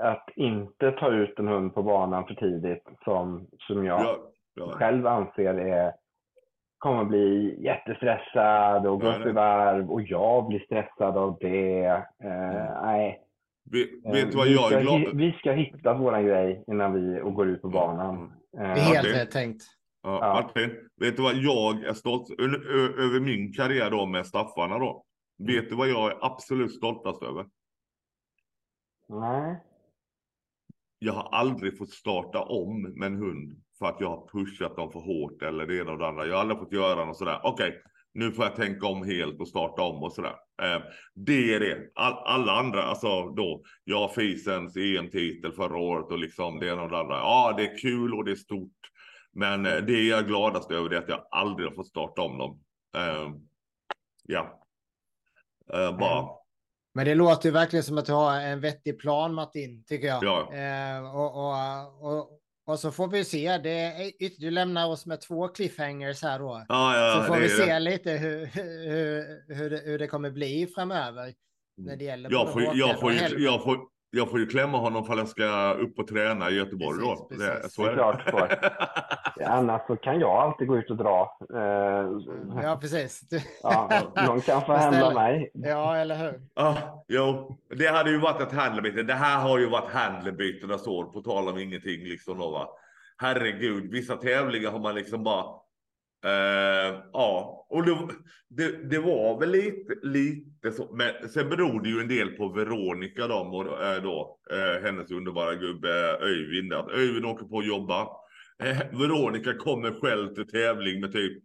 att 0.00 0.28
inte 0.36 0.92
ta 0.92 1.08
ut 1.08 1.38
en 1.38 1.48
hund 1.48 1.74
på 1.74 1.82
banan 1.82 2.26
för 2.26 2.34
tidigt 2.34 2.88
som, 3.04 3.46
som 3.58 3.84
jag 3.84 4.00
Ja, 4.00 4.16
ja. 4.54 4.70
själv 4.70 5.06
anser 5.06 5.54
är, 5.54 5.92
kommer 6.78 7.04
bli 7.04 7.56
jättestressad 7.64 8.86
och 8.86 9.00
gå 9.00 9.08
upp 9.12 9.26
i 9.26 9.30
varv 9.32 9.90
och 9.90 10.02
jag 10.02 10.46
blir 10.48 10.60
stressad 10.60 11.16
av 11.16 11.36
det. 11.40 11.84
Eh, 12.24 12.82
Nej. 12.82 13.20
Vet, 13.70 14.04
Eh, 14.04 14.12
vet 14.12 14.30
du 14.30 14.36
vad 14.36 14.46
vi, 14.46 14.54
jag 14.54 14.64
ska, 14.64 14.78
är 14.78 14.82
glad 14.82 15.16
vi 15.16 15.32
ska 15.32 15.52
hitta 15.52 15.94
våran 15.94 16.24
grej 16.26 16.64
innan 16.66 16.92
vi 16.92 17.20
och 17.20 17.34
går 17.34 17.48
ut 17.48 17.62
på 17.62 17.68
banan. 17.68 18.32
Eh, 18.58 18.60
Det 18.62 18.64
är 18.64 18.74
helt 18.74 18.96
Martin. 18.96 19.12
rätt 19.12 19.30
tänkt. 19.30 19.62
Ja, 20.02 20.18
Ja. 20.22 20.32
Martin, 20.42 20.70
vet 21.00 21.16
du 21.16 21.22
vad 21.22 21.34
jag 21.34 21.84
är 21.84 21.92
stolt 21.92 22.30
över 22.98 23.20
min 23.20 23.52
karriär 23.52 23.90
då 23.90 24.06
med 24.06 24.26
staffarna 24.26 24.78
då? 24.78 25.04
Vet 25.38 25.68
du 25.70 25.76
vad 25.76 25.88
jag 25.88 26.10
är 26.12 26.18
absolut 26.20 26.72
stoltast 26.72 27.22
över? 27.22 27.46
Nej. 29.08 29.56
Jag 30.98 31.12
har 31.12 31.28
aldrig 31.32 31.78
fått 31.78 31.90
starta 31.90 32.42
om 32.42 32.82
med 32.82 33.06
en 33.06 33.16
hund 33.16 33.62
för 33.78 33.86
att 33.86 34.00
jag 34.00 34.08
har 34.08 34.28
pushat 34.28 34.76
dem 34.76 34.92
för 34.92 35.00
hårt 35.00 35.42
eller 35.42 35.66
det 35.66 35.78
ena 35.78 35.92
och 35.92 35.98
det 35.98 36.06
andra. 36.06 36.26
Jag 36.26 36.34
har 36.34 36.40
aldrig 36.40 36.58
fått 36.58 36.72
göra 36.72 37.04
något 37.04 37.16
sådär. 37.16 37.40
Okej, 37.42 37.82
nu 38.14 38.32
får 38.32 38.44
jag 38.44 38.56
tänka 38.56 38.86
om 38.86 39.04
helt 39.04 39.40
och 39.40 39.48
starta 39.48 39.82
om 39.82 40.02
och 40.02 40.12
sådär. 40.12 40.34
Eh, 40.62 40.82
det 41.14 41.54
är 41.54 41.60
det. 41.60 41.90
All, 41.94 42.12
alla 42.12 42.52
andra, 42.52 42.82
alltså 42.82 43.28
då, 43.28 43.62
jag 43.84 44.00
har 44.00 44.08
Fisens 44.08 44.76
EM-titel 44.76 45.52
förra 45.52 45.76
året 45.76 46.12
och 46.12 46.18
liksom 46.18 46.58
det 46.60 46.68
ena 46.68 46.82
och 46.82 46.90
det 46.90 46.98
andra. 46.98 47.16
Ja, 47.16 47.54
det 47.56 47.62
är 47.62 47.78
kul 47.78 48.14
och 48.14 48.24
det 48.24 48.30
är 48.30 48.36
stort. 48.36 48.72
Men 49.32 49.66
eh, 49.66 49.76
det 49.76 50.02
jag 50.02 50.18
är 50.18 50.26
gladast 50.26 50.70
över 50.70 50.90
är 50.90 50.98
att 50.98 51.08
jag 51.08 51.26
aldrig 51.30 51.68
har 51.68 51.74
fått 51.74 51.88
starta 51.88 52.22
om 52.22 52.38
dem. 52.38 52.60
Eh, 52.96 53.30
ja. 54.24 54.64
Eh, 55.72 55.98
bara, 55.98 56.37
men 56.98 57.06
det 57.06 57.14
låter 57.14 57.48
ju 57.48 57.52
verkligen 57.52 57.82
som 57.82 57.98
att 57.98 58.06
du 58.06 58.12
har 58.12 58.40
en 58.40 58.60
vettig 58.60 58.98
plan 58.98 59.34
Martin, 59.34 59.84
tycker 59.84 60.06
jag. 60.06 60.24
Ja. 60.24 60.54
Eh, 60.54 61.16
och, 61.16 61.36
och, 61.36 62.18
och, 62.18 62.30
och 62.66 62.78
så 62.78 62.92
får 62.92 63.08
vi 63.08 63.24
se. 63.24 63.58
Det 63.58 63.70
är, 63.70 64.40
du 64.40 64.50
lämnar 64.50 64.88
oss 64.88 65.06
med 65.06 65.20
två 65.20 65.48
cliffhangers 65.48 66.22
här 66.22 66.38
då. 66.38 66.64
ja, 66.68 66.96
ja, 66.96 67.20
så 67.20 67.32
får 67.32 67.40
vi 67.40 67.48
se 67.48 67.72
det. 67.72 67.78
lite 67.78 68.10
hur, 68.10 68.46
hur, 68.46 69.54
hur, 69.54 69.70
det, 69.70 69.82
hur 69.84 69.98
det 69.98 70.06
kommer 70.06 70.30
bli 70.30 70.66
framöver. 70.74 71.34
När 71.76 71.96
det 71.96 72.04
gäller 72.04 72.30
Jag 72.30 72.52
får, 72.52 72.62
jag, 72.62 73.00
får, 73.00 73.12
jag, 73.38 73.62
får, 73.62 73.78
jag 74.10 74.30
får 74.30 74.38
ju 74.40 74.46
klämma 74.46 74.78
honom 74.78 75.04
för 75.04 75.16
jag 75.16 75.28
ska 75.28 75.72
upp 75.72 75.98
och 75.98 76.06
träna 76.06 76.50
i 76.50 76.54
Göteborg 76.54 76.98
Precis, 76.98 77.18
då. 77.18 77.24
precis. 77.28 77.46
Det, 77.62 77.68
så 77.70 77.82
Det 77.84 77.90
är 77.90 77.94
klart 77.94 78.22
du 78.26 78.30
får. 78.30 78.48
Annars 79.46 79.82
så 79.86 79.96
kan 79.96 80.20
jag 80.20 80.30
alltid 80.30 80.68
gå 80.68 80.76
ut 80.78 80.90
och 80.90 80.96
dra. 80.96 81.38
Eh, 81.54 82.06
Ja, 82.62 82.78
precis. 82.80 83.20
Du... 83.20 83.40
ja, 83.62 83.88
någon 84.26 84.40
kan 84.40 84.60
få 84.60 84.72
Men 84.72 84.80
handla 84.80 85.00
snälla. 85.00 85.20
mig. 85.22 85.50
ja, 85.54 85.96
eller 85.96 86.16
hur? 86.16 86.40
Ja, 86.54 87.04
jo. 87.08 87.58
Det 87.76 87.86
hade 87.86 88.10
ju 88.10 88.18
varit 88.18 88.40
ett 88.40 88.52
handlebyte. 88.52 89.02
Det 89.02 89.14
här 89.14 89.40
har 89.40 89.58
ju 89.58 89.68
varit 89.70 89.90
handlebytenas 89.92 90.86
år, 90.86 91.04
på 91.04 91.20
tal 91.20 91.48
om 91.48 91.58
ingenting 91.58 92.00
liksom 92.04 92.38
då 92.38 92.50
va. 92.50 92.68
Herregud, 93.18 93.90
vissa 93.90 94.16
tävlingar 94.16 94.70
har 94.70 94.78
man 94.78 94.94
liksom 94.94 95.24
bara... 95.24 95.44
Eh, 96.24 96.94
ja, 97.12 97.57
och 97.68 97.86
det, 97.86 97.98
det, 98.48 98.90
det 98.90 98.98
var 98.98 99.40
väl 99.40 99.50
lite, 99.50 99.94
lite 100.02 100.72
så. 100.72 100.94
Men 100.94 101.28
sen 101.28 101.48
beror 101.48 101.82
det 101.82 101.88
ju 101.88 102.00
en 102.00 102.08
del 102.08 102.28
på 102.28 102.48
Veronica 102.48 103.26
då, 103.26 103.34
och, 103.34 103.84
eh, 103.84 104.02
då 104.02 104.38
eh, 104.50 104.82
hennes 104.82 105.10
underbara 105.10 105.54
gubbe 105.54 105.88
eh, 106.10 106.22
Öyvind. 106.22 106.72
Att 106.72 106.90
Öyvind 106.90 107.26
åker 107.26 107.46
på 107.46 107.58
att 107.58 107.66
jobba. 107.66 108.08
Eh, 108.62 108.78
Veronica 108.98 109.54
kommer 109.54 110.00
själv 110.00 110.34
till 110.34 110.46
tävling 110.48 111.00
med 111.00 111.12
typ 111.12 111.42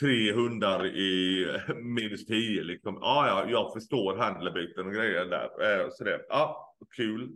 tre 0.00 0.32
hundar 0.32 0.86
i 0.86 1.42
eh, 1.44 1.74
minus 1.76 2.26
tio 2.26 2.62
liksom. 2.62 2.98
Ja, 3.00 3.26
ja, 3.28 3.50
jag 3.50 3.72
förstår 3.72 4.16
handlebyten 4.16 4.86
och 4.86 4.94
grejer 4.94 5.24
där. 5.24 5.80
Eh, 5.80 5.86
Så 5.90 6.04
det, 6.04 6.20
ja, 6.28 6.74
kul. 6.96 7.30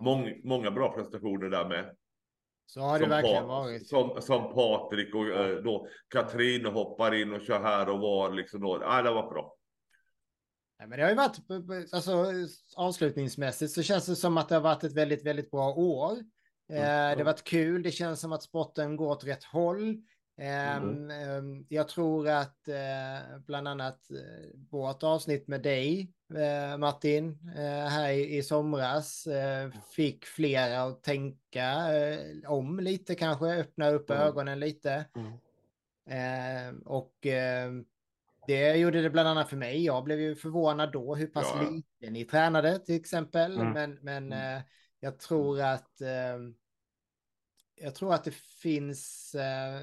Mång, 0.00 0.40
många 0.44 0.70
bra 0.70 0.94
prestationer 0.94 1.50
där 1.50 1.68
med. 1.68 1.96
Så 2.66 2.80
har 2.80 2.98
det 2.98 3.04
Som 3.04 3.10
verkligen 3.10 3.42
Pa- 3.42 3.46
varit. 3.48 3.88
Som, 3.88 4.22
som 4.22 4.54
Patrik 4.54 5.14
och 5.14 5.26
eh, 5.28 5.56
då 5.56 5.88
Katrin 6.08 6.64
hoppar 6.66 7.14
in 7.14 7.32
och 7.32 7.42
kör 7.42 7.60
här 7.62 7.88
och 7.88 7.98
var 8.00 8.30
liksom 8.32 8.60
då. 8.60 8.78
Ja, 8.82 9.02
det 9.02 9.10
var 9.10 9.30
bra. 9.30 9.56
Nej, 10.78 10.88
men 10.88 10.98
det 10.98 11.04
har 11.04 11.10
ju 11.10 11.16
varit, 11.16 11.92
alltså 11.94 12.24
avslutningsmässigt 12.76 13.72
så 13.72 13.82
känns 13.82 14.06
det 14.06 14.16
som 14.16 14.36
att 14.38 14.48
det 14.48 14.54
har 14.54 14.62
varit 14.62 14.84
ett 14.84 14.92
väldigt, 14.96 15.26
väldigt 15.26 15.50
bra 15.50 15.74
år. 15.74 16.12
Eh, 16.12 16.76
Mm. 16.76 16.82
det 17.10 17.16
har 17.16 17.24
varit 17.24 17.44
kul, 17.44 17.82
det 17.82 17.90
känns 17.90 18.20
som 18.20 18.32
att 18.32 18.42
sporten 18.42 18.96
går 18.96 19.06
åt 19.10 19.24
rätt 19.24 19.44
håll. 19.44 19.96
Mm. 20.36 21.66
jag 21.68 21.88
tror 21.88 22.28
att 22.28 22.68
eh, 22.68 23.38
bland 23.46 23.68
annat 23.68 24.10
eh, 24.10 24.50
vårt 24.70 25.02
avsnitt 25.02 25.48
med 25.48 25.62
dig, 25.62 26.12
eh, 26.34 26.78
Martin, 26.78 27.38
här 27.88 28.10
i, 28.10 28.42
somras 28.42 29.28
fick 29.96 30.24
flera 30.24 30.82
att 30.82 31.02
tänka 31.02 31.76
om 32.46 32.80
lite 32.80 33.14
kanske, 33.14 33.46
öppna 33.46 33.90
upp 33.90 34.10
Mm. 34.10 34.22
ögonen 34.22 34.60
lite. 34.60 35.04
Mm. 35.16 35.32
Eh, 36.06 36.74
och 36.84 37.14
det 38.46 38.76
gjorde 38.76 39.02
det 39.02 39.10
bland 39.10 39.28
annat 39.28 39.48
för 39.48 39.56
mig. 39.56 39.84
Jag 39.84 40.04
blev 40.04 40.20
ju 40.20 40.34
förvånad 40.34 40.92
då 40.92 41.14
hur 41.14 41.26
pass 41.26 41.52
Ja, 41.54 41.70
lite 41.70 42.10
ni 42.10 42.24
tränade 42.24 42.78
till 42.78 42.96
exempel. 42.96 43.60
Mm. 43.60 43.72
Men, 43.72 43.98
men 44.02 44.32
Mm. 44.32 44.62
jag 45.00 45.18
tror 45.18 45.60
att 45.60 46.00
jag 47.84 47.94
tror 47.94 48.14
att 48.14 48.24
det 48.24 48.34
finns 48.62 49.34
eh, 49.34 49.80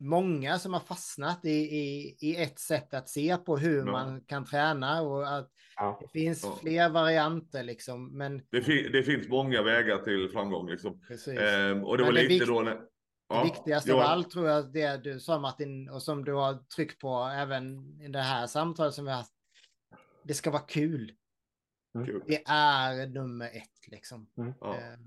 många 0.00 0.58
som 0.58 0.72
har 0.72 0.80
fastnat 0.80 1.44
i, 1.44 1.50
i, 1.50 2.16
i 2.20 2.36
ett 2.36 2.58
sätt 2.58 2.94
att 2.94 3.08
se 3.08 3.36
på 3.36 3.56
hur 3.56 3.78
Ja. 3.78 3.84
man 3.92 4.20
kan 4.20 4.44
träna 4.44 5.02
och 5.02 5.36
att 5.38 5.50
Ja. 5.76 5.98
det 6.02 6.08
finns 6.20 6.44
Ja. 6.44 6.58
fler 6.60 6.88
varianter 6.88 7.62
liksom. 7.62 8.18
Men 8.18 8.42
Det, 8.50 8.62
fi, 8.62 8.88
det 8.88 9.02
finns 9.02 9.28
många 9.28 9.62
vägar 9.62 9.98
till 9.98 10.28
framgång 10.32 10.68
liksom. 10.70 11.00
precis. 11.08 11.38
Eh, 11.38 11.82
och 11.82 11.96
det 11.98 12.04
Men 12.04 12.12
var 12.14 12.22
det 12.22 12.28
lite 12.28 12.44
då 12.44 12.60
när... 12.60 12.80
Det 13.28 13.44
viktigaste 13.44 13.94
av 13.94 14.00
allt 14.00 14.30
tror 14.30 14.48
jag 14.48 14.72
det 14.72 14.96
du 14.96 15.20
sa 15.20 15.38
Martin 15.38 15.88
och 15.88 16.02
som 16.02 16.24
du 16.24 16.32
har 16.34 16.54
tryckt 16.76 17.00
på 17.00 17.24
även 17.24 18.00
i 18.00 18.08
det 18.08 18.20
här 18.20 18.46
samtalet 18.46 18.94
som 18.94 19.04
vi 19.04 19.10
har 19.10 19.18
haft. 19.18 19.32
Det 20.24 20.34
ska 20.34 20.50
vara 20.50 20.62
kul. 20.62 21.12
Kul. 22.06 22.22
Det 22.26 22.42
är 22.46 23.06
nummer 23.06 23.46
ett 23.46 23.86
liksom. 23.88 24.30
Ja. 24.34 24.76
Eh, 24.76 24.98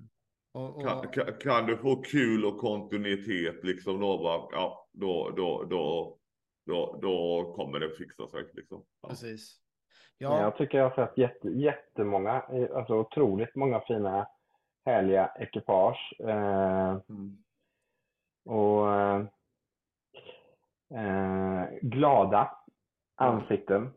och, 0.53 0.75
och, 0.75 0.83
Kan, 0.83 1.07
kan, 1.07 1.33
kan 1.39 1.65
du 1.65 1.77
få 1.77 1.95
kul 1.95 2.45
och 2.45 2.57
kontinuitet 2.57 3.63
liksom 3.63 3.99
då, 3.99 4.17
va? 4.17 4.49
ja, 4.51 4.87
då, 4.91 5.29
då, 5.37 5.63
då, 5.63 6.17
då, 6.65 6.99
då 7.01 7.53
kommer 7.55 7.79
det 7.79 7.89
fixa 7.89 8.27
sig 8.27 8.43
liksom. 8.53 8.85
Ja. 9.01 9.09
Precis. 9.09 9.59
Ja. 10.17 10.41
Jag 10.41 10.57
tycker 10.57 10.77
jag 10.77 10.89
har 10.89 11.05
sett 11.05 11.17
jätte, 11.17 11.49
jättemånga, 11.49 12.43
alltså 12.75 12.93
otroligt 12.95 13.55
många 13.55 13.79
fina 13.79 14.27
härliga 14.85 15.31
ekipage. 15.39 16.13
Eh, 16.19 16.97
mm. 17.09 17.37
Och 18.45 18.89
eh, 20.99 21.65
glada 21.81 22.57
ansikten. 23.15 23.93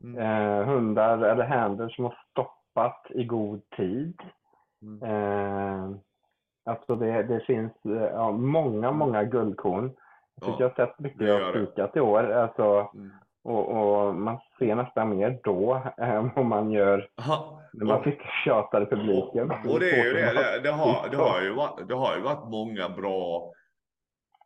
Mm. 0.00 0.18
Eh, 0.18 0.66
hundar 0.66 1.18
eller 1.18 1.44
händer 1.44 1.88
som 1.88 2.04
har 2.04 2.18
stoppat 2.30 3.06
i 3.10 3.24
god 3.24 3.70
tid. 3.70 4.20
Mm. 4.84 5.02
Eh, 5.02 5.96
alltså 6.64 6.96
det, 6.96 7.22
det 7.22 7.40
finns 7.40 7.72
ja, 8.12 8.32
många, 8.32 8.92
många 8.92 9.24
guldkorn. 9.24 9.92
Jag 10.40 10.50
tycker 10.50 10.64
ja, 10.64 10.72
jag 10.76 10.84
har 10.84 10.86
sett 10.86 10.98
mycket 10.98 11.44
har 11.44 11.52
kikat 11.52 11.96
i 11.96 12.00
år. 12.00 12.32
Alltså, 12.32 12.90
mm. 12.94 13.10
och, 13.44 13.68
och, 13.68 14.14
man 14.14 14.38
ser 14.58 14.74
nästan 14.74 15.16
mer 15.16 15.38
då 15.44 15.82
än 15.96 16.30
vad 16.36 16.44
man 16.44 16.70
gör 16.70 17.08
Aha. 17.20 17.60
när 17.72 17.86
man 17.86 17.98
sitter 17.98 18.20
och 18.20 18.44
tjatar 18.44 18.82
i 18.82 18.86
publiken. 18.86 19.50
Och, 19.50 19.72
och 19.72 19.80
det 19.80 20.00
är 20.00 20.04
ju 20.04 20.12
det. 20.12 20.32
Det, 20.32 20.60
det, 20.62 20.70
har, 20.70 21.08
det, 21.10 21.16
har 21.16 21.42
ju 21.42 21.54
varit, 21.54 21.88
det 21.88 21.94
har 21.94 22.16
ju 22.16 22.22
varit 22.22 22.50
många 22.50 22.88
bra 22.88 23.52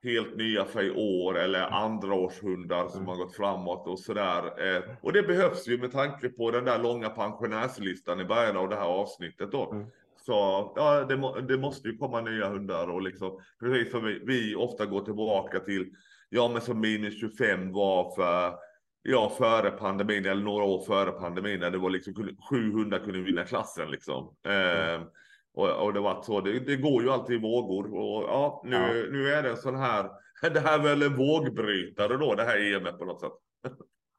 helt 0.03 0.37
nya 0.37 0.65
för 0.65 0.83
i 0.83 0.91
år 0.91 1.39
eller 1.39 1.71
andraårshundar 1.71 2.89
som 2.89 3.01
mm. 3.01 3.09
har 3.09 3.17
gått 3.17 3.37
framåt 3.37 3.87
och 3.87 3.99
sådär. 3.99 4.43
Eh, 4.43 4.83
och 5.01 5.13
det 5.13 5.23
behövs 5.23 5.69
ju 5.69 5.79
med 5.79 5.93
tanke 5.93 6.29
på 6.29 6.51
den 6.51 6.65
där 6.65 6.79
långa 6.79 7.09
pensionärslistan 7.09 8.21
i 8.21 8.25
början 8.25 8.57
av 8.57 8.69
det 8.69 8.77
här 8.77 8.89
avsnittet 8.89 9.53
då. 9.53 9.71
Mm. 9.71 9.87
Så 10.29 10.73
ja, 10.77 11.05
det, 11.05 11.17
må, 11.17 11.35
det, 11.41 11.59
måste 11.59 11.89
ju 11.89 11.97
komma 11.97 12.21
nya 12.21 12.49
hundar 12.49 12.91
och 12.91 13.03
liksom 13.03 13.41
precis 13.61 13.91
som 13.91 14.05
vi, 14.05 14.23
vi 14.27 14.55
ofta 14.55 14.87
går 14.87 15.01
tillbaka 15.01 15.61
till. 15.61 15.91
Ja, 16.29 16.49
men 16.49 16.61
som 16.61 16.81
minus 16.81 17.21
25 17.21 17.73
var 17.73 18.15
för 18.15 18.55
ja, 19.03 19.33
före 19.39 19.71
pandemin 19.71 20.27
eller 20.27 20.43
några 20.43 20.65
år 20.65 20.81
före 20.81 21.11
pandemin 21.11 21.61
när 21.61 21.71
det 21.71 21.79
var 21.79 21.91
liksom 21.91 22.15
700 22.51 22.99
kunde 22.99 23.21
vinna 23.21 23.45
klassen 23.45 23.91
liksom. 23.91 24.35
Mm. 24.47 24.95
Eh, 24.95 25.07
och, 25.55 25.71
och 25.71 25.93
det 25.93 26.01
var 26.01 26.23
så. 26.23 26.41
Det, 26.41 26.59
det, 26.59 26.77
går 26.77 27.03
ju 27.03 27.11
alltid 27.11 27.37
i 27.37 27.43
vågor 27.43 27.95
och 27.95 28.23
ja, 28.23 28.63
nu, 28.65 28.77
ja. 28.77 29.13
nu 29.13 29.29
är 29.29 29.43
det 29.43 29.51
en 29.51 29.57
sån 29.57 29.77
här. 29.77 30.11
Det 30.55 30.61
här 30.61 30.79
är 30.79 30.83
väl 30.83 31.03
en 31.03 31.17
vågbrytare 31.17 32.17
då, 32.17 32.35
det 32.35 32.45
här 32.45 32.75
EMet 32.75 32.99
på 32.99 33.05
något 33.05 33.21
sätt. 33.21 33.33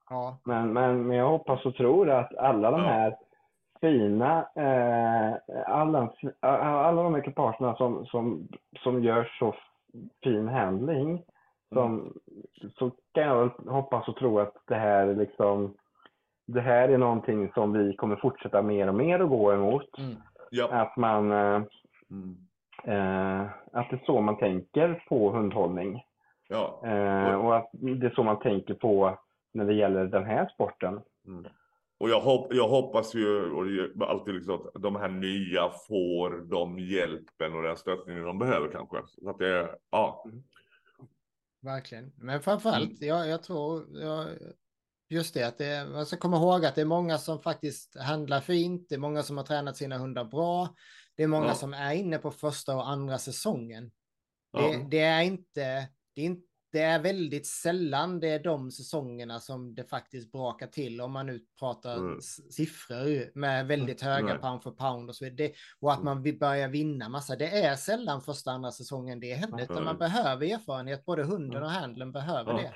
Ja. 0.10 0.42
Men, 0.46 0.74
men, 0.74 1.08
men 1.08 1.18
jag 1.18 1.30
hoppas 1.30 1.66
och 1.66 1.76
tror 1.76 2.10
att 2.10 2.36
alla 2.36 2.72
de 2.72 2.82
här 2.82 3.16
fina, 3.82 4.48
eh, 4.56 5.36
alla, 5.66 6.10
alla 6.42 7.04
de 7.04 7.16
ekipagerna 7.16 7.76
som, 7.76 8.06
som, 8.06 8.48
som 8.84 9.04
gör 9.04 9.32
så 9.40 9.56
fin 10.24 10.48
handling, 10.48 11.24
som, 11.74 12.00
mm. 12.00 12.14
så 12.78 12.92
kan 13.14 13.24
jag 13.24 13.50
hoppas 13.68 14.08
och 14.08 14.16
tro 14.16 14.40
att 14.40 14.56
det 14.68 14.76
här 14.76 15.16
liksom, 15.16 15.74
det 16.48 16.62
här 16.62 16.90
är 16.90 16.98
någonting 16.98 17.52
som 17.54 17.74
vi 17.74 17.96
kommer 17.96 18.16
fortsätta 18.16 18.62
mer 18.62 18.88
och 18.88 18.96
mer 18.96 19.20
att 19.20 19.30
gå 19.30 19.54
emot. 19.54 19.98
Mm. 19.98 20.16
Yep. 20.52 20.72
Att 20.72 20.98
man, 20.98 21.32
eh, 21.32 21.62
mm. 22.12 22.38
eh, 22.84 23.42
att 23.74 23.90
det 23.90 23.96
är 23.96 24.06
så 24.06 24.22
man 24.22 24.38
tänker 24.38 25.04
på 25.10 25.32
hundhållning. 25.32 26.04
Ja. 26.48 26.82
Eh, 26.84 27.36
och 27.36 27.58
att 27.58 27.70
det 27.72 28.08
är 28.08 28.14
så 28.16 28.24
man 28.24 28.40
tänker 28.40 28.74
på 28.74 29.18
när 29.54 29.66
det 29.66 29.74
gäller 29.74 30.06
den 30.06 30.26
här 30.26 30.50
sporten. 30.54 31.02
Mm. 31.28 31.46
Och 32.00 32.10
jag, 32.10 32.22
hopp, 32.22 32.54
jag 32.54 32.68
hoppas 32.68 33.16
ju 33.16 33.52
och 33.52 34.10
alltid 34.10 34.34
liksom 34.34 34.54
att 34.54 34.82
de 34.82 34.96
här 34.96 35.10
nya 35.10 35.70
får 35.70 36.50
de 36.50 36.80
hjälpen 36.80 37.54
och 37.54 37.64
den 37.64 37.78
stöttningen 37.78 38.24
de 38.24 38.40
behöver 38.40 38.72
kanske. 38.72 38.98
Så 39.08 39.30
att 39.30 39.38
det, 39.40 39.76
ja. 39.90 40.24
Mm. 40.26 40.44
Verkligen. 41.62 42.12
Men 42.16 42.42
framförallt, 42.42 43.02
mm. 43.02 43.08
jag, 43.08 43.28
jag 43.28 43.44
tror, 43.44 43.88
jag, 44.00 44.28
just 45.10 45.34
det, 45.34 45.44
att 45.44 45.58
det, 45.58 45.88
man 45.92 46.06
ska 46.06 46.18
komma 46.18 46.38
ihåg 46.38 46.66
att 46.66 46.76
det 46.76 46.82
är 46.82 46.86
många 46.86 47.18
som 47.18 47.42
faktiskt 47.42 47.98
handlar 48.00 48.42
fint. 48.42 48.90
Det 48.90 48.96
är 48.96 49.00
många 49.00 49.24
som 49.24 49.38
har 49.38 49.44
tränat 49.44 49.78
sina 49.78 49.98
hundar 49.98 50.24
bra. 50.26 50.76
Det 51.16 51.24
är 51.24 51.28
många 51.28 51.48
ja. 51.48 51.56
som 51.56 51.74
är 51.74 51.94
inne 51.94 52.18
på 52.18 52.32
första 52.32 52.76
och 52.76 52.90
andra 52.90 53.18
säsongen. 53.18 53.92
Ja. 54.52 54.62
Det, 54.62 54.88
det, 54.90 55.00
är 55.00 55.22
inte, 55.22 55.90
det 56.16 56.22
är 56.22 56.26
inte 56.26 56.49
det 56.72 56.82
är 56.82 57.00
väldigt 57.00 57.48
sällan 57.48 58.20
det 58.20 58.28
är 58.28 58.40
de 58.40 58.72
säsongerna 58.72 59.40
som 59.40 59.76
det 59.76 59.84
faktiskt 59.84 60.32
brakar 60.32 60.68
till 60.68 61.02
om 61.02 61.12
man 61.12 61.26
nu 61.26 61.40
pratar 61.60 61.98
mm. 61.98 62.22
siffror 62.52 63.38
med 63.40 63.68
väldigt 63.68 64.02
höga 64.02 64.34
Nej. 64.34 64.38
pound 64.38 64.64
för 64.64 64.72
pound 64.72 65.10
och 65.10 65.16
så 65.16 65.26
vidare. 65.26 65.52
och 65.80 65.94
att 65.94 66.04
man 66.04 66.24
börjar 66.24 66.68
vinna 66.68 67.10
massa. 67.10 67.36
Det 67.36 67.48
är 67.48 67.76
sällan 67.76 68.22
första 68.22 68.52
andra 68.52 68.72
säsongen 68.72 69.20
det 69.20 69.34
händer, 69.34 69.64
utan 69.64 69.84
man 69.84 69.98
behöver 69.98 70.46
erfarenhet. 70.46 71.06
Både 71.06 71.24
hunden 71.24 71.64
och 71.64 71.70
handeln 71.70 72.12
behöver 72.12 72.54
det. 72.54 72.74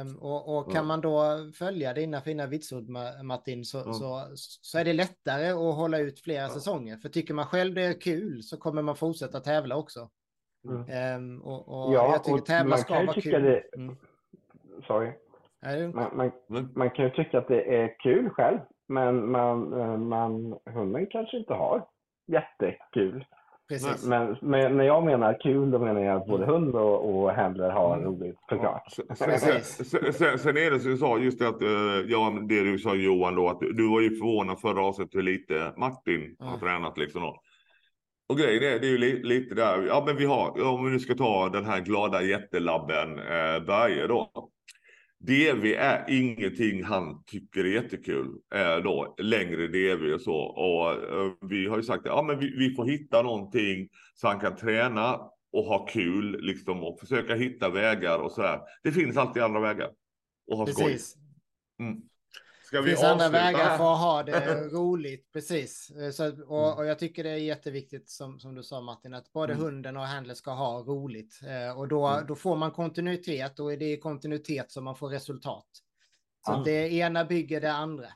Um, 0.00 0.16
och, 0.16 0.58
och, 0.58 0.72
kan 0.72 0.86
man 0.86 1.00
då 1.00 1.50
följa 1.54 1.94
dina 1.94 2.20
fina 2.20 2.46
vitsord 2.46 2.88
Martin 3.22 3.64
så, 3.64 3.82
mm. 3.82 3.94
så, 3.94 4.30
så 4.36 4.78
är 4.78 4.84
det 4.84 4.92
lättare 4.92 5.48
att 5.48 5.76
hålla 5.76 5.98
ut 5.98 6.20
flera 6.20 6.48
säsonger. 6.48 6.96
För 6.96 7.08
tycker 7.08 7.34
man 7.34 7.46
själv 7.46 7.74
det 7.74 7.82
är 7.82 8.00
kul 8.00 8.42
så 8.42 8.56
kommer 8.56 8.82
man 8.82 8.96
fortsätta 8.96 9.40
tävla 9.40 9.76
också. 9.76 10.10
Mm. 10.64 11.16
Um, 11.16 11.42
och, 11.42 11.86
och 11.86 11.94
ja, 11.94 12.12
jag 12.12 12.24
tycker 12.24 12.38
tävla 12.38 12.76
ska 12.76 12.94
vara 12.94 13.20
kul. 13.20 13.42
Det... 13.42 13.62
Mm. 13.76 13.96
Sorry. 14.86 15.12
Man, 15.94 16.32
man, 16.46 16.68
man, 16.74 16.90
kan 16.90 17.04
ju 17.04 17.10
tycka 17.10 17.38
att 17.38 17.48
det 17.48 17.76
är 17.76 17.94
kul 17.98 18.30
själv, 18.30 18.58
men 18.88 19.30
man, 19.30 19.80
eh, 19.80 19.96
man, 19.96 20.58
hunden 20.64 21.06
kanske 21.06 21.36
inte 21.36 21.54
har 21.54 21.86
jättekul. 22.26 23.24
Precis. 23.68 24.06
Men, 24.06 24.36
men 24.40 24.76
när 24.76 24.84
jag 24.84 25.04
menar 25.04 25.38
kul, 25.40 25.70
då 25.70 25.78
menar 25.78 26.00
jag 26.00 26.16
att 26.16 26.26
både 26.26 26.44
mm. 26.44 26.54
hund 26.54 26.74
och, 26.74 27.14
och 27.14 27.32
handler 27.32 27.70
har 27.70 27.96
mm. 27.96 28.06
roligt 28.06 28.38
såklart. 28.48 28.94
Ja. 29.08 29.14
Sen, 29.14 29.38
sen, 29.38 30.12
sen, 30.12 30.38
sen, 30.38 30.56
är 30.56 30.70
det 30.70 30.80
som 30.80 30.90
du 30.90 30.96
sa, 30.96 31.18
just 31.18 31.38
det 31.38 31.48
att, 31.48 31.62
eh, 31.62 31.68
ja, 32.06 32.38
det 32.42 32.62
du 32.62 32.78
sa 32.78 32.94
Johan 32.94 33.34
då, 33.34 33.48
att 33.48 33.60
du 33.60 33.90
var 33.90 34.00
ju 34.00 34.16
förvånad 34.16 34.60
förra 34.60 34.84
avsnittet 34.84 35.14
hur 35.14 35.22
lite 35.22 35.72
Martin 35.76 36.36
har 36.38 36.58
tränat 36.58 36.98
liksom. 36.98 37.22
Då. 37.22 37.42
Och 38.26 38.38
grejen 38.38 38.62
är, 38.62 38.78
det 38.78 38.86
är 38.86 38.90
ju 38.90 38.98
li, 38.98 39.22
lite 39.22 39.54
där, 39.54 39.82
ja 39.82 40.02
men 40.06 40.16
vi 40.16 40.24
har, 40.24 40.62
om 40.62 40.84
vi 40.84 40.90
nu 40.90 41.00
ska 41.00 41.14
ta 41.14 41.48
den 41.48 41.64
här 41.64 41.80
glada 41.80 42.22
jättelabben 42.22 43.18
eh, 43.18 43.64
Berge 43.66 44.06
då. 44.06 44.50
DV 45.18 45.74
är 45.74 46.04
ingenting 46.08 46.84
han 46.84 47.24
tycker 47.24 47.64
är 47.64 47.68
jättekul 47.68 48.28
eh, 48.54 48.76
då, 48.76 49.14
längre 49.18 49.66
DV 49.66 50.14
och 50.14 50.20
så. 50.20 50.36
Och 50.36 50.92
eh, 50.92 51.32
vi 51.40 51.66
har 51.66 51.76
ju 51.76 51.82
sagt 51.82 52.00
att 52.00 52.06
ja, 52.06 52.22
men 52.22 52.38
vi, 52.38 52.56
vi, 52.56 52.74
får 52.74 52.84
hitta 52.84 53.22
någonting 53.22 53.88
så 54.14 54.28
han 54.28 54.40
kan 54.40 54.56
träna 54.56 55.20
och 55.52 55.64
ha 55.64 55.86
kul 55.86 56.40
liksom 56.40 56.82
och 56.82 57.00
försöka 57.00 57.34
hitta 57.34 57.70
vägar 57.70 58.18
och 58.18 58.32
så 58.32 58.42
här. 58.42 58.60
Det 58.82 58.92
finns 58.92 59.16
alltid 59.16 59.42
andra 59.42 59.60
vägar 59.60 59.90
och 60.50 60.58
ha 60.58 60.66
Precis. 60.66 61.10
skoj. 61.10 61.22
Mm. 61.86 62.02
Ska 62.72 62.80
det 62.80 62.88
finns 62.88 63.04
andra 63.04 63.28
vägar 63.28 63.76
för 63.76 63.92
att 63.92 64.00
ha 64.00 64.22
det 64.22 64.68
roligt, 64.72 65.32
precis. 65.32 65.90
Eh, 65.90 66.10
så, 66.10 66.24
och, 66.26 66.66
mm. 66.66 66.78
och, 66.78 66.86
jag 66.86 66.98
tycker 66.98 67.24
det 67.24 67.30
är 67.30 67.36
jätteviktigt, 67.36 68.10
som, 68.10 68.40
som 68.40 68.54
du 68.54 68.62
sa 68.62 68.80
Martin, 68.80 69.14
att 69.14 69.32
både 69.32 69.52
mm. 69.52 69.64
hunden 69.64 69.96
och 69.96 70.02
handlet 70.02 70.36
ska 70.36 70.50
ha 70.50 70.78
roligt. 70.78 71.40
Eh, 71.48 71.78
och 71.78 71.88
då, 71.88 72.06
mm. 72.06 72.26
då 72.26 72.34
får 72.34 72.56
man 72.56 72.70
kontinuitet 72.70 73.60
och 73.60 73.68
det 73.68 73.84
är 73.84 74.00
kontinuitet 74.00 74.70
som 74.70 74.84
man 74.84 74.96
får 74.96 75.08
resultat. 75.08 75.66
Så 76.46 76.52
mm. 76.52 76.64
det 76.64 76.92
ena 76.92 77.24
bygger 77.24 77.60
det 77.60 77.72
andra. 77.72 78.06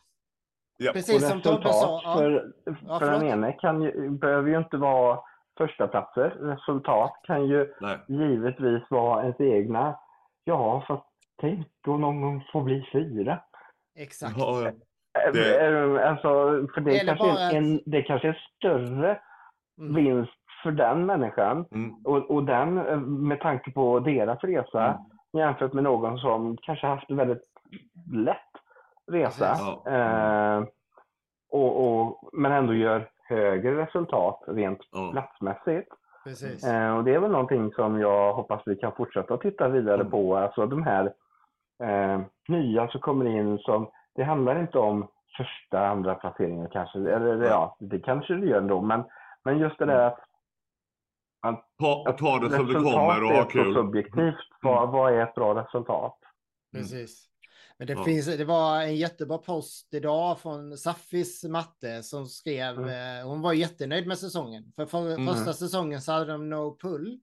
Ja. 0.77 0.93
Precis 0.93 1.29
som 1.29 1.41
Tobbe 1.43 1.73
sa. 1.73 2.15
För, 2.17 2.53
ja, 2.87 2.99
för 2.99 3.11
den 3.11 3.23
ene 3.23 3.53
kan 3.53 3.83
ju, 3.83 4.11
behöver 4.11 4.51
ju 4.51 4.59
inte 4.59 4.77
vara 4.77 5.21
första 5.59 5.89
platser. 5.89 6.31
Resultat 6.31 7.13
kan 7.25 7.47
ju 7.47 7.75
Nej. 7.81 7.99
givetvis 8.09 8.83
vara 8.91 9.23
ens 9.23 9.41
egna. 9.41 9.99
Ja, 10.45 10.85
fast 10.89 11.07
tänk 11.41 11.67
då 11.85 11.97
någon 11.97 12.21
gång 12.21 12.45
få 12.53 12.61
bli 12.61 12.89
fyra. 12.93 13.43
Exakt. 13.97 14.35
Ja, 14.39 14.71
det... 15.33 15.67
Eh, 15.67 16.11
alltså, 16.11 16.29
för 16.75 16.81
det, 16.81 16.91
Eller 16.91 17.17
kanske 17.17 17.35
bara... 17.35 17.51
en, 17.51 17.81
det 17.87 18.03
kanske 18.03 18.29
är 18.29 18.47
större 18.57 19.21
mm. 19.79 19.95
vinst 19.95 20.33
för 20.63 20.71
den 20.71 21.07
människan 21.07 21.65
mm. 21.71 21.95
och, 22.05 22.31
och 22.31 22.45
den 22.45 22.79
eh, 22.79 23.01
med 23.01 23.41
tanke 23.41 23.71
på 23.71 24.01
deras 24.01 24.45
resa 24.45 24.85
mm. 24.85 24.99
jämfört 25.33 25.73
med 25.73 25.85
någon 25.85 26.19
som 26.19 26.57
kanske 26.57 26.87
haft 26.87 27.11
en 27.11 27.17
väldigt 27.17 27.45
lätt 28.13 28.39
resa. 29.13 29.57
Ja. 29.59 29.93
Eh, 29.93 30.65
och, 31.51 31.87
och, 31.87 32.31
men 32.33 32.53
ändå 32.53 32.75
gör 32.75 33.09
högre 33.29 33.83
resultat 33.83 34.45
rent 34.47 34.81
ja. 34.93 35.11
platsmässigt. 35.13 35.89
Eh, 36.67 36.97
och 36.97 37.05
det 37.05 37.15
är 37.15 37.19
väl 37.19 37.31
någonting 37.31 37.73
som 37.73 38.01
jag 38.01 38.33
hoppas 38.33 38.63
vi 38.67 38.77
kan 38.77 38.93
fortsätta 38.93 39.35
att 39.35 39.41
titta 39.41 39.69
vidare 39.69 40.01
mm. 40.01 40.11
på. 40.11 40.37
Alltså 40.37 40.67
de 40.67 40.83
här 40.83 41.13
eh, 41.83 42.21
nya 42.49 42.89
som 42.89 43.01
kommer 43.01 43.27
in 43.27 43.59
som, 43.59 43.91
det 44.15 44.25
handlar 44.25 44.61
inte 44.61 44.79
om 44.79 45.09
första, 45.37 45.87
andra 45.87 46.15
placeringar 46.15 46.69
kanske, 46.73 46.99
eller 46.99 47.45
ja, 47.45 47.77
det 47.81 47.99
kanske 47.99 48.35
det 48.35 48.47
gör 48.47 48.61
ändå, 48.61 48.81
men, 48.81 49.05
men 49.45 49.59
just 49.59 49.79
det 49.79 49.87
där 49.87 49.95
mm. 49.95 50.09
att 50.09 50.27
att, 51.47 51.69
ta, 51.79 52.17
ta 52.19 52.39
det 52.39 52.57
som 52.57 52.67
det 52.67 52.75
kommer 52.75 53.25
och 53.25 53.31
ha 53.31 53.45
kul. 53.45 53.61
är 53.61 53.65
så 53.65 53.81
subjektivt. 53.81 54.19
Mm. 54.19 54.35
Vad, 54.63 54.91
vad 54.91 55.15
är 55.15 55.23
ett 55.23 55.35
bra 55.35 55.63
resultat? 55.63 56.19
Precis. 56.73 57.29
Men 57.79 57.87
det, 57.87 57.93
ja. 57.93 58.05
finns, 58.05 58.27
det 58.27 58.45
var 58.45 58.83
en 58.83 58.97
jättebra 58.97 59.39
post 59.39 59.95
idag 59.95 60.41
från 60.41 60.77
Saffis 60.79 61.45
matte 61.45 62.03
som 62.03 62.27
skrev, 62.27 62.79
mm. 62.79 63.21
eh, 63.21 63.29
hon 63.29 63.41
var 63.41 63.53
jättenöjd 63.53 64.07
med 64.07 64.19
säsongen. 64.19 64.73
För, 64.77 64.87
för 64.87 65.15
mm. 65.15 65.27
första 65.27 65.53
säsongen 65.53 66.01
så 66.01 66.13
hade 66.13 66.33
de 66.33 66.49
no 66.49 66.79
pull 66.79 67.21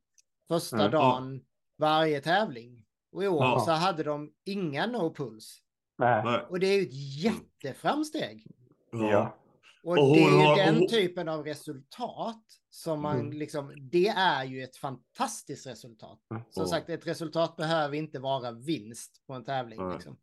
första 0.48 0.80
mm. 0.80 0.92
dagen 0.92 1.42
varje 1.78 2.22
tävling. 2.22 2.83
Och 3.14 3.24
i 3.24 3.28
år 3.28 3.44
ja. 3.44 3.60
så 3.60 3.72
hade 3.72 4.04
de 4.04 4.32
inga 4.46 4.86
no 4.88 5.14
pulls. 5.14 5.60
Nej. 5.98 6.40
Och 6.50 6.60
det 6.60 6.68
är 6.68 6.76
ju 6.76 6.82
ett 6.82 7.24
jätteframsteg. 7.24 8.48
Ja. 8.92 9.38
Och, 9.84 9.92
Och 9.92 9.98
det 10.16 10.24
är 10.24 10.30
ju 10.40 10.46
har- 10.46 10.56
den 10.58 10.76
hon- 10.76 10.88
typen 10.88 11.30
av 11.30 11.44
resultat 11.44 12.44
som 12.70 13.02
man 13.02 13.20
Mm. 13.20 13.32
liksom, 13.34 13.74
det 13.92 14.08
är 14.08 14.44
ju 14.44 14.64
ett 14.64 14.78
fantastiskt 14.78 15.68
resultat. 15.68 16.20
Mm. 16.32 16.44
Som 16.50 16.68
sagt, 16.68 16.90
ett 16.90 17.08
resultat 17.08 17.56
behöver 17.56 17.98
inte 17.98 18.20
vara 18.20 18.52
vinst 18.52 19.22
på 19.28 19.34
en 19.34 19.44
tävling. 19.44 19.92
Liksom. 19.94 20.18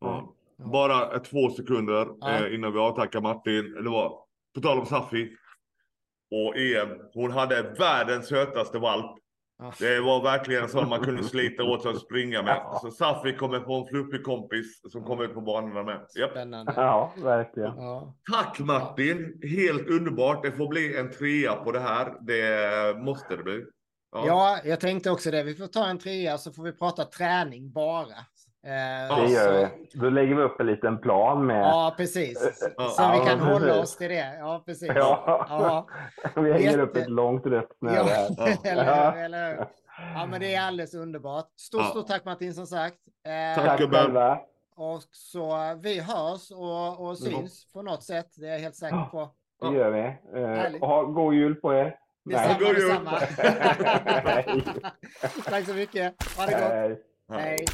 Ja. 0.00 0.34
Ja. 0.56 0.64
Bara 0.64 1.18
två 1.20 1.50
sekunder 1.50 2.08
Ja. 2.20 2.30
eh, 2.46 2.54
innan 2.54 2.72
vi 2.72 2.78
avtackar 2.78 3.20
Martin. 3.20 3.72
Det 3.84 3.90
var 3.90 4.18
på 4.54 4.60
tal 4.60 4.78
om 4.78 4.86
Safi 4.86 5.36
och 6.30 6.56
EM. 6.56 6.88
Hon 7.14 7.30
hade 7.30 7.62
världens 7.62 8.28
sötaste 8.28 8.78
valp. 8.78 9.18
Ja. 9.58 9.72
Det 9.78 10.00
var 10.00 10.22
verkligen 10.22 10.68
så 10.68 10.82
man 10.82 11.00
kunde 11.00 11.24
slita 11.24 11.62
åt 11.64 11.82
sig 11.82 11.90
och 11.90 11.98
springa 12.00 12.42
med. 12.42 12.62
Så 12.82 12.90
Safi 12.90 13.36
kommer 13.36 13.60
få 13.60 13.80
en 13.80 13.86
fluffig 13.86 14.24
kompis 14.24 14.80
som 14.92 15.04
kommer 15.04 15.24
ut 15.24 15.34
på 15.34 15.40
banorna 15.40 15.82
med. 15.82 16.06
Japp. 16.18 16.30
Spännande. 16.30 16.72
ja, 16.76 17.12
verkligen. 17.16 17.76
Ja. 17.76 18.14
Tack 18.32 18.58
Martin! 18.58 19.40
Helt 19.42 19.88
underbart. 19.90 20.42
Det 20.42 20.52
får 20.52 20.68
bli 20.68 20.96
en 20.96 21.10
trea 21.10 21.54
på 21.54 21.72
det 21.72 21.80
här. 21.80 22.14
Det 22.20 22.98
måste 22.98 23.36
det 23.36 23.42
bli. 23.42 23.64
ja, 24.12 24.58
jag 24.64 24.80
tänkte 24.80 25.10
också 25.10 25.30
det. 25.30 25.42
Vi 25.42 25.54
får 25.54 25.66
ta 25.66 25.86
en 25.86 25.98
trea 25.98 26.38
så 26.38 26.52
får 26.52 26.62
vi 26.62 26.72
prata 26.72 27.04
träning 27.04 27.72
bara. 27.72 28.14
Eh, 28.64 29.16
Det 29.22 29.28
så- 29.28 29.34
gör 29.34 29.52
vi. 29.52 29.88
Då 29.98 30.10
lägger 30.10 30.34
vi 30.34 30.42
upp 30.42 30.60
en 30.60 30.66
liten 30.66 30.98
plan 30.98 31.46
med... 31.46 31.62
Ja, 31.62 31.94
precis. 31.96 32.62
Ja. 32.76 32.88
Så 32.88 33.12
vi 33.20 33.26
kan 33.28 33.40
hålla 33.40 33.80
oss 33.80 33.96
till 33.96 34.08
det. 34.08 34.36
Ja, 34.38 34.62
precis. 34.66 34.92
Ja. 34.94 35.46
Ja. 35.48 35.86
Vi 36.42 36.52
hänger 36.52 36.78
upp 36.78 36.88
Jätte- 36.96 37.00
ett 37.00 37.10
långt 37.10 37.46
rött 37.46 37.68
snöre 37.78 37.94
Ja, 37.96 38.48
eller 38.70 38.84
hur? 39.12 39.22
Eller 39.22 39.48
hur? 39.48 39.66
Ja, 40.14 40.26
men 40.30 40.40
det 40.40 40.54
är 40.54 40.60
alldeles 40.62 40.94
underbart. 40.94 41.48
Stort, 41.56 41.86
stort 41.90 42.06
tack 42.06 42.24
Martin 42.24 42.54
som 42.54 42.66
sagt. 42.66 42.96
Eh, 43.56 43.64
Tack. 43.64 43.78
Gubben. 43.80 44.16
Och 44.76 45.02
så 45.10 45.74
vi 45.82 46.00
hörs 46.00 46.50
och, 46.50 47.06
och 47.08 47.18
syns 47.18 47.72
på 47.72 47.82
något 47.82 48.02
sätt. 48.02 48.28
Det 48.36 48.46
är 48.48 48.52
jag 48.52 48.58
helt 48.58 48.76
säker 48.76 49.08
på. 49.10 49.30
Det 49.60 49.76
gör 49.76 49.90
vi. 49.90 50.00
Eh, 50.40 50.48
Härligt. 50.48 50.80
ha, 50.80 51.02
god 51.02 51.34
jul 51.34 51.54
på 51.54 51.74
er. 51.74 51.96
Detsamma, 52.24 52.58
God 52.58 52.68
jul. 52.78 52.88
detsamma. 52.88 53.18
Tack 55.50 55.64
så 55.66 55.74
mycket. 55.74 56.14
Ha 56.36 56.46
det 56.46 56.52
gott. 56.52 56.62
Hej. 56.70 57.00
Hej. 57.32 57.66